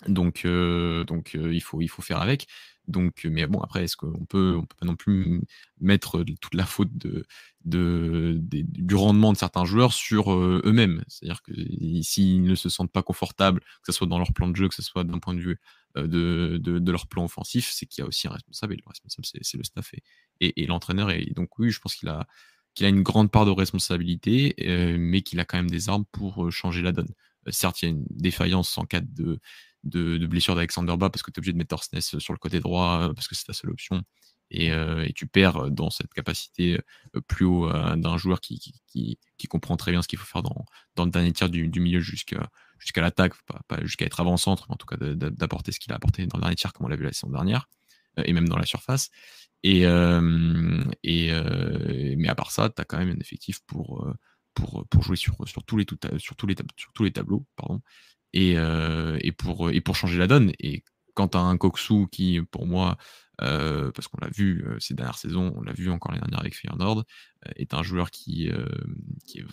Donc, 0.08 0.44
euh, 0.46 1.04
donc 1.04 1.34
il, 1.34 1.62
faut, 1.62 1.82
il 1.82 1.90
faut 1.90 2.02
faire 2.02 2.22
avec. 2.22 2.48
Donc, 2.88 3.26
mais 3.26 3.46
bon, 3.46 3.60
après, 3.60 3.84
est-ce 3.84 3.98
qu'on 3.98 4.26
peut, 4.26 4.56
on 4.58 4.66
peut 4.66 4.76
pas 4.80 4.86
non 4.86 4.96
plus 4.96 5.42
mettre 5.80 6.24
toute 6.42 6.56
la 6.56 6.66
faute 6.66 6.90
de, 6.98 7.26
du 7.64 8.96
rendement 8.96 9.32
de 9.32 9.38
certains 9.38 9.66
joueurs 9.66 9.94
sur 9.94 10.34
eux-mêmes? 10.34 11.04
C'est-à-dire 11.08 11.44
que 11.44 11.54
s'ils 12.02 12.42
ne 12.42 12.56
se 12.56 12.70
sentent 12.70 12.92
pas 12.92 13.04
confortables, 13.04 13.60
que 13.60 13.92
ce 13.92 13.98
soit 13.98 14.08
dans 14.08 14.18
leur 14.18 14.34
plan 14.34 14.48
de 14.48 14.56
jeu, 14.56 14.68
que 14.68 14.74
ce 14.74 14.82
soit 14.82 15.04
d'un 15.04 15.20
point 15.20 15.36
de 15.36 15.42
vue 15.42 15.60
de, 15.96 16.58
de, 16.60 16.92
leur 16.92 17.06
plan 17.08 17.26
offensif, 17.26 17.70
c'est 17.72 17.86
qu'il 17.86 18.02
y 18.02 18.06
a 18.06 18.08
aussi 18.08 18.28
un 18.28 18.32
responsable, 18.32 18.74
et 18.74 18.78
le 18.78 18.84
responsable, 18.88 19.26
c'est 19.26 19.58
le 19.58 19.64
staff 19.64 19.94
et, 20.40 20.64
et, 20.64 20.66
l'entraîneur. 20.66 21.12
Et 21.12 21.32
donc, 21.36 21.60
oui, 21.60 21.70
je 21.70 21.80
pense 21.80 21.96
qu'il 21.96 22.10
a, 22.10 22.26
qu'il 22.74 22.88
a 22.88 22.90
une 22.90 23.04
grande 23.04 23.30
part 23.30 23.46
de 23.46 23.52
responsabilité, 23.52 24.56
mais 24.98 25.22
qu'il 25.22 25.40
a 25.40 25.46
quand 25.46 25.58
même 25.58 25.70
des 25.70 25.90
armes 25.90 26.06
pour 26.12 26.52
changer 26.52 26.82
la 26.82 26.92
donne. 26.92 27.14
certes, 27.50 27.84
il 27.84 27.86
y 27.86 27.88
a 27.90 27.92
une 27.92 28.06
défaillance 28.10 28.76
en 28.80 28.86
cas 28.86 29.02
de 29.02 29.40
de, 29.84 30.26
blessure 30.26 30.56
d'Alexander 30.56 30.96
Bas 30.98 31.10
parce 31.10 31.24
que 31.24 31.32
tu 31.32 31.38
es 31.38 31.40
obligé 31.40 31.54
de 31.54 31.58
mettre 31.58 31.74
Orsnes 31.74 32.02
sur 32.02 32.34
le 32.34 32.40
côté 32.40 32.60
droit 32.60 33.12
parce 33.16 33.28
que 33.28 33.36
c'est 33.36 33.46
ta 33.46 33.54
seule 33.54 33.72
option. 33.72 34.04
Et, 34.52 34.72
tu 35.16 35.28
perds 35.28 35.70
dans 35.72 35.90
cette 35.90 36.14
capacité 36.14 36.80
plus 37.28 37.46
haut 37.46 37.72
d'un 37.72 38.18
joueur 38.18 38.42
qui, 38.42 38.60
qui, 38.88 39.48
comprend 39.48 39.78
très 39.78 39.92
bien 39.92 40.02
ce 40.02 40.08
qu'il 40.08 40.20
faut 40.20 40.26
faire 40.26 40.42
dans, 40.42 40.66
dans 40.96 41.06
le 41.06 41.12
dernier 41.12 41.32
tiers 41.32 41.50
du, 41.50 41.70
milieu 41.80 42.00
jusqu'à 42.00 42.50
jusqu'à 42.80 43.02
l'attaque, 43.02 43.34
pas, 43.68 43.82
jusqu'à 43.82 44.06
être 44.06 44.20
avant-centre, 44.20 44.66
mais 44.70 44.74
en 44.74 44.78
tout 44.78 44.86
cas 44.86 44.96
d'apporter 44.98 45.72
ce 45.72 45.80
qu'il 45.80 45.92
a 45.92 45.96
apporté 45.96 46.26
dans 46.26 46.38
le 46.38 46.42
dernier 46.42 46.56
tiers, 46.56 46.74
comme 46.74 46.86
on 46.86 46.90
l'a 46.90 46.96
vu 46.96 47.04
la 47.04 47.14
saison 47.14 47.30
dernière, 47.30 47.68
et 48.24 48.34
même 48.34 48.48
dans 48.48 48.58
la 48.58 48.66
surface. 48.66 49.10
Et, 49.64 49.82
et 51.04 52.16
mais 52.16 52.28
à 52.28 52.36
part 52.36 52.52
ça, 52.52 52.70
tu 52.70 52.82
as 52.82 52.86
quand 52.86 52.98
même 52.98 53.10
un 53.10 53.20
effectif 53.20 53.60
pour, 53.68 54.08
pour, 54.54 54.86
pour 54.88 55.04
jouer 55.04 55.16
sur, 55.16 55.36
sur, 55.48 55.64
tous 55.64 55.78
les, 55.78 55.86
sur, 56.18 56.36
tous 56.36 56.48
les, 56.48 56.56
sur 56.78 56.92
tous 56.94 57.04
les 57.04 57.12
tableaux. 57.12 57.46
Pardon, 57.56 57.82
et, 58.34 58.54
et, 58.54 59.32
pour, 59.32 59.96
changer 59.96 60.18
la 60.18 60.28
donne. 60.28 60.52
Et 60.60 60.84
quand 61.14 61.30
tu 61.30 61.38
as 61.38 61.42
un 61.42 61.58
Koksu 61.58 62.08
qui, 62.12 62.42
pour 62.52 62.66
moi, 62.68 62.98
euh, 63.42 63.92
parce 63.92 64.08
qu'on 64.08 64.18
l'a 64.22 64.30
vu 64.30 64.66
euh, 64.66 64.78
ces 64.80 64.94
dernières 64.94 65.18
saisons, 65.18 65.54
on 65.56 65.62
l'a 65.62 65.72
vu 65.72 65.90
encore 65.90 66.12
l'année 66.12 66.22
dernière 66.22 66.42
avec 66.42 66.56
Feyenoord, 66.56 67.06
euh, 67.48 67.52
est 67.56 67.74
un 67.74 67.84
joueur 67.84 68.12
qui, 68.12 68.50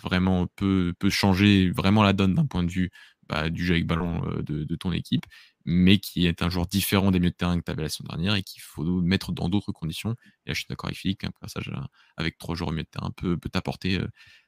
vraiment 0.01 0.47
peut, 0.47 0.93
changer 1.09 1.69
vraiment 1.71 2.03
la 2.03 2.13
donne 2.13 2.35
d'un 2.35 2.45
point 2.45 2.63
de 2.63 2.71
vue 2.71 2.91
bah, 3.29 3.49
du 3.49 3.65
jeu 3.65 3.73
avec 3.73 3.87
ballon 3.87 4.21
de, 4.41 4.75
ton 4.75 4.91
équipe, 4.91 5.25
mais 5.65 5.99
qui 5.99 6.27
est 6.27 6.41
un 6.41 6.49
joueur 6.49 6.67
différent 6.67 7.11
des 7.11 7.19
milieux 7.19 7.31
de 7.31 7.35
terrain 7.35 7.59
que 7.59 7.65
tu 7.65 7.71
avais 7.71 7.83
la 7.83 7.89
saison 7.89 8.05
dernière 8.09 8.35
et 8.35 8.43
qu'il 8.43 8.61
faut 8.61 9.01
mettre 9.01 9.31
dans 9.31 9.49
d'autres 9.49 9.71
conditions. 9.71 10.11
Et 10.45 10.49
là, 10.49 10.53
je 10.53 10.59
suis 10.59 10.67
d'accord 10.69 10.87
avec 10.87 10.97
Philippe, 10.97 11.23
un 11.23 11.31
passage 11.39 11.71
avec 12.15 12.37
trois 12.37 12.55
joueurs 12.55 12.69
au 12.69 12.71
milieu 12.71 12.83
de 12.83 12.89
terrain 12.89 13.11
peut 13.11 13.37
t'apporter 13.51 13.99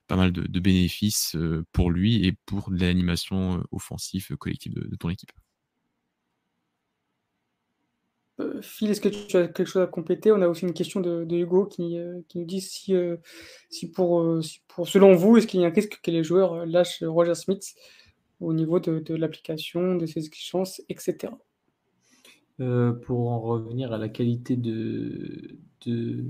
pas 0.09 0.15
mal 0.17 0.33
de, 0.33 0.59
bénéfices 0.59 1.37
pour 1.71 1.91
lui 1.91 2.25
et 2.25 2.33
pour 2.45 2.69
l'animation 2.71 3.63
offensive 3.71 4.35
collective 4.37 4.73
de 4.73 4.95
ton 4.97 5.09
équipe. 5.09 5.31
Euh, 8.39 8.61
Phil, 8.61 8.89
est-ce 8.89 9.01
que 9.01 9.09
tu 9.09 9.37
as 9.37 9.47
quelque 9.47 9.65
chose 9.65 9.81
à 9.81 9.87
compléter? 9.87 10.31
On 10.31 10.41
a 10.41 10.47
aussi 10.47 10.65
une 10.65 10.73
question 10.73 11.01
de, 11.01 11.25
Hugo 11.35 11.65
qui, 11.65 11.97
euh, 11.97 12.21
qui, 12.27 12.39
nous 12.39 12.45
dit 12.45 12.61
si, 12.61 12.95
euh, 12.95 13.17
si, 13.69 13.91
pour, 13.91 14.39
pour, 14.67 14.87
selon 14.87 15.15
vous, 15.15 15.37
est-ce 15.37 15.47
qu'il 15.47 15.59
y 15.61 15.65
a 15.65 15.67
un 15.67 15.71
risque 15.71 15.99
que 16.01 16.11
les 16.11 16.23
joueurs 16.23 16.65
lâchent 16.65 17.03
Roger 17.03 17.35
Smith 17.35 17.75
au 18.39 18.53
niveau 18.53 18.79
de, 18.79 18.99
de 18.99 19.15
l'application, 19.15 19.95
de 19.95 20.05
ses 20.05 20.25
exigences, 20.25 20.81
etc. 20.87 21.33
pour 22.57 23.29
en 23.29 23.39
revenir 23.41 23.91
à 23.91 23.97
la 23.97 24.07
qualité 24.07 24.55
de, 24.55 25.57
de, 25.85 26.23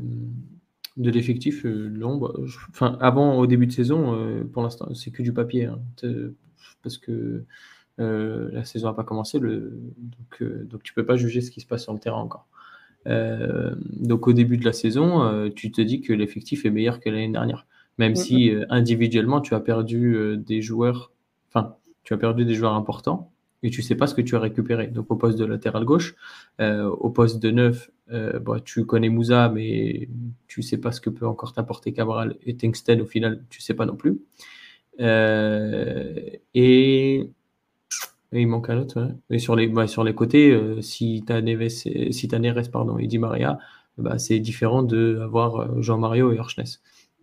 de 0.99 1.09
l'effectif, 1.09 1.65
bah, 1.65 2.31
enfin, 2.69 2.97
avant, 3.01 3.37
au 3.39 3.47
début 3.47 3.65
de 3.65 3.71
saison, 3.71 4.45
pour 4.53 4.61
l'instant, 4.61 4.93
c'est 4.93 5.11
que 5.11 5.23
du 5.23 5.33
papier. 5.33 5.65
Hein, 5.65 5.79
parce 6.81 6.97
que 6.97 7.43
euh, 7.99 8.49
la 8.53 8.63
saison 8.63 8.87
n'a 8.87 8.93
pas 8.93 9.03
commencé, 9.03 9.39
le... 9.39 9.77
donc, 9.97 10.41
euh, 10.41 10.65
donc 10.65 10.83
tu 10.83 10.93
peux 10.93 11.05
pas 11.05 11.17
juger 11.17 11.41
ce 11.41 11.51
qui 11.51 11.61
se 11.61 11.67
passe 11.67 11.83
sur 11.83 11.93
le 11.93 11.99
terrain 11.99 12.21
encore. 12.21 12.47
Euh, 13.07 13.75
donc 13.99 14.27
au 14.27 14.33
début 14.33 14.57
de 14.57 14.65
la 14.65 14.73
saison, 14.73 15.49
tu 15.55 15.71
te 15.71 15.81
dis 15.81 16.01
que 16.01 16.13
l'effectif 16.13 16.65
est 16.65 16.69
meilleur 16.69 16.99
que 16.99 17.09
l'année 17.09 17.31
dernière, 17.31 17.65
même 17.97 18.15
si 18.15 18.51
individuellement 18.69 19.41
tu 19.41 19.53
as 19.53 19.59
perdu 19.59 20.37
des 20.37 20.61
joueurs, 20.61 21.11
enfin 21.49 21.75
tu 22.03 22.13
as 22.13 22.17
perdu 22.17 22.45
des 22.45 22.55
joueurs 22.55 22.73
importants 22.73 23.31
et 23.63 23.69
tu 23.69 23.81
sais 23.81 23.95
pas 23.95 24.07
ce 24.07 24.15
que 24.15 24.21
tu 24.21 24.35
as 24.35 24.39
récupéré. 24.39 24.87
Donc 24.87 25.11
au 25.11 25.15
poste 25.15 25.37
de 25.37 25.45
latéral 25.45 25.85
gauche, 25.85 26.15
au 26.59 27.09
poste 27.09 27.41
de 27.41 27.51
neuf, 27.51 27.91
bah, 28.09 28.59
tu 28.63 28.85
connais 28.85 29.09
Moussa, 29.09 29.49
mais 29.49 30.09
tu 30.47 30.61
sais 30.61 30.77
pas 30.77 30.91
ce 30.91 31.01
que 31.01 31.09
peut 31.09 31.27
encore 31.27 31.53
t'apporter 31.53 31.93
Cabral 31.93 32.37
et 32.45 32.55
Tengsten 32.55 33.01
au 33.01 33.05
final, 33.05 33.43
tu 33.49 33.61
sais 33.61 33.73
pas 33.73 33.85
non 33.85 33.95
plus. 33.95 34.19
et 36.53 37.29
il 38.31 38.47
manque 38.47 38.69
un 38.69 38.77
autre. 38.77 39.11
Et 39.29 39.39
sur 39.39 39.55
les, 39.55 39.67
bah, 39.67 39.87
sur 39.87 40.03
les 40.03 40.13
côtés, 40.13 40.51
euh, 40.51 40.81
si 40.81 41.23
tu 41.25 41.33
as 41.33 41.41
Neves, 41.41 41.69
si 41.69 42.27
pardon, 42.71 42.97
et 42.97 43.07
Di 43.07 43.17
Maria, 43.17 43.59
bah, 43.97 44.19
c'est 44.19 44.39
différent 44.39 44.83
d'avoir 44.83 45.57
euh, 45.57 45.81
Jean-Mario 45.81 46.31
et 46.31 46.39
Orchnes. 46.39 46.63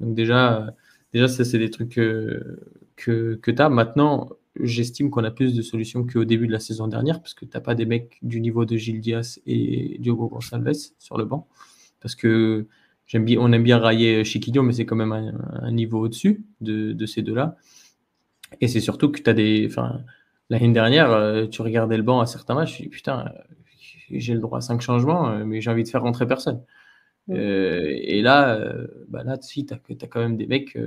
Donc 0.00 0.14
déjà, 0.14 0.62
euh, 0.62 0.70
déjà 1.12 1.28
ça, 1.28 1.44
c'est 1.44 1.58
des 1.58 1.70
trucs 1.70 1.90
que, 1.90 2.60
que, 2.96 3.50
tu 3.50 3.62
as. 3.62 3.68
Maintenant, 3.68 4.30
j'estime 4.60 5.10
qu'on 5.10 5.24
a 5.24 5.30
plus 5.30 5.54
de 5.54 5.62
solutions 5.62 6.06
qu'au 6.06 6.24
début 6.24 6.46
de 6.46 6.52
la 6.52 6.60
saison 6.60 6.88
dernière, 6.88 7.20
parce 7.20 7.34
que 7.34 7.44
tu 7.44 7.50
n'as 7.54 7.60
pas 7.60 7.74
des 7.74 7.86
mecs 7.86 8.18
du 8.22 8.40
niveau 8.40 8.64
de 8.64 8.76
Gilles 8.76 9.00
Diaz 9.00 9.40
et 9.46 9.96
Diogo 10.00 10.28
Gonçalves 10.28 10.72
sur 10.98 11.18
le 11.18 11.24
banc. 11.24 11.48
Parce 12.00 12.14
que 12.14 12.66
j'aime 13.06 13.24
bien, 13.24 13.38
on 13.40 13.52
aime 13.52 13.62
bien 13.62 13.78
railler 13.78 14.24
Chiquinho, 14.24 14.62
mais 14.62 14.72
c'est 14.72 14.86
quand 14.86 14.96
même 14.96 15.12
un, 15.12 15.72
niveau 15.72 16.00
au-dessus 16.00 16.44
de, 16.60 16.92
de, 16.92 17.06
ces 17.06 17.22
deux-là. 17.22 17.56
Et 18.60 18.68
c'est 18.68 18.80
surtout 18.80 19.10
que 19.10 19.20
tu 19.20 19.30
as 19.30 19.34
des. 19.34 19.66
Enfin, 19.68 20.00
L'année 20.48 20.72
dernière, 20.72 21.10
euh, 21.10 21.46
tu 21.46 21.62
regardais 21.62 21.96
le 21.96 22.02
banc 22.04 22.20
à 22.20 22.26
certains 22.26 22.54
matchs, 22.54 22.76
tu 22.76 22.82
dis 22.82 22.88
putain, 22.88 23.26
euh, 23.26 23.42
j'ai 24.10 24.32
le 24.34 24.40
droit 24.40 24.58
à 24.58 24.60
cinq 24.60 24.80
changements, 24.80 25.28
euh, 25.28 25.44
mais 25.44 25.60
j'ai 25.60 25.70
envie 25.70 25.82
de 25.82 25.88
faire 25.88 26.02
rentrer 26.02 26.26
personne. 26.26 26.62
et 27.28 28.22
là, 28.22 28.60
bah 29.08 29.24
là, 29.24 29.36
si, 29.40 29.66
tu 29.66 29.74
as, 29.74 30.06
quand 30.06 30.20
même 30.20 30.36
des 30.36 30.46
mecs 30.46 30.78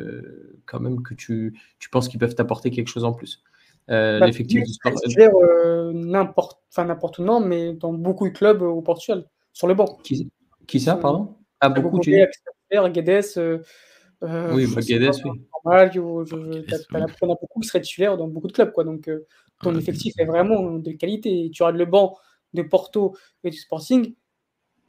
quand 0.65 0.80
même 0.80 1.03
que 1.03 1.13
tu, 1.13 1.59
tu 1.80 1.89
penses 1.89 2.07
qu'ils 2.07 2.20
peuvent 2.20 2.36
t'apporter 2.36 2.72
quelque 2.72 2.88
chose 2.88 3.03
en 3.03 3.11
plus. 3.13 3.43
Bah, 3.90 4.28
L'effectif 4.28 4.64
du 4.64 4.72
sport. 4.72 4.94
n'importe, 5.94 6.62
enfin 6.72 6.86
n'importe 6.86 7.18
où, 7.18 7.24
non, 7.24 7.40
mais 7.40 7.74
dans 7.74 7.92
beaucoup 7.92 8.28
de 8.30 8.34
clubs 8.34 8.62
au 8.62 8.82
Portugal, 8.82 9.26
sur 9.52 9.68
le 9.68 9.74
banc. 9.74 9.98
Qui, 10.04 10.32
qui 10.68 10.80
ça, 10.80 10.96
pardon? 10.96 11.36
Ah, 11.60 11.70
beaucoup, 11.70 12.00
tu 12.00 12.12
dis? 12.12 12.18
Guedes, 12.92 13.34
oui, 14.22 14.68
bah, 14.74 14.82
Guedes, 14.82 15.16
oui. 15.26 15.42
Normal, 15.66 15.90
tu 15.90 16.00
as, 16.00 17.36
beaucoup 17.42 17.60
qui 17.62 17.68
seraient 17.68 17.82
titulaires 17.82 18.16
dans 18.16 18.28
beaucoup 18.28 18.48
de 18.48 18.54
clubs, 18.54 18.72
quoi. 18.72 18.84
Donc, 18.84 19.10
ton 19.62 19.76
effectif 19.76 20.14
est 20.20 20.26
vraiment 20.26 20.74
de 20.74 20.92
qualité. 20.92 21.50
Tu 21.52 21.64
regardes 21.64 21.80
le 21.80 21.86
banc 21.86 22.16
de 22.54 22.62
Porto 22.62 23.16
et 23.44 23.50
du 23.50 23.58
Sporting, 23.58 24.14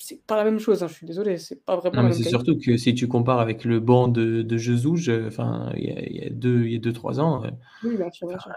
c'est 0.00 0.24
pas 0.26 0.36
la 0.36 0.44
même 0.44 0.58
chose. 0.58 0.82
Hein, 0.82 0.88
je 0.88 0.94
suis 0.94 1.06
désolé, 1.06 1.38
c'est 1.38 1.64
pas 1.64 1.76
vraiment. 1.76 2.02
Non, 2.02 2.08
mais 2.08 2.14
c'est 2.14 2.28
surtout 2.28 2.58
que 2.58 2.76
si 2.76 2.94
tu 2.94 3.08
compares 3.08 3.40
avec 3.40 3.64
le 3.64 3.80
banc 3.80 4.08
de, 4.08 4.42
de 4.42 4.56
Jezouge, 4.56 5.10
enfin, 5.26 5.70
il 5.76 5.84
y 5.84 6.24
a, 6.24 6.30
deux, 6.30 6.64
il 6.64 6.72
y 6.72 6.76
a 6.76 6.78
deux, 6.78 6.92
trois 6.92 7.20
ans. 7.20 7.44
Euh, 7.44 7.50
oui, 7.84 7.96
bien 7.96 8.10
sûr, 8.10 8.28
bien 8.28 8.38
sûr. 8.38 8.52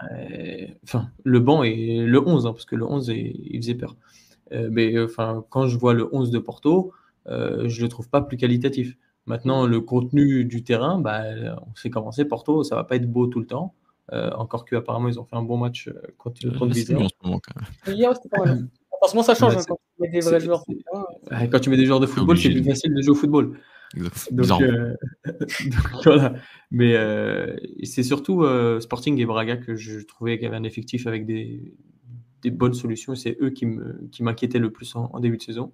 Enfin, 0.84 1.08
le 1.22 1.40
banc 1.40 1.62
est 1.62 2.04
le 2.06 2.26
11, 2.26 2.46
hein, 2.46 2.52
parce 2.52 2.64
que 2.64 2.76
le 2.76 2.84
11, 2.84 3.08
il 3.08 3.56
faisait 3.58 3.74
peur. 3.74 3.96
Euh, 4.52 4.68
mais 4.70 4.98
enfin, 5.00 5.44
quand 5.50 5.66
je 5.66 5.78
vois 5.78 5.94
le 5.94 6.08
11 6.12 6.30
de 6.30 6.38
Porto, 6.38 6.92
euh, 7.28 7.68
je 7.68 7.82
le 7.82 7.88
trouve 7.88 8.08
pas 8.08 8.20
plus 8.20 8.36
qualitatif. 8.36 8.96
Maintenant, 9.26 9.66
le 9.66 9.80
contenu 9.80 10.44
du 10.44 10.64
terrain, 10.64 10.98
bah, 10.98 11.22
on 11.66 11.74
sait 11.74 11.90
commencer. 11.90 12.24
Porto, 12.24 12.62
ça 12.62 12.76
va 12.76 12.84
pas 12.84 12.96
être 12.96 13.10
beau 13.10 13.26
tout 13.26 13.40
le 13.40 13.46
temps. 13.46 13.74
Euh, 14.12 14.30
encore 14.32 14.64
qu'apparemment, 14.64 15.08
ils 15.08 15.18
ont 15.18 15.24
fait 15.24 15.36
un 15.36 15.42
bon 15.42 15.56
match 15.56 15.88
euh, 15.88 15.94
contre, 16.18 16.46
contre 16.58 16.74
Vizela. 16.74 17.06
Forcément, 19.00 19.22
ça 19.22 19.34
change 19.34 19.56
hein, 19.56 19.62
quand 19.66 19.76
tu 19.76 19.83
mets 20.06 20.12
des 20.12 20.20
vrais 20.20 20.40
joueurs. 20.40 20.64
Quand 21.50 21.60
tu 21.60 21.70
mets 21.70 21.76
des 21.76 21.86
joueurs 21.86 22.00
de 22.00 22.06
football, 22.06 22.38
c'est 22.38 22.50
plus 22.50 22.64
facile 22.64 22.94
de 22.94 23.02
jouer 23.02 23.12
au 23.12 23.18
football. 23.18 23.58
Donc, 24.30 24.60
euh, 24.60 24.94
voilà. 26.04 26.34
Mais 26.70 26.94
c'est 27.84 28.02
surtout 28.02 28.44
Sporting 28.80 29.18
et 29.18 29.26
Braga 29.26 29.56
que 29.56 29.76
je 29.76 30.00
trouvais 30.00 30.36
qu'il 30.36 30.44
y 30.44 30.48
avait 30.48 30.56
un 30.56 30.64
effectif 30.64 31.06
avec 31.06 31.26
des, 31.26 31.74
des 32.44 32.50
bonnes 32.50 32.74
solutions. 32.74 33.16
C'est 33.16 33.36
eux 33.40 33.50
qui 33.50 33.66
m'inquiétaient 34.20 34.60
le 34.60 34.70
plus 34.70 34.94
en, 34.94 35.18
début 35.18 35.38
de 35.38 35.42
saison. 35.42 35.72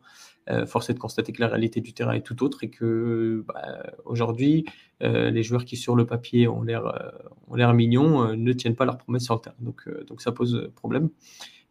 Euh, 0.49 0.64
force 0.66 0.89
est 0.89 0.95
de 0.95 0.99
constater 0.99 1.33
que 1.33 1.41
la 1.41 1.49
réalité 1.49 1.81
du 1.81 1.93
terrain 1.93 2.12
est 2.12 2.22
tout 2.22 2.43
autre 2.43 2.64
et 2.64 2.70
que 2.70 3.45
bah, 3.47 3.93
aujourd'hui, 4.07 4.64
euh, 5.03 5.31
les 5.31 5.43
joueurs 5.43 5.64
qui 5.64 5.76
sur 5.76 5.97
le 5.97 6.07
papier 6.07 6.49
ont 6.49 6.62
l'air 6.62 6.87
euh, 6.87 7.11
ont 7.49 7.57
l'air 7.57 7.74
mignons 7.74 8.35
ne 8.37 8.53
tiennent 8.53 8.76
pas 8.76 8.87
leurs 8.87 8.99
promesses 8.99 9.24
sur 9.24 9.35
le 9.35 9.41
terrain. 9.41 9.57
Donc, 9.61 9.89
donc 10.07 10.22
ça 10.22 10.33
pose 10.33 10.70
problème. 10.76 11.11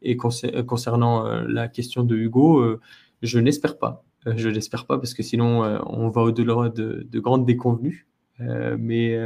Et 0.02 0.18
concernant 0.18 1.24
la 1.48 1.68
question 1.68 2.04
de 2.04 2.16
Hugo, 2.16 2.78
je 3.22 3.40
n'espère 3.40 3.78
pas. 3.78 4.06
je 4.26 4.50
n'espère 4.50 4.86
pas 4.86 4.98
parce 4.98 5.14
que 5.14 5.24
sinon 5.24 5.62
on 5.86 6.10
va 6.10 6.22
au-delà 6.22 6.70
de, 6.70 7.06
de, 7.10 7.20
grandes 7.20 7.46
déconvenues. 7.46 8.08
mais 8.40 9.18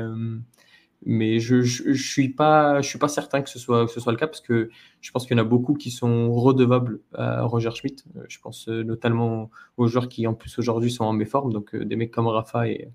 mais 1.06 1.40
je 1.40 1.56
ne 1.58 1.94
suis, 1.96 2.30
pas, 2.30 2.82
je 2.82 2.88
suis 2.88 3.00
pas 3.00 3.08
certain 3.08 3.42
que 3.42 3.50
ce, 3.50 3.60
soit, 3.60 3.88
ce 3.88 4.00
soit 4.00 4.12
le 4.12 4.18
cas 4.18 4.28
parce 4.28 4.42
que 4.42 4.70
je 5.02 5.12
pense 5.12 5.26
qu'il 5.26 5.36
y 5.36 5.40
en 5.40 5.44
a 5.44 5.48
beaucoup 5.48 5.74
qui 5.74 5.92
sont 5.92 6.32
redevables 6.32 7.02
à 7.14 7.44
Roger 7.44 7.72
Schmidt. 7.72 8.04
Euh, 8.16 8.24
je 8.30 8.40
pense 8.40 8.68
euh, 8.70 8.84
notamment 8.84 9.50
aux 9.78 9.88
joueurs 9.88 10.08
qui, 10.08 10.26
en 10.28 10.34
plus, 10.34 10.58
aujourd'hui 10.60 10.92
sont 10.92 11.04
en 11.04 11.14
méforme, 11.14 11.52
donc 11.52 11.76
euh, 11.76 11.86
des 11.86 11.96
mecs 11.96 12.12
comme 12.12 12.28
Rafa 12.28 12.68
et, 12.68 12.90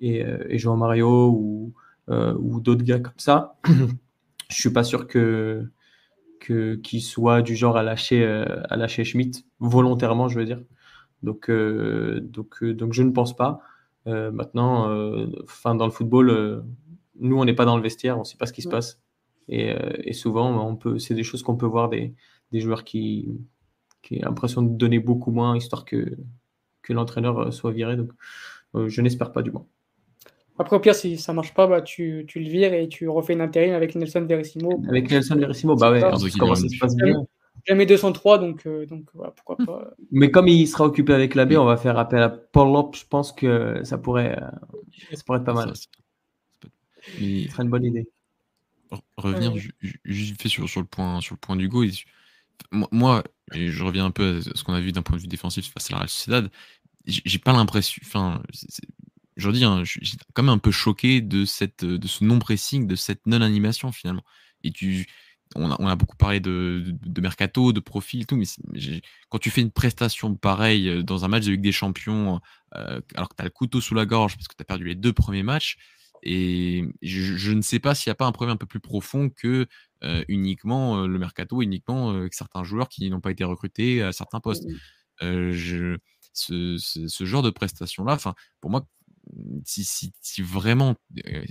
et, 0.00 0.24
et 0.48 0.58
Jean 0.58 0.76
Mario 0.76 1.30
ou, 1.30 1.72
ou 2.08 2.60
d'autres 2.60 2.84
gars 2.84 3.00
comme 3.00 3.14
ça. 3.16 3.56
je 4.50 4.54
suis 4.54 4.72
pas 4.72 4.84
sûr 4.84 5.06
que 5.06 5.68
qu'ils 6.46 7.02
soient 7.02 7.42
du 7.42 7.56
genre 7.56 7.76
à 7.76 7.82
lâcher, 7.82 8.24
à 8.24 8.76
lâcher 8.76 9.04
Schmidt 9.04 9.44
volontairement, 9.58 10.28
je 10.28 10.38
veux 10.38 10.44
dire. 10.44 10.60
Donc, 11.22 11.50
donc, 11.50 12.64
donc 12.64 12.92
je 12.92 13.02
ne 13.02 13.10
pense 13.10 13.36
pas. 13.36 13.60
maintenant, 14.06 14.88
enfin, 15.44 15.74
dans 15.74 15.86
le 15.86 15.92
football 15.92 16.64
nous, 17.20 17.38
on 17.38 17.44
n'est 17.44 17.54
pas 17.54 17.64
dans 17.64 17.76
le 17.76 17.82
vestiaire, 17.82 18.16
on 18.16 18.20
ne 18.20 18.24
sait 18.24 18.36
pas 18.36 18.46
ce 18.46 18.52
qui 18.52 18.62
se 18.62 18.68
passe. 18.68 19.00
Et, 19.48 19.70
euh, 19.72 20.12
souvent, 20.12 20.68
on 20.68 20.76
peut, 20.76 20.98
c'est 20.98 21.14
des 21.14 21.22
choses 21.22 21.42
qu'on 21.42 21.56
peut 21.56 21.66
voir 21.66 21.88
des, 21.88 22.14
joueurs 22.52 22.84
qui, 22.84 23.28
qui 24.02 24.16
ont 24.18 24.28
l'impression 24.28 24.62
de 24.62 24.70
donner 24.76 24.98
beaucoup 24.98 25.30
moins, 25.30 25.56
histoire 25.56 25.84
que, 25.84 26.16
que 26.82 26.92
l'entraîneur 26.92 27.38
euh, 27.38 27.50
soit 27.50 27.72
viré. 27.72 27.96
Donc, 27.96 28.10
euh, 28.74 28.88
je 28.88 29.00
n'espère 29.00 29.32
pas 29.32 29.42
du 29.42 29.50
moins. 29.50 29.66
Après, 30.58 30.76
au 30.76 30.80
pire, 30.80 30.94
si 30.94 31.18
ça 31.18 31.32
ne 31.32 31.36
marche 31.36 31.52
pas, 31.52 31.66
bah, 31.66 31.82
tu, 31.82 32.26
le 32.34 32.48
vires 32.48 32.72
et 32.72 32.88
tu 32.88 33.08
refais 33.08 33.34
une 33.34 33.40
intérim 33.40 33.74
avec 33.74 33.94
Nelson 33.94 34.24
Verissimo. 34.26 34.82
Avec 34.88 35.10
Nelson 35.10 35.36
Verissimo, 35.36 35.76
bah 35.76 35.90
ouais, 35.90 36.00
comment 36.38 36.54
ça 36.54 36.68
se 36.68 36.78
passe 36.78 36.96
bien. 36.96 37.26
jamais 37.66 37.84
203, 37.84 38.38
donc, 38.38 38.66
donc 38.88 39.10
pourquoi 39.12 39.56
pas. 39.56 39.90
Mais 40.10 40.30
comme 40.30 40.48
il 40.48 40.66
sera 40.66 40.84
occupé 40.84 41.12
avec 41.12 41.34
la 41.34 41.44
B, 41.44 41.52
on 41.52 41.64
va 41.64 41.76
faire 41.76 41.98
appel 41.98 42.22
à 42.22 42.30
Paul 42.30 42.72
Lop. 42.72 42.96
Je 42.96 43.04
pense 43.06 43.32
que 43.32 43.80
ça 43.84 43.98
pourrait, 43.98 44.38
ça 45.12 45.22
pourrait 45.26 45.38
être 45.38 45.44
pas 45.44 45.52
mal. 45.52 45.76
Ça, 45.76 45.88
serait 47.18 47.62
une 47.62 47.70
bonne 47.70 47.84
idée. 47.84 48.08
Revenir 49.16 49.52
juste 50.04 50.40
fait 50.40 50.48
sur, 50.48 50.68
sur, 50.68 50.80
le 50.80 50.86
point, 50.86 51.20
sur 51.20 51.34
le 51.34 51.40
point 51.40 51.56
d'Hugo. 51.56 51.84
Moi, 52.70 53.22
et 53.52 53.68
je 53.68 53.84
reviens 53.84 54.06
un 54.06 54.10
peu 54.10 54.38
à 54.38 54.56
ce 54.56 54.64
qu'on 54.64 54.72
a 54.72 54.80
vu 54.80 54.92
d'un 54.92 55.02
point 55.02 55.16
de 55.16 55.22
vue 55.22 55.28
défensif 55.28 55.72
face 55.72 55.90
à 55.90 55.92
la 55.92 55.98
Real 55.98 56.08
Sociedad, 56.08 56.50
j'ai 57.04 57.38
pas 57.38 57.52
l'impression. 57.52 58.00
Enfin, 58.04 58.42
je 59.36 59.50
dis, 59.50 59.64
hein, 59.64 59.84
je 59.84 60.04
suis 60.04 60.16
quand 60.34 60.42
même 60.42 60.54
un 60.54 60.58
peu 60.58 60.70
choqué 60.70 61.20
de, 61.20 61.44
cette, 61.44 61.84
de 61.84 62.06
ce 62.06 62.24
non-pressing, 62.24 62.86
de 62.86 62.96
cette 62.96 63.26
non-animation 63.26 63.92
finalement. 63.92 64.24
Et 64.64 64.72
tu, 64.72 65.06
on, 65.54 65.70
a, 65.70 65.76
on 65.78 65.86
a 65.86 65.94
beaucoup 65.94 66.16
parlé 66.16 66.40
de, 66.40 66.82
de, 66.86 67.20
mercato, 67.20 67.72
de 67.72 67.80
profil, 67.80 68.26
tout, 68.26 68.36
mais 68.36 68.46
quand 69.28 69.38
tu 69.38 69.50
fais 69.50 69.60
une 69.60 69.70
prestation 69.70 70.34
pareille 70.34 70.88
euh, 70.88 71.02
dans 71.02 71.24
un 71.24 71.28
match 71.28 71.44
de 71.44 71.52
Ligue 71.52 71.60
des 71.60 71.72
Champions, 71.72 72.40
euh, 72.74 73.00
alors 73.14 73.28
que 73.28 73.36
tu 73.36 73.42
as 73.42 73.44
le 73.44 73.50
couteau 73.50 73.80
sous 73.80 73.94
la 73.94 74.06
gorge 74.06 74.36
parce 74.36 74.48
que 74.48 74.54
tu 74.56 74.62
as 74.62 74.64
perdu 74.64 74.84
les 74.84 74.94
deux 74.94 75.12
premiers 75.12 75.42
matchs, 75.42 75.76
et 76.22 76.82
je, 77.02 77.52
ne 77.52 77.60
sais 77.60 77.78
pas 77.78 77.94
s'il 77.94 78.10
n'y 78.10 78.12
a 78.12 78.16
pas 78.16 78.26
un 78.26 78.32
problème 78.32 78.54
un 78.54 78.56
peu 78.56 78.66
plus 78.66 78.80
profond 78.80 79.28
que 79.28 79.66
euh, 80.02 80.24
uniquement 80.28 81.06
le 81.06 81.18
mercato, 81.18 81.62
uniquement 81.62 82.26
certains 82.32 82.64
joueurs 82.64 82.88
qui 82.88 83.08
n'ont 83.10 83.20
pas 83.20 83.30
été 83.30 83.44
recrutés 83.44 84.02
à 84.02 84.12
certains 84.12 84.40
postes. 84.40 84.64
Je, 85.20 85.98
ce, 86.32 86.76
ce, 86.78 87.24
genre 87.24 87.42
de 87.42 87.50
prestation-là, 87.50 88.18
pour 88.60 88.70
moi, 88.70 88.86
si, 89.64 89.84
si, 89.84 90.12
si, 90.20 90.42
vraiment, 90.42 90.96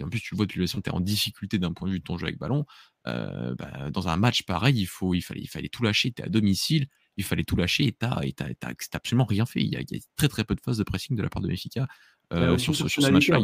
en 0.01 0.09
plus 0.09 0.21
tu 0.21 0.35
vois 0.35 0.45
depuis 0.45 0.65
tu 0.65 0.79
es 0.79 0.89
en 0.89 0.99
difficulté 0.99 1.59
d'un 1.59 1.73
point 1.73 1.87
de 1.87 1.93
vue 1.93 1.99
de 1.99 2.03
ton 2.03 2.17
jeu 2.17 2.25
avec 2.25 2.37
ballon, 2.37 2.65
euh, 3.07 3.53
bah, 3.55 3.89
dans 3.91 4.07
un 4.07 4.17
match 4.17 4.43
pareil, 4.43 4.79
il, 4.79 4.87
faut, 4.87 5.13
il, 5.13 5.21
fallait, 5.21 5.41
il 5.41 5.49
fallait 5.49 5.69
tout 5.69 5.83
lâcher, 5.83 6.11
tu 6.11 6.21
es 6.21 6.25
à 6.25 6.29
domicile, 6.29 6.87
il 7.17 7.23
fallait 7.23 7.43
tout 7.43 7.55
lâcher 7.55 7.85
et 7.85 7.91
tu 7.91 8.05
n'as 8.05 8.73
absolument 8.93 9.25
rien 9.25 9.45
fait. 9.45 9.61
Il 9.61 9.71
y, 9.71 9.75
a, 9.75 9.81
il 9.81 9.91
y, 9.91 9.97
a, 9.97 9.99
très 10.15 10.27
très 10.27 10.43
peu 10.43 10.55
de 10.55 10.61
phases 10.61 10.77
de 10.77 10.83
pressing 10.83 11.15
de 11.15 11.21
la 11.21 11.29
part 11.29 11.41
de 11.41 11.47
Benfica 11.47 11.87
euh, 12.33 12.57
sur, 12.57 12.75
sur, 12.75 12.89
ce 12.89 13.11
match-là. 13.11 13.39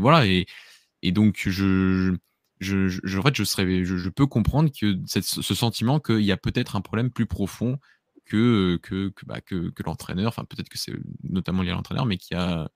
voilà, 0.00 0.26
et, 0.26 0.46
et 1.02 1.12
donc 1.12 1.42
je, 1.46 2.16
je, 2.60 2.88
je, 2.88 3.18
en 3.18 3.22
fait, 3.22 3.36
je, 3.36 3.44
serais, 3.44 3.84
je, 3.84 4.08
peux 4.08 4.26
comprendre 4.26 4.70
que 4.70 4.98
cette, 5.06 5.24
ce 5.24 5.54
sentiment 5.54 6.00
qu'il 6.00 6.22
y 6.22 6.32
a 6.32 6.36
peut-être 6.36 6.74
un 6.74 6.80
problème 6.80 7.10
plus 7.10 7.26
profond 7.26 7.78
que, 8.24 8.78
que, 8.82 9.08
que, 9.10 9.26
bah, 9.26 9.40
que, 9.40 9.70
que 9.70 9.82
l'entraîneur, 9.82 10.28
enfin 10.28 10.44
peut-être 10.44 10.68
que 10.68 10.78
c'est 10.78 10.92
notamment 11.22 11.62
lié 11.62 11.70
à 11.70 11.74
l'entraîneur, 11.74 12.06
mais 12.06 12.16
qui 12.16 12.34
a, 12.34 12.68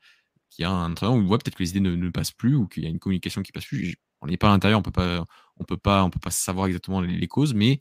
qu'il 0.57 0.63
y 0.63 0.67
a 0.67 0.71
un 0.71 0.91
entraîneur 0.91 1.15
où 1.15 1.19
on 1.19 1.25
voit 1.25 1.39
peut-être 1.39 1.55
que 1.55 1.63
les 1.63 1.71
idées 1.71 1.81
ne, 1.81 2.11
passent 2.11 2.33
plus 2.33 2.57
ou 2.57 2.67
qu'il 2.67 2.83
y 2.83 2.87
a 2.87 2.89
une 2.89 2.99
communication 2.99 3.43
qui 3.43 3.53
passe 3.53 3.67
plus. 3.67 3.97
On 4.23 4.27
n'est 4.27 4.39
pas 4.39 4.49
à 4.49 4.51
l'intérieur, 4.51 4.81
on 4.81 4.83
peut 4.83 4.91
pas, 4.91 5.25
on 5.59 5.65
peut 5.65 5.77
pas, 5.77 6.03
on 6.03 6.11
peut 6.11 6.19
pas 6.19 6.31
savoir 6.31 6.67
exactement 6.67 7.01
les, 7.01 7.29
causes, 7.29 7.55
mais 7.55 7.81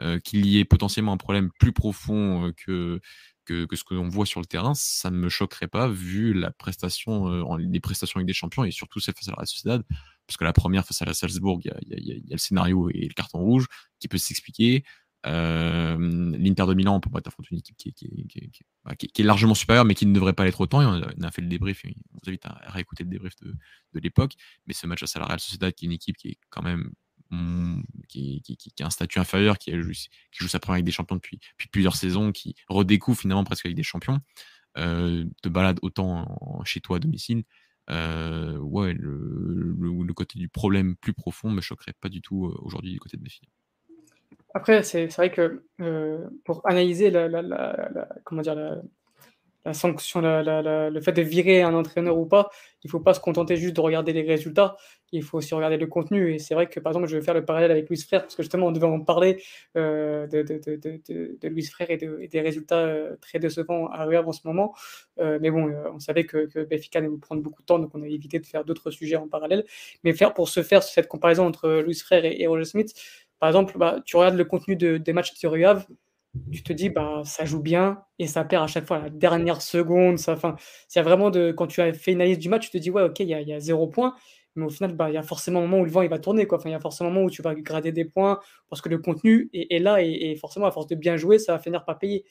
euh, 0.00 0.20
qu'il 0.20 0.46
y 0.46 0.58
ait 0.58 0.64
potentiellement 0.64 1.12
un 1.12 1.16
problème 1.16 1.50
plus 1.58 1.72
profond 1.72 2.46
euh, 2.46 2.52
que, 2.52 3.00
que, 3.44 3.76
ce 3.76 3.84
que 3.84 3.94
l'on 3.94 4.08
voit 4.08 4.26
sur 4.26 4.40
le 4.40 4.46
terrain, 4.46 4.74
ça 4.74 5.10
ne 5.10 5.16
me 5.16 5.28
choquerait 5.28 5.68
pas 5.68 5.88
vu 5.88 6.32
la 6.32 6.52
prestation, 6.52 7.28
euh, 7.28 7.58
les 7.58 7.80
prestations 7.80 8.18
avec 8.18 8.26
des 8.26 8.32
champions 8.32 8.64
et 8.64 8.70
surtout 8.70 9.00
celle 9.00 9.14
face 9.14 9.28
à 9.28 9.34
la 9.36 9.46
Sociedad, 9.46 9.82
parce 10.26 10.36
que 10.36 10.44
la 10.44 10.52
première 10.52 10.86
face 10.86 11.02
à 11.02 11.04
la 11.04 11.14
Salzbourg, 11.14 11.60
il 11.64 11.68
y 11.90 12.12
a, 12.12 12.16
le 12.30 12.38
scénario 12.38 12.88
et 12.90 13.08
le 13.08 13.14
carton 13.14 13.40
rouge 13.40 13.66
qui 13.98 14.08
peut 14.08 14.18
s'expliquer. 14.18 14.84
Euh, 15.26 15.96
L'Inter 16.38 16.66
de 16.66 16.74
Milan, 16.74 16.96
on 16.96 17.00
peut 17.00 17.10
pas 17.10 17.20
affronter 17.24 17.48
une 17.52 17.58
équipe 17.58 17.76
bah, 18.84 18.94
qui, 18.94 19.08
est 19.16 19.24
largement 19.24 19.54
supérieure, 19.54 19.84
mais 19.84 19.94
qui 19.94 20.06
ne 20.06 20.12
devrait 20.12 20.32
pas 20.32 20.44
l'être 20.44 20.60
autant. 20.60 20.82
Et 20.82 20.86
on 20.86 21.22
a, 21.22 21.30
fait 21.30 21.42
le 21.42 21.48
débrief, 21.48 21.82
on 21.84 22.18
vous 22.22 22.28
invite 22.28 22.44
à, 22.46 22.60
réécouter 22.66 23.04
le 23.04 23.10
débrief 23.10 23.34
de, 23.42 23.54
l'époque. 24.00 24.34
Mais 24.66 24.74
ce 24.74 24.86
match 24.86 25.02
à 25.02 25.18
la 25.18 25.26
Real 25.26 25.40
Sociedad, 25.40 25.72
qui 25.72 25.86
est 25.86 25.88
une 25.88 25.92
équipe 25.92 26.16
qui 26.16 26.28
est 26.28 26.38
quand 26.50 26.62
même 26.62 26.90
mm, 27.30 27.82
qui, 28.08 28.42
a 28.80 28.86
un 28.86 28.90
statut 28.90 29.18
inférieur, 29.18 29.58
qui, 29.58 29.72
joue 29.72 30.48
sa 30.48 30.60
première 30.60 30.76
avec 30.76 30.84
des 30.84 30.92
champions 30.92 31.16
depuis, 31.16 31.40
plusieurs 31.72 31.96
saisons, 31.96 32.32
qui 32.32 32.54
redécouvre 32.68 33.18
finalement 33.18 33.44
presque 33.44 33.66
avec 33.66 33.76
des 33.76 33.82
champions, 33.82 34.20
euh, 34.76 35.24
te 35.42 35.48
balade 35.48 35.78
autant 35.82 36.62
chez 36.64 36.80
toi 36.80 36.96
à 36.96 37.00
domicile. 37.00 37.44
Euh, 37.90 38.56
ouais, 38.58 38.94
le, 38.94 40.12
côté 40.14 40.38
du 40.38 40.48
problème 40.48 40.94
plus 40.94 41.12
profond 41.12 41.50
me 41.50 41.60
choquerait 41.60 41.94
pas 42.00 42.08
du 42.08 42.22
tout 42.22 42.54
aujourd'hui 42.62 42.92
du 42.92 43.00
côté 43.00 43.16
de 43.16 43.22
mes 43.22 43.28
filles. 43.28 43.48
Après, 44.54 44.84
c'est 44.84 45.06
vrai 45.16 45.30
que 45.32 45.64
euh, 45.80 46.18
pour 46.44 46.62
analyser 46.64 47.10
la, 47.10 47.28
comment 48.22 48.40
dire, 48.40 48.54
la, 48.54 49.74
sanction, 49.74 50.20
le 50.22 51.00
fait 51.00 51.12
de 51.12 51.22
virer 51.22 51.62
un 51.62 51.74
entraîneur 51.74 52.16
ou 52.16 52.24
pas, 52.24 52.50
il 52.84 52.86
ne 52.86 52.90
faut 52.90 53.00
pas 53.00 53.14
se 53.14 53.20
contenter 53.20 53.56
juste 53.56 53.74
de 53.74 53.80
regarder 53.80 54.12
les 54.12 54.22
résultats, 54.22 54.76
il 55.10 55.22
faut 55.22 55.38
aussi 55.38 55.54
regarder 55.54 55.78
le 55.78 55.86
contenu. 55.86 56.34
Et 56.34 56.38
c'est 56.38 56.54
vrai 56.54 56.68
que, 56.68 56.78
par 56.78 56.92
exemple, 56.92 57.08
je 57.08 57.16
vais 57.16 57.22
faire 57.22 57.34
le 57.34 57.44
parallèle 57.44 57.70
avec 57.70 57.88
Louis 57.88 57.98
Frère, 57.98 58.22
parce 58.22 58.36
que 58.36 58.42
justement, 58.42 58.66
on 58.66 58.72
devait 58.72 58.86
en 58.86 59.00
parler 59.00 59.42
euh, 59.76 60.26
de, 60.28 60.42
de, 60.42 61.48
Louis 61.48 61.64
Frère 61.64 61.90
et, 61.90 61.96
des 61.96 62.40
résultats 62.40 62.78
euh, 62.78 63.16
très 63.20 63.38
décevants 63.40 63.88
à 63.88 64.04
Real 64.04 64.24
en 64.24 64.32
ce 64.32 64.42
moment. 64.44 64.74
mais 65.18 65.50
bon, 65.50 65.72
on 65.92 65.98
savait 65.98 66.24
que, 66.24 66.46
que 66.46 66.60
Benfica 66.60 67.00
allait 67.00 67.08
nous 67.08 67.18
prendre 67.18 67.42
beaucoup 67.42 67.62
de 67.62 67.66
temps, 67.66 67.80
donc 67.80 67.90
on 67.94 68.02
a 68.02 68.06
évité 68.06 68.38
de 68.38 68.46
faire 68.46 68.64
d'autres 68.64 68.90
sujets 68.92 69.16
en 69.16 69.26
parallèle. 69.26 69.64
Mais 70.04 70.12
faire 70.12 70.32
pour 70.32 70.48
se 70.48 70.62
faire 70.62 70.84
cette 70.84 71.08
comparaison 71.08 71.44
entre 71.46 71.68
Louis 71.80 71.94
Frère 71.94 72.24
et 72.24 72.46
Roger 72.46 72.66
Smith, 72.66 72.94
par 73.40 73.48
exemple, 73.48 73.76
bah, 73.78 74.00
tu 74.04 74.16
regardes 74.16 74.36
le 74.36 74.44
contenu 74.44 74.76
des 74.76 75.12
matchs 75.12 75.38
de 75.40 75.48
Rio 75.48 75.74
tu 76.52 76.62
te 76.62 76.72
dis, 76.72 76.90
bah, 76.90 77.22
ça 77.24 77.44
joue 77.44 77.60
bien 77.60 78.02
et 78.18 78.26
ça 78.26 78.44
perd 78.44 78.64
à 78.64 78.66
chaque 78.66 78.86
fois 78.86 78.98
à 78.98 79.02
la 79.02 79.10
dernière 79.10 79.62
seconde. 79.62 80.18
Vraiment 80.96 81.30
de, 81.30 81.52
quand 81.52 81.66
tu 81.66 81.80
as 81.80 81.92
fait 81.92 82.12
une 82.12 82.20
analyse 82.20 82.38
du 82.38 82.48
match, 82.48 82.64
tu 82.64 82.70
te 82.70 82.78
dis, 82.78 82.90
ouais, 82.90 83.02
ok, 83.02 83.20
il 83.20 83.28
y 83.28 83.52
a, 83.52 83.60
zéro 83.60 83.86
point. 83.86 84.14
Mais 84.56 84.64
au 84.64 84.70
final, 84.70 84.94
bah, 84.94 85.10
il 85.10 85.14
y 85.14 85.18
a 85.18 85.22
forcément 85.22 85.60
un 85.60 85.62
moment 85.62 85.80
où 85.80 85.84
le 85.84 85.90
vent 85.90 86.02
il 86.02 86.10
va 86.10 86.18
tourner. 86.18 86.46
Il 86.64 86.70
y 86.70 86.74
a 86.74 86.80
forcément 86.80 87.10
un 87.10 87.12
moment 87.12 87.26
où 87.26 87.30
tu 87.30 87.42
vas 87.42 87.54
grader 87.54 87.92
des 87.92 88.04
points 88.04 88.38
parce 88.68 88.80
que 88.82 88.88
le 88.88 88.98
contenu 88.98 89.50
est, 89.52 89.80
là 89.80 90.00
et, 90.02 90.36
forcément, 90.36 90.66
à 90.66 90.70
force 90.70 90.86
de 90.86 90.94
bien 90.94 91.16
jouer, 91.16 91.38
ça 91.38 91.52
va 91.52 91.58
finir 91.58 91.84
par 91.84 91.98
payer. 91.98 92.24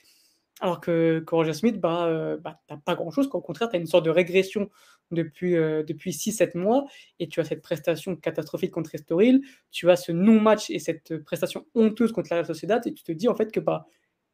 Alors 0.62 0.80
que, 0.80 1.24
Roger 1.30 1.54
Smith, 1.54 1.80
bah, 1.80 2.06
euh, 2.06 2.38
bah, 2.38 2.60
tu 2.68 2.74
n'as 2.74 2.80
pas 2.80 2.96
grand-chose. 2.96 3.30
Au 3.32 3.42
contraire, 3.42 3.70
tu 3.70 3.76
as 3.76 3.80
une 3.80 3.88
sorte 3.88 4.06
de 4.06 4.10
régression 4.10 4.70
depuis, 5.12 5.56
euh, 5.56 5.84
depuis 5.84 6.12
6-7 6.12 6.56
mois 6.58 6.86
et 7.20 7.28
tu 7.28 7.40
as 7.40 7.44
cette 7.46 7.62
prestation 7.62 8.16
catastrophique 8.16 8.72
contre 8.72 8.96
Estoril, 8.96 9.42
tu 9.72 9.90
as 9.92 9.96
ce 9.96 10.12
non-match 10.12 10.70
et 10.70 10.80
cette 10.80 11.18
prestation 11.24 11.66
honteuse 11.76 12.12
contre 12.12 12.30
la 12.32 12.38
Real 12.38 12.46
Sociedad 12.46 12.86
et 12.88 12.94
tu 12.94 13.04
te 13.04 13.12
dis 13.12 13.28
en 13.28 13.36
fait 13.36 13.52
que 13.52 13.60
bah 13.60 13.86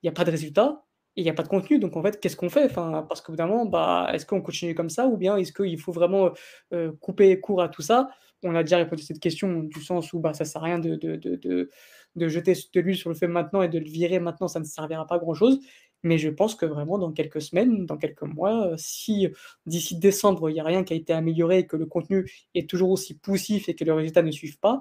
il 0.02 0.06
n'y 0.06 0.10
a 0.10 0.14
pas 0.14 0.24
de 0.24 0.32
résultat 0.32 0.86
et 1.16 1.22
il 1.22 1.24
n'y 1.24 1.30
a 1.30 1.34
pas 1.34 1.44
de 1.44 1.48
contenu. 1.48 1.80
Donc 1.80 1.98
en 1.98 2.02
fait, 2.02 2.20
qu'est-ce 2.20 2.38
qu'on 2.38 2.50
fait? 2.50 2.66
Enfin, 2.66 3.06
Parce 3.08 3.22
qu'au 3.22 3.34
bout 3.34 3.70
bah, 3.70 4.10
est-ce 4.14 4.26
qu'on 4.26 4.42
continue 4.42 4.76
comme 4.76 4.90
ça 4.90 5.08
ou 5.08 5.18
bien 5.18 5.38
est-ce 5.38 5.52
qu'il 5.52 5.80
faut 5.80 5.92
vraiment 5.92 6.32
euh, 6.74 6.92
couper 7.02 7.40
court 7.40 7.62
à 7.62 7.70
tout 7.70 7.82
ça? 7.82 8.10
On 8.44 8.56
a 8.56 8.64
déjà 8.64 8.78
répondu 8.78 9.02
à 9.04 9.06
cette 9.06 9.20
question 9.20 9.64
du 9.64 9.82
sens 9.82 10.14
où 10.14 10.20
bah, 10.20 10.34
ça 10.34 10.46
ne 10.46 10.50
sert 10.50 10.62
à 10.62 10.66
rien 10.66 10.80
de, 10.80 10.96
de, 10.96 11.18
de, 11.18 11.70
de, 12.16 12.28
jeter 12.30 12.54
de 12.74 12.80
l'huile 12.80 12.96
sur 12.96 13.10
le 13.10 13.16
feu 13.16 13.28
maintenant 13.28 13.62
et 13.62 13.68
de 13.68 13.80
le 13.80 13.86
virer 13.86 14.20
maintenant, 14.20 14.48
ça 14.48 14.62
ne 14.62 14.66
servira 14.66 15.06
pas 15.06 15.16
à 15.16 15.20
grand-chose. 15.20 15.60
Mais 16.04 16.18
je 16.18 16.30
pense 16.30 16.56
que 16.56 16.66
vraiment, 16.66 16.98
dans 16.98 17.12
quelques 17.12 17.42
semaines, 17.42 17.86
dans 17.86 17.98
quelques 17.98 18.24
mois, 18.24 18.68
euh, 18.68 18.76
si 18.78 19.28
d'ici 19.66 19.98
décembre, 19.98 20.50
il 20.50 20.54
n'y 20.54 20.60
a 20.60 20.64
rien 20.64 20.84
qui 20.84 20.94
a 20.94 20.96
été 20.96 21.14
amélioré 21.14 21.60
et 21.60 21.68
que 21.68 21.76
le 21.76 21.86
contenu 21.86 22.30
est 22.56 22.70
toujours 22.70 22.92
aussi 22.92 23.18
poussif 23.18 23.68
et 23.70 23.76
que 23.76 23.84
les 23.84 23.92
résultats 23.92 24.22
ne 24.22 24.32
suivent 24.32 24.60
pas, 24.60 24.80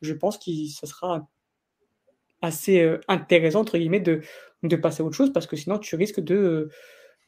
je 0.00 0.14
pense 0.14 0.38
que 0.38 0.50
ce 0.68 0.86
sera 0.86 1.28
assez 2.42 2.80
euh, 2.80 3.00
intéressant, 3.08 3.60
entre 3.60 3.78
guillemets, 3.78 4.00
de, 4.00 4.22
passer 4.76 5.02
à 5.02 5.06
autre 5.06 5.16
chose 5.16 5.32
parce 5.32 5.46
que 5.46 5.56
sinon, 5.56 5.78
tu 5.78 5.96
risques 5.96 6.20
de 6.20 6.70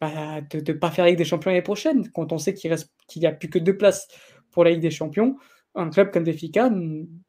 bah, 0.01 0.41
ne 0.53 0.61
de, 0.61 0.73
pas 0.73 0.91
faire 0.91 1.05
la 1.05 1.11
Ligue 1.11 1.19
des 1.19 1.25
Champions 1.25 1.51
l'année 1.51 1.63
prochaine. 1.63 2.11
Quand 2.11 2.33
on 2.33 2.39
sait 2.39 2.55
qu'il 2.55 2.75
n'y 3.17 3.27
a 3.27 3.33
plus 3.33 3.49
que 3.49 3.59
deux 3.59 3.77
places 3.77 4.09
pour 4.51 4.65
la 4.65 4.71
Ligue 4.71 4.81
des 4.81 4.91
Champions, 4.91 5.37
un 5.75 5.91
club 5.91 6.11
comme 6.11 6.25
Benfica, 6.25 6.71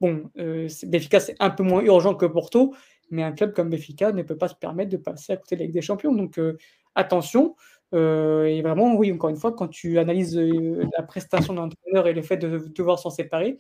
bon, 0.02 0.30
euh, 0.38 0.68
c'est 0.68 1.36
un 1.40 1.50
peu 1.50 1.64
moins 1.64 1.82
urgent 1.82 2.16
que 2.16 2.26
Porto, 2.26 2.74
mais 3.14 3.24
un 3.24 3.32
club 3.32 3.54
comme 3.54 3.70
Benfica 3.70 4.12
ne 4.12 4.24
peut 4.24 4.38
pas 4.38 4.48
se 4.48 4.56
permettre 4.56 4.90
de 4.90 4.98
passer 4.98 5.34
à 5.34 5.38
côté 5.38 5.56
de 5.56 5.62
la 5.62 5.66
Ligue 5.66 5.76
des 5.76 5.82
Champions. 5.82 6.14
Donc 6.14 6.38
euh, 6.40 6.58
attention. 6.96 7.56
Euh, 7.94 8.46
et 8.46 8.62
vraiment, 8.64 8.96
oui, 8.96 9.12
encore 9.12 9.30
une 9.30 9.38
fois, 9.38 9.54
quand 9.54 9.68
tu 9.68 10.00
analyses 10.00 10.36
euh, 10.36 10.84
la 10.98 11.04
prestation 11.04 11.54
d'un 11.54 11.64
entraîneur 11.64 12.08
et 12.08 12.14
le 12.14 12.24
fait 12.24 12.38
de 12.38 12.58
devoir 12.76 12.98
s'en 12.98 13.12
séparer, 13.12 13.60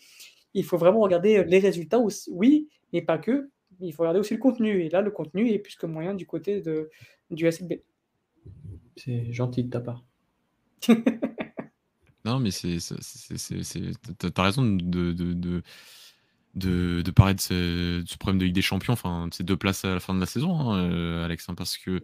il 0.55 0.63
faut 0.65 0.77
vraiment 0.77 1.01
regarder 1.01 1.43
les 1.43 1.59
résultats, 1.59 1.99
aussi, 1.99 2.31
oui, 2.33 2.67
mais 2.91 3.03
pas 3.03 3.19
que. 3.19 3.49
Il 3.79 3.93
faut 3.93 4.01
regarder 4.01 4.19
aussi 4.19 4.33
le 4.33 4.39
contenu. 4.39 4.83
Et 4.83 4.89
là, 4.89 5.01
le 5.01 5.11
contenu 5.11 5.49
est 5.49 5.59
plus 5.59 5.75
que 5.75 5.85
moyen 5.85 6.15
du 6.15 6.25
côté 6.25 6.61
de, 6.61 6.89
du 7.29 7.51
SLB. 7.51 7.73
C'est 8.95 9.31
gentil 9.31 9.63
de 9.65 9.69
ta 9.69 9.81
part. 9.81 10.03
non, 12.25 12.39
mais 12.39 12.49
c'est, 12.51 12.77
t'as 14.17 14.43
raison 14.43 14.63
de, 14.63 15.11
de 15.11 15.33
de, 15.33 15.61
parler 17.11 17.33
de 17.33 17.41
ce, 17.41 18.17
problème 18.17 18.39
de 18.39 18.45
Ligue 18.45 18.55
des 18.55 18.61
Champions, 18.61 18.93
enfin, 18.93 19.27
de 19.27 19.33
ces 19.33 19.43
deux 19.43 19.57
places 19.57 19.85
à 19.85 19.93
la 19.93 19.99
fin 19.99 20.13
de 20.13 20.19
la 20.19 20.25
saison, 20.25 20.59
hein, 20.59 20.77
euh, 20.77 21.25
Alex, 21.25 21.49
hein, 21.49 21.55
parce 21.55 21.77
que 21.77 22.03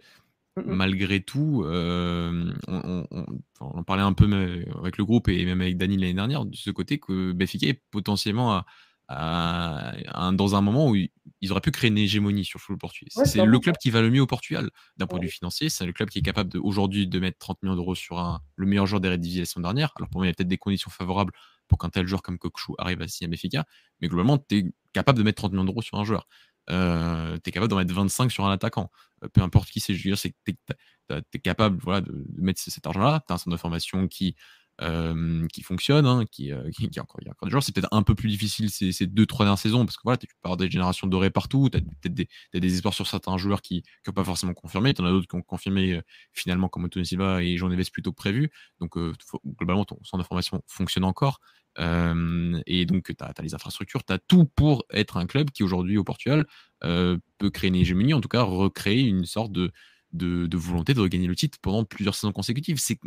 malgré 0.66 1.22
tout, 1.22 1.64
euh, 1.66 2.52
on, 2.68 3.06
en 3.60 3.84
parlait 3.84 4.04
un 4.04 4.14
peu 4.14 4.66
avec 4.80 4.97
le 4.97 5.06
groupe 5.06 5.30
et 5.30 5.45
même 5.45 5.62
avec 5.62 5.78
Dani 5.78 5.97
l'année 5.97 6.14
dernière, 6.14 6.45
de 6.45 6.56
ce 6.56 6.72
côté 6.72 7.00
que 7.00 7.32
Benfica 7.32 7.68
est 7.68 7.82
potentiellement 7.91 8.64
à, 9.08 10.32
dans 10.34 10.56
un 10.56 10.62
moment 10.62 10.89
où 10.89 10.95
ils 10.95 11.52
auraient 11.52 11.62
pu 11.62 11.72
créer 11.72 11.89
une 11.89 11.97
hégémonie 11.97 12.45
sur 12.45 12.60
le 12.60 12.62
football 12.62 12.80
portugais. 12.80 13.10
c'est 13.26 13.43
le 13.43 13.60
club 13.60 13.76
qui 13.78 13.89
va 13.89 14.02
le 14.02 14.10
mieux 14.10 14.22
au 14.22 14.28
Portugal 14.28 14.70
d'un 14.97 15.08
point 15.08 15.20
de 15.20 15.26
vue 15.26 15.32
financier. 15.32 15.70
C'est 15.70 15.86
le 15.86 15.93
club 15.93 16.10
qui 16.10 16.20
est 16.20 16.24
capable 16.24 16.58
aujourd'hui 16.58 17.08
de 17.08 17.20
mettre 17.20 17.38
30 17.39 17.64
millions 17.64 17.76
d'euros 17.76 17.95
sur 17.95 18.20
un, 18.20 18.41
le 18.56 18.68
meilleur 18.68 18.86
joueur 18.86 19.02
des 19.02 19.45
saison 19.45 19.62
dernière. 19.62 19.91
Alors 19.95 20.10
pour 20.10 20.20
moi, 20.20 20.28
il 20.28 20.30
y 20.30 20.32
a 20.32 20.34
peut-être 20.34 20.47
des 20.47 20.58
conditions 20.58 20.91
favorables 20.91 21.34
pour 21.70 21.78
qu'un 21.78 21.89
tel 21.89 22.07
joueur 22.07 22.22
comme 22.22 22.38
Kokshu 22.38 22.74
arrive 22.78 23.01
à 23.01 23.05
Benfica, 23.28 23.65
mais 24.01 24.09
globalement, 24.09 24.38
tu 24.38 24.57
es 24.57 24.65
capable 24.91 25.17
de 25.20 25.24
mettre 25.24 25.38
30 25.38 25.53
millions 25.53 25.63
d'euros 25.63 25.82
sur 25.82 25.97
un 25.99 26.03
joueur. 26.03 26.28
euh, 26.72 27.38
tu 27.43 27.49
es 27.49 27.51
capable 27.53 27.70
d'en 27.70 27.78
mettre 27.78 27.93
25 27.93 28.32
sur 28.32 28.45
un 28.45 28.51
attaquant. 28.51 28.91
peu 29.34 29.41
importe 29.41 29.70
qui 29.70 29.80
c'est, 29.80 29.93
je 29.95 30.09
veux 30.09 30.15
dire, 30.15 30.22
tu 30.45 31.26
es, 31.34 31.39
capable 31.39 31.80
voilà, 31.82 32.01
de, 32.01 32.11
mettre 32.38 32.59
cet 32.61 32.86
argent-là. 32.86 33.24
Tu 33.26 33.32
as 33.32 33.36
un 33.36 33.38
centre 33.38 33.51
de 33.51 33.57
formation 33.57 34.07
qui 34.07 34.36
qui 34.80 35.61
fonctionne, 35.61 36.05
hein, 36.05 36.25
qui, 36.32 36.51
qui, 36.75 36.89
qui, 36.89 36.99
encore, 36.99 37.19
il 37.21 37.25
y 37.25 37.30
a 37.30 37.32
encore 37.32 37.47
des 37.47 37.51
joueurs. 37.51 37.63
C'est 37.63 37.73
peut-être 37.73 37.89
un 37.91 38.03
peu 38.03 38.15
plus 38.15 38.30
difficile 38.30 38.69
ces, 38.69 39.07
deux, 39.07 39.25
trois 39.25 39.45
dernières 39.45 39.59
saisons 39.59 39.86
parce 39.86 39.97
que 39.97 40.01
voilà, 40.03 40.17
tu 40.17 40.27
peux 40.27 40.34
avoir 40.43 40.57
des 40.57 40.69
générations 40.69 41.07
dorées 41.07 41.30
partout. 41.30 41.69
Tu 41.69 41.77
as 41.77 41.82
peut-être 41.82 42.13
des, 42.13 42.27
des, 42.53 42.73
espoirs 42.73 42.93
sur 42.93 43.07
certains 43.07 43.38
joueurs 43.38 43.61
qui 43.61 43.84
n'ont 44.07 44.13
pas 44.13 44.23
forcément 44.23 44.53
confirmé. 44.53 44.93
Tu 44.93 45.01
en 45.01 45.05
as 45.05 45.11
d'autres 45.11 45.27
qui 45.27 45.36
ont 45.36 45.41
confirmé 45.41 46.01
finalement 46.34 46.69
comme 46.69 46.86
Antonio 46.86 47.03
Silva 47.03 47.43
et 47.43 47.57
Jean 47.57 47.69
Neves 47.69 47.91
plutôt 47.91 48.11
que 48.11 48.17
prévu. 48.17 48.51
Donc 48.80 48.97
globalement, 49.57 49.86
ton 49.86 49.99
centre 50.03 50.23
de 50.23 50.27
formation 50.27 50.61
fonctionne 50.67 51.03
encore. 51.03 51.39
et 51.77 52.86
donc, 52.86 53.05
tu 53.05 53.23
as, 53.23 53.41
les 53.41 53.53
infrastructures, 53.53 54.03
tu 54.05 54.13
as 54.13 54.19
tout 54.19 54.45
pour 54.45 54.86
être 54.91 55.17
un 55.17 55.25
club 55.25 55.51
qui 55.51 55.63
aujourd'hui 55.63 55.97
au 55.97 56.03
Portugal 56.03 56.45
peut 56.82 57.49
créer 57.51 57.67
une 57.67 57.75
hégémonie, 57.75 58.13
en 58.13 58.21
tout 58.21 58.30
cas 58.30 58.43
recréer 58.43 59.01
une 59.01 59.25
sorte 59.25 59.51
de, 59.51 59.71
de, 60.14 60.57
volonté 60.57 60.93
de 60.93 60.99
regagner 60.99 61.28
le 61.28 61.36
titre 61.36 61.57
pendant 61.62 61.84
plusieurs 61.84 62.16
saisons 62.16 62.32
consécutives. 62.32 62.80
C'est 62.80 62.99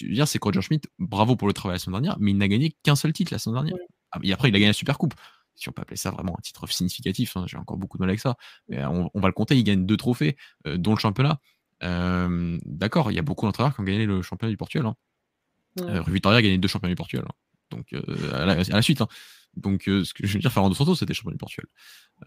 dire, 0.00 0.28
c'est 0.28 0.42
Roger 0.42 0.62
Schmidt, 0.62 0.88
bravo 0.98 1.36
pour 1.36 1.48
le 1.48 1.54
travail 1.54 1.76
la 1.76 1.78
semaine 1.78 2.02
dernière, 2.02 2.16
mais 2.20 2.32
il 2.32 2.38
n'a 2.38 2.48
gagné 2.48 2.76
qu'un 2.82 2.96
seul 2.96 3.12
titre 3.12 3.32
la 3.32 3.38
semaine 3.38 3.64
dernière. 3.64 3.86
Ah, 4.10 4.18
et 4.22 4.32
après, 4.32 4.48
il 4.48 4.54
a 4.54 4.58
gagné 4.58 4.68
la 4.68 4.72
Super 4.72 4.98
Coupe. 4.98 5.14
Si 5.54 5.68
on 5.68 5.72
peut 5.72 5.82
appeler 5.82 5.96
ça 5.96 6.10
vraiment 6.10 6.34
un 6.38 6.40
titre 6.40 6.66
significatif, 6.68 7.36
hein, 7.36 7.44
j'ai 7.46 7.56
encore 7.56 7.76
beaucoup 7.76 7.98
de 7.98 8.02
mal 8.02 8.10
avec 8.10 8.20
ça. 8.20 8.36
Mais 8.68 8.84
on, 8.84 9.10
va 9.14 9.28
le 9.28 9.32
compter, 9.32 9.56
il 9.56 9.64
gagne 9.64 9.86
deux 9.86 9.96
trophées, 9.96 10.36
euh, 10.66 10.76
dont 10.76 10.92
le 10.92 10.98
championnat. 10.98 11.40
Euh, 11.82 12.58
d'accord, 12.64 13.10
il 13.10 13.14
y 13.14 13.18
a 13.18 13.22
beaucoup 13.22 13.46
d'entraîneurs 13.46 13.74
qui 13.74 13.80
ont 13.80 13.84
gagné 13.84 14.06
le 14.06 14.22
championnat 14.22 14.50
du 14.50 14.56
Portugal. 14.56 14.86
Hein. 14.86 14.96
Euh, 15.80 16.02
Vitoria 16.06 16.38
a 16.38 16.42
gagné 16.42 16.58
deux 16.58 16.68
championnats 16.68 16.92
du 16.92 16.96
Portugal. 16.96 17.26
Hein. 17.28 17.34
Donc, 17.70 17.94
à 18.32 18.44
la, 18.44 18.82
suite. 18.82 19.02
Donc, 19.56 19.82
ce 19.84 20.14
que 20.14 20.26
je 20.26 20.32
veux 20.32 20.38
dire, 20.38 20.52
Fernando 20.52 20.74
Santos, 20.74 20.94
c'était 20.96 21.14
champion 21.14 21.30
du 21.30 21.36
Portugal. 21.36 21.66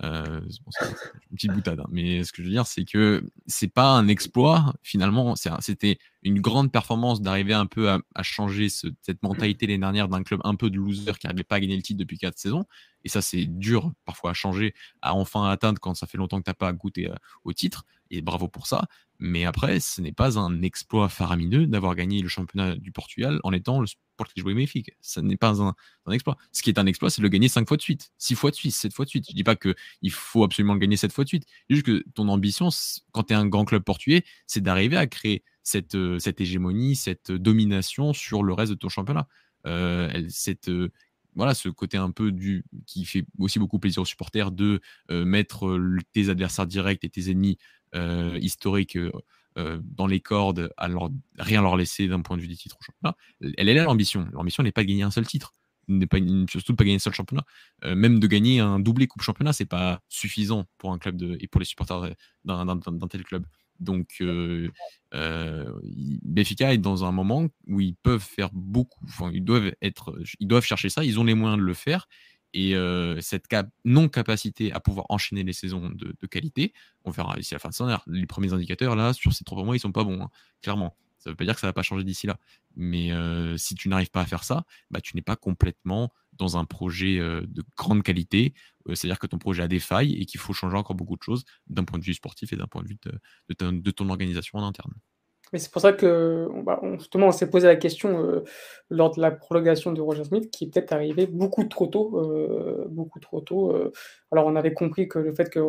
Euh, 0.03 0.41
c'est 0.49 0.85
une 0.85 1.35
petite 1.35 1.51
boutade, 1.53 1.79
hein. 1.79 1.87
mais 1.89 2.23
ce 2.23 2.31
que 2.31 2.41
je 2.41 2.47
veux 2.47 2.53
dire, 2.53 2.67
c'est 2.67 2.83
que 2.83 3.23
c'est 3.47 3.69
pas 3.69 3.91
un 3.91 4.07
exploit. 4.07 4.73
Finalement, 4.83 5.35
c'était 5.35 5.97
une 6.23 6.41
grande 6.41 6.71
performance 6.71 7.21
d'arriver 7.21 7.53
un 7.53 7.65
peu 7.65 7.89
à, 7.89 7.99
changer 8.21 8.69
cette 8.69 9.23
mentalité 9.23 9.67
l'année 9.67 9.79
dernière 9.79 10.07
d'un 10.07 10.23
club 10.23 10.41
un 10.43 10.55
peu 10.55 10.69
de 10.69 10.77
loser 10.77 11.13
qui 11.19 11.27
n'arrivait 11.27 11.43
pas 11.43 11.55
à 11.55 11.59
gagner 11.59 11.75
le 11.75 11.81
titre 11.81 11.99
depuis 11.99 12.17
quatre 12.17 12.37
saisons. 12.37 12.65
Et 13.03 13.09
ça, 13.09 13.21
c'est 13.21 13.45
dur 13.45 13.93
parfois 14.03 14.31
à 14.31 14.33
changer, 14.33 14.73
à 15.01 15.13
enfin 15.13 15.49
atteindre 15.49 15.79
quand 15.79 15.93
ça 15.93 16.07
fait 16.07 16.17
longtemps 16.17 16.39
que 16.39 16.45
tu 16.45 16.49
n'as 16.49 16.55
pas 16.55 16.73
goûté 16.73 17.09
euh, 17.09 17.15
au 17.43 17.53
titre. 17.53 17.85
Et 18.11 18.21
bravo 18.21 18.47
pour 18.47 18.67
ça. 18.67 18.87
Mais 19.19 19.45
après, 19.45 19.79
ce 19.79 20.01
n'est 20.01 20.11
pas 20.11 20.37
un 20.37 20.61
exploit 20.61 21.07
faramineux 21.09 21.67
d'avoir 21.67 21.95
gagné 21.95 22.21
le 22.21 22.27
championnat 22.27 22.75
du 22.75 22.91
Portugal 22.91 23.39
en 23.43 23.53
étant 23.53 23.79
le 23.79 23.87
sport 23.87 24.27
qui 24.33 24.41
jouait 24.41 24.53
magnifique. 24.53 24.91
Ce 25.01 25.19
n'est 25.19 25.37
pas 25.37 25.61
un, 25.61 25.73
exploit. 26.11 26.37
Ce 26.51 26.61
qui 26.61 26.69
est 26.69 26.79
un 26.79 26.85
exploit, 26.85 27.09
c'est 27.09 27.21
de 27.21 27.23
le 27.23 27.29
gagner 27.29 27.47
5 27.47 27.67
fois 27.67 27.77
de 27.77 27.81
suite, 27.81 28.11
6 28.17 28.35
fois 28.35 28.51
de 28.51 28.55
suite, 28.55 28.73
7 28.73 28.93
fois 28.93 29.05
de 29.05 29.09
suite. 29.09 29.25
Je 29.29 29.33
dis 29.33 29.43
pas 29.43 29.55
qu'il 29.55 30.11
faut 30.11 30.43
absolument 30.43 30.73
le 30.73 30.79
gagner 30.79 30.97
7 30.97 31.11
fois 31.13 31.23
de 31.23 31.29
suite. 31.29 31.45
Juste 31.69 31.83
que 31.83 32.03
ton 32.13 32.27
ambition, 32.27 32.69
quand 33.11 33.23
tu 33.23 33.33
es 33.33 33.35
un 33.35 33.47
grand 33.47 33.65
club 33.65 33.83
portugais, 33.83 34.23
c'est 34.47 34.61
d'arriver 34.61 34.97
à 34.97 35.07
créer 35.07 35.43
cette, 35.63 35.95
euh, 35.95 36.19
cette 36.19 36.41
hégémonie, 36.41 36.95
cette 36.95 37.31
domination 37.31 38.13
sur 38.13 38.43
le 38.43 38.53
reste 38.53 38.71
de 38.71 38.77
ton 38.77 38.89
championnat. 38.89 39.27
Euh, 39.65 40.27
euh, 40.67 40.89
voilà, 41.35 41.53
ce 41.53 41.69
côté 41.69 41.97
un 41.97 42.11
peu 42.11 42.31
du 42.31 42.63
qui 42.85 43.03
fait 43.03 43.25
aussi 43.39 43.59
beaucoup 43.59 43.79
plaisir 43.79 44.01
aux 44.01 44.05
supporters 44.05 44.51
de 44.51 44.79
mettre 45.09 45.77
tes 46.13 46.29
adversaires 46.29 46.65
directs 46.65 47.03
et 47.03 47.09
tes 47.09 47.29
ennemis 47.29 47.57
historiques 48.39 48.97
dans 49.55 50.07
les 50.07 50.19
cordes, 50.19 50.71
à 50.77 50.89
rien 51.37 51.61
leur 51.61 51.77
laisser 51.77 52.07
d'un 52.07 52.21
point 52.21 52.37
de 52.37 52.41
vue 52.41 52.47
des 52.47 52.57
titres 52.57 52.77
au 52.79 52.83
championnat. 52.83 53.15
Elle 53.57 53.69
est 53.69 53.73
là 53.73 53.83
l'ambition. 53.83 54.27
L'ambition 54.33 54.63
n'est 54.63 54.71
pas 54.71 54.81
de 54.83 54.87
gagner 54.87 55.03
un 55.03 55.11
seul 55.11 55.25
titre 55.25 55.53
n'est 55.87 56.07
pas 56.07 56.17
surtout 56.49 56.71
de 56.71 56.77
pas 56.77 56.83
gagner 56.83 56.95
un 56.95 56.99
seul 56.99 57.13
championnat. 57.13 57.45
même 57.83 58.19
de 58.19 58.27
gagner 58.27 58.59
un 58.59 58.79
doublé 58.79 59.07
coupe 59.07 59.21
championnat, 59.21 59.53
c'est 59.53 59.65
pas 59.65 60.01
suffisant 60.09 60.65
pour 60.77 60.91
un 60.91 60.97
club 60.97 61.21
et 61.39 61.47
pour 61.47 61.59
les 61.59 61.65
supporters 61.65 62.15
d'un 62.43 63.07
tel 63.07 63.23
club. 63.23 63.45
Donc, 63.79 64.17
euh, 64.21 64.71
euh, 65.13 65.71
Benfica 66.23 66.73
est 66.73 66.77
dans 66.77 67.03
un 67.03 67.11
moment 67.11 67.47
où 67.67 67.81
ils 67.81 67.95
peuvent 67.95 68.23
faire 68.23 68.49
beaucoup, 68.53 69.03
enfin, 69.05 69.31
ils 69.33 69.43
doivent 69.43 69.73
être, 69.81 70.17
ils 70.39 70.47
doivent 70.47 70.63
chercher 70.63 70.89
ça, 70.89 71.03
ils 71.03 71.19
ont 71.19 71.23
les 71.23 71.33
moyens 71.33 71.59
de 71.59 71.65
le 71.65 71.73
faire. 71.73 72.07
Et 72.57 72.73
euh, 72.73 73.19
cette 73.19 73.53
non-capacité 73.83 74.71
à 74.71 74.79
pouvoir 74.79 75.07
enchaîner 75.09 75.43
les 75.43 75.51
saisons 75.51 75.89
de, 75.89 76.27
qualité, 76.27 76.73
on 77.03 77.11
verra 77.11 77.37
ici 77.37 77.53
à 77.53 77.57
la 77.57 77.59
fin 77.59 77.67
de 77.67 77.73
saison. 77.73 77.99
Les 78.07 78.25
premiers 78.25 78.53
indicateurs, 78.53 78.95
là, 78.95 79.11
sur 79.11 79.33
ces 79.33 79.43
trois 79.43 79.61
mois, 79.65 79.75
ils 79.75 79.79
sont 79.81 79.91
pas 79.91 80.05
bons, 80.05 80.21
hein, 80.21 80.29
clairement. 80.61 80.95
Ça 81.19 81.29
ne 81.29 81.33
veut 81.33 81.35
pas 81.35 81.43
dire 81.43 81.55
que 81.55 81.59
ça 81.59 81.67
va 81.67 81.73
pas 81.73 81.83
changer 81.83 82.05
d'ici 82.05 82.27
là. 82.27 82.39
Mais 82.77 83.09
si 83.57 83.75
tu 83.75 83.89
n'arrives 83.89 84.09
pas 84.09 84.21
à 84.21 84.25
faire 84.25 84.45
ça, 84.45 84.63
bah, 84.89 85.01
tu 85.01 85.17
n'es 85.17 85.21
pas 85.21 85.35
complètement 85.35 86.13
dans 86.33 86.55
un 86.55 86.63
projet 86.63 87.17
de 87.19 87.63
grande 87.75 88.03
qualité. 88.03 88.53
C'est-à-dire 88.87 89.19
que 89.19 89.27
ton 89.27 89.37
projet 89.37 89.63
a 89.63 89.67
des 89.67 89.79
failles 89.79 90.13
et 90.13 90.25
qu'il 90.25 90.39
faut 90.39 90.53
changer 90.53 90.77
encore 90.77 90.95
beaucoup 90.95 91.17
de 91.17 91.23
choses 91.23 91.43
d'un 91.67 91.83
point 91.83 91.99
de 91.99 92.05
vue 92.05 92.13
sportif 92.13 92.53
et 92.53 92.55
d'un 92.55 92.67
point 92.67 92.83
de 92.83 92.87
vue 92.87 92.97
de, 93.49 93.91
ton, 93.91 94.09
organisation 94.09 94.59
en 94.59 94.67
interne. 94.67 94.93
Mais 95.55 95.59
c'est 95.59 95.71
pour 95.71 95.81
ça 95.81 95.93
que 95.93 96.49
bah, 96.65 96.81
justement 96.97 97.27
on 97.27 97.31
s'est 97.31 97.49
posé 97.49 97.65
la 97.65 97.77
question 97.77 98.43
lors 98.89 99.15
de 99.15 99.21
la 99.21 99.31
prolongation 99.31 99.93
de 99.93 100.01
Roger 100.01 100.25
Smith 100.25 100.51
qui 100.51 100.65
est 100.65 100.67
peut-être 100.67 100.91
arrivé 100.91 101.27
beaucoup 101.27 101.63
trop 101.63 101.87
tôt. 101.87 102.85
beaucoup 102.89 103.21
trop 103.21 103.39
tôt. 103.39 103.73
alors 104.33 104.47
on 104.47 104.57
avait 104.57 104.73
compris 104.73 105.07
que 105.07 105.17
le 105.17 105.33
fait 105.33 105.49
que, 105.49 105.61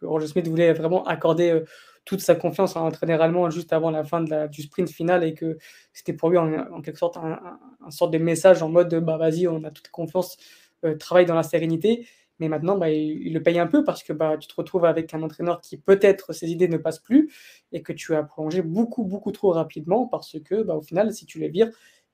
Roger 0.00 0.28
Smith 0.28 0.48
voulait 0.48 0.72
vraiment 0.72 1.04
accorder 1.04 1.62
toute 2.06 2.20
sa 2.20 2.36
confiance 2.36 2.74
à 2.74 2.80
entraîner 2.80 3.12
allemand 3.12 3.50
juste 3.50 3.74
avant 3.74 3.90
la 3.90 4.02
fin 4.02 4.22
du 4.46 4.62
sprint 4.62 4.88
final 4.88 5.22
et 5.22 5.34
que 5.34 5.58
c'était 5.92 6.14
pour 6.14 6.30
lui 6.30 6.38
en, 6.38 6.80
quelque 6.80 6.98
sorte 6.98 7.18
un, 7.18 7.38
un, 7.84 7.90
sorte 7.90 8.14
de 8.14 8.18
message 8.18 8.62
en 8.62 8.70
mode 8.70 8.94
bah 8.94 9.18
vas-y 9.18 9.46
on 9.46 9.62
a 9.62 9.70
toute 9.70 9.88
confiance 9.88 10.38
euh, 10.86 10.96
travaille 10.96 11.26
dans 11.26 11.34
la 11.34 11.42
sérénité 11.42 12.06
mais 12.38 12.48
maintenant 12.48 12.76
bah, 12.76 12.90
il, 12.90 13.32
le 13.32 13.42
paye 13.42 13.58
un 13.58 13.66
peu 13.66 13.84
parce 13.84 14.02
que 14.02 14.12
bah, 14.12 14.36
tu 14.38 14.48
te 14.48 14.54
retrouves 14.54 14.84
avec 14.84 15.12
un 15.14 15.22
entraîneur 15.22 15.60
qui 15.60 15.76
peut-être 15.76 16.32
ses 16.32 16.50
idées 16.50 16.68
ne 16.68 16.76
passent 16.76 16.98
plus 16.98 17.32
et 17.72 17.82
que 17.82 17.92
tu 17.92 18.14
as 18.14 18.22
prolongé 18.22 18.62
beaucoup 18.62 19.04
beaucoup 19.04 19.32
trop 19.32 19.50
rapidement 19.50 20.06
parce 20.06 20.36
que 20.40 20.62
bah, 20.62 20.74
au 20.74 20.82
final 20.82 21.12
si 21.12 21.26
tu 21.26 21.38
les 21.38 21.48
vires 21.48 21.70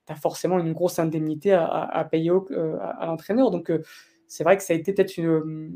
tu 0.06 0.12
as 0.12 0.16
forcément 0.16 0.58
une 0.58 0.72
grosse 0.72 0.98
indemnité 0.98 1.52
à, 1.52 2.06
payer 2.10 2.30
euh, 2.30 2.78
à, 2.80 3.06
l'entraîneur. 3.06 3.50
Donc 3.50 3.70
euh, 3.70 3.82
c'est 4.26 4.44
vrai 4.44 4.56
que 4.56 4.62
ça 4.62 4.74
a 4.74 4.76
été 4.76 4.92
peut-être 4.92 5.16
une, 5.16 5.70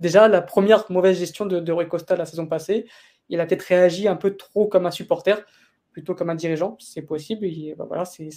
déjà 0.00 0.26
la 0.28 0.42
première 0.42 0.90
mauvaise 0.90 1.18
gestion 1.18 1.46
de, 1.46 1.60
de 1.60 1.72
Rui 1.72 1.88
Costa 1.88 2.16
la 2.16 2.26
saison 2.26 2.46
passée. 2.46 2.86
Il 3.28 3.40
a 3.40 3.46
peut-être 3.46 3.62
réagi 3.62 4.08
un 4.08 4.16
peu 4.16 4.36
trop 4.36 4.66
comme 4.66 4.86
un 4.86 4.90
supporter 4.90 5.44
plutôt 5.92 6.14
comme 6.14 6.28
un 6.28 6.34
dirigeant, 6.34 6.76
c'est 6.80 7.02
possible. 7.02 7.46
Bah 7.78 7.84
voilà, 7.86 8.04
c'est, 8.04 8.28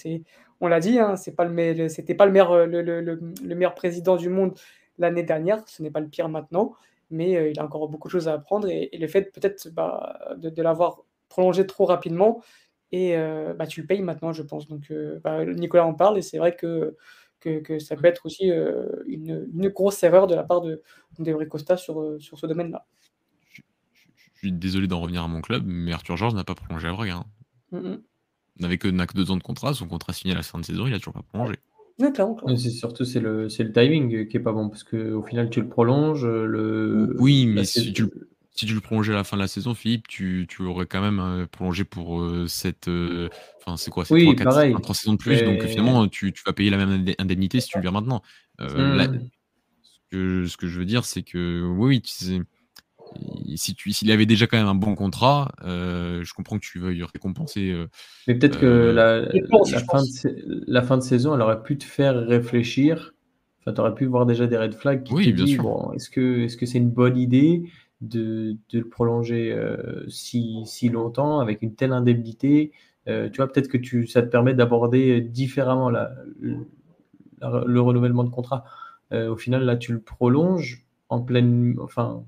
on 0.61 0.67
l'a 0.67 0.79
dit, 0.79 0.99
hein, 0.99 1.15
c'est 1.15 1.35
pas 1.35 1.43
le, 1.43 1.89
c'était 1.89 2.13
pas 2.13 2.27
le 2.27 2.31
meilleur, 2.31 2.67
le, 2.67 3.19
meilleur 3.43 3.73
président 3.73 4.15
du 4.15 4.29
monde 4.29 4.53
l'année 4.97 5.23
dernière, 5.23 5.67
ce 5.67 5.81
n'est 5.81 5.91
pas 5.91 5.99
le 5.99 6.07
pire 6.07 6.29
maintenant, 6.29 6.75
mais 7.09 7.35
euh, 7.35 7.49
il 7.49 7.59
a 7.59 7.65
encore 7.65 7.87
beaucoup 7.89 8.07
de 8.07 8.11
choses 8.11 8.27
à 8.27 8.33
apprendre 8.33 8.67
et, 8.69 8.89
le 8.93 9.07
fait 9.07 9.31
peut-être 9.31 9.69
bah, 9.69 10.35
de, 10.37 10.61
l'avoir 10.61 11.01
prolongé 11.29 11.65
trop 11.65 11.85
rapidement 11.85 12.43
et 12.91 13.17
euh, 13.17 13.53
bah, 13.53 13.67
tu 13.67 13.81
le 13.81 13.87
payes 13.87 14.01
maintenant, 14.01 14.33
je 14.33 14.43
pense. 14.43 14.67
Donc 14.67 14.91
euh, 14.91 15.19
bah, 15.23 15.45
Nicolas 15.45 15.85
en 15.85 15.93
parle 15.93 16.17
et 16.17 16.21
c'est 16.21 16.37
vrai 16.37 16.55
que, 16.55 16.95
que, 17.39 17.79
ça 17.79 17.95
peut 17.95 18.05
être 18.05 18.25
aussi 18.25 18.47
une, 19.07 19.47
une, 19.53 19.69
grosse 19.69 20.03
erreur 20.03 20.27
de 20.27 20.35
la 20.35 20.43
part 20.43 20.61
de, 20.61 20.81
de 21.19 21.33
Costa 21.45 21.77
sur, 21.77 22.17
sur 22.19 22.37
ce 22.37 22.45
domaine-là. 22.45 22.85
Je 23.49 23.61
suis 24.39 24.51
désolé 24.51 24.87
d'en 24.87 24.99
revenir 24.99 25.23
à 25.23 25.27
mon 25.27 25.41
club, 25.41 25.63
mais 25.65 25.93
Arthur 25.93 26.17
Georges 26.17 26.35
n'a 26.35 26.43
pas 26.43 26.55
prolongé 26.55 26.87
à 26.87 26.91
Braga. 26.91 27.23
Hein. 27.71 28.01
N'avait 28.59 28.77
que, 28.77 28.87
que 28.87 29.13
deux 29.13 29.31
ans 29.31 29.37
de 29.37 29.43
contrat, 29.43 29.73
son 29.73 29.87
contrat 29.87 30.13
signé 30.13 30.33
à 30.33 30.37
la 30.37 30.43
fin 30.43 30.59
de 30.59 30.65
saison, 30.65 30.85
il 30.87 30.91
n'a 30.91 30.97
toujours 30.97 31.13
pas 31.13 31.23
prolongé. 31.23 31.55
C'est 31.99 32.69
surtout 32.69 33.05
c'est 33.05 33.19
le, 33.19 33.47
le 33.47 33.71
timing 33.71 34.27
qui 34.27 34.37
est 34.37 34.41
pas 34.41 34.51
bon 34.51 34.69
parce 34.69 34.83
qu'au 34.83 35.23
final 35.23 35.49
tu 35.49 35.61
le 35.61 35.67
prolonges. 35.67 36.25
Le... 36.25 37.15
Oui, 37.19 37.47
mais 37.47 37.65
si 37.65 37.91
tu, 37.91 38.05
si 38.51 38.65
tu, 38.65 38.73
le 38.73 38.81
prolongeais 38.81 39.13
à 39.13 39.15
la 39.15 39.23
fin 39.23 39.35
de 39.35 39.41
la 39.41 39.47
saison, 39.47 39.73
Philippe, 39.73 40.07
tu, 40.07 40.45
tu 40.47 40.61
aurais 40.63 40.85
quand 40.85 41.01
même 41.01 41.19
euh, 41.19 41.45
prolongé 41.47 41.85
pour 41.85 42.21
euh, 42.21 42.45
cette. 42.47 42.87
Euh, 42.87 43.29
enfin, 43.59 43.77
c'est 43.77 43.89
quoi 43.89 44.05
C'est 44.05 44.13
oui, 44.13 44.35
3, 44.35 44.69
4, 44.71 44.95
saisons 44.95 45.13
de 45.13 45.17
plus. 45.17 45.41
Donc 45.43 45.63
finalement, 45.63 46.07
tu, 46.07 46.31
tu, 46.33 46.43
vas 46.45 46.53
payer 46.53 46.69
la 46.69 46.77
même 46.77 47.05
indemnité 47.17 47.61
si 47.61 47.69
tu 47.69 47.77
le 47.77 47.81
viens 47.81 47.91
maintenant. 47.91 48.21
Mmh. 48.59 48.67
ce, 48.67 49.99
que, 50.11 50.45
ce, 50.45 50.57
que, 50.57 50.67
je 50.67 50.79
veux 50.79 50.85
dire, 50.85 51.03
c'est 51.03 51.23
que 51.23 51.63
oui, 51.77 52.01
tu 52.01 52.11
sais 52.11 52.41
si 53.55 53.75
tu 53.75 53.91
s'il 53.91 54.11
avait 54.11 54.25
déjà 54.25 54.47
quand 54.47 54.57
même 54.57 54.67
un 54.67 54.75
bon 54.75 54.95
contrat, 54.95 55.51
euh, 55.63 56.23
je 56.23 56.33
comprends 56.33 56.57
que 56.57 56.65
tu 56.65 56.79
veuilles 56.79 57.03
récompenser. 57.03 57.71
Euh, 57.71 57.87
mais 58.27 58.35
peut-être 58.35 58.59
que 58.59 58.65
euh, 58.65 58.93
la, 58.93 59.21
la, 59.21 59.79
fin 59.79 60.01
de, 60.01 60.63
la, 60.67 60.81
fin 60.81 60.97
de, 60.97 61.03
saison, 61.03 61.35
elle 61.35 61.41
aurait 61.41 61.63
pu 61.63 61.77
te 61.77 61.83
faire 61.83 62.15
réfléchir. 62.15 63.13
Enfin, 63.59 63.73
tu 63.73 63.81
aurais 63.81 63.95
pu 63.95 64.05
voir 64.05 64.25
déjà 64.25 64.47
des 64.47 64.57
red 64.57 64.73
flags 64.73 65.03
qui 65.03 65.13
oui, 65.13 65.25
te 65.25 65.41
disent 65.41 65.57
bon, 65.57 65.91
est-ce 65.93 66.09
que 66.09 66.41
est-ce 66.41 66.57
que 66.57 66.65
c'est 66.65 66.77
une 66.77 66.91
bonne 66.91 67.17
idée 67.17 67.63
de, 68.01 68.55
de 68.69 68.79
le 68.79 68.87
prolonger 68.87 69.57
si, 70.07 70.61
si, 70.65 70.89
longtemps 70.89 71.39
avec 71.39 71.61
une 71.61 71.75
telle 71.75 71.93
indemnité? 71.93 72.71
Tu 73.05 73.37
vois, 73.37 73.47
peut-être 73.51 73.69
que 73.69 73.77
tu, 73.77 74.07
ça 74.07 74.21
te 74.21 74.27
permet 74.27 74.53
d'aborder 74.53 75.21
différemment 75.21 75.89
la, 75.89 76.11
le 76.41 77.79
renouvellement 77.81 78.23
de 78.23 78.29
contrat. 78.29 78.63
au 79.11 79.35
final, 79.35 79.63
là, 79.63 79.75
tu 79.77 79.93
le 79.93 79.99
prolonges 79.99 80.85
en 81.09 81.21
pleine, 81.21 81.75
enfin, 81.81 82.25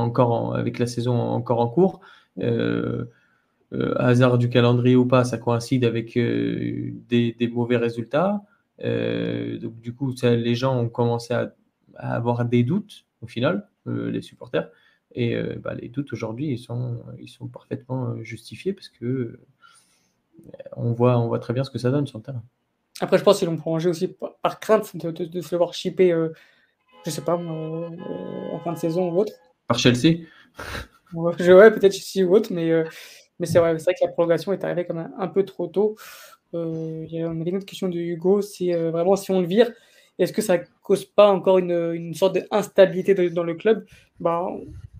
encore 0.00 0.54
avec 0.56 0.78
la 0.78 0.86
saison 0.86 1.18
encore 1.18 1.60
en 1.60 1.68
cours. 1.68 2.00
Euh, 2.38 3.04
euh, 3.72 3.94
hasard 3.98 4.36
du 4.36 4.50
calendrier 4.50 4.96
ou 4.96 5.06
pas, 5.06 5.24
ça 5.24 5.38
coïncide 5.38 5.84
avec 5.84 6.16
euh, 6.16 6.92
des, 7.08 7.50
mauvais 7.52 7.78
résultats. 7.78 8.42
donc 8.78 9.80
du 9.80 9.94
coup, 9.94 10.14
les 10.22 10.54
gens 10.54 10.78
ont 10.78 10.88
commencé 10.88 11.32
à, 11.34 11.54
avoir 11.96 12.44
des 12.44 12.64
doutes 12.64 13.04
au 13.22 13.26
final, 13.26 13.68
les 13.86 14.22
supporters. 14.22 14.68
Et 15.14 15.36
bah, 15.62 15.74
les 15.74 15.88
doutes 15.88 16.12
aujourd'hui, 16.12 16.48
ils 16.48 16.58
sont, 16.58 17.02
ils 17.18 17.28
sont 17.28 17.46
parfaitement 17.46 18.22
justifiés 18.22 18.72
parce 18.72 18.88
que 18.88 19.40
on 20.76 20.92
voit, 20.92 21.18
on 21.18 21.28
voit 21.28 21.38
très 21.38 21.52
bien 21.52 21.64
ce 21.64 21.70
que 21.70 21.78
ça 21.78 21.90
donne 21.90 22.06
sur 22.06 22.18
le 22.18 22.24
terrain. 22.24 22.42
Après, 23.00 23.18
je 23.18 23.22
pense 23.22 23.38
qu'ils 23.38 23.48
l'ont 23.48 23.56
prolongé 23.56 23.88
aussi 23.88 24.08
par, 24.42 24.58
crainte 24.60 24.96
de, 24.96 25.40
se 25.40 25.56
voir 25.56 25.74
chipper, 25.74 26.14
je 27.04 27.10
sais 27.10 27.22
pas, 27.22 27.36
en 27.36 28.58
fin 28.60 28.72
de 28.72 28.78
saison 28.78 29.10
ou 29.10 29.20
autre. 29.20 29.32
Par 29.66 29.78
Chelsea 29.78 30.24
Ouais, 31.14 31.70
peut-être 31.70 31.92
Chelsea 31.92 32.26
ou 32.26 32.34
autre, 32.34 32.52
mais, 32.52 32.70
euh, 32.70 32.84
mais 33.38 33.46
c'est 33.46 33.58
vrai, 33.58 33.74
vrai, 33.74 33.94
que 33.94 34.04
la 34.04 34.10
prolongation 34.10 34.52
est 34.52 34.64
arrivée 34.64 34.86
quand 34.86 34.94
même 34.94 35.12
un 35.18 35.28
peu 35.28 35.44
trop 35.44 35.66
tôt. 35.66 35.96
Il 36.54 37.06
y 37.10 37.22
a 37.22 37.26
une 37.26 37.56
autre 37.56 37.66
question 37.66 37.88
de 37.88 37.98
Hugo, 37.98 38.42
c'est 38.42 38.74
vraiment 38.74 39.16
si 39.16 39.30
on 39.30 39.40
le 39.40 39.46
vire, 39.46 39.70
est-ce 40.18 40.32
que 40.32 40.42
ça 40.42 40.58
cause 40.82 41.04
pas 41.04 41.30
encore 41.30 41.58
une, 41.58 41.92
une 41.94 42.14
sorte 42.14 42.36
d'instabilité 42.36 43.14
dans 43.30 43.44
le 43.44 43.54
club? 43.54 43.86
Bah, 44.20 44.46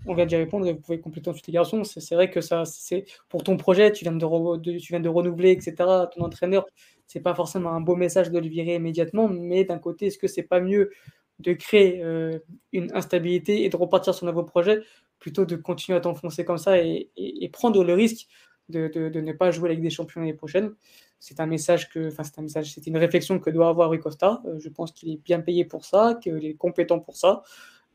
on 0.05 0.15
vient 0.15 0.25
d'y 0.25 0.35
répondre 0.35 0.69
vous 0.69 0.79
pouvez 0.79 0.99
compléter 0.99 1.29
ensuite 1.29 1.47
les 1.47 1.53
garçons. 1.53 1.83
C'est 1.83 2.15
vrai 2.15 2.29
que 2.29 2.41
ça, 2.41 2.65
c'est 2.65 3.05
pour 3.29 3.43
ton 3.43 3.57
projet, 3.57 3.91
tu 3.91 4.03
viens 4.03 4.11
de, 4.13 4.77
tu 4.79 4.91
viens 4.91 4.99
de 4.99 5.09
renouveler, 5.09 5.51
etc. 5.51 5.75
Ton 6.13 6.23
entraîneur, 6.23 6.65
c'est 7.07 7.21
pas 7.21 7.35
forcément 7.35 7.71
un 7.71 7.81
beau 7.81 7.95
message 7.95 8.31
de 8.31 8.39
le 8.39 8.47
virer 8.47 8.75
immédiatement, 8.75 9.27
mais 9.29 9.63
d'un 9.63 9.79
côté, 9.79 10.07
est-ce 10.07 10.17
que 10.17 10.27
c'est 10.27 10.43
pas 10.43 10.59
mieux 10.59 10.91
de 11.39 11.53
créer 11.53 12.03
euh, 12.03 12.39
une 12.71 12.93
instabilité 12.93 13.65
et 13.65 13.69
de 13.69 13.75
repartir 13.75 14.13
sur 14.13 14.27
un 14.27 14.31
nouveau 14.31 14.43
projet 14.43 14.81
plutôt 15.19 15.45
de 15.45 15.55
continuer 15.55 15.97
à 15.97 16.01
t'enfoncer 16.01 16.45
comme 16.45 16.57
ça 16.57 16.77
et, 16.77 17.09
prendre 17.51 17.83
le 17.83 17.93
risque 17.93 18.27
de, 18.69 18.89
ne 19.19 19.33
pas 19.33 19.51
jouer 19.51 19.69
avec 19.69 19.81
des 19.81 19.89
champions 19.89 20.21
l'année 20.21 20.33
prochaine 20.33 20.73
c'est 21.19 21.39
un 21.39 21.45
message 21.45 21.89
que, 21.89 22.07
enfin 22.07 22.23
c'est 22.23 22.37
un 22.37 22.41
message, 22.41 22.73
c'est 22.73 22.85
une 22.85 22.97
réflexion 22.97 23.39
que 23.39 23.49
doit 23.49 23.69
avoir 23.69 23.89
Rui 23.89 23.99
Costa. 23.99 24.41
Euh, 24.45 24.59
je 24.59 24.67
pense 24.67 24.91
qu'il 24.91 25.09
est 25.09 25.23
bien 25.23 25.39
payé 25.39 25.63
pour 25.63 25.85
ça, 25.85 26.19
qu'il 26.21 26.45
est 26.45 26.55
compétent 26.55 26.99
pour 26.99 27.15
ça 27.15 27.43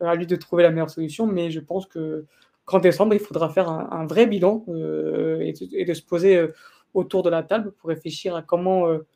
à 0.01 0.15
lui 0.15 0.27
de 0.27 0.36
trouver 0.36 0.62
la 0.62 0.70
meilleure 0.70 0.90
solution, 0.90 1.27
mais 1.27 1.51
je 1.51 1.60
pense 1.60 1.86
que 1.86 2.27
qu'en 2.65 2.81
décembre, 2.81 3.15
il 3.15 3.20
faudra 3.20 3.48
faire 3.48 3.70
un, 3.70 4.06
vrai 4.06 4.27
bilan 4.27 4.65
euh, 4.69 5.40
et, 5.40 5.85
de 5.85 5.94
se 5.94 6.02
poser 6.02 6.36
euh, 6.36 6.55
autour 6.93 7.23
de 7.23 7.31
la 7.31 7.43
table 7.43 7.73
pour 7.73 7.89
réfléchir 7.89 8.36
à 8.36 8.43
comment 8.43 8.86
euh, 8.86 9.06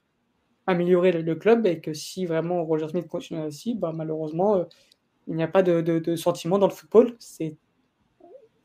améliorer 0.67 1.13
le, 1.13 1.35
club 1.35 1.67
et 1.67 1.81
que 1.81 1.93
si 1.93 2.27
vraiment 2.27 2.65
Roger 2.65 2.89
Smith 2.89 3.09
continue 3.09 3.41
ainsi, 3.41 3.75
bah, 3.75 3.93
malheureusement, 3.95 4.65
il 5.29 5.35
n'y 5.35 5.43
a 5.43 5.49
pas 5.49 5.63
de, 5.63 6.17
sentiment 6.17 6.59
dans 6.59 6.69
le 6.69 6.73
football. 6.73 7.15
C'est 7.19 7.57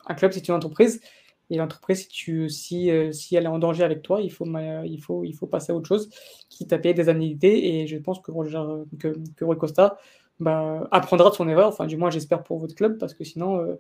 un 0.06 0.14
club, 0.16 0.32
c'est 0.32 0.48
une 0.48 0.54
entreprise. 0.54 1.02
Et 1.50 1.58
l'entreprise, 1.58 2.02
si, 2.02 2.08
tu, 2.10 2.50
si, 2.50 2.92
si 3.14 3.36
elle 3.36 3.46
est 3.46 3.48
en 3.48 3.60
danger 3.60 3.84
avec 3.84 4.02
toi, 4.02 4.22
il 4.22 4.32
faut, 4.32 4.46
il 4.46 5.02
faut, 5.02 5.24
il 5.24 5.34
faut 5.34 5.48
passer 5.48 5.72
à 5.72 5.76
autre 5.76 5.88
chose, 5.88 6.10
quitte 6.50 6.74
à 6.74 6.78
payer 6.78 6.94
des 6.94 7.10
annuités. 7.10 7.82
Et 7.82 7.88
je 7.88 7.98
pense 7.98 8.20
que, 8.20 8.32
Roger, 8.32 8.62
que, 9.00 9.16
que 9.36 9.46
Rui 9.46 9.58
Costa 9.58 9.98
bah, 10.40 10.88
apprendra 10.92 11.30
de 11.30 11.36
son 11.36 11.48
erreur. 11.48 11.70
Enfin, 11.70 11.88
du 11.88 11.98
moins, 11.98 12.10
j'espère 12.10 12.44
pour 12.44 12.60
votre 12.60 12.76
club, 12.76 12.98
parce 12.98 13.14
que 13.14 13.24
sinon, 13.24 13.60
euh, 13.60 13.76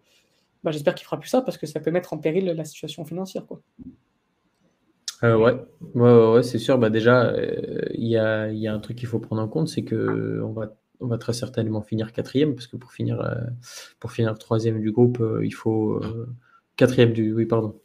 bah, 0.64 0.72
j'espère 0.72 0.95
qu'il 0.95 1.06
fera 1.06 1.19
plus 1.19 1.30
ça, 1.30 1.41
parce 1.41 1.57
que 1.57 1.68
ça 1.68 1.80
peut 1.80 1.91
mettre 1.91 2.14
en 2.14 2.18
péril 2.18 2.45
la 2.45 2.65
situation 2.65 3.06
financière. 3.06 3.45
Quoi. 3.45 3.61
Euh, 5.23 5.35
ouais, 5.35 5.56
ouais, 5.95 6.34
ouais 6.34 6.44
c'est 6.44 6.60
sûr. 6.60 6.77
Bah, 6.77 6.89
déjà, 6.89 7.26
euh, 7.27 7.81
il 7.94 8.07
y, 8.07 8.18
a, 8.18 8.52
y, 8.52 8.68
a, 8.68 8.73
un 8.73 8.80
truc 8.80 8.98
qu'il 8.98 9.07
faut 9.07 9.19
prendre 9.19 9.41
en 9.41 9.48
compte, 9.48 9.68
c'est 9.68 9.84
que 9.84 10.41
on 10.44 10.52
va, 10.52 10.76
on 10.99 11.07
va 11.07 11.18
très 11.18 11.34
certainement 11.34 11.81
finir 11.81 12.14
quatrième, 12.14 12.53
parce 12.56 12.68
que 12.68 12.77
pour 12.77 12.91
finir, 12.91 13.23
pour 13.99 14.11
finir 14.11 14.38
troisième 14.38 14.80
du 14.80 14.91
groupe, 14.91 15.23
il 15.44 15.53
faut 15.53 16.02
quatrième 16.77 17.11
du, 17.11 17.34
oui, 17.34 17.45
pardon, 17.45 17.81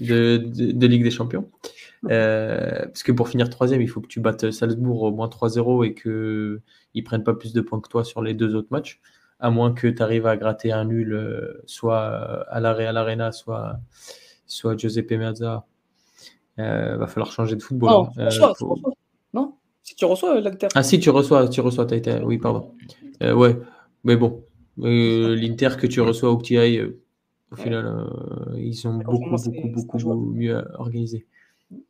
de, 0.00 0.36
de, 0.36 0.86
Ligue 0.86 1.04
des 1.04 1.10
Champions. 1.10 1.48
Euh, 2.10 2.84
parce 2.86 3.04
que 3.04 3.12
pour 3.12 3.28
finir 3.28 3.48
troisième, 3.48 3.80
il 3.80 3.88
faut 3.88 4.00
que 4.00 4.08
tu 4.08 4.20
battes 4.20 4.50
Salzbourg 4.50 5.02
au 5.04 5.12
moins 5.12 5.28
3-0 5.28 5.86
et 5.86 5.94
qu'ils 5.94 6.60
ne 6.94 7.02
prennent 7.02 7.24
pas 7.24 7.34
plus 7.34 7.52
de 7.52 7.60
points 7.60 7.80
que 7.80 7.88
toi 7.88 8.04
sur 8.04 8.20
les 8.20 8.34
deux 8.34 8.54
autres 8.56 8.68
matchs, 8.70 9.00
à 9.38 9.50
moins 9.50 9.72
que 9.72 9.86
tu 9.86 10.02
arrives 10.02 10.26
à 10.26 10.36
gratter 10.36 10.72
un 10.72 10.84
nul, 10.84 11.14
euh, 11.14 11.62
soit 11.66 12.02
à 12.50 12.60
la 12.60 12.74
Real 12.74 12.96
Arena, 12.96 13.30
soit, 13.30 13.78
soit 14.46 14.76
Giuseppe 14.76 15.12
Meazza. 15.12 15.64
Euh, 16.58 16.96
va 16.96 17.06
falloir 17.06 17.32
changer 17.32 17.56
de 17.56 17.62
football. 17.62 17.90
Non, 17.90 18.08
hein. 18.18 18.28
euh, 18.28 18.64
non 19.32 19.54
Si 19.82 19.94
tu 19.94 20.04
reçois 20.04 20.40
l'Inter. 20.40 20.68
Ah 20.74 20.82
si, 20.82 21.00
tu 21.00 21.10
reçois, 21.10 21.48
tu 21.48 21.60
reçois, 21.60 21.86
été... 21.90 22.18
oui, 22.22 22.38
pardon. 22.38 22.74
ouais, 23.20 23.58
mais 24.04 24.16
bon, 24.16 24.44
l'Inter 24.76 25.70
que 25.78 25.86
tu 25.86 26.00
reçois 26.00 26.30
au 26.30 26.36
petit 26.36 26.58
au 27.50 27.56
final, 27.56 28.06
ils 28.56 28.74
sont 28.74 28.94
beaucoup, 28.94 29.30
beaucoup, 29.30 29.68
beaucoup 29.68 30.14
mieux 30.14 30.64
organisés. 30.78 31.26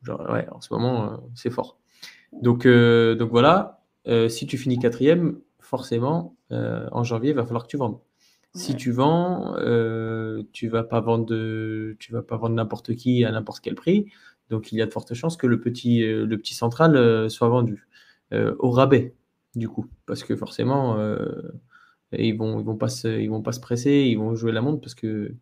Genre, 0.03 0.21
ouais, 0.31 0.47
en 0.51 0.61
ce 0.61 0.73
moment, 0.73 1.05
euh, 1.05 1.17
c'est 1.35 1.51
fort. 1.51 1.79
Donc, 2.33 2.67
euh, 2.67 3.15
donc 3.15 3.31
voilà, 3.31 3.83
euh, 4.09 4.29
si 4.29 4.47
tu 4.47 4.59
finis 4.59 4.79
quatrième, 4.79 5.39
forcément, 5.61 6.37
en 6.51 7.03
janvier, 7.03 7.31
il 7.31 7.37
va 7.37 7.45
falloir 7.45 7.63
que 7.63 7.69
tu 7.69 7.79
vendes. 7.79 7.99
Si 8.55 8.77
tu 8.77 8.93
vends, 8.93 9.55
tu 10.53 10.69
vas 10.69 10.83
pas 10.83 11.01
vendre 11.01 11.25
de, 11.25 11.97
tu 11.99 12.13
vas 12.13 12.21
pas 12.21 12.37
vendre 12.37 12.55
n'importe 12.55 12.95
qui 12.95 13.25
à 13.25 13.33
n'importe 13.33 13.61
quel 13.61 13.75
prix. 13.75 14.13
Donc 14.53 14.71
il 14.71 14.79
y 14.79 14.83
a 14.83 14.87
de 14.87 14.93
fortes 14.93 15.15
chances 15.15 15.37
que 15.37 15.49
le 15.49 15.61
petit, 15.61 16.01
le 16.03 16.37
petit 16.37 16.55
central 16.55 17.29
soit 17.29 17.49
vendu 17.49 17.89
au 18.33 18.71
rabais 18.71 19.15
du 19.57 19.69
coup, 19.69 19.87
parce 20.07 20.23
que 20.23 20.37
forcément 20.37 20.97
ils 22.13 22.37
vont 22.37 22.61
ils 22.61 22.65
vont 22.65 22.77
pas 22.77 22.89
se, 22.89 23.29
vont 23.29 23.43
pas 23.43 23.53
se 23.53 23.61
presser, 23.61 24.07
ils 24.09 24.17
vont 24.17 24.37
jouer 24.37 24.53
la 24.53 24.61
montre 24.61 24.81
parce 24.81 24.95
que 24.95 25.35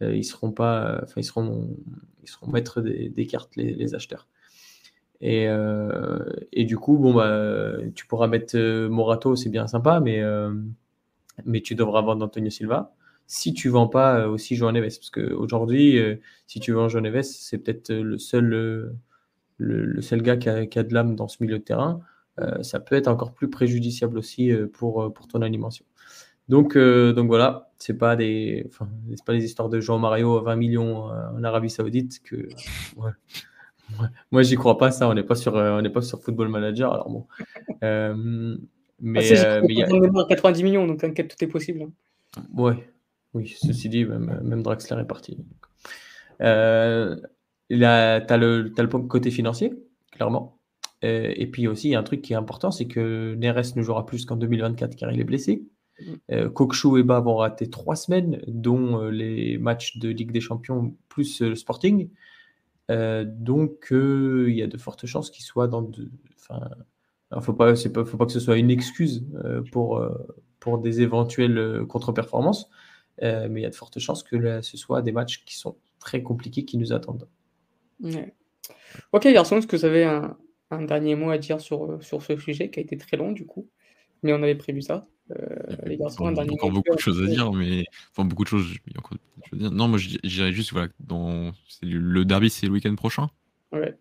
ils 0.00 0.24
seront 0.24 0.50
pas, 0.50 1.00
enfin 1.04 1.20
ils 1.20 1.24
seront 1.24 1.76
ils 2.24 2.30
seront 2.30 2.50
maîtres 2.50 2.80
des, 2.80 3.26
cartes, 3.26 3.54
les, 3.56 3.94
acheteurs. 3.94 4.26
Et, 5.20 5.46
euh, 5.48 6.18
et, 6.52 6.64
du 6.64 6.76
coup, 6.76 6.98
bon, 6.98 7.14
bah, 7.14 7.76
tu 7.94 8.06
pourras 8.06 8.26
mettre 8.26 8.56
euh, 8.56 8.88
Morato, 8.88 9.36
c'est 9.36 9.50
bien 9.50 9.66
sympa, 9.66 10.00
mais, 10.00 10.20
euh, 10.20 10.52
mais 11.44 11.60
tu 11.60 11.74
devras 11.74 12.02
vendre 12.02 12.24
Antonio 12.24 12.50
Silva. 12.50 12.94
Si 13.26 13.54
tu 13.54 13.68
vends 13.68 13.88
pas 13.88 14.28
aussi 14.28 14.56
Joan 14.56 14.74
Neves, 14.74 14.96
parce 14.98 15.10
qu'aujourd'hui, 15.10 15.98
si 16.46 16.60
tu 16.60 16.72
vends 16.72 16.88
Joan 16.88 17.04
Neves, 17.04 17.22
c'est 17.22 17.58
peut-être 17.58 17.92
le 17.92 18.18
seul, 18.18 18.44
le, 18.44 18.96
le, 19.58 20.02
seul 20.02 20.22
gars 20.22 20.36
qui 20.36 20.48
a, 20.48 20.66
qui 20.66 20.78
a 20.78 20.82
de 20.82 20.92
l'âme 20.92 21.16
dans 21.16 21.28
ce 21.28 21.42
milieu 21.42 21.58
de 21.58 21.64
terrain. 21.64 22.00
ça 22.62 22.80
peut 22.80 22.94
être 22.96 23.08
encore 23.08 23.32
plus 23.32 23.48
préjudiciable 23.48 24.18
aussi 24.18 24.52
pour, 24.74 25.12
pour 25.14 25.26
ton 25.26 25.42
animation. 25.42 25.84
Donc, 26.48 26.76
donc 26.76 27.26
voilà, 27.26 27.72
c'est 27.84 27.98
pas 27.98 28.16
des, 28.16 28.64
enfin, 28.66 28.88
c'est 29.14 29.24
pas 29.26 29.34
des 29.34 29.44
histoires 29.44 29.68
de 29.68 29.78
Jean 29.78 29.98
Mario 29.98 30.38
à 30.38 30.42
20 30.42 30.56
millions 30.56 31.10
euh, 31.10 31.28
en 31.36 31.44
Arabie 31.44 31.68
Saoudite 31.68 32.22
que, 32.22 32.48
moi 34.30 34.42
j'y 34.42 34.54
crois 34.54 34.78
pas 34.78 34.90
ça. 34.90 35.06
On 35.06 35.12
n'est 35.12 35.22
pas 35.22 35.34
sur, 35.34 35.54
euh, 35.54 35.78
on 35.78 35.82
n'est 35.82 35.90
pas 35.90 36.00
sur 36.00 36.18
Football 36.22 36.48
Manager. 36.48 36.94
Alors 36.94 37.10
bon, 37.10 37.26
euh, 37.82 38.56
mais, 39.00 39.38
ah, 39.38 39.60
mais 39.60 39.74
il 39.74 39.78
y 39.78 39.82
a 39.82 40.24
90 40.28 40.64
millions, 40.64 40.86
donc 40.86 41.00
tout 41.00 41.44
est 41.44 41.46
possible. 41.46 41.82
Hein. 41.82 42.42
Ouais, 42.54 42.88
oui. 43.34 43.54
Ceci 43.60 43.88
dit, 43.88 44.04
même, 44.04 44.40
même 44.42 44.62
Draxler 44.62 45.00
est 45.00 45.06
parti. 45.06 45.38
Euh, 46.40 47.16
le, 47.70 47.84
as 47.86 48.36
le 48.36 49.08
côté 49.08 49.30
financier, 49.30 49.72
clairement. 50.12 50.58
et 51.02 51.46
puis 51.50 51.68
aussi, 51.68 51.88
il 51.88 51.92
y 51.92 51.94
a 51.94 51.98
un 51.98 52.04
truc 52.04 52.22
qui 52.22 52.32
est 52.32 52.36
important, 52.36 52.70
c'est 52.70 52.86
que 52.86 53.34
Neres 53.34 53.76
ne 53.76 53.82
jouera 53.82 54.06
plus 54.06 54.24
qu'en 54.24 54.36
2024 54.36 54.96
car 54.96 55.12
il 55.12 55.20
est 55.20 55.24
blessé. 55.24 55.64
Euh, 56.30 56.50
et 56.98 57.02
Bas 57.02 57.20
vont 57.20 57.36
rater 57.36 57.70
trois 57.70 57.96
semaines, 57.96 58.42
dont 58.46 59.00
euh, 59.00 59.10
les 59.10 59.58
matchs 59.58 59.98
de 59.98 60.08
Ligue 60.08 60.32
des 60.32 60.40
Champions 60.40 60.96
plus 61.08 61.42
euh, 61.42 61.50
le 61.50 61.54
Sporting. 61.54 62.10
Euh, 62.90 63.24
donc, 63.26 63.88
il 63.90 64.54
y 64.54 64.62
a 64.62 64.66
de 64.66 64.76
fortes 64.76 65.06
chances 65.06 65.30
qu'ils 65.30 65.44
soient 65.44 65.68
dans. 65.68 65.82
De... 65.82 66.10
Enfin, 66.36 66.68
il 67.32 67.38
ne 67.38 67.42
faut 67.42 67.54
pas, 67.54 67.74
faut 67.74 68.16
pas 68.16 68.26
que 68.26 68.32
ce 68.32 68.40
soit 68.40 68.58
une 68.58 68.70
excuse 68.70 69.24
pour, 69.72 70.00
pour 70.60 70.78
des 70.78 71.00
éventuelles 71.00 71.84
contre-performances, 71.88 72.70
mais 73.22 73.60
il 73.60 73.62
y 73.62 73.66
a 73.66 73.70
de 73.70 73.74
fortes 73.74 73.98
chances 73.98 74.22
que 74.22 74.60
ce 74.60 74.76
soit 74.76 75.02
des 75.02 75.12
matchs 75.12 75.44
qui 75.44 75.56
sont 75.56 75.76
très 75.98 76.22
compliqués 76.22 76.64
qui 76.64 76.78
nous 76.78 76.92
attendent. 76.92 77.28
Ok, 79.12 79.26
garçon, 79.28 79.58
est-ce 79.58 79.66
que 79.66 79.76
vous 79.76 79.84
avez 79.84 80.04
un, 80.04 80.36
un, 80.70 80.82
dernier 80.82 81.14
mot 81.14 81.30
à 81.30 81.38
dire 81.38 81.60
sur, 81.60 82.02
sur 82.02 82.22
ce 82.22 82.36
sujet 82.36 82.70
qui 82.70 82.80
a 82.80 82.82
été 82.82 82.96
très 82.96 83.16
long 83.16 83.32
du 83.32 83.46
coup? 83.46 83.68
Mais 84.22 84.32
on 84.32 84.42
avait 84.42 84.54
prévu 84.54 84.82
ça. 84.82 85.06
Euh, 85.30 85.36
les 85.84 85.96
garçons, 85.96 86.30
il 86.30 86.36
y 86.36 86.40
a 86.40 86.52
encore 86.52 86.70
beaucoup 86.70 86.94
de 86.94 87.00
choses 87.00 87.22
à 87.22 87.26
dire, 87.26 87.52
mais 87.52 87.84
enfin 88.10 88.26
beaucoup 88.26 88.44
de 88.44 88.48
choses. 88.48 88.74
encore 88.96 89.16
à 89.52 89.56
dire. 89.56 89.70
Non, 89.70 89.88
moi 89.88 89.98
je 89.98 90.18
dirais 90.18 90.52
juste 90.52 90.72
voilà, 90.72 90.88
dans 91.00 91.52
le 91.82 92.24
derby, 92.24 92.50
c'est 92.50 92.66
le 92.66 92.72
week-end 92.72 92.94
prochain. 92.94 93.28
Ouais. 93.72 93.96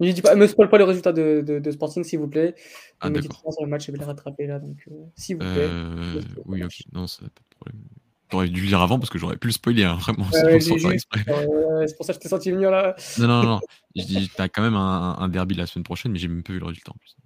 Ne 0.00 0.12
dis 0.12 0.22
pas, 0.22 0.34
me 0.34 0.46
spoil 0.46 0.70
pas 0.70 0.78
le 0.78 0.84
résultat 0.84 1.12
de, 1.12 1.42
de, 1.42 1.70
Sporting, 1.70 2.04
s'il 2.04 2.20
vous 2.20 2.28
plaît. 2.28 2.54
Ah, 3.00 3.10
d'accord. 3.10 3.52
sur 3.52 3.62
le 3.62 3.68
match, 3.68 3.86
je 3.86 3.92
vais 3.92 3.98
le 3.98 4.04
rattraper 4.04 4.46
là, 4.46 4.58
donc 4.58 4.78
euh, 4.90 4.94
s'il 5.14 5.36
vous 5.36 5.40
plaît. 5.40 5.68
Euh, 5.68 6.22
oui, 6.46 6.64
ok, 6.64 6.80
non, 6.92 7.06
ça 7.06 7.20
pas 7.20 7.26
de 7.26 7.56
problème. 7.56 7.82
J'aurais 8.30 8.48
dû 8.48 8.60
le 8.60 8.66
dire 8.68 8.80
avant 8.80 8.98
parce 8.98 9.10
que 9.10 9.18
j'aurais 9.18 9.36
pu 9.36 9.48
le 9.48 9.52
spoiler, 9.52 9.84
hein, 9.84 9.94
vraiment. 10.00 10.26
c'est 10.30 11.96
pour 11.96 12.06
ça 12.06 12.12
que 12.12 12.14
je 12.14 12.20
t'ai 12.20 12.28
senti 12.28 12.50
venir 12.50 12.70
là. 12.70 12.94
Non, 13.18 13.26
non, 13.26 13.42
non. 13.42 13.60
je 13.96 14.04
dis, 14.04 14.30
t'as 14.36 14.48
quand 14.48 14.62
même 14.62 14.76
un, 14.76 15.16
un, 15.18 15.28
derby 15.28 15.54
la 15.54 15.66
semaine 15.66 15.84
prochaine, 15.84 16.12
mais 16.12 16.18
j'ai 16.18 16.28
même 16.28 16.42
pas 16.42 16.52
vu 16.52 16.58
le 16.58 16.66
résultat 16.66 16.92
en 16.92 16.98
plus. 16.98 17.16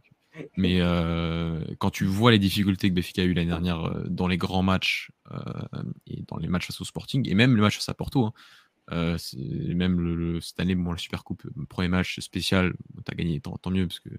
Mais 0.57 0.79
euh, 0.81 1.61
quand 1.79 1.91
tu 1.91 2.05
vois 2.05 2.33
les 2.33 2.39
difficultés 2.39 2.89
que 2.91 2.95
Benfica 2.95 3.23
a 3.23 3.25
eu 3.25 3.35
l'année 3.35 3.51
dernière 3.51 3.85
euh, 3.85 4.05
dans 4.09 4.27
les 4.27 4.37
grands 4.37 4.63
matchs 4.63 5.11
euh, 5.31 5.39
et 6.07 6.23
dans 6.27 6.39
les 6.39 6.49
matchs 6.49 6.67
face 6.67 6.81
au 6.81 6.85
Sporting, 6.85 7.29
et 7.29 7.35
même 7.35 7.55
le 7.55 7.63
match 7.63 7.77
face 7.77 7.89
à 7.89 7.95
Porto, 7.95 8.33
hein, 8.91 9.17
même 9.75 10.01
le, 10.01 10.41
cette 10.41 10.59
année, 10.59 10.75
bon, 10.75 10.93
la 10.93 10.99
Super 10.99 11.25
Coupe, 11.25 11.45
premier 11.69 11.89
match 11.89 12.19
spécial, 12.21 12.75
tu 13.05 13.13
as 13.13 13.15
gagné, 13.15 13.41
tant, 13.41 13.71
mieux, 13.71 13.87
parce 13.87 14.01
que 14.01 14.11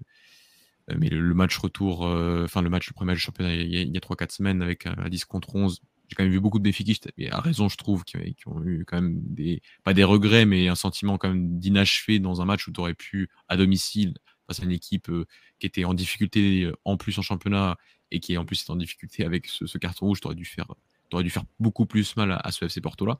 mais 0.96 1.08
le, 1.08 1.34
match 1.34 1.56
retour, 1.58 2.02
enfin 2.02 2.62
le 2.62 2.70
match, 2.70 2.88
le 2.88 2.94
premier 2.94 3.12
match 3.12 3.18
du 3.18 3.24
championnat 3.24 3.54
il 3.54 3.72
y 3.72 3.96
a, 3.96 4.00
3-4 4.00 4.30
semaines 4.32 4.62
avec 4.62 4.86
un 4.86 5.08
10 5.08 5.24
contre 5.24 5.54
11, 5.54 5.82
j'ai 6.08 6.14
quand 6.14 6.22
même 6.22 6.32
vu 6.32 6.40
beaucoup 6.40 6.58
de 6.58 6.64
défikistes, 6.64 7.10
et 7.18 7.30
à 7.30 7.40
raison, 7.40 7.68
je 7.68 7.76
trouve, 7.76 8.04
qui, 8.04 8.16
ont 8.46 8.62
eu 8.64 8.84
quand 8.86 9.00
même 9.00 9.20
des, 9.22 9.60
pas 9.84 9.94
des 9.94 10.04
regrets, 10.04 10.46
mais 10.46 10.68
un 10.68 10.74
sentiment 10.74 11.18
quand 11.18 11.28
même 11.28 11.58
d'inachevé 11.58 12.18
dans 12.18 12.40
un 12.40 12.44
match 12.44 12.66
où 12.68 12.72
tu 12.72 12.80
aurais 12.80 12.94
pu, 12.94 13.28
à 13.48 13.56
domicile, 13.56 14.14
face 14.46 14.60
à 14.60 14.64
une 14.64 14.72
équipe 14.72 15.10
qui 15.58 15.66
était 15.66 15.84
en 15.84 15.94
difficulté 15.94 16.70
en 16.84 16.96
plus 16.96 17.18
en 17.18 17.22
championnat 17.22 17.76
et 18.10 18.20
qui 18.20 18.38
en 18.38 18.44
plus 18.44 18.62
est 18.62 18.70
en 18.70 18.76
difficulté 18.76 19.24
avec 19.24 19.46
ce, 19.46 19.78
carton 19.78 20.06
rouge, 20.06 20.20
tu 20.20 20.26
aurais 20.28 20.36
dû 20.36 20.44
faire, 20.44 20.72
dû 21.12 21.30
faire 21.30 21.44
beaucoup 21.58 21.86
plus 21.86 22.16
mal 22.16 22.40
à, 22.42 22.52
ce 22.52 22.64
FC 22.64 22.80
Porto 22.80 23.06
là. 23.06 23.18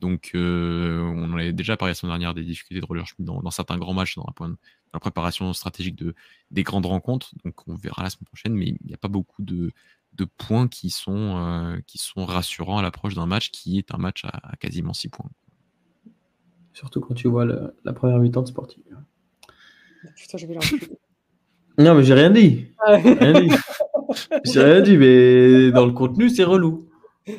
Donc, 0.00 0.32
on 0.34 1.32
en 1.32 1.34
avait 1.34 1.52
déjà 1.52 1.76
parlé 1.76 1.90
la 1.90 1.94
semaine 1.94 2.12
dernière 2.12 2.34
des 2.34 2.42
difficultés 2.42 2.80
de 2.80 2.86
Roger 2.86 3.04
Schmidt 3.04 3.24
dans, 3.24 3.50
certains 3.50 3.78
grands 3.78 3.94
matchs, 3.94 4.16
dans 4.16 4.26
la, 4.92 5.00
préparation 5.00 5.52
stratégique 5.52 5.94
de, 5.94 6.14
des 6.50 6.64
grandes 6.64 6.86
rencontres. 6.86 7.32
Donc, 7.44 7.68
on 7.68 7.76
verra 7.76 8.02
la 8.02 8.10
semaine 8.10 8.26
prochaine, 8.26 8.54
mais 8.54 8.66
il 8.66 8.78
n'y 8.84 8.94
a 8.94 8.96
pas 8.96 9.06
beaucoup 9.06 9.42
de, 9.44 9.70
de 10.14 10.24
points 10.24 10.68
qui 10.68 10.90
sont, 10.90 11.80
qui 11.86 11.98
sont 11.98 12.24
rassurants 12.24 12.78
à 12.78 12.82
l'approche 12.82 13.14
d'un 13.14 13.26
match 13.26 13.50
qui 13.50 13.78
est 13.78 13.94
un 13.94 13.98
match 13.98 14.24
à, 14.24 14.56
quasiment 14.56 14.92
6 14.92 15.08
points. 15.08 15.30
Surtout 16.72 17.00
quand 17.00 17.14
tu 17.14 17.28
vois 17.28 17.44
la 17.46 17.92
première 17.92 18.18
mi-temps 18.18 18.42
de 18.42 18.48
Sporting. 18.48 18.82
Putain, 20.16 20.38
je 20.38 20.46
vais 20.46 20.58
Non, 21.78 21.94
mais 21.94 22.02
j'ai 22.04 22.14
rien 22.14 22.30
dit. 22.30 22.66
Rien 22.86 23.40
dit. 23.40 23.50
j'ai 24.44 24.62
rien 24.62 24.80
dit, 24.80 24.96
mais 24.96 25.70
dans 25.70 25.86
le 25.86 25.92
contenu, 25.92 26.28
c'est 26.28 26.44
relou. 26.44 26.88
dans, 27.26 27.32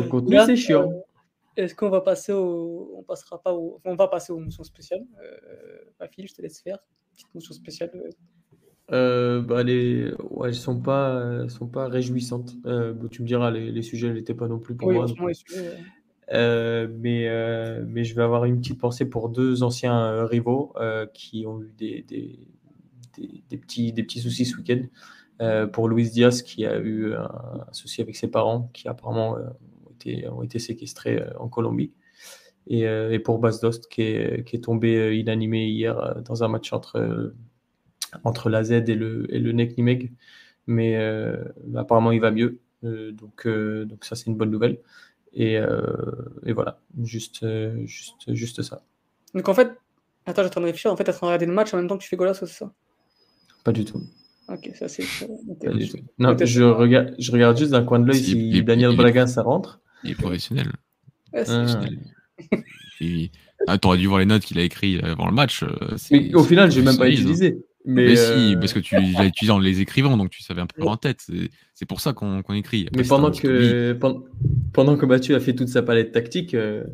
le... 0.00 0.08
contenu, 0.08 0.38
c'est 0.46 0.56
chiant. 0.56 0.90
Euh, 0.90 1.00
est-ce 1.56 1.74
qu'on 1.74 1.90
va 1.90 2.00
passer 2.00 2.32
au. 2.32 2.94
On 2.96 3.02
passera 3.02 3.42
pas 3.42 3.52
au. 3.52 3.80
On 3.84 3.94
va 3.94 4.08
passer 4.08 4.32
aux 4.32 4.38
motions 4.38 4.64
spéciales? 4.64 5.04
Euh, 5.20 6.06
fille, 6.08 6.26
je 6.26 6.34
te 6.34 6.42
laisse 6.42 6.60
faire. 6.60 6.78
Petite 7.12 7.34
motion 7.34 7.54
spéciale. 7.54 7.90
Euh. 7.94 8.10
Euh, 8.90 9.40
bah, 9.40 9.62
les... 9.62 10.12
ouais, 10.30 10.48
elles 10.48 10.54
sont 10.54 10.80
pas, 10.80 11.48
sont 11.48 11.66
pas 11.66 11.88
réjouissantes. 11.88 12.54
Euh, 12.66 12.94
tu 13.10 13.22
me 13.22 13.26
diras, 13.26 13.50
les, 13.50 13.70
les 13.70 13.82
sujets 13.82 14.12
n'étaient 14.12 14.34
pas 14.34 14.48
non 14.48 14.58
plus 14.58 14.74
pour 14.74 14.92
moi. 14.92 15.06
Euh, 16.32 16.88
mais, 16.98 17.28
euh, 17.28 17.84
mais 17.86 18.04
je 18.04 18.14
vais 18.14 18.22
avoir 18.22 18.44
une 18.44 18.58
petite 18.58 18.80
pensée 18.80 19.04
pour 19.04 19.28
deux 19.28 19.62
anciens 19.62 20.00
euh, 20.04 20.24
rivaux 20.24 20.74
qui 21.12 21.46
ont 21.46 21.60
eu 21.62 21.72
des, 21.76 22.02
des, 22.08 22.38
des, 23.50 23.56
petits, 23.56 23.92
des 23.92 24.02
petits 24.02 24.20
soucis 24.20 24.44
ce 24.44 24.56
week-end. 24.56 25.68
pour 25.72 25.88
Luis 25.88 26.10
Diaz, 26.10 26.42
qui 26.42 26.64
a 26.66 26.78
eu 26.78 27.14
un, 27.14 27.66
souci 27.72 28.00
avec 28.00 28.16
ses 28.16 28.28
parents, 28.28 28.70
qui 28.72 28.88
apparemment 28.88 29.32
ont, 29.34 29.92
été, 29.92 30.28
ont 30.28 30.42
été 30.42 30.58
séquestrés 30.58 31.22
en 31.38 31.48
Colombie. 31.48 31.92
Et, 32.68 32.82
et, 32.82 33.18
pour 33.18 33.38
Bas 33.38 33.58
Dost, 33.60 33.88
qui 33.88 34.02
est, 34.02 34.46
qui 34.46 34.56
est 34.56 34.60
tombé 34.60 35.18
inanimé 35.18 35.66
hier 35.66 36.22
dans 36.24 36.44
un 36.44 36.48
match 36.48 36.72
entre, 36.72 37.34
entre 38.24 38.50
la 38.50 38.64
Z 38.64 38.72
et 38.72 38.94
le, 38.94 39.26
et 39.34 39.38
le 39.38 39.52
NEC 39.52 39.76
Nimeg. 39.76 40.12
Mais 40.66 40.96
apparemment, 41.74 42.12
il 42.12 42.20
va 42.20 42.30
mieux. 42.30 42.60
donc, 42.82 43.46
donc 43.46 44.04
ça, 44.04 44.14
c'est 44.16 44.26
une 44.26 44.36
bonne 44.36 44.50
nouvelle. 44.50 44.78
Euh, 45.38 45.82
et, 46.44 46.52
voilà, 46.52 46.78
juste, 47.02 47.42
euh, 47.42 47.86
juste, 47.86 48.34
juste 48.34 48.62
ça. 48.62 48.82
Donc 49.34 49.48
en 49.48 49.54
fait, 49.54 49.72
attends, 50.26 50.48
train 50.48 50.60
de 50.60 50.66
réfléchir. 50.66 50.92
En 50.92 50.96
fait, 50.96 51.04
tu 51.04 51.10
es 51.10 51.14
en 51.14 51.16
train 51.16 51.26
de 51.26 51.30
regarder 51.30 51.46
le 51.46 51.52
match 51.52 51.72
en 51.72 51.78
même 51.78 51.88
temps 51.88 51.96
que 51.96 52.02
tu 52.02 52.08
fais 52.08 52.16
Golasso, 52.16 52.46
c'est 52.46 52.58
ça? 52.58 52.72
Pas 53.64 53.72
du 53.72 53.84
tout. 53.84 54.00
Ok, 54.48 54.70
ça 54.74 54.88
c'est. 54.88 55.04
Non, 56.18 56.36
je 56.38 56.62
regarde, 56.62 57.14
je 57.18 57.32
regarde 57.32 57.56
juste 57.56 57.70
d'un 57.70 57.84
coin 57.84 58.00
de 58.00 58.08
l'œil 58.08 58.22
si, 58.22 58.62
Daniel 58.62 58.94
Braga 58.96 59.26
ça 59.26 59.42
rentre. 59.42 59.80
Il 60.04 60.10
est 60.10 60.14
professionnel. 60.14 60.70
Ouais, 61.32 61.44
ah. 63.66 63.78
t'aurais 63.78 63.98
dû 63.98 64.06
voir 64.08 64.18
les 64.18 64.26
notes 64.26 64.42
qu'il 64.42 64.58
a 64.58 64.62
écrites 64.62 65.02
avant 65.02 65.26
le 65.26 65.32
match. 65.32 65.62
Euh, 65.62 65.96
Mais 66.10 66.34
au 66.34 66.42
final, 66.42 66.70
j'ai 66.70 66.82
même 66.82 66.98
pas 66.98 67.08
utilisé. 67.08 67.64
Mais, 67.84 68.14
si, 68.14 68.56
parce 68.60 68.72
que 68.72 68.78
tu 68.78 68.94
l'as 68.94 69.24
utilisé 69.24 69.52
en 69.52 69.58
les 69.58 69.80
écrivant, 69.80 70.16
donc 70.16 70.30
tu 70.30 70.42
savais 70.42 70.60
un 70.60 70.66
peu 70.66 70.86
en 70.86 70.96
tête. 70.96 71.26
C'est 71.74 71.86
pour 71.86 72.00
ça 72.00 72.12
qu'on 72.12 72.40
écrit. 72.54 72.88
mais 72.96 73.02
pendant 73.02 73.30
que, 73.30 73.92
pendant, 74.72 74.96
que 74.96 75.06
Mathieu 75.06 75.34
a 75.34 75.40
fait 75.40 75.54
toute 75.54 75.68
sa 75.68 75.82
palette 75.82 76.12
tactique, 76.12 76.54
euh, 76.54 76.84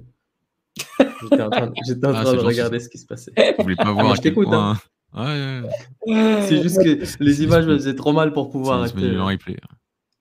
j'étais 0.98 1.42
en 1.42 1.50
train, 1.50 1.72
ah, 2.04 2.24
de 2.24 2.38
regarder 2.38 2.80
ce 2.80 2.88
qui 2.88 2.98
se 2.98 3.06
passait. 3.06 3.32
Je 3.36 3.62
voulais 3.62 3.76
pas 3.76 3.84
ah, 3.88 3.92
voir. 3.92 4.14
je 4.16 4.22
t'écoute. 4.22 4.48
Hein. 4.50 4.76
C'est 5.14 6.62
juste 6.62 6.82
que 6.82 7.22
les 7.22 7.42
images 7.42 7.66
me 7.66 7.76
faisaient 7.76 7.94
trop 7.94 8.12
mal 8.12 8.32
pour 8.32 8.50
pouvoir. 8.50 8.82
Replay. 8.82 9.56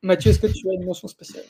Mathieu, 0.03 0.31
est-ce 0.31 0.39
que 0.39 0.47
tu 0.47 0.69
as 0.69 0.73
une 0.73 0.85
mention 0.85 1.07
spéciale? 1.07 1.43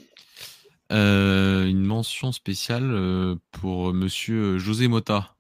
Euh, 0.92 1.66
Une 1.66 1.84
mention 1.84 2.32
spéciale 2.32 2.90
euh, 2.92 3.36
pour 3.52 3.94
monsieur 3.94 4.58
José 4.58 4.88
Mota. 4.88 5.37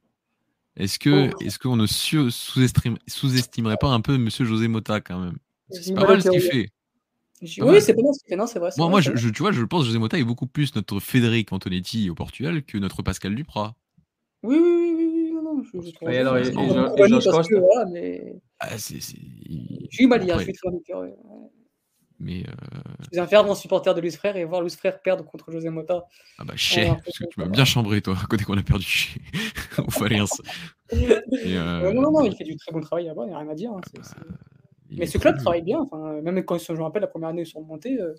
Est-ce 0.78 1.00
que 1.00 1.32
oh. 1.34 1.38
est-ce 1.42 1.58
qu'on 1.58 1.76
ne 1.76 1.88
sous-estimerait 1.88 3.78
pas 3.78 3.88
un 3.88 4.02
peu 4.02 4.18
Monsieur 4.18 4.46
José 4.46 4.68
Mota 4.68 5.02
quand 5.02 5.20
même? 5.20 5.38
C'est 5.72 5.94
pas 5.94 6.08
mal 6.08 6.22
ce 6.22 6.30
qu'il 6.30 6.42
fait. 6.42 6.70
oui, 7.42 7.82
c'est 7.82 7.96
pas 7.96 8.02
mal 8.04 8.14
ce 8.14 8.20
qu'il 8.20 8.30
fait, 8.30 8.36
non, 8.36 8.46
c'est 8.46 8.60
vrai. 8.60 8.70
Moi, 8.78 8.90
moi 8.90 9.02
je, 9.02 9.12
tu 9.30 9.42
vois, 9.42 9.52
je 9.52 9.64
pense 9.64 9.82
que 9.82 9.88
José 9.88 9.98
Mota 9.98 10.20
est 10.20 10.24
beaucoup 10.24 10.46
plus 10.46 10.76
notre 10.76 11.00
Frédéric 11.00 11.52
Antonetti 11.52 12.10
au 12.10 12.16
Portugal 12.16 12.64
que 12.64 12.78
notre 12.78 13.02
Pascal 13.02 13.34
Duprat. 13.34 13.76
Oui, 14.44 14.58
oui, 14.60 14.94
oui, 14.96 15.12
oui, 15.14 15.32
non, 15.34 15.42
non. 15.42 15.64
Je, 15.64 15.82
je 15.82 16.12
et 16.12 16.18
alors, 16.20 16.38
et, 16.38 16.44
Georges 17.22 17.48
mais... 17.92 18.36
ah, 18.60 18.78
c'est, 18.78 19.00
J'ai 19.02 20.04
eu 20.04 20.08
mal 20.08 20.24
hier, 20.24 20.38
je 20.38 20.44
suis 20.44 20.54
très 20.54 20.70
mais 22.20 22.44
euh... 22.48 22.52
Je 23.00 23.08
suis 23.14 23.20
un 23.20 23.28
fervent 23.28 23.56
supporter 23.56 23.94
de 23.94 24.02
Luis 24.02 24.12
Frère 24.12 24.36
et 24.38 24.46
voir 24.46 24.62
Luis 24.62 24.72
Frère 24.72 25.02
perdre 25.02 25.24
contre 25.24 25.52
José 25.52 25.70
Mota. 25.70 26.06
Ah 26.38 26.44
bah 26.46 26.54
chais, 26.56 26.88
parce 27.04 27.18
que 27.18 27.26
tu 27.26 27.40
m'as 27.40 27.48
bien 27.48 27.66
chambré 27.66 28.02
toi, 28.02 28.16
côté 28.30 28.44
qu'on 28.44 28.58
a 28.58 28.64
perdu 28.64 29.16
au 29.78 29.92
Faliens. 29.92 30.26
euh... 30.94 31.94
non, 31.94 32.02
non, 32.02 32.12
non, 32.12 32.24
il 32.24 32.36
fait 32.36 32.44
du 32.44 32.56
très 32.56 32.72
bon 32.72 32.82
travail 32.82 33.06
là-bas, 33.06 33.24
il 33.26 33.30
n'y 33.30 33.36
a 33.36 33.40
rien 33.40 33.50
à 33.50 33.56
dire. 33.56 33.72
Hein, 33.72 33.82
bah, 33.94 34.02
Mais 34.92 35.06
ce 35.06 35.18
club 35.18 35.38
travaille 35.38 35.62
bien, 35.62 35.80
enfin, 35.80 36.22
même 36.22 36.44
quand 36.44 36.58
je 36.58 36.74
me 36.74 36.82
rappelle 36.82 37.02
la 37.02 37.08
première 37.08 37.30
année 37.30 37.44
ils 37.44 37.48
sont 37.48 37.60
remontés, 37.60 38.00
euh, 38.00 38.16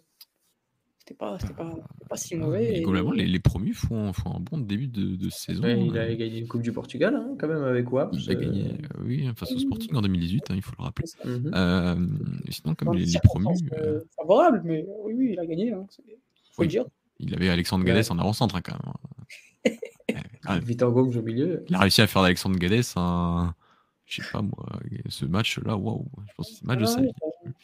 c'était 1.08 1.18
pas, 1.18 1.38
pas, 1.56 1.74
pas, 2.08 2.16
si 2.16 2.36
mauvais. 2.36 2.78
Et, 2.78 2.82
globalement, 2.82 3.12
les, 3.12 3.26
les, 3.26 3.38
promus 3.38 3.72
font, 3.72 4.12
font, 4.12 4.36
un 4.36 4.40
bon 4.40 4.58
début 4.58 4.88
de, 4.88 5.16
de 5.16 5.30
saison. 5.30 5.66
il 5.66 5.96
a 5.98 6.14
gagné 6.14 6.38
une 6.38 6.48
Coupe 6.48 6.62
du 6.62 6.72
Portugal, 6.72 7.14
hein, 7.14 7.34
quand 7.38 7.48
même, 7.48 7.62
avec 7.62 7.90
WAP. 7.90 8.10
Il 8.12 8.30
a 8.30 8.34
gagné, 8.34 8.72
euh, 8.72 9.02
oui, 9.04 9.28
face 9.34 9.52
au 9.52 9.58
Sporting 9.58 9.94
en 9.94 10.02
2018, 10.02 10.50
hein, 10.50 10.54
il 10.56 10.62
faut 10.62 10.74
le 10.78 10.84
rappeler. 10.84 11.06
Mm-hmm. 11.24 11.54
euh, 11.54 12.06
sinon, 12.50 12.74
comme 12.74 12.94
les, 12.94 13.06
les, 13.06 13.18
promus. 13.22 13.58
Euh... 13.72 14.00
Favorable, 14.16 14.62
mais 14.64 14.86
oui, 15.04 15.14
oui, 15.16 15.30
il 15.32 15.40
a 15.40 15.46
gagné, 15.46 15.72
hein, 15.72 15.86
faut 16.52 16.62
le 16.62 16.68
dire. 16.68 16.84
Il 17.20 17.34
avait 17.34 17.48
Alexandre 17.48 17.84
Gades 17.84 18.04
en 18.10 18.18
avant-centre, 18.18 18.56
hein, 18.56 18.60
quand 18.62 18.76
même. 19.64 19.76
ah, 20.44 20.58
Victor 20.58 20.92
Gomes 20.92 21.16
au 21.16 21.22
milieu. 21.22 21.64
Il 21.68 21.74
a 21.74 21.80
réussi 21.80 22.02
à 22.02 22.06
faire 22.06 22.22
d'Alexandre 22.22 22.58
Gades 22.58 22.84
un 22.96 23.54
je 24.08 24.22
sais 24.22 24.28
pas 24.32 24.40
moi, 24.40 24.80
ce 25.10 25.26
match-là, 25.26 25.76
waouh, 25.76 26.06
je 26.28 26.34
pense 26.34 26.48
que 26.50 26.56
c'est 26.56 26.64
match 26.64 26.80
de 26.80 26.86
sa 26.86 27.02
vie. 27.02 27.10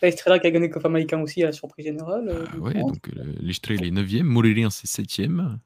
Estrella 0.09 0.39
qui 0.39 0.47
a 0.47 0.51
gagné 0.51 0.71
Copa 0.71 0.89
Américain 0.89 1.21
aussi 1.21 1.43
à 1.43 1.47
la 1.47 1.53
surprise 1.53 1.87
générale. 1.87 2.29
Euh, 2.29 2.45
ah 2.53 2.57
ouais, 2.59 2.75
donc 2.75 3.09
euh, 3.17 3.25
l'Estrella 3.41 3.87
est 3.87 3.91
9e, 3.91 4.23
Morelia 4.23 4.71
c'est 4.71 4.89
7e, 4.89 5.59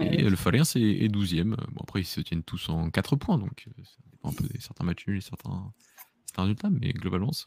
et 0.00 0.22
le 0.22 0.36
Falien 0.36 0.64
c'est 0.64 0.78
12e. 0.78 1.54
Bon, 1.54 1.80
après, 1.82 2.00
ils 2.00 2.06
se 2.06 2.20
tiennent 2.20 2.42
tous 2.42 2.68
en 2.68 2.90
4 2.90 3.16
points, 3.16 3.38
donc 3.38 3.66
euh, 3.68 3.82
ça 3.84 3.96
dépend 4.10 4.28
un 4.30 4.32
peu 4.32 4.44
des 4.46 4.60
certains 4.60 4.84
matchs 4.84 5.06
nuls 5.06 5.18
et 5.18 5.22
certains, 5.22 5.72
certains 6.26 6.42
résultats, 6.42 6.70
mais 6.70 6.92
globalement, 6.92 7.32
c'est 7.32 7.46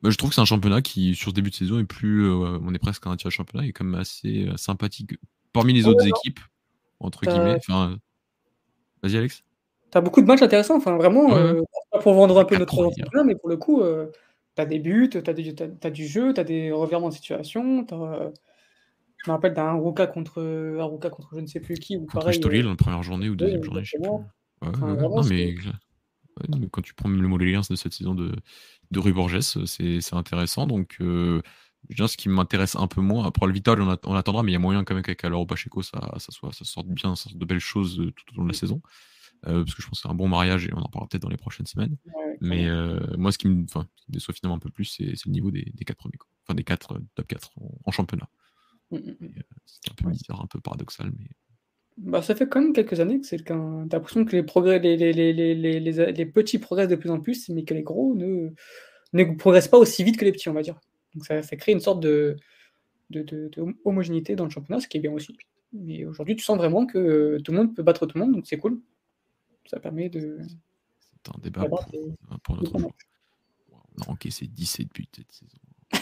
bah, 0.00 0.10
je 0.10 0.16
trouve 0.16 0.30
que 0.30 0.36
c'est 0.36 0.40
un 0.40 0.44
championnat 0.44 0.80
qui, 0.80 1.16
sur 1.16 1.30
ce 1.30 1.34
début 1.34 1.50
de 1.50 1.56
saison, 1.56 1.80
est 1.80 1.84
plus. 1.84 2.30
on 2.30 2.72
est 2.72 2.78
presque 2.78 3.04
un 3.08 3.16
tiers 3.16 3.32
championnat, 3.32 3.66
est 3.66 3.72
quand 3.72 3.84
même 3.84 4.00
assez 4.00 4.48
sympathique 4.56 5.18
parmi 5.52 5.72
les 5.72 5.88
autres 5.88 6.06
équipes, 6.06 6.38
entre 7.00 7.26
guillemets. 7.26 7.56
Enfin, 7.56 7.98
Vas-y, 9.02 9.16
Alex. 9.16 9.44
Tu 9.90 9.98
as 9.98 10.00
beaucoup 10.00 10.20
de 10.20 10.26
matchs 10.26 10.42
intéressants, 10.42 10.76
enfin 10.76 10.96
vraiment, 10.96 11.34
euh, 11.34 11.62
pas 11.90 11.98
pour 11.98 12.14
vendre 12.14 12.38
un 12.38 12.44
peu 12.44 12.56
notre 12.56 12.74
championnat, 12.74 13.24
mais 13.24 13.34
pour 13.34 13.48
le 13.48 13.56
coup, 13.56 13.80
euh, 13.80 14.06
tu 14.58 14.62
as 14.62 14.66
des 14.66 14.80
buts, 14.80 15.08
tu 15.08 15.18
as, 15.18 15.90
du 15.90 16.06
jeu, 16.06 16.34
tu 16.34 16.40
as 16.40 16.44
des 16.44 16.72
revirements 16.72 17.10
de 17.10 17.14
situation. 17.14 17.86
Euh, 17.92 18.30
je 19.24 19.30
me 19.30 19.34
rappelle 19.34 19.54
d'un 19.54 19.74
Ruka 19.74 20.08
contre, 20.08 20.42
Ruka 20.82 21.10
contre 21.10 21.28
je 21.34 21.40
ne 21.40 21.46
sais 21.46 21.60
plus 21.60 21.74
qui. 21.74 21.96
Ou 21.96 22.00
contre 22.00 22.24
pareil, 22.24 22.40
dans 22.40 22.70
la 22.70 22.76
première 22.76 23.02
journée 23.04 23.28
ou 23.28 23.36
deuxième 23.36 23.62
journée, 23.62 23.84
je 23.84 23.92
sais 23.92 23.98
plus. 23.98 24.08
non, 26.48 26.58
mais, 26.58 26.68
quand 26.70 26.82
tu 26.82 26.94
prends 26.94 27.08
le 27.08 27.28
mot 27.28 27.38
de 27.38 27.76
cette 27.76 27.92
saison 27.92 28.14
de, 28.14 28.32
de 28.90 28.98
Rue 28.98 29.12
Borges, 29.12 29.40
c'est 29.40 30.14
intéressant. 30.14 30.66
Donc, 30.66 30.96
ce 30.98 32.16
qui 32.16 32.28
m'intéresse 32.28 32.74
un 32.74 32.88
peu 32.88 33.00
moins, 33.00 33.26
après 33.26 33.46
le 33.46 33.52
Vital, 33.52 33.80
on, 33.80 34.14
attendra, 34.14 34.42
mais 34.42 34.50
il 34.50 34.54
y 34.54 34.56
a 34.56 34.60
moyen 34.60 34.82
quand 34.82 34.94
même 34.94 35.04
qu'avec 35.04 35.22
Aloro 35.24 35.46
Pacheco, 35.46 35.82
ça, 35.82 36.00
ça, 36.18 36.32
soit, 36.32 36.52
ça 36.52 36.64
sorte 36.64 36.88
bien, 36.88 37.14
ça 37.14 37.24
sorte 37.24 37.38
de 37.38 37.44
belles 37.44 37.60
choses 37.60 38.02
tout 38.16 38.34
au 38.34 38.38
long 38.38 38.44
de 38.44 38.52
la 38.52 38.58
saison. 38.58 38.82
Euh, 39.46 39.64
parce 39.64 39.74
que 39.74 39.82
je 39.82 39.88
pense 39.88 39.98
que 39.98 40.02
c'est 40.02 40.10
un 40.10 40.16
bon 40.16 40.28
mariage 40.28 40.66
et 40.66 40.70
on 40.74 40.78
en 40.78 40.88
parlera 40.88 41.08
peut-être 41.08 41.22
dans 41.22 41.28
les 41.28 41.36
prochaines 41.36 41.66
semaines. 41.66 41.96
Mais 42.40 42.68
euh, 42.68 42.98
moi, 43.16 43.32
ce 43.32 43.38
qui 43.38 43.48
me, 43.48 43.66
déçoit 44.08 44.34
finalement 44.34 44.56
un 44.56 44.60
peu 44.60 44.70
plus, 44.70 44.84
c'est 44.84 45.26
le 45.26 45.30
niveau 45.30 45.50
des, 45.50 45.72
des 45.74 45.84
quatre 45.84 45.98
premiers, 45.98 46.18
enfin 46.44 46.54
des 46.54 46.64
quatre 46.64 46.94
euh, 46.94 47.00
top 47.14 47.26
4 47.26 47.50
en, 47.84 47.90
championnat. 47.90 48.28
Mmh, 48.90 48.96
mmh, 48.96 49.16
mmh. 49.20 49.28
c'est 49.66 49.90
un 49.90 49.94
peu 49.94 50.10
bizarre, 50.10 50.42
un 50.42 50.46
peu 50.46 50.60
paradoxal, 50.60 51.12
mais. 51.16 51.26
Bah, 51.98 52.22
ça 52.22 52.36
fait 52.36 52.48
quand 52.48 52.60
même 52.60 52.72
quelques 52.72 53.00
années 53.00 53.20
que 53.20 53.26
c'est 53.26 53.36
le 53.36 53.42
cas. 53.42 53.58
T'as 53.90 53.96
l'impression 53.96 54.24
que 54.24 54.36
les 54.36 54.44
progrès, 54.44 54.78
les, 54.78 54.96
les, 54.96 55.12
les, 55.12 55.32
les, 55.32 56.26
petits 56.26 56.58
progressent 56.58 56.88
de 56.88 56.96
plus 56.96 57.10
en 57.10 57.20
plus, 57.20 57.48
mais 57.48 57.64
que 57.64 57.74
les 57.74 57.82
gros 57.82 58.14
ne, 58.14 58.50
ne 59.14 59.24
progressent 59.34 59.68
pas 59.68 59.78
aussi 59.78 60.04
vite 60.04 60.16
que 60.16 60.24
les 60.24 60.30
petits, 60.30 60.48
on 60.48 60.52
va 60.52 60.62
dire. 60.62 60.78
Donc 61.14 61.26
ça, 61.26 61.42
ça 61.42 61.56
crée 61.56 61.72
une 61.72 61.80
sorte 61.80 62.00
de, 62.00 62.36
de, 63.10 63.22
de, 63.22 63.48
de, 63.48 63.76
homogénéité 63.84 64.36
dans 64.36 64.44
le 64.44 64.50
championnat, 64.50 64.80
ce 64.80 64.86
qui 64.86 64.98
est 64.98 65.00
bien 65.00 65.12
aussi. 65.12 65.36
Mais 65.72 66.04
aujourd'hui, 66.04 66.36
tu 66.36 66.44
sens 66.44 66.56
vraiment 66.56 66.86
que 66.86 67.38
tout 67.42 67.50
le 67.50 67.58
monde 67.58 67.74
peut 67.74 67.82
battre 67.82 68.06
tout 68.06 68.16
le 68.16 68.24
monde, 68.24 68.32
donc 68.32 68.46
c'est 68.46 68.58
cool 68.58 68.80
ça 69.68 69.78
permet 69.80 70.08
de. 70.08 70.38
C'est 71.24 71.34
un 71.34 71.38
débat 71.40 71.66
pour, 71.66 71.84
pour 72.42 72.56
notre 72.56 72.78
jour. 72.78 72.92
On 73.98 74.02
a 74.02 74.10
encaissé 74.10 74.46
17 74.46 74.88
buts 74.92 75.08
cette 75.14 75.32
saison. 75.32 75.58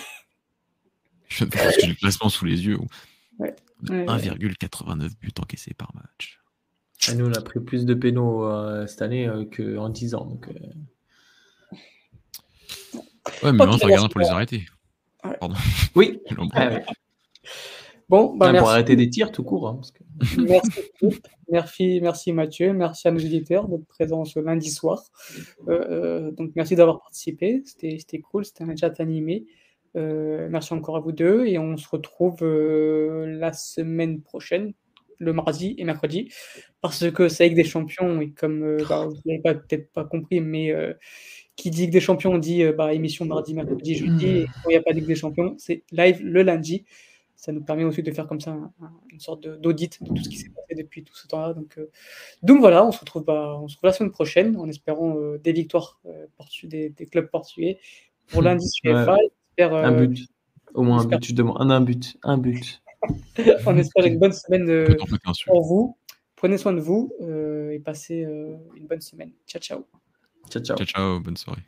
Je 1.28 1.44
ne 1.44 1.50
que 1.50 1.58
j'ai 1.80 1.88
le 1.88 1.94
classement 1.94 2.28
sous 2.28 2.44
les 2.44 2.66
yeux. 2.66 2.78
Ouais. 3.38 3.54
1,89 3.82 5.18
buts 5.18 5.32
encaissés 5.38 5.74
par 5.74 5.94
match. 5.94 6.40
Et 7.10 7.14
nous, 7.14 7.26
on 7.26 7.32
a 7.32 7.40
pris 7.40 7.60
plus 7.60 7.84
de 7.84 7.94
pénaux 7.94 8.44
euh, 8.44 8.86
cette 8.86 9.02
année 9.02 9.26
euh, 9.26 9.44
qu'en 9.44 9.88
10 9.88 10.14
ans. 10.14 10.24
Donc, 10.24 10.48
euh. 10.48 10.52
Ouais, 12.94 13.00
mais 13.42 13.52
maintenant, 13.52 13.76
ça 13.78 13.86
regarde 13.86 14.02
merci. 14.02 14.12
pour 14.12 14.20
les 14.20 14.28
arrêter. 14.28 14.66
Ouais. 15.24 15.36
Pardon. 15.38 15.56
Oui, 15.94 16.20
Ah. 16.54 16.80
Bon, 18.08 18.36
bah, 18.36 18.46
Ah, 18.48 18.52
merci. 18.52 18.62
pour 18.62 18.70
arrêter 18.70 18.96
des 18.96 19.10
tirs 19.10 19.32
tout 19.32 19.42
court. 19.42 19.68
hein, 19.68 19.74
parce 19.74 19.90
que- 19.90 20.04
Merci, 20.48 20.80
merci, 21.50 22.00
merci 22.00 22.32
Mathieu, 22.32 22.72
merci 22.72 23.08
à 23.08 23.10
nos 23.10 23.18
éditeurs 23.18 23.68
d'être 23.68 23.86
présents 23.86 24.24
ce 24.24 24.38
lundi 24.40 24.70
soir. 24.70 25.02
Euh, 25.68 25.84
euh, 25.90 26.30
donc 26.30 26.52
merci 26.56 26.74
d'avoir 26.76 27.00
participé, 27.00 27.62
c'était 27.64 28.20
cool, 28.20 28.44
c'était 28.44 28.64
un 28.64 28.74
chat 28.76 28.98
animé. 29.00 29.44
Euh, 29.96 30.48
merci 30.50 30.72
encore 30.74 30.96
à 30.96 31.00
vous 31.00 31.12
deux 31.12 31.46
et 31.46 31.58
on 31.58 31.76
se 31.76 31.88
retrouve 31.88 32.36
euh, 32.42 33.26
la 33.38 33.52
semaine 33.52 34.20
prochaine, 34.22 34.72
le 35.18 35.32
mardi 35.32 35.74
et 35.78 35.84
mercredi, 35.84 36.30
parce 36.80 37.10
que 37.10 37.28
c'est 37.28 37.44
avec 37.44 37.56
des 37.56 37.64
champions 37.64 38.20
et 38.20 38.30
comme 38.30 38.78
bah, 38.88 39.06
vous 39.06 39.16
n'avez 39.26 39.58
peut-être 39.58 39.90
pas 39.92 40.04
compris, 40.04 40.40
mais 40.40 40.72
qui 41.56 41.70
dit 41.70 41.86
que 41.86 41.92
des 41.92 42.00
champions 42.00 42.36
dit 42.38 42.62
euh, 42.62 42.72
bah, 42.72 42.92
émission 42.94 43.24
mardi, 43.24 43.54
mercredi, 43.54 43.94
jeudi, 43.94 44.26
et 44.26 44.44
quand 44.62 44.68
il 44.70 44.72
n'y 44.72 44.76
a 44.76 44.82
pas 44.82 44.92
de 44.92 44.98
Ligue 44.98 45.06
des 45.08 45.14
champions, 45.14 45.54
c'est 45.58 45.82
live 45.92 46.20
le 46.22 46.42
lundi. 46.42 46.84
Ça 47.36 47.52
nous 47.52 47.62
permet 47.62 47.84
aussi 47.84 48.02
de 48.02 48.10
faire 48.10 48.26
comme 48.26 48.40
ça 48.40 48.52
un- 48.52 48.72
un- 48.82 48.92
une 49.10 49.20
sorte 49.20 49.46
d'audit 49.46 50.02
de 50.02 50.08
tout 50.08 50.22
ce 50.24 50.28
qui 50.28 50.36
s'est 50.36 50.48
passé 50.48 50.74
depuis 50.74 51.04
tout 51.04 51.14
ce 51.14 51.26
temps-là. 51.28 51.52
Donc, 51.54 51.76
euh, 51.78 51.90
donc 52.42 52.60
voilà, 52.60 52.84
on 52.84 52.90
se, 52.92 52.98
retrouve, 53.00 53.24
bah, 53.24 53.56
on 53.60 53.68
se 53.68 53.74
retrouve 53.76 53.88
la 53.88 53.92
semaine 53.92 54.10
prochaine 54.12 54.56
en 54.56 54.66
espérant 54.68 55.16
euh, 55.16 55.38
des 55.38 55.52
victoires 55.52 56.00
euh, 56.06 56.26
des, 56.64 56.88
des 56.90 57.06
clubs 57.06 57.28
portugais 57.30 57.78
pour 58.28 58.42
lundi 58.42 58.66
sur 58.68 58.92
Ouais. 58.92 59.04
FA. 59.04 59.16
J'espère, 59.58 59.74
Un 59.74 59.92
but. 60.06 60.26
Au 60.74 60.82
moins 60.82 61.00
un 61.00 61.04
but, 61.06 61.24
je 61.24 61.34
demande. 61.34 61.56
Un, 61.60 61.70
un 61.70 61.80
but. 61.80 62.16
Un 62.22 62.38
but. 62.38 62.82
on 63.66 63.76
espère 63.76 64.04
une 64.06 64.18
bonne 64.18 64.32
semaine 64.32 64.68
euh, 64.68 64.96
pour 65.46 65.62
vous. 65.62 65.96
Prenez 66.36 66.58
soin 66.58 66.72
de 66.72 66.80
vous 66.80 67.12
euh, 67.22 67.70
et 67.70 67.78
passez 67.78 68.24
euh, 68.24 68.56
une 68.76 68.86
bonne 68.86 69.00
semaine. 69.00 69.32
Ciao, 69.46 69.60
ciao. 69.60 69.86
Ciao, 70.50 70.62
ciao. 70.62 70.76
Ciao, 70.76 70.86
ciao, 70.86 71.20
bonne 71.20 71.36
soirée. 71.36 71.62